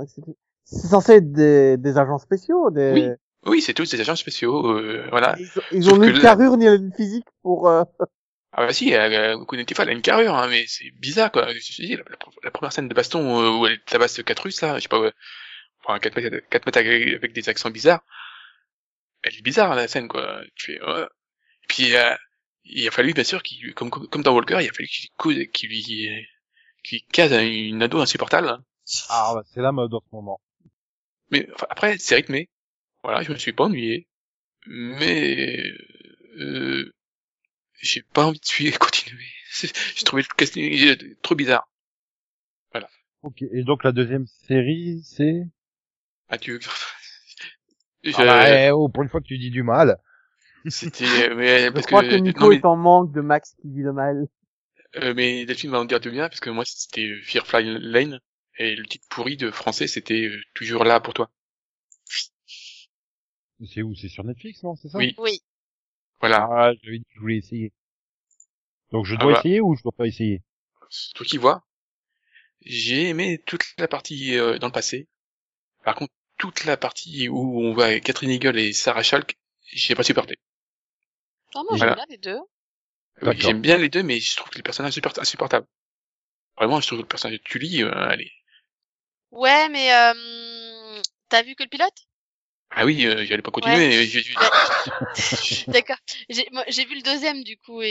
c'est 0.64 0.88
censé 0.88 1.14
être 1.14 1.32
des, 1.32 1.76
des 1.76 1.98
agents 1.98 2.18
spéciaux, 2.18 2.70
des... 2.70 2.92
Oui. 2.94 3.10
Oui, 3.46 3.62
c'est 3.62 3.72
tous 3.72 3.90
des 3.90 4.00
agents 4.00 4.16
spéciaux, 4.16 4.76
euh, 4.76 5.06
voilà. 5.10 5.34
Ils, 5.38 5.48
ils 5.72 5.90
ont 5.90 5.96
ni 5.98 6.08
une 6.08 6.20
carrure 6.20 6.56
ni 6.58 6.66
une 6.68 6.92
physique 6.92 7.26
pour, 7.42 7.68
euh, 7.68 7.84
Ah 8.52 8.66
bah 8.66 8.72
si, 8.74 8.94
euh, 8.94 9.42
Queen 9.46 9.60
Latifah, 9.60 9.84
elle 9.84 9.88
a 9.88 9.92
une 9.92 10.02
carrure, 10.02 10.34
hein, 10.34 10.46
mais 10.48 10.66
c'est 10.68 10.90
bizarre 10.90 11.32
quoi. 11.32 11.50
Je 11.52 11.82
dis, 11.82 11.96
la, 11.96 12.02
la- 12.04 12.16
la 12.44 12.50
première 12.50 12.72
scène 12.72 12.88
de 12.88 12.94
baston 12.94 13.40
euh, 13.40 13.58
où 13.58 13.66
elle 13.66 13.80
tabasse 13.80 14.22
quatre 14.22 14.42
Russes 14.42 14.60
là, 14.60 14.76
je 14.76 14.82
sais 14.82 14.88
pas, 14.88 15.10
enfin 15.82 15.98
quatre 16.00 16.16
mètres, 16.16 16.76
avec 16.76 17.32
des 17.32 17.48
accents 17.48 17.70
bizarres. 17.70 18.04
Elle 19.22 19.36
est 19.36 19.42
bizarre 19.42 19.74
la 19.74 19.88
scène 19.88 20.08
quoi. 20.08 20.42
Tu 20.56 20.72
fais, 20.74 20.82
ouais. 20.82 21.02
Et 21.04 21.66
puis 21.68 21.94
euh, 21.96 22.14
il 22.64 22.86
a 22.88 22.90
fallu 22.90 23.12
bien 23.14 23.24
sûr 23.24 23.42
qu'il, 23.42 23.74
comme 23.74 23.90
comme 23.90 24.22
dans 24.22 24.34
Walker, 24.34 24.58
il 24.62 24.68
a 24.68 24.72
fallu 24.72 24.88
qu'il 24.88 25.50
qu'il 25.50 25.68
lui 25.70 26.26
qu'il 26.82 27.04
case 27.12 27.32
une 27.32 27.82
ado 27.82 28.00
insupportable. 28.00 28.58
Ah, 29.08 29.32
bah, 29.34 29.42
c'est 29.46 29.60
la 29.62 29.72
mode 29.72 29.94
en 29.94 30.00
ce 30.00 30.14
moment. 30.14 30.40
Mais 31.30 31.48
enfin, 31.54 31.66
après 31.70 31.98
c'est 31.98 32.16
rythmé. 32.16 32.48
Voilà, 33.02 33.22
je 33.22 33.32
me 33.32 33.38
suis 33.38 33.52
pas 33.52 33.64
ennuyé, 33.64 34.08
mais 34.66 35.72
euh, 36.38 36.92
j'ai 37.80 38.02
pas 38.02 38.26
envie 38.26 38.40
de 38.40 38.46
suivre 38.46 38.78
continuer. 38.80 39.26
J'ai 39.52 40.04
trouvé 40.04 40.22
le 40.22 40.34
casting 40.34 41.14
trop 41.22 41.34
bizarre. 41.34 41.68
Ok. 43.22 43.42
Et 43.42 43.64
donc 43.64 43.84
la 43.84 43.92
deuxième 43.92 44.26
série, 44.26 45.02
c'est? 45.04 45.46
Adieu. 46.28 46.58
Je- 46.60 46.68
ah 48.14 48.24
bah, 48.24 48.66
eh, 48.66 48.70
oh, 48.70 48.88
pour 48.88 49.02
une 49.02 49.08
fois 49.08 49.20
que 49.20 49.26
tu 49.26 49.38
dis 49.38 49.50
du 49.50 49.62
mal. 49.62 49.98
C'était, 50.68 51.34
mais 51.34 51.70
je 51.70 51.70
parce 51.70 51.86
crois 51.86 52.02
que, 52.02 52.10
que 52.10 52.14
Nico 52.16 52.40
non, 52.40 52.50
mais, 52.50 52.56
est 52.56 52.64
en 52.64 52.76
manque 52.76 53.12
de 53.12 53.20
Max 53.20 53.54
qui 53.62 53.68
dit 53.68 53.82
le 53.82 53.92
mal. 53.92 54.26
euh, 54.96 55.14
mais 55.14 55.44
Delphine 55.46 55.70
va 55.70 55.80
en 55.80 55.84
dire 55.84 56.00
du 56.00 56.10
bien 56.10 56.28
parce 56.28 56.40
que 56.40 56.50
moi 56.50 56.64
c'était 56.64 57.14
Firefly 57.22 57.78
Lane 57.80 58.20
et 58.58 58.74
le 58.76 58.84
titre 58.86 59.06
pourri 59.08 59.36
de 59.36 59.50
français 59.50 59.86
c'était 59.86 60.26
euh, 60.28 60.40
toujours 60.54 60.84
là 60.84 61.00
pour 61.00 61.14
toi. 61.14 61.30
C'est 63.66 63.82
où? 63.82 63.94
C'est 63.94 64.08
sur 64.08 64.24
Netflix, 64.24 64.62
non? 64.62 64.74
C'est 64.76 64.88
ça? 64.88 64.98
Oui. 64.98 65.14
Oui. 65.18 65.40
Voilà. 66.20 66.48
Ah, 66.50 66.72
j'avais 66.82 66.98
dit 66.98 67.04
que 67.04 67.10
je 67.14 67.20
voulais 67.20 67.36
essayer. 67.38 67.72
Donc 68.92 69.06
je 69.06 69.16
Ah 69.18 69.18
dois 69.18 69.32
bah. 69.32 69.38
essayer 69.38 69.60
ou 69.60 69.74
je 69.76 69.82
dois 69.82 69.92
pas 69.92 70.06
essayer? 70.06 70.42
C'est 70.90 71.14
toi 71.14 71.26
qui 71.26 71.38
vois. 71.38 71.64
J'ai 72.62 73.08
aimé 73.08 73.42
toute 73.46 73.64
la 73.78 73.88
partie 73.88 74.36
euh, 74.38 74.58
dans 74.58 74.66
le 74.68 74.72
passé. 74.72 75.08
Par 75.84 75.94
contre, 75.94 76.12
toute 76.40 76.64
la 76.64 76.76
partie 76.76 77.28
où 77.28 77.60
on 77.60 77.72
voit 77.74 78.00
Catherine 78.00 78.30
Eagle 78.30 78.58
et 78.58 78.72
Sarah 78.72 79.02
Schalk, 79.02 79.38
j'ai 79.72 79.94
pas 79.94 80.02
supporté. 80.02 80.38
Non, 81.54 81.64
moi, 81.68 81.76
j'aime 81.76 81.94
bien 81.94 82.06
les 82.08 82.18
deux. 82.18 82.38
Oui. 83.22 83.36
J'aime 83.38 83.60
bien 83.60 83.76
les 83.76 83.90
deux, 83.90 84.02
mais 84.02 84.18
je 84.18 84.34
trouve 84.36 84.48
que 84.50 84.56
les 84.56 84.62
personnages 84.62 84.94
sont 84.94 85.18
insupportables. 85.18 85.66
Vraiment, 86.56 86.80
je 86.80 86.86
trouve 86.86 86.98
que 86.98 87.02
le 87.02 87.08
personnage 87.08 87.38
de 87.38 87.42
Tully, 87.44 87.82
euh, 87.82 87.92
allez. 87.92 88.32
Ouais, 89.30 89.68
mais 89.68 89.92
euh, 89.92 91.02
t'as 91.28 91.42
vu 91.42 91.54
que 91.54 91.62
le 91.62 91.68
pilote? 91.68 92.06
Ah 92.70 92.86
oui, 92.86 93.04
euh, 93.04 93.24
j'allais 93.26 93.42
pas 93.42 93.50
continuer. 93.50 93.76
Ouais. 93.88 94.06
j'ai- 94.06 94.22
j'ai- 94.22 94.34
D'accord. 95.68 95.96
J'ai 96.28 96.48
moi, 96.52 96.64
j'ai 96.68 96.84
vu 96.84 96.94
le 96.94 97.02
deuxième 97.02 97.42
du 97.42 97.56
coup 97.58 97.82
et, 97.82 97.88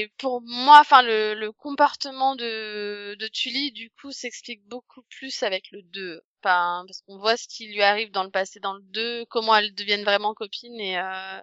et 0.00 0.08
pour 0.18 0.42
moi, 0.42 0.78
enfin 0.80 1.02
le, 1.02 1.34
le 1.34 1.52
comportement 1.52 2.36
de 2.36 3.16
de 3.18 3.28
Tully 3.28 3.72
du 3.72 3.90
coup 4.00 4.12
s'explique 4.12 4.62
beaucoup 4.68 5.02
plus 5.10 5.42
avec 5.42 5.64
le 5.72 5.82
2. 5.82 6.20
Enfin, 6.46 6.84
parce 6.86 7.02
qu'on 7.02 7.18
voit 7.18 7.36
ce 7.36 7.48
qui 7.48 7.66
lui 7.68 7.82
arrive 7.82 8.10
dans 8.12 8.24
le 8.24 8.30
passé 8.30 8.60
dans 8.60 8.74
le 8.74 8.82
2, 8.82 9.24
comment 9.26 9.56
elles 9.56 9.74
deviennent 9.74 10.04
vraiment 10.04 10.34
copines 10.34 10.80
et 10.80 10.98
euh, 10.98 11.40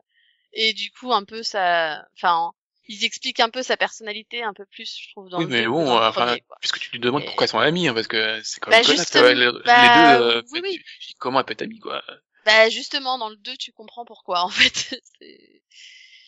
et 0.53 0.73
du 0.73 0.91
coup 0.91 1.13
un 1.13 1.25
peu 1.25 1.43
ça, 1.43 2.05
enfin 2.15 2.51
ils 2.87 3.03
expliquent 3.05 3.39
un 3.41 3.49
peu 3.49 3.63
sa 3.63 3.77
personnalité 3.77 4.43
un 4.43 4.53
peu 4.53 4.65
plus, 4.65 4.97
je 5.01 5.11
trouve 5.11 5.29
dans 5.29 5.39
oui, 5.39 5.45
le 5.45 5.49
mais 5.49 5.63
2 5.63 5.67
que 5.67 5.69
bon, 5.69 5.91
enfin, 5.97 6.37
puisque 6.59 6.79
tu 6.79 6.91
lui 6.91 6.99
demandes 6.99 7.23
Et- 7.23 7.25
pourquoi 7.25 7.45
elles 7.45 7.49
sont 7.49 7.59
amies, 7.59 7.87
hein, 7.87 7.93
parce 7.93 8.07
que 8.07 8.41
c'est 8.43 8.59
quand 8.59 8.71
Bah, 8.71 8.77
même 8.77 8.85
connasse, 8.85 9.13
ouais, 9.15 9.35
les, 9.35 9.51
bah, 9.65 9.81
les 9.81 9.89
deux, 9.89 10.05
euh, 10.05 10.41
oui, 10.51 10.59
oui. 10.63 10.77
tu- 10.77 10.83
tu 10.83 11.07
dis, 11.07 11.13
comment 11.15 11.39
elle 11.39 11.45
peut 11.45 11.53
être 11.53 11.61
amie, 11.63 11.79
quoi. 11.79 12.03
Bah 12.45 12.69
justement 12.69 13.17
dans 13.17 13.29
le 13.29 13.35
2 13.37 13.55
tu 13.57 13.71
comprends 13.71 14.05
pourquoi 14.05 14.43
en 14.43 14.49
fait. 14.49 15.01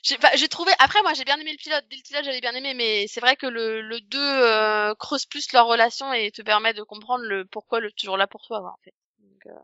C'est- 0.05 0.19
j'ai 0.37 0.47
trouvé 0.47 0.71
après 0.79 1.01
moi 1.01 1.13
j'ai 1.15 1.25
bien 1.25 1.37
aimé 1.39 1.51
le 1.51 1.57
pilote 1.57 1.83
dès 1.89 1.97
le 1.97 2.01
pilote 2.03 2.23
j'avais 2.25 2.39
bien 2.41 2.53
aimé 2.53 2.73
mais 2.75 3.07
c'est 3.07 3.19
vrai 3.21 3.35
que 3.35 3.47
le 3.47 3.81
le 3.81 3.99
2 4.01 4.19
euh, 4.21 4.93
creuse 4.95 5.25
plus 5.25 5.51
leur 5.53 5.67
relation 5.67 6.13
et 6.13 6.31
te 6.31 6.41
permet 6.43 6.73
de 6.73 6.83
comprendre 6.83 7.23
le 7.25 7.45
pourquoi 7.45 7.79
le 7.81 7.91
toujours 7.91 8.17
là 8.17 8.27
pour 8.27 8.41
toi 8.45 8.59
en 8.61 8.77
fait. 8.83 8.93
Donc, 9.19 9.45
euh, 9.47 9.59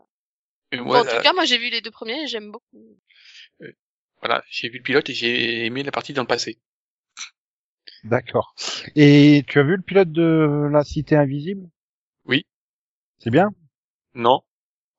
Et 0.72 0.76
bon, 0.78 0.90
moi, 0.90 1.02
en 1.02 1.06
tout 1.06 1.18
là, 1.18 1.24
cas 1.24 1.32
moi 1.34 1.44
j'ai 1.46 1.58
vu 1.58 1.70
les 1.70 1.80
deux 1.82 1.90
premiers 1.92 2.22
et 2.24 2.28
j'aime 2.28 2.50
beaucoup. 2.52 2.98
voilà, 4.20 4.42
j'ai 4.48 4.70
vu 4.70 4.78
le 4.78 4.82
pilote 4.82 5.10
et 5.10 5.14
j'ai 5.14 5.66
aimé 5.66 5.82
la 5.82 5.92
partie 5.92 6.14
dans 6.14 6.22
le 6.22 6.26
passé. 6.26 6.58
D'accord. 8.04 8.54
Et 8.94 9.42
tu 9.48 9.58
as 9.58 9.64
vu 9.64 9.74
le 9.74 9.82
pilote 9.82 10.12
de 10.12 10.68
La 10.70 10.84
Cité 10.84 11.16
Invisible? 11.16 11.68
Oui. 12.24 12.44
C'est 13.18 13.30
bien? 13.30 13.50
Non. 14.14 14.42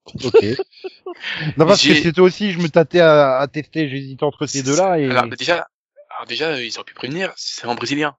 Ok. 0.05 0.43
non 1.57 1.65
parce 1.65 1.81
que 1.81 1.93
c'était 1.95 2.19
aussi, 2.21 2.51
je 2.51 2.59
me 2.59 2.67
tâtais 2.69 2.99
à, 2.99 3.37
à 3.39 3.47
tester, 3.47 3.89
j'hésitais 3.89 4.23
entre 4.23 4.45
ces 4.45 4.63
deux-là 4.63 4.99
et 4.99 5.09
Alors 5.09 5.27
déjà, 5.27 5.67
alors 6.15 6.25
déjà, 6.27 6.61
ils 6.61 6.73
auraient 6.75 6.83
pu 6.85 6.93
prévenir, 6.93 7.31
c'est 7.37 7.65
en 7.65 7.75
brésilien. 7.75 8.15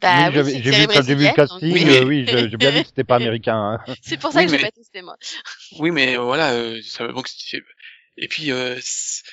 Bah 0.00 0.28
Oui, 0.30 0.38
oui, 0.40 0.60
j'ai 0.62 0.70
vu 0.70 0.86
j'ai 1.04 1.14
vu 1.16 1.24
le 1.26 1.34
casting, 1.34 1.72
Oui, 1.72 1.82
euh, 1.82 1.86
mais- 1.86 2.04
oui, 2.04 2.26
je- 2.28 2.48
j'ai 2.50 2.56
bien 2.56 2.70
vu 2.70 2.82
que 2.82 2.86
c'était 2.88 3.02
pas 3.04 3.16
américain. 3.16 3.80
hein. 3.86 3.94
C'est 4.02 4.16
pour 4.16 4.30
ça 4.30 4.38
Oui, 4.40 4.44
que 4.46 4.50
j'ai 4.52 4.56
mais- 4.58 4.62
pas 4.62 4.70
testé 4.70 5.02
moi. 5.02 5.16
Oui, 5.80 5.90
mais 5.90 6.16
voilà, 6.16 6.52
euh, 6.52 6.80
ça, 6.84 7.08
donc, 7.08 7.26
c'est- 7.28 7.62
et 8.16 8.28
puis 8.28 8.52
euh, 8.52 8.78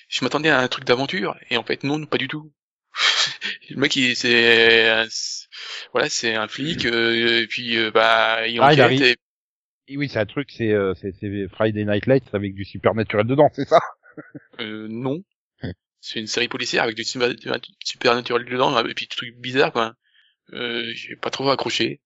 je 0.09 0.23
m'attendais 0.23 0.49
à 0.49 0.59
un 0.59 0.67
truc 0.67 0.85
d'aventure, 0.85 1.35
et 1.49 1.57
en 1.57 1.63
fait 1.63 1.83
non, 1.83 2.03
pas 2.07 2.17
du 2.17 2.27
tout. 2.27 2.51
le 3.69 3.75
mec, 3.77 3.95
il, 3.95 4.15
c'est, 4.15 5.05
voilà, 5.91 6.09
c'est 6.09 6.33
un 6.35 6.47
flic, 6.47 6.85
euh, 6.85 7.41
et 7.41 7.47
puis 7.47 7.77
euh, 7.77 7.91
bah 7.91 8.47
il 8.47 8.59
Ah, 8.61 8.73
il 8.73 8.81
enquête, 8.81 8.85
arrive. 8.85 9.03
et- 9.03 9.17
Et 9.87 9.97
oui, 9.97 10.09
c'est 10.09 10.19
un 10.19 10.25
truc, 10.25 10.49
c'est 10.51 10.71
euh, 10.71 10.93
Friday 11.51 11.85
Night 11.85 12.07
Lights 12.07 12.33
avec 12.33 12.55
du 12.55 12.65
supernatural 12.65 13.27
dedans, 13.27 13.49
c'est 13.53 13.67
ça? 13.67 13.79
Euh, 14.59 14.87
non. 14.89 15.23
C'est 15.99 16.19
une 16.19 16.27
série 16.27 16.47
policière 16.47 16.83
avec 16.83 16.95
du 16.95 17.03
super- 17.03 17.33
supernatural 17.83 18.45
dedans, 18.45 18.85
et 18.85 18.93
puis 18.93 19.05
des 19.05 19.15
trucs 19.15 19.35
bizarres, 19.37 19.71
quoi. 19.71 19.95
Euh, 20.53 20.91
j'ai 20.93 21.15
pas 21.15 21.29
trop 21.29 21.49
accroché. 21.49 21.99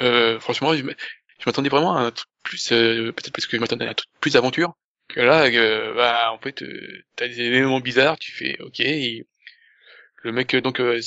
Euh, 0.00 0.38
franchement, 0.40 0.74
je 0.74 0.84
m'attendais 1.46 1.68
vraiment 1.68 1.96
à 1.96 2.00
un 2.00 2.10
truc 2.10 2.28
plus, 2.42 2.72
euh, 2.72 3.12
peut-être 3.12 3.32
parce 3.32 3.46
que 3.46 3.56
je 3.56 3.60
m'attendais 3.60 3.86
à 3.86 3.90
un 3.90 3.94
truc 3.94 4.10
plus 4.20 4.34
d'aventure. 4.34 4.74
Que 5.08 5.20
là, 5.20 5.50
bah, 5.94 6.32
en 6.32 6.38
fait, 6.38 6.62
euh, 6.62 7.02
t'as 7.16 7.28
des 7.28 7.40
éléments 7.40 7.80
bizarres, 7.80 8.18
tu 8.18 8.32
fais, 8.32 8.58
ok, 8.60 8.78
le 10.22 10.32
mec, 10.32 10.54
euh, 10.54 10.60
donc, 10.60 10.80
euh, 10.80 11.00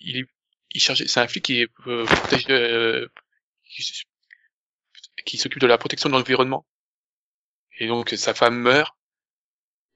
il 0.00 0.16
est, 0.18 0.26
il 0.74 0.80
cherche, 0.80 1.04
c'est 1.04 1.20
un 1.20 1.28
flic 1.28 1.44
qui 1.44 1.60
est, 1.60 1.66
protège, 1.66 2.46
qui, 3.64 3.82
qui 5.28 5.36
s'occupe 5.36 5.60
de 5.60 5.66
la 5.66 5.78
protection 5.78 6.08
de 6.08 6.14
l'environnement. 6.14 6.66
Et 7.78 7.86
donc, 7.86 8.10
sa 8.10 8.34
femme 8.34 8.58
meurt, 8.58 8.96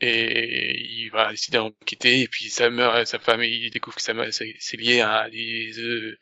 et 0.01 0.79
il 0.79 1.09
va 1.11 1.31
décider 1.31 1.59
d'enquêter, 1.59 2.21
et 2.23 2.29
puis 2.29 2.51
sa 2.51 2.69
meurt, 2.71 3.07
sa 3.07 3.19
femme, 3.19 3.43
il 3.43 3.71
découvre 3.71 3.97
que 3.97 4.03
ça 4.03 4.13
c'est 4.31 4.77
lié 4.77 5.01
à 5.01 5.31
des, 5.31 5.79
euh, 5.79 6.19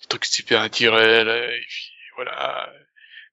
des 0.00 0.06
trucs 0.08 0.24
super 0.24 0.60
naturels, 0.60 1.28
et 1.28 1.64
puis 1.68 1.92
voilà. 2.16 2.72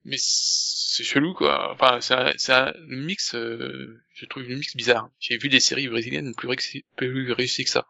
Mais 0.06 0.18
c'est 0.20 1.04
chelou, 1.04 1.34
quoi. 1.34 1.72
Enfin, 1.74 1.99
c'est 2.02 2.54
un, 2.54 2.74
mix, 2.88 3.34
euh, 3.36 4.02
je 4.14 4.26
trouve 4.26 4.43
le 4.43 4.56
mix 4.56 4.76
bizarre. 4.76 5.10
J'ai 5.20 5.38
vu 5.38 5.49
des 5.49 5.60
séries 5.60 5.88
brésiliennes 5.88 6.36
plus, 6.36 6.47
réussi- 6.47 6.86
plus 6.95 7.32
réussies 7.32 7.64
que 7.64 7.70
ça. 7.72 7.88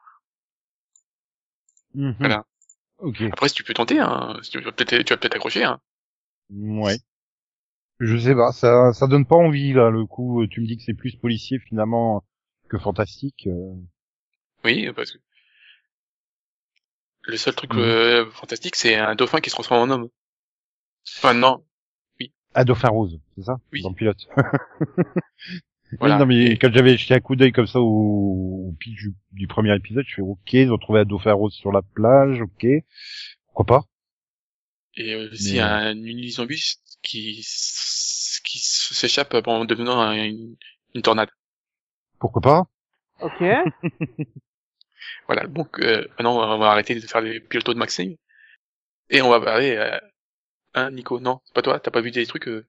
Mhm. 1.93 2.15
Voilà. 2.19 2.45
Après, 3.31 3.49
si 3.49 3.55
tu 3.55 3.63
peux 3.63 3.73
tenter, 3.73 3.99
hein, 3.99 4.39
si 4.43 4.51
tu 4.51 4.59
vas 4.61 4.71
peut-être, 4.71 5.03
tu 5.03 5.13
vas 5.13 5.17
peut-être 5.17 5.35
accrocher, 5.35 5.63
hein. 5.63 5.81
Ouais. 6.51 6.97
Je 7.99 8.17
sais 8.17 8.33
pas, 8.35 8.51
ça 8.51 8.93
ça 8.93 9.07
donne 9.07 9.25
pas 9.25 9.35
envie 9.35 9.73
là 9.73 9.89
le 9.89 10.05
coup. 10.05 10.45
Tu 10.47 10.61
me 10.61 10.65
dis 10.67 10.77
que 10.77 10.83
c'est 10.83 10.93
plus 10.95 11.15
policier 11.15 11.59
finalement 11.59 12.23
que 12.69 12.77
fantastique. 12.79 13.47
euh. 13.47 13.73
Oui, 14.63 14.91
parce 14.95 15.11
que 15.11 15.17
le 17.23 17.37
seul 17.37 17.53
truc 17.55 17.73
Mhm. 17.73 17.79
euh, 17.79 18.31
fantastique, 18.31 18.75
c'est 18.75 18.95
un 18.95 19.15
dauphin 19.15 19.39
qui 19.39 19.49
se 19.49 19.55
transforme 19.55 19.89
en 19.89 19.93
homme. 19.93 20.09
Enfin, 21.17 21.33
non. 21.33 21.63
Ah, 22.53 22.65
Dauphin 22.65 22.89
Rose, 22.89 23.17
c'est 23.37 23.43
ça? 23.43 23.59
Oui. 23.71 23.81
Dans 23.81 23.89
le 23.91 23.95
pilote. 23.95 24.27
Voilà. 25.99 26.15
Oui, 26.15 26.19
non 26.21 26.25
mais 26.25 26.45
Et- 26.51 26.57
quand 26.57 26.71
j'avais 26.73 26.97
jeté 26.97 27.13
un 27.13 27.19
coup 27.19 27.35
d'œil 27.35 27.51
comme 27.51 27.67
ça 27.67 27.79
au, 27.81 28.67
au 28.69 28.75
pitch 28.79 28.95
du, 28.95 29.13
du 29.33 29.47
premier 29.47 29.75
épisode, 29.75 30.05
je 30.07 30.15
fais 30.15 30.21
ok, 30.21 30.53
ils 30.53 30.71
ont 30.71 30.77
trouvé 30.77 31.01
un 31.01 31.05
Dauphin 31.05 31.33
Rose 31.33 31.53
sur 31.53 31.71
la 31.73 31.81
plage, 31.81 32.41
ok. 32.41 32.65
Pourquoi 33.47 33.65
pas? 33.65 33.83
Et 34.95 35.15
aussi 35.15 35.53
Mais- 35.55 35.59
un 35.61 35.95
unizambus 35.95 36.77
qui, 37.01 37.39
s- 37.39 38.41
qui 38.43 38.59
s'échappe 38.59 39.33
en 39.47 39.65
devenant 39.65 39.99
un- 39.99 40.13
une, 40.25 40.55
une 40.95 41.01
tornade. 41.01 41.29
Pourquoi 42.19 42.41
pas? 42.41 42.67
Ok. 43.21 43.41
Voilà, 45.27 45.47
donc 45.47 45.79
euh, 45.79 46.07
maintenant 46.09 46.55
on 46.55 46.57
va 46.59 46.71
arrêter 46.71 46.93
de 46.95 46.99
faire 46.99 47.21
les 47.21 47.39
pilotos 47.39 47.73
de 47.73 47.79
Maxime. 47.79 48.15
Et 49.09 49.21
on 49.21 49.29
va 49.29 49.39
parler... 49.41 49.75
Euh, 49.75 49.99
hein, 50.73 50.91
Nico 50.91 51.19
Non, 51.19 51.41
c'est 51.45 51.53
pas 51.53 51.61
toi 51.61 51.79
T'as 51.79 51.91
pas 51.91 52.01
vu 52.01 52.11
des 52.11 52.25
trucs 52.25 52.47
euh... 52.47 52.67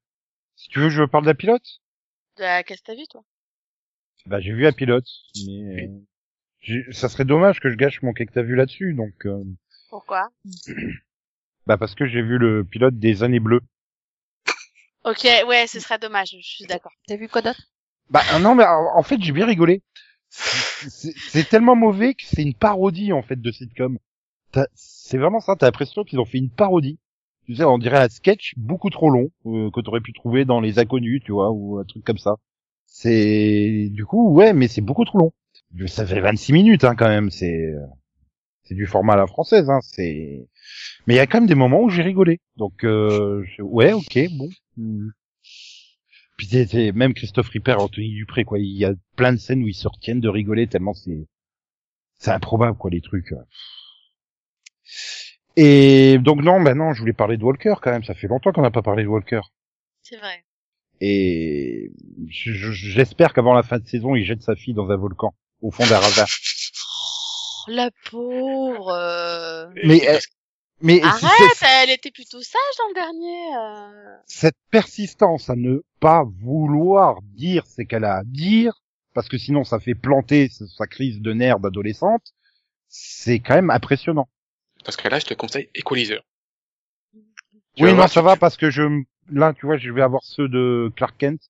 Si 0.57 0.69
tu 0.69 0.79
veux, 0.81 0.89
je 0.89 1.03
parle 1.05 1.25
d'un 1.25 1.35
pilote? 1.35 1.81
De 2.39 2.43
la- 2.43 2.63
Qu'est-ce 2.63 2.81
que 2.83 2.87
t'as 2.87 2.95
vu 2.95 3.07
toi? 3.11 3.23
Bah 4.27 4.41
j'ai 4.41 4.53
vu 4.53 4.67
un 4.67 4.73
pilote, 4.73 5.07
mais 5.47 5.85
euh, 5.85 5.89
j'ai- 6.61 6.93
ça 6.93 7.09
serait 7.09 7.25
dommage 7.25 7.59
que 7.61 7.71
je 7.71 7.77
gâche 7.77 8.01
mon 8.03 8.13
que 8.13 8.23
t'as 8.25 8.43
vu 8.43 8.55
là-dessus, 8.55 8.95
donc 8.95 9.27
euh, 9.27 9.43
Pourquoi? 9.91 10.29
bah 11.67 11.77
parce 11.77 11.95
que 11.95 12.07
j'ai 12.07 12.23
vu 12.23 12.39
le 12.39 12.65
pilote 12.65 12.99
des 12.99 13.23
années 13.23 13.41
bleues. 13.41 13.61
Ok, 15.05 15.25
ouais, 15.47 15.67
ce 15.69 15.79
serait 15.79 15.99
dommage, 15.99 16.31
je 16.41 16.43
suis 16.47 16.67
d'accord. 16.67 16.93
T'as 17.07 17.17
vu 17.17 17.29
quoi 17.29 17.43
d'autre? 17.43 17.61
Bah 18.11 18.23
euh, 18.35 18.39
non 18.39 18.55
mais 18.55 18.65
en 18.65 19.03
fait 19.03 19.21
j'ai 19.23 19.33
bien 19.33 19.47
rigolé. 19.47 19.83
C'est 20.31 21.49
tellement 21.49 21.77
mauvais 21.77 22.15
que 22.15 22.23
c'est 22.25 22.43
une 22.43 22.55
parodie 22.55 23.13
en 23.13 23.23
fait 23.23 23.41
de 23.41 23.51
sitcom. 23.51 23.99
T'as- 24.53 24.69
C'est 24.75 25.19
vraiment 25.19 25.41
ça, 25.41 25.57
t'as 25.57 25.67
l'impression 25.67 26.05
qu'ils 26.05 26.21
ont 26.21 26.27
fait 26.27 26.39
une 26.39 26.51
parodie. 26.51 26.99
Tu 27.47 27.57
sais, 27.57 27.65
on 27.65 27.79
dirait 27.79 27.99
un 27.99 28.09
sketch 28.09 28.55
beaucoup 28.57 28.91
trop 28.91 29.11
long 29.11 29.31
euh, 29.47 29.71
que 29.73 29.81
t'aurais 29.81 30.01
pu 30.03 30.13
trouver 30.13 30.45
dans 30.45 30.61
Les 30.61 30.79
Inconnus, 30.79 31.23
tu 31.25 31.33
vois, 31.33 31.51
ou 31.53 31.79
un 31.79 31.85
truc 31.85 32.05
comme 32.05 32.19
ça. 32.19 32.37
C'est 32.87 33.89
du 33.93 34.07
coup 34.07 34.33
ouais, 34.35 34.53
mais 34.55 34.69
c'est 34.69 34.83
beaucoup 34.83 35.05
trop 35.05 35.19
long. 35.19 35.33
Ça 35.87 36.07
fait 36.07 36.21
26 36.21 36.53
minutes 36.53 36.85
hein, 36.85 36.95
quand 36.97 37.09
même, 37.09 37.31
c'est 37.31 37.75
c'est 38.65 38.75
du 38.75 38.87
format 38.87 39.15
à 39.15 39.17
la 39.17 39.27
française, 39.27 39.69
hein, 39.71 39.81
c'est. 39.83 40.47
Mais 41.07 41.15
il 41.15 41.17
y 41.17 41.21
a 41.21 41.27
quand 41.27 41.39
même 41.41 41.49
des 41.49 41.55
moments 41.55 41.81
où 41.83 41.91
j'ai 41.91 42.03
rigolé. 42.03 42.41
Donc 42.57 42.85
euh, 42.85 43.45
je- 43.57 43.63
ouais, 43.63 43.93
ok, 43.93 44.19
bon. 44.37 44.49
Hmm. 44.77 45.09
Puis 46.39 46.47
c'est- 46.47 46.93
même 46.93 47.15
Christophe 47.15 47.49
Ripper, 47.51 47.75
Anthony 47.79 48.11
Dupré, 48.15 48.45
quoi. 48.45 48.59
Il 48.59 48.77
y 48.77 48.85
a 48.85 48.95
plein 49.17 49.33
de 49.33 49.39
scènes 49.39 49.63
où 49.63 49.69
ils 49.69 49.75
se 49.75 49.89
retiennent 49.89 50.21
de 50.21 50.29
rigoler 50.29 50.67
tellement 50.67 50.95
c'est 50.95 51.27
c'est 52.19 52.31
improbable, 52.31 52.77
quoi, 52.79 52.91
les 52.91 53.01
trucs. 53.01 53.35
Et 55.57 56.19
donc 56.19 56.41
non, 56.43 56.61
bah 56.63 56.75
non, 56.75 56.93
je 56.93 57.01
voulais 57.01 57.13
parler 57.13 57.37
de 57.37 57.45
Walker 57.45 57.75
quand 57.83 57.91
même. 57.91 58.05
Ça 58.05 58.15
fait 58.15 58.29
longtemps 58.29 58.53
qu'on 58.53 58.63
n'a 58.63 58.71
pas 58.71 58.83
parlé 58.83 59.03
de 59.03 59.09
Walker. 59.09 59.41
C'est 60.03 60.17
vrai. 60.17 60.45
Et 61.01 61.91
je- 62.29 62.53
je- 62.53 62.71
j'espère 62.73 63.33
qu'avant 63.35 63.55
la 63.55 63.63
fin 63.63 63.79
de 63.79 63.87
saison, 63.87 64.15
il 64.15 64.25
jette 64.25 64.43
sa 64.43 64.55
fille 64.57 64.73
dans 64.75 64.89
un 64.91 64.97
volcan 64.97 65.35
au 65.61 65.71
fond 65.71 65.85
d'un 65.87 65.99
ravin. 65.99 66.25
Oh, 67.69 67.71
la 67.71 67.91
pauvre. 68.11 68.89
euh. 68.91 69.69
Mais 69.85 70.09
euh, 70.09 70.19
mais 70.81 70.97
si 70.99 71.03
Arrête, 71.05 71.55
c'est- 71.57 71.67
elle 71.85 71.91
était 71.91 72.11
plutôt 72.11 72.41
sage 72.43 72.61
dans 72.79 72.89
le 72.89 72.95
dernier. 72.95 73.57
euh. 73.57 74.17
cette 74.27 74.57
persistance 74.71 75.49
à 75.51 75.55
ne 75.57 75.83
pas 76.01 76.25
vouloir 76.41 77.21
dire 77.23 77.67
ce 77.67 77.83
qu'elle 77.83 78.05
a 78.05 78.17
à 78.19 78.25
dire, 78.25 78.73
parce 79.15 79.29
que 79.29 79.39
sinon 79.39 79.65
ça 79.65 79.79
fait 79.79 79.95
planter 79.95 80.49
sa- 80.49 80.87
crise 80.87 81.21
de 81.21 81.33
nerfs 81.33 81.61
d'adolescente, 81.61 82.33
c'est 82.89 83.39
quand 83.41 83.55
même 83.55 83.71
impressionnant. 83.71 84.29
Parce 84.85 84.97
que 84.97 85.07
là, 85.09 85.19
je 85.21 85.27
te 85.27 85.35
conseille 85.35 85.71
Equalizer. 85.75 86.23
Tu 87.77 87.85
oui, 87.85 87.95
non, 87.95 88.07
ça 88.09 88.21
tu- 88.21 88.25
va 88.27 88.37
parce 88.37 88.57
que 88.57 88.69
je, 88.71 88.83
là, 89.31 89.53
tu 89.55 89.67
vois, 89.67 89.77
je 89.79 89.91
vais 89.91 90.03
avoir 90.03 90.23
ceux 90.25 90.49
de 90.49 90.91
Clark 90.97 91.17
Kent 91.19 91.41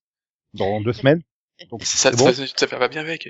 dans 0.54 0.80
deux 0.80 0.92
semaines. 0.92 1.22
Donc, 1.70 1.82
Ça, 1.84 2.10
bon. 2.10 2.32
ça, 2.32 2.46
ça, 2.46 2.66
ça 2.68 2.78
va 2.78 2.88
bien 2.88 3.00
avec. 3.00 3.28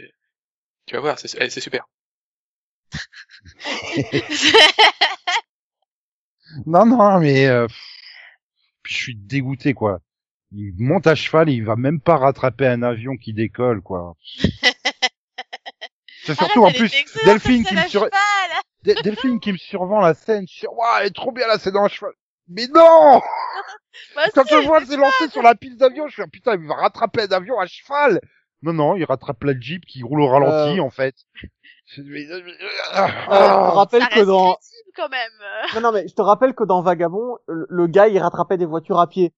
Tu 0.87 0.95
vas 0.95 1.01
voir, 1.01 1.19
c'est 1.19 1.29
c'est 1.29 1.61
super. 1.61 1.87
Non, 6.67 6.85
non, 6.85 7.19
mais 7.19 7.47
euh, 7.47 7.67
je 8.85 8.95
suis 8.95 9.17
dégoûté, 9.17 9.75
quoi. 9.75 10.01
Il 10.53 10.75
monte 10.79 11.07
à 11.07 11.15
cheval, 11.15 11.49
il 11.49 11.65
va 11.65 11.77
même 11.77 12.01
pas 12.01 12.17
rattraper 12.19 12.67
un 12.67 12.83
avion 12.83 13.17
qui 13.17 13.33
décolle, 13.33 13.81
quoi. 13.81 14.17
C'est 16.25 16.37
surtout 16.37 16.65
en 16.65 16.71
plus 16.71 16.93
Delphine 17.25 17.65
qui 17.65 17.75
me 17.75 17.89
sur... 17.89 18.09
Delphine 18.83 19.41
qui 19.41 19.53
me 19.53 19.57
survend 19.57 20.01
la 20.01 20.15
scène. 20.15 20.47
Je 20.47 20.55
suis, 20.55 20.67
waouh, 20.67 20.99
elle 21.01 21.07
est 21.09 21.15
trop 21.15 21.33
bien 21.33 21.49
la 21.49 21.59
scène 21.59 21.77
en 21.77 21.89
cheval. 21.89 22.13
Mais 22.49 22.67
non! 22.69 23.21
Quand 24.35 24.47
je 24.47 24.67
vois 24.67 24.81
elle 24.81 24.87
s'est 24.87 24.97
lancé 24.97 25.29
sur 25.31 25.43
la 25.43 25.55
piste 25.55 25.79
d'avion, 25.79 26.07
je 26.09 26.13
suis, 26.13 26.23
ah, 26.23 26.29
putain, 26.31 26.55
il 26.55 26.67
va 26.67 26.75
rattraper 26.75 27.23
un 27.23 27.33
avion 27.33 27.59
à 27.59 27.67
cheval. 27.67 28.21
Non, 28.63 28.73
non, 28.73 28.97
il 28.97 29.05
rattrape 29.05 29.43
la 29.45 29.59
Jeep 29.59 29.85
qui 29.87 30.03
roule 30.03 30.21
au 30.21 30.29
ralenti, 30.29 30.81
en 30.81 30.91
fait. 30.91 31.15
Je- 31.35 31.47
Euh, 31.99 32.03
je 32.03 32.53
Ah. 32.93 33.71
rappelle 33.75 34.03
Ça 34.03 34.09
que 34.09 34.21
dans 34.25 34.57
quand 34.97 35.09
même. 35.11 35.31
non 35.75 35.81
non 35.81 35.93
mais 35.93 36.07
je 36.09 36.15
te 36.15 36.23
rappelle 36.23 36.55
que 36.55 36.65
dans 36.65 36.81
Vagabond 36.81 37.37
le, 37.47 37.87
gars 37.87 38.09
il 38.09 38.19
rattrapait 38.19 38.57
des 38.57 38.65
voitures 38.67 38.99
à 39.01 39.09
pied 39.09 39.33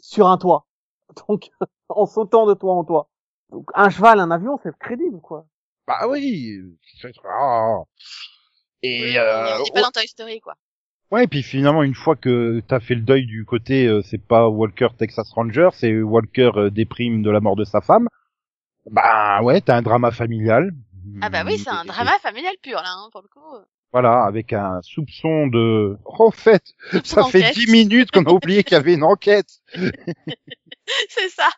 sur 0.00 0.26
un 0.26 0.36
toit 0.38 0.66
donc 1.28 1.50
en 1.88 2.06
sautant 2.06 2.46
de 2.46 2.54
toit 2.54 2.72
en 2.74 2.82
toit 2.84 3.08
donc 3.50 3.68
un 3.74 3.90
cheval 3.90 4.18
un 4.20 4.30
avion 4.32 4.58
c'est 4.62 4.76
crédible 4.78 5.20
quoi 5.20 5.46
Bah 5.86 6.08
oui. 6.08 6.58
Ah. 7.24 7.82
Et 8.82 9.02
Oui, 9.02 9.18
euh, 9.18 9.58
on 9.58 9.62
n'est 9.64 9.70
pas 9.72 9.82
dans 9.82 9.90
Toy 9.90 10.06
Story, 10.08 10.40
quoi. 10.40 10.54
ouais, 11.12 11.24
et 11.24 11.28
puis 11.28 11.42
finalement, 11.42 11.82
une 11.82 11.94
fois 11.94 12.16
que 12.16 12.60
t'as 12.66 12.80
fait 12.80 12.94
le 12.94 13.02
deuil 13.02 13.26
du 13.26 13.44
côté, 13.44 13.86
euh, 13.86 14.02
c'est 14.02 14.18
pas 14.24 14.48
Walker 14.48 14.88
Texas 14.98 15.30
Ranger, 15.32 15.68
c'est 15.72 16.00
Walker 16.02 16.50
euh, 16.56 16.70
déprime 16.70 17.22
de 17.22 17.30
la 17.30 17.40
mort 17.40 17.54
de 17.56 17.64
sa 17.64 17.80
femme. 17.80 18.08
Bah 18.90 19.42
ouais, 19.42 19.60
t'as 19.60 19.76
un 19.76 19.82
drama 19.82 20.10
familial. 20.10 20.70
Ah 21.22 21.28
bah 21.30 21.42
oui, 21.46 21.58
c'est 21.58 21.70
un 21.70 21.84
drama 21.84 22.12
familial 22.20 22.54
pur, 22.62 22.76
là, 22.76 22.90
hein, 22.96 23.08
pour 23.12 23.22
le 23.22 23.28
coup. 23.28 23.40
Voilà, 23.92 24.24
avec 24.24 24.52
un 24.52 24.80
soupçon 24.82 25.46
de... 25.46 25.96
En 26.04 26.30
fait, 26.30 26.62
Soupçon 26.90 27.22
ça 27.22 27.28
fait 27.30 27.52
dix 27.54 27.70
minutes 27.70 28.10
qu'on 28.10 28.24
a 28.24 28.30
oublié 28.32 28.62
qu'il 28.64 28.72
y 28.74 28.80
avait 28.80 28.94
une 28.94 29.04
enquête. 29.04 29.48
c'est 31.08 31.28
ça. 31.30 31.48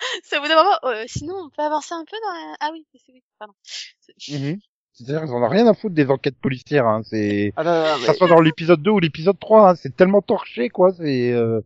Bout 0.41 0.47
d'un 0.49 0.55
moment. 0.57 0.79
euh, 0.85 1.05
sinon, 1.07 1.35
on 1.47 1.51
peut 1.51 1.63
avancer 1.63 1.95
un 1.95 2.05
peu 2.05 2.17
dans 2.23 2.33
la... 2.33 2.57
Ah 2.61 2.69
oui, 2.73 2.87
c'est 2.93 3.13
oui, 3.13 3.23
pardon. 3.39 3.55
C'est- 3.63 4.39
Mhm. 4.39 4.59
C'est-à-dire 4.93 5.21
qu'ils 5.23 5.31
en 5.33 5.43
ont 5.43 5.49
rien 5.49 5.67
à 5.69 5.75
foutre 5.75 5.95
des 5.95 6.11
enquêtes 6.11 6.39
policières, 6.41 6.87
hein. 6.87 7.03
C'est, 7.05 7.53
Ah, 7.57 7.63
que 7.63 8.01
mais- 8.01 8.07
ça 8.07 8.15
soit 8.15 8.27
dans 8.29 8.41
l'épisode 8.41 8.83
2 8.83 8.91
ou 8.91 8.99
l'épisode 8.99 9.39
3, 9.39 9.71
hein. 9.71 9.75
c'est 9.77 9.95
tellement 9.97 10.23
torché, 10.23 10.69
quoi, 10.71 10.93
c'est, 10.93 11.33
euh, 11.33 11.61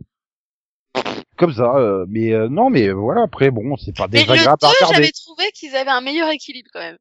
comme 1.43 1.53
ça, 1.53 1.75
euh, 1.77 2.07
mais 2.09 2.33
euh, 2.33 2.49
non, 2.49 2.71
mais 2.71 2.87
euh, 2.87 2.93
voilà, 2.93 3.23
après, 3.23 3.51
bon, 3.51 3.77
c'est 3.77 3.97
pas 3.97 4.07
Mais 4.13 4.21
le 4.21 4.27
2, 4.27 4.33
désagréable 4.33 4.59
à 4.63 4.69
regarder. 4.69 4.95
j'avais 4.95 5.11
trouvé 5.11 5.51
qu'ils 5.53 5.75
avaient 5.75 5.91
un 5.91 6.01
meilleur 6.01 6.31
équilibre 6.31 6.69
quand 6.73 6.79
même. 6.79 6.99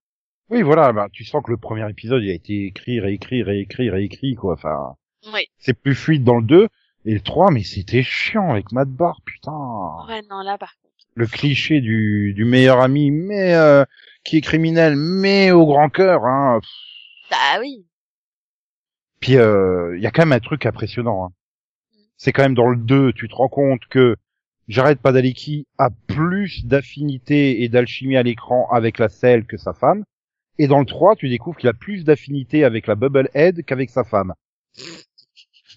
Oui, 0.50 0.64
voilà, 0.64 0.92
bah, 0.92 1.08
tu 1.14 1.24
sens 1.24 1.44
que 1.46 1.52
le 1.52 1.58
premier 1.58 1.88
épisode, 1.88 2.24
il 2.24 2.32
a 2.32 2.34
été 2.34 2.66
écrit, 2.66 3.00
réécrit, 3.00 3.44
réécrit, 3.44 3.92
réécrit, 3.92 4.34
quoi, 4.34 4.56
enfin, 4.56 4.96
Oui. 5.32 5.48
c'est 5.60 5.76
plus 5.80 5.94
fluide 5.94 6.24
dans 6.24 6.38
le 6.38 6.44
2, 6.44 6.68
et 7.06 7.14
le 7.14 7.22
3, 7.22 7.52
mais 7.52 7.62
c'était 7.62 8.02
chiant 8.02 8.50
avec 8.50 8.72
Matt 8.72 8.90
Barr, 8.90 9.22
putain. 9.26 9.52
Ouais, 10.08 10.24
non, 10.28 10.42
là, 10.42 10.58
par 10.58 10.74
contre. 10.82 10.96
Le 11.14 11.28
cliché 11.28 11.82
du, 11.82 12.34
du 12.34 12.44
meilleur 12.44 12.82
ami, 12.82 13.12
mais, 13.12 13.54
euh, 13.54 13.86
qui 14.24 14.38
est 14.38 14.42
criminel, 14.42 14.96
mais 14.96 15.52
au 15.52 15.68
grand 15.68 15.90
cœur, 15.90 16.26
hein. 16.26 16.60
Bah 17.30 17.60
oui. 17.60 17.86
Puis, 19.20 19.38
euh, 19.38 19.96
il 19.98 20.02
y 20.02 20.08
a 20.08 20.12
quand 20.12 20.24
même 20.24 20.32
un 20.32 20.40
truc 20.40 20.66
impressionnant, 20.66 21.26
hein. 21.26 21.32
C'est 22.18 22.34
quand 22.34 22.44
même 22.44 22.56
dans 22.56 22.70
le 22.70 22.78
2, 22.78 23.14
tu 23.14 23.28
te 23.30 23.36
rends 23.36 23.48
compte 23.50 23.82
que 23.90 24.16
Jared 24.68 25.00
Padalecki 25.00 25.68
a 25.78 25.90
plus 26.08 26.66
d'affinité 26.66 27.64
et 27.64 27.70
d'alchimie 27.70 28.18
à 28.18 28.24
l'écran 28.24 28.68
avec 28.72 29.00
la 29.00 29.10
selle 29.10 29.46
que 29.46 29.58
sa 29.58 29.74
femme. 29.74 30.04
Et 30.58 30.68
dans 30.68 30.80
le 30.80 30.86
3, 30.86 31.16
tu 31.16 31.30
découvres 31.30 31.58
qu'il 31.58 31.70
a 31.70 31.74
plus 31.74 32.04
d'affinité 32.04 32.64
avec 32.64 32.88
la 32.88 32.96
Bubblehead 32.96 33.66
qu'avec 33.66 33.90
sa 33.90 34.04
femme. 34.04 34.34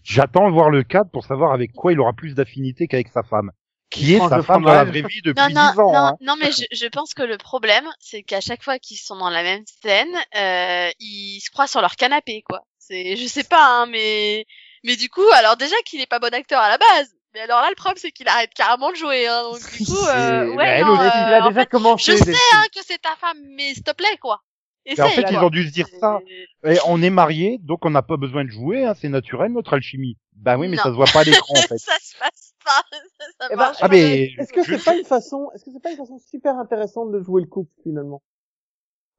J'attends 0.03 0.49
de 0.49 0.53
voir 0.53 0.71
le 0.71 0.83
4 0.83 1.11
pour 1.11 1.25
savoir 1.25 1.53
avec 1.53 1.73
quoi 1.73 1.93
il 1.93 2.01
aura 2.01 2.13
plus 2.13 2.35
d'affinité 2.35 2.87
qu'avec 2.87 3.09
sa 3.09 3.23
femme. 3.23 3.51
Qui 3.91 4.15
est 4.15 4.29
sa 4.29 4.43
femme 4.43 4.65
dans 4.65 4.73
la 4.73 4.85
vraie 4.85 5.03
vie 5.03 5.23
depuis 5.23 5.41
Non, 5.41 5.49
10 5.49 5.55
non, 5.55 5.61
ans. 5.61 5.75
non, 5.93 5.95
hein. 5.95 6.17
non, 6.21 6.35
mais 6.41 6.51
je, 6.51 6.65
je 6.73 6.87
pense 6.87 7.15
que 7.15 7.23
le 7.23 7.39
problème, 7.39 7.89
c'est 8.01 8.23
qu'à 8.23 8.41
chaque 8.41 8.63
fois 8.63 8.79
qu'ils 8.79 8.97
sont 8.97 9.17
dans 9.17 9.31
la 9.31 9.43
même 9.43 9.63
scène, 9.83 10.15
euh, 10.37 10.91
ils 10.99 11.41
se 11.41 11.51
croient 11.51 11.69
sur 11.69 11.81
leur 11.81 11.95
canapé, 11.97 12.43
quoi. 12.43 12.67
C'est, 12.79 13.17
je 13.17 13.27
sais 13.27 13.45
pas, 13.45 13.83
hein, 13.83 13.87
mais, 13.87 14.47
mais 14.83 14.97
du 14.97 15.09
coup, 15.09 15.25
alors 15.35 15.57
déjà 15.57 15.77
qu'il 15.87 16.01
est 16.01 16.07
pas 16.07 16.19
bon 16.19 16.35
acteur 16.35 16.61
à 16.61 16.69
la 16.69 16.79
base. 16.79 17.15
Mais 17.35 17.41
alors 17.41 17.61
là, 17.61 17.69
le 17.71 17.75
problème, 17.75 17.97
c'est 17.99 18.13
qu'il 18.13 18.29
arrête 18.29 18.55
carrément 18.55 18.91
de 18.91 18.97
jouer, 18.97 19.27
hein. 19.27 19.43
Donc 19.43 19.61
du 19.77 19.85
coup, 19.85 19.93
euh, 20.07 20.49
ouais, 20.51 20.57
bah, 20.57 20.65
elle 20.67 20.85
non, 20.87 20.93
aussi, 20.93 21.01
euh, 21.03 21.07
il 21.07 21.35
a 21.35 21.45
en 21.45 21.49
déjà 21.49 21.61
fait, 21.63 21.67
commencé. 21.67 22.13
je 22.17 22.23
sais, 22.25 22.31
hein, 22.55 22.63
que 22.75 22.81
c'est 22.85 23.01
ta 23.03 23.17
femme, 23.17 23.39
mais 23.57 23.75
s'il 23.75 23.83
te 23.83 23.93
plaît, 23.93 24.17
quoi. 24.21 24.43
Et 24.87 25.01
en 25.01 25.09
fait, 25.09 25.25
ils 25.31 25.39
ont 25.39 25.49
dû 25.51 25.67
se 25.67 25.73
dire 25.73 25.89
ça. 25.99 26.21
Et 26.65 26.77
on 26.87 27.03
est 27.03 27.11
mariés, 27.11 27.59
donc 27.63 27.85
on 27.87 27.91
n'a 27.91 28.03
pas 28.03 28.17
besoin 28.19 28.45
de 28.45 28.51
jouer, 28.51 28.85
hein, 28.85 28.95
c'est 28.95 29.09
naturel 29.09 29.51
notre 29.53 29.73
alchimie. 29.75 30.17
Bah 30.37 30.59
oui, 30.59 30.69
mais 30.69 30.77
Non. 30.77 30.83
ça 30.83 30.89
se 30.91 30.95
voit 30.95 31.07
pas 31.07 31.21
à 31.21 31.25
l'écran 31.25 31.55
en 31.57 31.63
fait. 31.69 31.79
ça 31.79 31.95
se 32.01 32.19
passe 32.19 32.53
pas. 32.65 32.83
Ça, 32.93 32.99
ça 33.41 33.49
Eh 33.51 33.57
ben, 33.57 33.73
Ah 33.81 33.89
mais 33.89 34.31
Est-ce 34.39 34.53
que 34.53 34.63
c'est 34.63 34.85
pas 34.85 34.95
une 34.95 35.05
façon, 35.05 35.51
est-ce 35.55 35.65
que 35.65 35.71
c'est 35.73 35.83
pas 35.83 35.91
une 35.91 35.97
façon 35.97 36.19
super 36.19 36.59
intéressante 36.59 37.11
de 37.13 37.21
jouer 37.23 37.41
le 37.43 37.49
couple 37.49 37.71
finalement? 37.83 38.23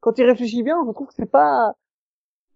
Quand 0.01 0.17
il 0.19 0.25
réfléchit 0.25 0.61
bien, 0.61 0.77
je 0.87 0.91
trouve 0.93 1.07
que 1.07 1.13
c'est 1.17 1.29
pas. 1.31 1.73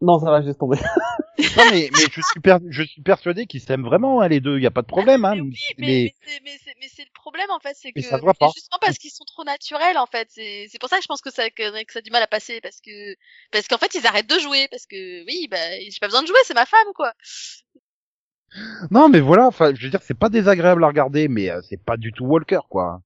Non, 0.01 0.19
ça 0.19 0.29
va, 0.29 0.41
je 0.41 0.47
laisse 0.47 0.57
tomber. 0.57 0.77
non 1.57 1.63
mais 1.71 1.89
mais 1.93 2.05
je 2.11 2.21
suis 2.21 2.39
per- 2.41 2.57
je 2.69 2.83
suis 2.83 3.01
persuadé 3.01 3.45
qu'ils 3.45 3.61
s'aiment 3.61 3.83
vraiment 3.83 4.21
hein, 4.21 4.27
les 4.27 4.39
deux, 4.39 4.57
il 4.57 4.63
y 4.63 4.67
a 4.67 4.71
pas 4.71 4.81
de 4.81 4.87
problème 4.87 5.25
hein. 5.25 5.35
Mais 5.35 5.41
oui, 5.41 5.57
mais, 5.77 6.13
mais 6.43 6.57
mais 6.79 6.87
c'est 6.93 7.03
le 7.03 7.11
problème 7.13 7.49
en 7.51 7.59
fait, 7.59 7.75
c'est 7.79 7.91
que 7.91 8.01
ça 8.01 8.19
pas. 8.19 8.33
c'est 8.39 8.47
justement 8.55 8.79
parce 8.81 8.97
qu'ils 8.97 9.11
sont 9.11 9.25
trop 9.25 9.43
naturels 9.43 9.97
en 9.97 10.05
fait. 10.05 10.27
C'est 10.31 10.67
c'est 10.69 10.79
pour 10.79 10.89
ça 10.89 10.97
que 10.97 11.03
je 11.03 11.07
pense 11.07 11.21
que 11.21 11.31
ça 11.31 11.49
que, 11.49 11.83
que 11.83 11.93
ça 11.93 11.99
a 11.99 12.01
du 12.01 12.11
mal 12.11 12.23
à 12.23 12.27
passer 12.27 12.61
parce 12.61 12.81
que 12.81 13.15
parce 13.51 13.67
qu'en 13.67 13.77
fait 13.77 13.93
ils 13.95 14.05
arrêtent 14.05 14.29
de 14.29 14.39
jouer 14.39 14.67
parce 14.69 14.85
que 14.85 15.25
oui 15.25 15.47
bah 15.49 15.57
j'ai 15.79 15.99
pas 16.01 16.07
besoin 16.07 16.21
de 16.21 16.27
jouer, 16.27 16.39
c'est 16.45 16.53
ma 16.53 16.65
femme 16.65 16.87
quoi. 16.95 17.13
non 18.91 19.09
mais 19.09 19.19
voilà, 19.19 19.47
enfin 19.47 19.73
je 19.75 19.83
veux 19.83 19.89
dire 19.89 20.01
c'est 20.03 20.17
pas 20.17 20.29
désagréable 20.29 20.83
à 20.83 20.87
regarder, 20.87 21.27
mais 21.27 21.49
euh, 21.49 21.61
c'est 21.69 21.81
pas 21.83 21.97
du 21.97 22.11
tout 22.11 22.25
Walker 22.25 22.59
quoi. 22.69 23.01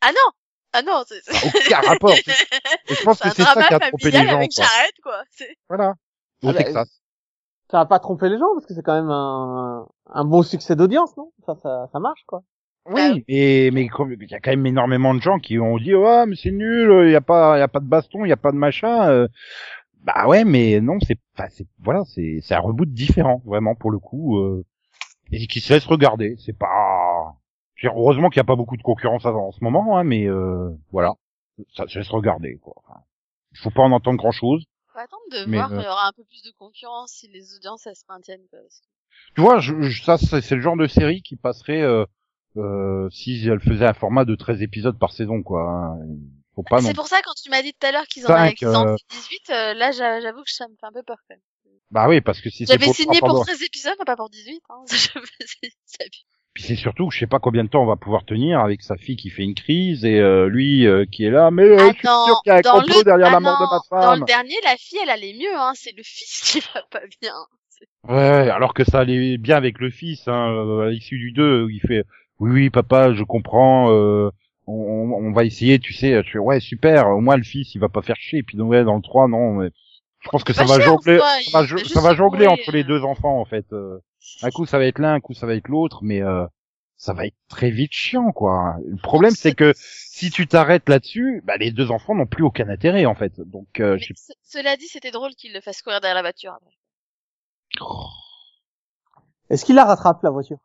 Ah 0.00 0.12
non 0.12 0.30
ah 0.72 0.82
non 0.82 1.04
c'est 1.06 1.22
aucun 1.46 1.80
rapport. 1.80 2.10
Et 2.14 2.94
je 2.94 3.02
pense 3.02 3.18
que 3.20 3.30
c'est 3.30 3.42
ça 3.42 3.62
qui 3.64 3.74
a 3.74 3.80
trompé 3.80 4.10
les 4.10 4.26
gens 4.26 4.36
avec 4.36 4.52
quoi. 4.52 4.66
Quoi. 5.02 5.24
Voilà. 5.68 5.94
Au 6.42 6.48
Ah 6.48 6.52
bah, 6.52 6.58
Texas. 6.62 7.00
Ça 7.70 7.78
va 7.78 7.86
pas 7.86 7.98
tromper 7.98 8.28
les 8.28 8.38
gens 8.38 8.46
parce 8.54 8.66
que 8.66 8.74
c'est 8.74 8.82
quand 8.82 8.94
même 8.94 9.10
un, 9.10 9.86
un 10.06 10.24
bon 10.24 10.42
succès 10.42 10.76
d'audience, 10.76 11.16
non? 11.16 11.32
Ça, 11.46 11.56
ça, 11.56 11.88
ça 11.92 11.98
marche 11.98 12.24
quoi. 12.26 12.42
Bah 12.92 12.92
Oui, 12.94 13.24
mais 13.28 13.70
mais 13.72 13.88
comme- 13.88 14.12
il 14.12 14.30
y 14.30 14.34
a 14.34 14.40
quand 14.40 14.50
même 14.52 14.66
énormément 14.66 15.12
de 15.14 15.20
gens 15.20 15.38
qui 15.40 15.58
ont 15.58 15.76
dit 15.78 15.94
ouais 15.94 16.26
mais 16.26 16.36
c'est 16.36 16.52
nul, 16.52 16.88
il 17.06 17.10
y 17.10 17.16
a 17.16 17.20
pas 17.20 17.56
il 17.56 17.60
y 17.60 17.62
a 17.62 17.68
pas 17.68 17.80
de 17.80 17.86
baston, 17.86 18.24
il 18.24 18.28
y 18.28 18.32
a 18.32 18.36
pas 18.36 18.52
de 18.52 18.56
machin. 18.56 19.08
euh. 19.10 19.28
Bah 20.04 20.28
ouais, 20.28 20.44
mais 20.44 20.80
non, 20.80 20.98
c'est 21.00 21.18
enfin, 21.36 21.48
c'est 21.50 21.66
voilà, 21.80 22.04
c'est 22.06 22.40
c'est 22.42 22.54
un 22.54 22.60
reboot 22.60 22.92
différent 22.92 23.42
vraiment 23.44 23.74
pour 23.74 23.90
le 23.90 23.98
coup 23.98 24.38
euh, 24.38 24.64
et 25.32 25.46
qui 25.48 25.60
se 25.60 25.72
laisse 25.74 25.86
regarder. 25.86 26.36
C'est 26.38 26.56
pas 26.58 27.36
je 27.76 27.86
veux 27.88 27.92
dire, 27.92 28.00
heureusement 28.00 28.30
qu'il 28.30 28.38
y 28.38 28.40
a 28.40 28.44
pas 28.44 28.56
beaucoup 28.56 28.76
de 28.76 28.82
concurrence 28.82 29.26
en 29.26 29.34
en 29.36 29.52
ce 29.52 29.62
moment, 29.64 29.98
hein, 29.98 30.04
mais 30.04 30.26
euh, 30.28 30.70
voilà, 30.92 31.14
ça 31.76 31.86
se 31.88 31.98
laisse 31.98 32.08
regarder 32.10 32.58
quoi. 32.58 32.74
Enfin, 32.86 33.00
il 33.52 33.58
faut 33.58 33.70
pas 33.70 33.82
en 33.82 33.92
entendre 33.92 34.18
grand 34.18 34.32
chose. 34.32 34.64
Faut 34.96 35.02
attendre 35.02 35.22
de 35.30 35.44
Mais, 35.44 35.58
voir 35.58 35.70
il 35.72 35.84
y 35.84 35.88
aura 35.88 36.08
un 36.08 36.12
peu 36.12 36.24
plus 36.24 36.42
de 36.42 36.50
concurrence 36.58 37.12
si 37.12 37.28
les 37.28 37.54
audiences 37.54 37.86
elles 37.86 37.96
se 37.96 38.04
maintiennent 38.08 38.46
quoi. 38.48 38.60
parce 38.60 38.80
que- 38.80 38.86
Tu 39.34 39.40
vois, 39.42 39.58
je, 39.58 39.82
je- 39.82 40.02
ça 40.02 40.16
c'est 40.16 40.54
le 40.54 40.62
genre 40.62 40.76
de 40.78 40.86
série 40.86 41.20
qui 41.20 41.36
passerait 41.36 41.82
euh, 41.82 42.06
euh, 42.56 43.10
si 43.10 43.46
elle 43.46 43.60
faisait 43.60 43.84
un 43.86 43.92
format 43.92 44.24
de 44.24 44.34
13 44.34 44.62
épisodes 44.62 44.98
par 44.98 45.12
saison 45.12 45.42
quoi. 45.42 45.62
hein. 45.70 45.98
Faut 46.54 46.62
pas 46.62 46.80
non 46.80 46.88
C'est 46.88 46.94
pour 46.94 47.08
ça 47.08 47.20
quand 47.22 47.34
tu 47.34 47.50
m'as 47.50 47.60
dit 47.60 47.74
tout 47.74 47.86
à 47.86 47.92
l'heure 47.92 48.06
qu'ils 48.06 48.26
en 48.26 48.30
avaient 48.30 48.54
euh, 48.62 48.96
faisaient 48.96 48.96
18 49.10 49.50
euh, 49.50 49.74
là 49.74 49.92
j'a- 49.92 50.20
j'avoue 50.22 50.42
que 50.42 50.50
ça 50.50 50.66
me 50.66 50.74
fait 50.80 50.86
un 50.86 50.92
peu 50.92 51.02
peur 51.02 51.18
quand 51.28 51.34
même. 51.34 51.42
Bah 51.90 52.08
oui, 52.08 52.20
parce 52.22 52.40
que 52.40 52.48
si 52.48 52.64
J'avais 52.66 52.92
signé 52.92 53.20
pour 53.20 53.44
13 53.44 53.62
épisodes, 53.62 53.94
pas 54.06 54.16
pour 54.16 54.30
18. 54.30 54.60
Hein. 54.70 54.84
Puis 56.56 56.62
c'est 56.64 56.74
surtout 56.76 57.10
je 57.10 57.18
sais 57.18 57.26
pas 57.26 57.38
combien 57.38 57.64
de 57.64 57.68
temps 57.68 57.82
on 57.82 57.86
va 57.86 57.96
pouvoir 57.96 58.24
tenir 58.24 58.60
avec 58.60 58.80
sa 58.80 58.96
fille 58.96 59.16
qui 59.16 59.28
fait 59.28 59.42
une 59.42 59.54
crise 59.54 60.06
et 60.06 60.18
euh, 60.18 60.48
lui 60.48 60.86
euh, 60.86 61.04
qui 61.04 61.26
est 61.26 61.30
là. 61.30 61.50
Mais 61.50 61.64
euh, 61.64 61.76
je 61.78 61.84
suis 61.98 62.00
sûr 62.06 62.40
qu'il 62.42 62.50
y 62.50 62.54
a 62.54 62.56
un 62.56 62.60
dans 62.62 62.80
complot 62.80 62.96
le- 63.00 63.04
derrière 63.04 63.30
la 63.30 63.36
ah 63.36 63.40
mort 63.40 63.58
de 63.58 63.64
ma 63.64 64.00
Dans 64.00 64.08
femme. 64.12 64.20
le 64.20 64.24
dernier, 64.24 64.54
la 64.64 64.74
fille, 64.78 64.96
elle 65.02 65.10
allait 65.10 65.34
mieux. 65.34 65.54
Hein. 65.54 65.72
C'est 65.74 65.94
le 65.94 66.02
fils 66.02 66.40
qui 66.50 66.60
va 66.60 66.80
pas 66.90 67.02
bien. 67.20 67.34
Ouais, 68.08 68.48
alors 68.48 68.72
que 68.72 68.84
ça 68.84 69.00
allait 69.00 69.36
bien 69.36 69.56
avec 69.56 69.80
le 69.80 69.90
fils, 69.90 70.26
hein, 70.28 70.48
euh, 70.50 70.86
à 70.86 70.90
l'issue 70.90 71.18
du 71.18 71.32
2, 71.32 71.64
où 71.64 71.68
il 71.68 71.80
fait 71.80 72.04
oui 72.38 72.50
oui 72.52 72.70
papa, 72.70 73.12
je 73.12 73.22
comprends. 73.22 73.90
Euh, 73.92 74.30
on, 74.66 74.72
on- 75.12 75.32
va 75.32 75.44
essayer, 75.44 75.78
tu 75.78 75.92
sais. 75.92 76.22
Fais 76.22 76.38
ouais 76.38 76.60
super. 76.60 77.08
Au 77.10 77.20
moins 77.20 77.36
le 77.36 77.42
fils 77.42 77.74
il 77.74 77.80
va 77.80 77.90
pas 77.90 78.00
faire 78.00 78.16
chier. 78.16 78.42
Puis 78.42 78.56
donc, 78.56 78.70
ouais 78.70 78.82
dans 78.82 78.96
le 78.96 79.02
3 79.02 79.28
non. 79.28 79.52
Mais... 79.56 79.68
Je 80.20 80.30
pense 80.30 80.42
que 80.42 80.54
ça 80.54 80.64
va 80.64 80.76
cher, 80.76 80.86
jongler, 80.86 81.18
ça 81.18 81.50
va, 81.52 81.60
va 81.60 81.66
jo- 81.66 81.76
juste 81.76 81.92
ça 81.92 82.00
va 82.00 82.14
jongler 82.14 82.46
entre 82.46 82.72
les 82.72 82.80
euh. 82.80 82.84
deux 82.84 83.02
enfants 83.04 83.38
en 83.38 83.44
fait. 83.44 83.66
Euh, 83.74 83.98
un 84.42 84.50
coup 84.50 84.66
ça 84.66 84.78
va 84.78 84.86
être 84.86 84.98
l'un, 84.98 85.14
un 85.14 85.20
coup 85.20 85.34
ça 85.34 85.46
va 85.46 85.54
être 85.54 85.68
l'autre, 85.68 86.00
mais 86.02 86.22
euh, 86.22 86.46
ça 86.96 87.12
va 87.12 87.26
être 87.26 87.36
très 87.48 87.70
vite 87.70 87.92
chiant 87.92 88.32
quoi. 88.32 88.76
Le 88.86 88.96
problème 88.96 89.32
c'est 89.32 89.54
que 89.54 89.72
si 89.76 90.30
tu 90.30 90.46
t'arrêtes 90.46 90.88
là-dessus, 90.88 91.42
bah, 91.44 91.56
les 91.56 91.70
deux 91.70 91.90
enfants 91.90 92.14
n'ont 92.14 92.26
plus 92.26 92.44
aucun 92.44 92.68
intérêt 92.68 93.04
en 93.06 93.14
fait. 93.14 93.40
Donc 93.40 93.80
euh, 93.80 93.94
Mais 93.94 94.00
je 94.00 94.12
cela 94.42 94.76
dit, 94.76 94.86
c'était 94.88 95.10
drôle 95.10 95.32
qu'il 95.34 95.52
le 95.52 95.60
fasse 95.60 95.82
courir 95.82 96.00
derrière 96.00 96.16
la 96.16 96.22
voiture. 96.22 96.52
après. 96.52 96.74
Est-ce 99.50 99.64
qu'il 99.64 99.74
la 99.76 99.84
rattrape 99.84 100.22
la 100.22 100.30
voiture? 100.30 100.58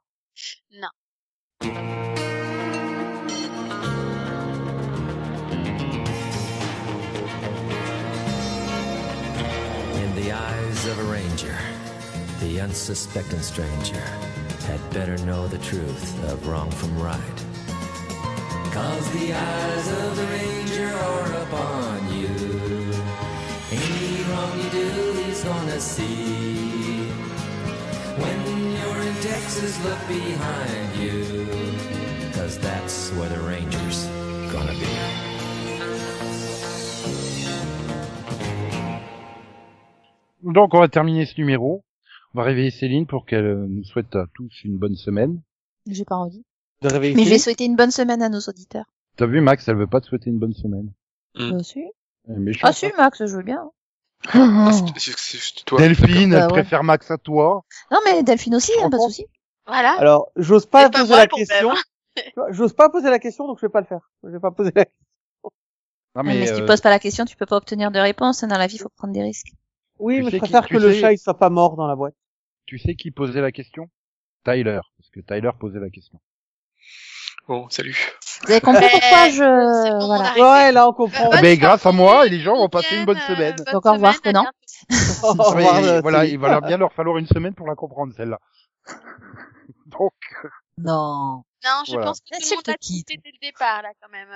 In 9.93 10.15
the 10.15 10.31
eyes 10.31 10.87
of 10.87 10.97
a 10.97 11.03
ranger, 11.03 11.55
the 12.41 12.59
unsuspecting 12.59 13.39
stranger 13.39 14.01
had 14.65 14.79
better 14.89 15.15
know 15.25 15.47
the 15.47 15.59
truth 15.59 16.23
of 16.31 16.47
wrong 16.47 16.71
from 16.71 16.91
right. 16.99 17.39
Cause 18.73 19.11
the 19.11 19.31
eyes 19.31 19.87
of 19.91 20.15
the 20.15 20.25
ranger 20.25 20.87
are 20.87 21.33
upon 21.43 21.99
you. 22.17 22.33
Any 23.69 24.23
wrong 24.27 24.59
you 24.59 24.69
do, 24.71 25.23
he's 25.23 25.43
gonna 25.43 25.79
see. 25.79 27.05
When 28.17 28.39
you're 28.75 29.01
in 29.07 29.15
Texas, 29.21 29.77
look 29.85 29.99
behind 30.07 30.95
you. 30.97 31.47
Cause 32.33 32.57
that's 32.57 33.11
where 33.11 33.29
the 33.29 33.39
ranger's 33.41 34.05
gonna 34.51 34.73
be. 34.73 34.89
Donc 40.41 40.73
on 40.73 40.79
va 40.79 40.87
terminer 40.87 41.27
ce 41.27 41.39
numéro. 41.39 41.83
On 42.33 42.39
va 42.39 42.43
réveiller 42.45 42.71
Céline 42.71 43.05
pour 43.07 43.25
qu'elle 43.25 43.45
euh, 43.45 43.65
nous 43.67 43.83
souhaite 43.83 44.15
à 44.15 44.25
tous 44.33 44.63
une 44.63 44.77
bonne 44.77 44.95
semaine. 44.95 45.41
J'ai 45.87 46.05
pas 46.05 46.15
envie. 46.15 46.43
De 46.81 46.87
réveiller 46.89 47.15
Mais 47.15 47.25
je 47.25 47.29
vais 47.29 47.39
souhaiter 47.39 47.65
une 47.65 47.75
bonne 47.75 47.91
semaine 47.91 48.21
à 48.21 48.29
nos 48.29 48.39
auditeurs. 48.39 48.85
T'as 49.17 49.25
vu 49.25 49.41
Max, 49.41 49.67
elle 49.67 49.75
veut 49.75 49.87
pas 49.87 49.99
te 50.01 50.07
souhaiter 50.07 50.29
une 50.29 50.39
bonne 50.39 50.53
semaine. 50.53 50.91
Mm. 51.35 51.41
Euh, 51.41 51.63
si. 51.63 51.83
Ah 52.63 52.71
si, 52.71 52.85
hein. 52.87 52.91
Max, 52.97 53.25
je 53.25 53.35
veux 53.35 53.43
bien. 53.43 53.69
Ah, 54.33 54.71
c'est- 54.71 54.83
c'est- 54.99 55.17
c'est 55.17 55.37
juste 55.37 55.65
toi. 55.65 55.79
Delphine, 55.79 56.29
Bah 56.31 56.37
elle 56.37 56.43
ouais. 56.43 56.47
préfère 56.49 56.83
Max 56.83 57.09
à 57.11 57.17
toi. 57.17 57.65
Non 57.91 57.99
mais 58.05 58.23
Delphine 58.23 58.55
aussi, 58.55 58.71
hein, 58.81 58.89
pas 58.89 58.97
de 58.97 59.03
souci. 59.03 59.25
Voilà. 59.67 59.95
Alors, 59.99 60.31
j'ose 60.35 60.65
pas 60.65 60.85
C'est 60.85 60.91
poser 60.99 61.13
la 61.15 61.27
question. 61.27 61.71
hein. 61.71 62.43
J'ose 62.51 62.73
pas 62.73 62.89
poser 62.89 63.09
la 63.09 63.19
question, 63.19 63.47
donc 63.47 63.57
je 63.59 63.65
vais 63.65 63.71
pas 63.71 63.79
le 63.81 63.87
faire. 63.87 64.09
Je 64.23 64.29
vais 64.29 64.39
pas 64.39 64.51
poser 64.51 64.71
la 64.75 64.85
Non, 66.15 66.23
Mais, 66.23 66.45
si 66.45 66.53
tu 66.53 66.61
euh, 66.61 66.65
poses 66.65 66.81
pas 66.81 66.89
la 66.89 66.99
question, 66.99 67.25
tu 67.25 67.35
peux 67.37 67.45
pas 67.45 67.55
obtenir 67.57 67.89
de 67.91 67.99
réponse. 67.99 68.43
Dans 68.43 68.57
la 68.57 68.67
vie, 68.67 68.77
faut 68.77 68.89
prendre 68.97 69.13
des 69.13 69.23
risques. 69.23 69.53
Oui, 69.99 70.17
Tu 70.17 70.23
mais 70.23 70.31
je 70.31 70.37
préfère 70.37 70.67
que 70.67 70.77
le 70.77 70.93
sais- 70.93 70.99
chat 70.99 71.13
il 71.13 71.17
soit 71.17 71.37
pas 71.37 71.49
mort 71.49 71.75
dans 71.77 71.87
la 71.87 71.95
boîte. 71.95 72.15
Tu 72.65 72.79
sais 72.79 72.95
qui 72.95 73.11
posait 73.11 73.41
la 73.41 73.51
question? 73.51 73.89
Tyler, 74.43 74.79
parce 74.97 75.09
que 75.11 75.19
Tyler 75.21 75.51
posait 75.59 75.79
la 75.79 75.89
question. 75.89 76.19
Bon, 77.47 77.69
salut. 77.69 77.97
Vous 78.43 78.51
avez 78.51 78.61
compris 78.61 78.81
Mais 78.81 78.89
pourquoi 78.91 79.29
je... 79.29 79.99
bon, 79.99 80.05
voilà. 80.07 80.33
Ouais, 80.33 80.71
là 80.71 80.87
on 80.87 80.93
comprend. 80.93 81.29
Bonne 81.29 81.41
Ben, 81.41 81.57
grâce 81.59 81.85
à 81.85 81.91
moi, 81.91 82.25
les 82.27 82.39
gens 82.39 82.55
vont 82.55 82.69
passer 82.69 82.95
une 82.95 83.05
bonne 83.05 83.19
semaine. 83.19 83.53
euh, 83.59 83.63
bonne 83.63 83.73
Donc, 83.73 83.85
au 83.85 83.91
revoir, 83.93 84.21
Conan. 84.21 84.45
euh, 84.89 86.01
voilà, 86.01 86.21
Céline. 86.21 86.33
il 86.33 86.39
va 86.39 86.61
bien 86.61 86.77
leur 86.77 86.93
falloir 86.93 87.17
une 87.17 87.27
semaine 87.27 87.53
pour 87.53 87.67
la 87.67 87.75
comprendre, 87.75 88.13
celle-là. 88.15 88.39
Donc, 89.87 90.13
Non. 90.77 91.43
Non, 91.63 91.83
je 91.85 91.91
Voilà. 91.91 92.07
pense 92.07 92.21
que 92.21 92.25
tout 92.29 92.41
c'est 92.41 92.55
le 92.55 92.55
monde 92.55 92.69
a 92.69 92.73
dès 92.79 93.31
le 93.31 93.39
départ, 93.41 93.81
là, 93.83 93.89
quand 94.01 94.09
même. 94.09 94.29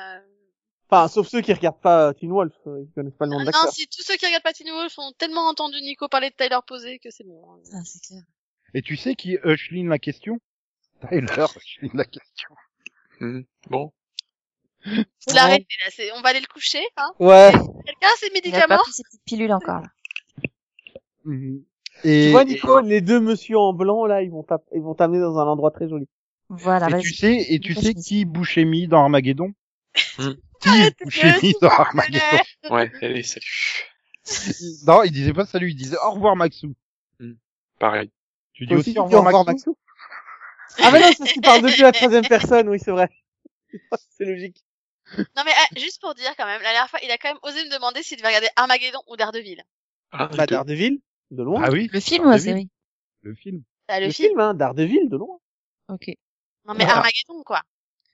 Enfin, 0.89 1.07
sauf 1.07 1.27
ceux 1.27 1.41
qui 1.41 1.51
regardent 1.53 1.81
pas 1.81 2.09
euh, 2.09 2.13
Teen 2.13 2.31
Wolf, 2.31 2.53
euh, 2.67 2.83
ils 2.83 2.91
connaissent 2.93 3.15
pas 3.15 3.25
le 3.25 3.31
nom 3.31 3.37
de 3.37 3.41
Ah 3.41 3.45
l'acteur. 3.45 3.65
non, 3.65 3.71
si 3.71 3.87
tous 3.87 4.03
ceux 4.03 4.15
qui 4.17 4.25
regardent 4.25 4.43
pas 4.43 4.53
Teen 4.53 4.69
Wolf 4.69 4.97
ont 4.99 5.11
tellement 5.17 5.47
entendu 5.47 5.77
Nico 5.81 6.07
parler 6.07 6.29
de 6.29 6.35
Tyler 6.35 6.59
Posey 6.67 6.99
que 6.99 7.09
c'est 7.09 7.23
bon. 7.25 7.41
hein. 7.53 7.59
Ah, 7.73 7.81
c'est 7.83 8.01
clair. 8.01 8.21
et 8.75 8.81
tu 8.81 8.95
sais 8.95 9.15
qui 9.15 9.37
Hushline 9.43 9.89
la 9.89 9.97
question? 9.99 10.39
Tyler 11.09 11.25
Hushline 11.57 11.91
la 11.95 12.05
question. 12.05 12.49
Hmm. 13.19 13.41
Bon. 13.69 13.91
Faut 14.85 14.91
Ouais. 14.91 15.05
l'arrêter, 15.33 15.65
là. 15.83 15.91
c'est- 15.91 16.11
On 16.13 16.21
va 16.21 16.29
aller 16.29 16.39
le 16.41 16.45
coucher, 16.53 16.83
hein. 16.97 17.09
Ouais. 17.19 17.51
Quelqu'un 17.51 18.07
a 18.07 18.17
ses 18.19 18.27
Il 18.27 18.29
a 18.29 18.29
pas 18.29 18.33
médicaments? 18.35 18.77
pris 18.83 18.91
ses 18.93 19.03
petites 19.03 19.23
pilules 19.25 19.51
encore, 19.53 19.81
là. 19.81 19.87
Mhm. 21.23 21.63
Et, 22.03 22.25
Tu 22.25 22.31
vois, 22.31 22.43
Nico, 22.45 22.79
les 22.81 23.01
deux 23.01 23.19
monsieur 23.19 23.57
en 23.57 23.73
blanc, 23.73 24.05
là, 24.05 24.21
ils 24.21 24.29
vont 24.29 24.45
ils 24.75 24.81
vont 24.81 24.93
t'amener 24.93 25.19
dans 25.19 25.39
un 25.39 25.45
endroit 25.47 25.71
très 25.71 25.87
joli. 25.89 26.07
Voilà, 26.49 26.87
et 26.87 26.91
vas-y. 26.91 27.01
tu 27.01 27.13
sais, 27.15 27.45
et 27.53 27.59
tu 27.59 27.73
sais 27.73 27.93
qui 27.95 28.25
Bouchemi 28.25 28.87
dans 28.87 29.01
Armageddon? 29.01 29.53
Hmm. 30.17 30.33
Qui 30.61 31.55
Armageddon 31.61 32.19
Ouais, 32.69 32.91
allez, 33.01 33.23
salut. 33.23 33.91
Non, 34.87 35.03
il 35.03 35.11
disait 35.11 35.33
pas 35.33 35.45
salut, 35.45 35.69
il 35.69 35.75
disait 35.75 35.97
au 36.03 36.11
revoir 36.11 36.35
Maxou. 36.35 36.73
Pareil. 37.79 38.09
Tu 38.53 38.65
dis 38.65 38.73
aussi, 38.73 38.97
au 38.97 39.03
revoir, 39.05 39.45
Maxou, 39.45 39.77
Ah 40.79 40.91
mais 40.91 40.99
non, 40.99 41.07
c'est 41.09 41.17
parce 41.19 41.31
qu'il 41.33 41.41
parle 41.41 41.61
depuis 41.61 41.81
la 41.81 41.91
troisième 41.91 42.25
personne, 42.27 42.69
oui, 42.69 42.79
c'est 42.79 42.91
vrai. 42.91 43.09
c'est 44.17 44.25
logique. 44.25 44.63
Non 45.17 45.43
mais 45.45 45.51
ah, 45.55 45.79
juste 45.79 46.01
pour 46.01 46.15
dire 46.15 46.33
quand 46.35 46.45
même, 46.47 46.61
la 46.63 46.71
dernière 46.71 46.89
fois, 46.89 46.99
il 47.03 47.11
a 47.11 47.17
quand 47.17 47.29
même 47.29 47.39
osé 47.43 47.63
me 47.63 47.71
demander 47.71 48.01
s'il 48.01 48.17
devait 48.17 48.29
regarder 48.29 48.49
Armageddon 48.55 48.99
ou 49.07 49.15
Daredevil. 49.15 49.61
Ah, 50.11 50.27
Bah. 50.27 50.47
Daredevil, 50.47 50.99
de 51.31 51.43
loin. 51.43 51.61
Ah 51.63 51.69
oui, 51.71 51.89
Le 51.91 51.99
film 51.99 52.25
ou 52.25 52.29
la 52.31 52.39
série 52.39 52.69
le 53.21 53.35
film. 53.35 53.63
Ah, 53.87 53.99
le, 53.99 54.07
le, 54.07 54.11
film, 54.11 54.29
film. 54.29 54.39
hein, 54.39 54.53
Daredevil, 54.53 55.09
de 55.09 55.17
loin. 55.17 55.37
Ok. 55.89 56.07
Non 56.65 56.73
mais 56.73 56.85
Voilà. 56.85 56.97
Armageddon 56.99 57.43
quoi. 57.43 57.61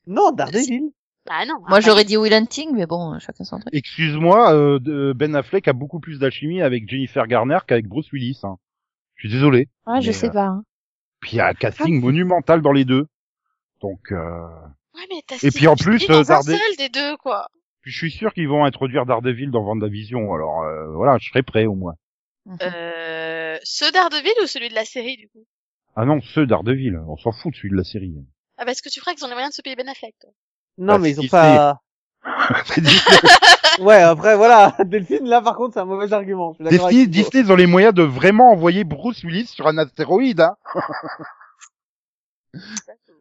Non, 0.08 0.32
Daredevil. 0.32 0.92
Bah 1.28 1.46
non. 1.46 1.56
Moi, 1.70 1.80
j'aurais 1.82 2.04
dit 2.04 2.18
Will 2.18 2.34
Hunting, 2.34 2.72
mais 2.74 2.86
bon, 2.88 3.18
chacun 3.20 3.44
son 3.44 3.60
truc. 3.60 3.74
Excuse-moi, 3.74 4.54
euh, 4.56 5.14
Ben 5.14 5.36
Affleck 5.36 5.68
a 5.68 5.74
beaucoup 5.74 6.00
plus 6.00 6.20
d'alchimie 6.20 6.62
avec 6.62 6.90
Jennifer 6.90 7.28
Garner 7.28 7.60
qu'avec 7.68 7.88
Bruce 7.88 8.12
Willis. 8.12 8.40
Hein. 8.44 8.58
Je 9.16 9.28
suis 9.28 9.36
désolé. 9.36 9.68
Ouais, 9.86 10.02
je 10.02 10.12
sais 10.12 10.30
euh, 10.30 10.34
pas. 10.34 10.46
hein. 10.46 10.64
Puis 11.20 11.34
il 11.34 11.36
y 11.36 11.40
a 11.42 11.48
un 11.48 11.54
casting 11.54 12.02
monumental 12.02 12.62
dans 12.64 12.72
les 12.72 12.86
deux. 12.86 13.06
Donc, 13.82 14.12
euh... 14.12 14.48
Ouais 14.96 15.06
mais 15.10 15.22
t'as 15.28 15.36
Et 15.44 15.52
puis, 15.52 15.68
en 15.68 15.76
plus, 15.76 16.06
dans 16.08 16.16
euh, 16.16 16.20
un 16.20 16.24
Darede- 16.24 16.58
seul 16.58 16.76
des 16.78 16.90
deux 16.90 17.16
quoi. 17.18 17.48
puis 17.82 17.92
je 17.92 17.98
suis 17.98 18.12
sûr 18.12 18.34
qu'ils 18.34 18.50
vont 18.50 18.66
introduire 18.66 19.06
Daredevil 19.06 19.52
dans 19.52 19.62
WandaVision. 19.64 20.34
Alors 20.34 20.64
euh, 20.64 20.88
voilà, 20.96 21.18
je 21.20 21.30
serai 21.30 21.44
prêt 21.44 21.66
au 21.68 21.76
moins. 21.76 21.94
Mhm. 22.48 22.58
Euh, 22.64 23.58
ce 23.64 23.92
Daredevil 23.94 24.34
ou 24.44 24.48
celui 24.48 24.70
de 24.70 24.74
la 24.76 24.86
série 24.86 25.18
du 25.18 25.30
coup? 25.30 25.46
Ah 25.96 26.06
non, 26.06 26.20
ce 26.22 26.40
Daredevil, 26.40 26.98
on 27.08 27.16
s'en 27.18 27.32
fout 27.32 27.52
de 27.54 27.58
celui 27.58 27.70
de 27.70 27.76
la 27.76 27.84
série. 27.84 28.16
Ah 28.58 28.66
parce 28.66 28.82
que 28.82 28.90
tu 28.90 29.00
crois 29.00 29.14
qu'ils 29.14 29.24
ont 29.24 29.28
les 29.28 29.34
moyens 29.36 29.52
de 29.52 29.56
se 29.56 29.62
payer 29.62 29.76
Ben 29.76 29.88
Affleck 29.88 30.16
toi? 30.20 30.32
Non, 30.78 30.94
Bah, 30.94 31.00
mais 31.00 31.12
ils 31.12 31.20
ont 31.20 31.28
pas... 31.28 31.80
Disney, 32.78 32.92
Ouais, 33.80 34.02
après, 34.02 34.36
voilà. 34.36 34.76
Delphine, 34.86 35.28
là, 35.28 35.42
par 35.42 35.56
contre, 35.56 35.74
c'est 35.74 35.80
un 35.80 35.86
mauvais 35.86 36.12
argument. 36.14 36.54
Je 36.54 36.56
suis 36.56 36.64
d'accord 36.64 36.90
Disney, 36.90 37.04
avec. 37.04 37.12
Disney, 37.12 37.44
ils 37.44 37.52
ont 37.52 37.56
les 37.56 37.68
moyens 37.68 37.94
de 37.94 38.04
vraiment 38.04 38.52
envoyer 38.52 38.84
Bruce 38.84 39.24
Willis 39.24 39.48
sur 39.48 39.68
un 39.68 39.78
astéroïde. 39.78 40.42
Hein. 40.42 40.56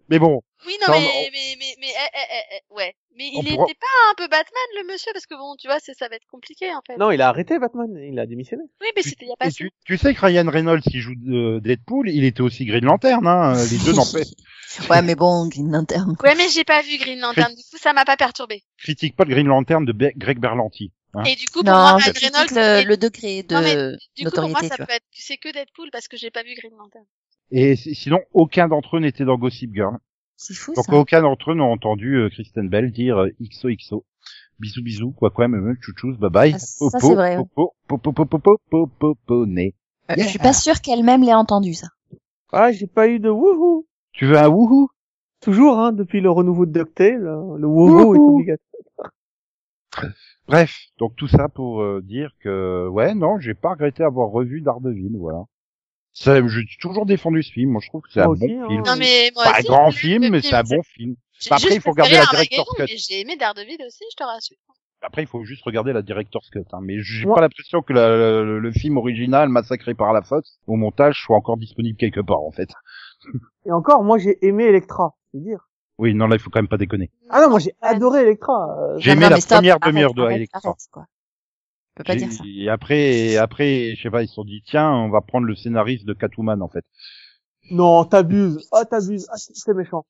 Mais 0.09 0.18
bon, 0.18 0.43
Oui 0.66 0.77
non 0.82 0.93
mais, 0.93 1.31
mais 1.32 1.56
mais 1.59 1.77
mais 1.81 1.86
eh, 1.86 2.09
eh, 2.14 2.27
eh, 2.32 2.56
eh, 2.56 2.74
ouais. 2.74 2.94
Mais 3.20 3.30
il 3.32 3.55
pourra- 3.55 3.64
était 3.68 3.78
pas 3.78 4.10
un 4.10 4.14
peu 4.16 4.24
Batman 4.28 4.68
le 4.78 4.92
monsieur 4.92 5.12
parce 5.12 5.26
que 5.26 5.34
bon 5.34 5.55
tu 5.59 5.68
vois 5.68 5.78
c'est 5.78 5.92
ça 5.94 6.09
va 6.09 6.16
être 6.16 6.26
compliqué 6.30 6.74
en 6.74 6.80
fait. 6.86 6.97
Non, 6.97 7.10
il 7.10 7.20
a 7.20 7.28
arrêté 7.28 7.59
Batman. 7.59 7.88
Il 8.02 8.18
a 8.18 8.24
démissionné. 8.26 8.62
Oui 8.80 8.88
mais 8.97 9.02
c'était 9.02 9.26
il 9.26 9.28
y 9.28 9.32
a 9.32 9.36
pas 9.36 9.47
et 9.48 9.52
tu, 9.52 9.70
tu 9.84 9.98
sais 9.98 10.14
que 10.14 10.20
Ryan 10.24 10.48
Reynolds 10.48 10.80
qui 10.82 11.01
joue 11.01 11.12
euh, 11.28 11.60
Deadpool, 11.60 12.09
il 12.09 12.24
était 12.24 12.40
aussi 12.40 12.64
Green 12.64 12.84
Lantern. 12.84 13.26
Hein. 13.26 13.52
Les 13.70 13.78
deux 13.78 13.92
n'empêchent. 13.92 14.28
Ouais, 14.88 15.02
mais 15.02 15.16
bon, 15.16 15.48
Green 15.48 15.70
Lantern. 15.72 16.14
Ouais 16.22 16.34
mais 16.36 16.48
j'ai 16.48 16.62
pas 16.64 16.80
vu 16.82 16.97
Green 16.97 17.18
Lantern 17.20 17.51
du 17.55 17.62
coup 17.62 17.76
ça 17.78 17.92
m'a 17.92 18.05
pas 18.05 18.16
perturbé. 18.16 18.62
critique 18.78 19.16
pas 19.16 19.24
le 19.24 19.30
Green 19.34 19.47
Lantern 19.48 19.84
de 19.84 19.92
Be- 19.92 20.16
Greg 20.16 20.38
Berlanti. 20.38 20.92
Hein. 21.14 21.24
Et 21.24 21.34
du 21.34 21.47
coup 21.47 21.64
pour 21.64 21.72
moi 21.74 21.92
Non, 21.92 21.97
Ryan 21.98 22.12
Reynolds 22.22 22.86
le, 22.88 22.97
degré 22.97 23.42
de 23.42 23.52
Non, 23.55 23.60
mais 23.62 23.97
du 24.16 24.24
coup 24.24 24.30
pour 24.30 24.48
moi 24.48 24.60
ça 24.62 24.76
peut 24.76 24.84
être 24.92 25.05
c'est 25.10 25.36
que 25.38 25.52
Deadpool 25.52 25.90
parce 25.90 26.06
que 26.09 26.16
j'ai 26.16 26.30
pas 26.30 26.42
vu 26.44 26.55
Green 26.55 26.72
Lantern. 26.78 27.05
Et 27.51 27.74
si- 27.74 27.97
sinon, 27.97 28.20
aucun 28.32 28.68
d'entre 28.68 28.97
eux 28.97 29.01
n'était 29.01 29.24
dans 29.24 29.36
Gossip 29.36 29.74
Girl. 29.74 29.97
C'est 30.43 30.55
fou, 30.55 30.73
Donc 30.73 30.87
ça. 30.87 30.95
aucun 30.95 31.21
d'entre 31.21 31.51
eux 31.51 31.55
n'a 31.55 31.65
entendu 31.65 32.15
euh, 32.15 32.31
Kristen 32.31 32.71
Bell 32.71 32.91
dire 32.93 33.19
euh, 33.19 33.29
XOXO. 33.43 34.07
Bisous 34.59 34.83
bisous, 34.83 35.12
quoi 35.12 35.29
quoi, 35.29 35.49
me 35.49 35.75
tchouchous, 35.75 36.17
bye 36.17 36.31
bye. 36.31 36.53
Ah, 36.55 36.59
ça, 36.59 36.99
c'est 36.99 37.15
vrai. 37.15 37.37
Popo, 37.37 37.75
popo, 37.87 38.12
popo, 38.12 38.39
popo, 38.39 38.61
popo, 38.71 38.87
popo, 38.99 39.45
né. 39.45 39.75
Euh. 40.11 40.15
Je 40.17 40.23
suis 40.23 40.39
pas 40.39 40.55
sûre 40.55 40.81
qu'elle-même 40.81 41.23
l'ait 41.23 41.35
entendu, 41.35 41.75
ça. 41.75 41.89
Ah, 42.53 42.73
j'ai 42.73 42.87
pas 42.87 43.07
eu 43.09 43.21
de 43.21 43.29
wouhou. 43.29 43.87
Tu 44.12 44.25
veux 44.25 44.39
un 44.39 44.49
wouhou? 44.49 44.89
Toujours, 45.43 45.79
hein, 45.79 45.93
depuis 45.93 46.23
le 46.23 46.31
renouveau 46.31 46.65
de 46.65 46.73
DuckTales, 46.73 47.21
le, 47.21 47.67
wouhou 47.67 48.15
est 48.15 48.19
obligatoire. 48.19 49.12
Bref, 50.49 50.75
donc 50.99 51.17
tout 51.17 51.29
ça 51.29 51.51
pour 51.51 51.83
euh, 51.83 52.01
dire 52.03 52.33
que 52.41 52.89
ouais, 52.89 53.15
non, 53.15 53.39
j'ai 53.41 53.53
pas 53.53 53.73
regretté 53.73 54.03
avoir 54.03 54.31
revu 54.31 54.62
Daredevil, 54.62 55.19
voilà. 55.19 55.45
Ça, 56.12 56.47
j'ai 56.49 56.65
toujours 56.81 57.07
défendu 57.07 57.43
ce 57.43 57.53
film, 57.53 57.70
moi 57.70 57.81
je 57.82 57.89
trouve 57.89 58.03
que 58.03 58.09
c'est 58.12 58.20
un 58.20 58.27
bon 58.27 58.32
aussi, 58.32 58.53
hein. 58.53 58.66
film. 58.69 58.82
Non 58.85 58.97
mais 58.99 59.31
moi 59.35 59.45
Pas 59.45 59.59
un 59.59 59.62
grand 59.62 59.91
film, 59.93 60.28
mais 60.31 60.43
c'est 60.43 60.55
un 60.55 60.62
bon 60.62 60.82
film. 60.82 61.15
Après, 61.51 61.74
il 61.74 61.81
faut 61.81 61.91
regarder 61.91 62.16
la 62.16 62.27
director's 62.31 62.69
cut. 62.77 62.85
j'ai 62.87 63.20
aimé 63.20 63.37
Daredevil 63.37 63.78
aussi, 63.87 64.05
je 64.11 64.16
te 64.16 64.23
rassure. 64.24 64.57
Après, 65.03 65.23
il 65.23 65.27
faut 65.28 65.43
juste 65.45 65.62
regarder 65.65 65.95
la 65.95 66.03
director's 66.03 66.51
cut. 66.51 66.61
Hein. 66.73 66.81
Mais 66.82 67.01
j'ai 67.01 67.24
pas 67.24 67.41
l'impression 67.41 67.81
que 67.81 67.95
la- 67.95 68.43
le, 68.43 68.59
le 68.59 68.73
film 68.73 68.99
original, 68.99 69.49
massacré 69.49 69.95
par 69.95 70.12
la 70.12 70.20
Fox, 70.20 70.59
au 70.66 70.77
montage, 70.77 71.23
soit 71.24 71.37
encore 71.37 71.57
disponible 71.57 71.97
quelque 71.97 72.20
part, 72.20 72.41
en 72.43 72.51
fait. 72.51 72.69
Et 73.66 73.73
encore, 73.73 74.05
moi, 74.05 74.19
j'ai 74.19 74.37
aimé 74.47 74.65
Electra, 74.65 75.15
c'est 75.32 75.41
dire. 75.41 75.61
Oui, 75.97 76.12
non, 76.15 76.27
là, 76.27 76.37
il 76.37 76.39
faut 76.39 76.51
quand 76.51 76.59
même 76.61 76.69
pas 76.69 76.77
déconner. 76.77 77.11
Ah 77.31 77.41
non, 77.41 77.49
moi, 77.49 77.61
j'ai 77.61 77.73
adoré 77.81 78.20
Electra. 78.23 78.77
euh, 78.78 78.99
J'ai 78.99 79.12
aimé 79.12 79.23
non, 79.24 79.31
la 79.31 79.41
stop, 79.41 79.57
première 79.57 79.81
demi-heure 79.81 80.12
de 80.12 80.23
arrête, 80.23 80.37
Electra. 80.37 80.61
arrête, 80.65 80.77
quoi. 80.91 81.07
On 82.01 82.02
peut 82.02 82.05
pas 82.05 82.12
J'ai- 82.14 82.18
dire 82.27 82.32
ça. 82.32 82.44
Et 82.47 82.68
après, 82.68 83.36
après, 83.36 83.94
je 83.97 84.02
sais 84.02 84.10
pas, 84.10 84.22
ils 84.22 84.28
se 84.28 84.35
sont 84.35 84.44
dit, 84.44 84.62
tiens, 84.64 84.90
on 84.90 85.10
va 85.10 85.20
prendre 85.20 85.47
le 85.47 85.55
scénariste 85.55 86.05
de 86.06 86.14
Catwoman, 86.14 86.62
en 86.62 86.68
fait. 86.68 86.85
Non, 87.70 88.05
t'abuses. 88.05 88.66
Ah, 88.72 88.85
t'abuses. 88.85 89.27
Ah, 89.31 89.36
c'est 89.36 89.52
c'est 89.55 89.74
méchant. 89.74 90.05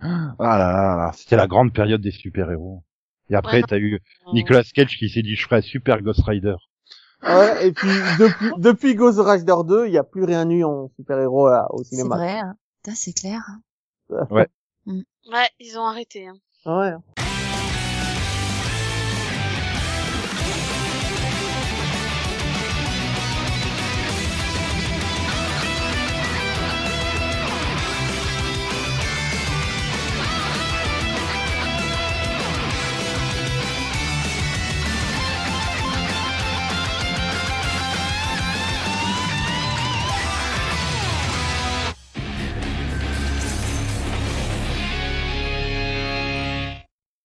Ah 0.00 0.34
là 0.40 0.58
là 0.58 0.96
là, 0.96 1.12
c'était 1.14 1.36
la 1.36 1.46
grande 1.46 1.72
période 1.72 2.00
des 2.00 2.10
super-héros. 2.10 2.82
Et 3.30 3.34
après, 3.34 3.58
Ouais, 3.58 3.64
t'as 3.66 3.78
eu 3.78 4.00
Nicolas 4.32 4.62
Cage 4.74 4.96
qui 4.98 5.08
s'est 5.08 5.22
dit, 5.22 5.36
je 5.36 5.44
ferai 5.44 5.56
un 5.56 5.62
super 5.62 6.02
Ghost 6.02 6.22
Rider. 6.26 6.56
Ouais, 7.22 7.68
et 7.68 7.72
puis, 7.72 7.88
depuis, 8.18 8.50
depuis 8.58 8.94
Ghost 8.96 9.20
Rider 9.20 9.54
2, 9.64 9.86
il 9.86 9.92
y 9.92 9.98
a 9.98 10.02
plus 10.04 10.24
rien 10.24 10.48
eu 10.50 10.64
en 10.64 10.90
super-héros, 10.96 11.48
là, 11.48 11.66
au 11.70 11.82
C'est 11.84 11.90
cinéma. 11.96 12.16
vrai, 12.16 12.38
hein. 12.40 12.56
C'est 12.94 13.12
clair. 13.12 13.40
hein. 13.48 14.26
Ouais, 14.30 14.48
ils 15.60 15.78
ont 15.78 15.84
arrêté. 15.86 16.26
Hein. 16.26 16.34
Ouais. 16.66 17.21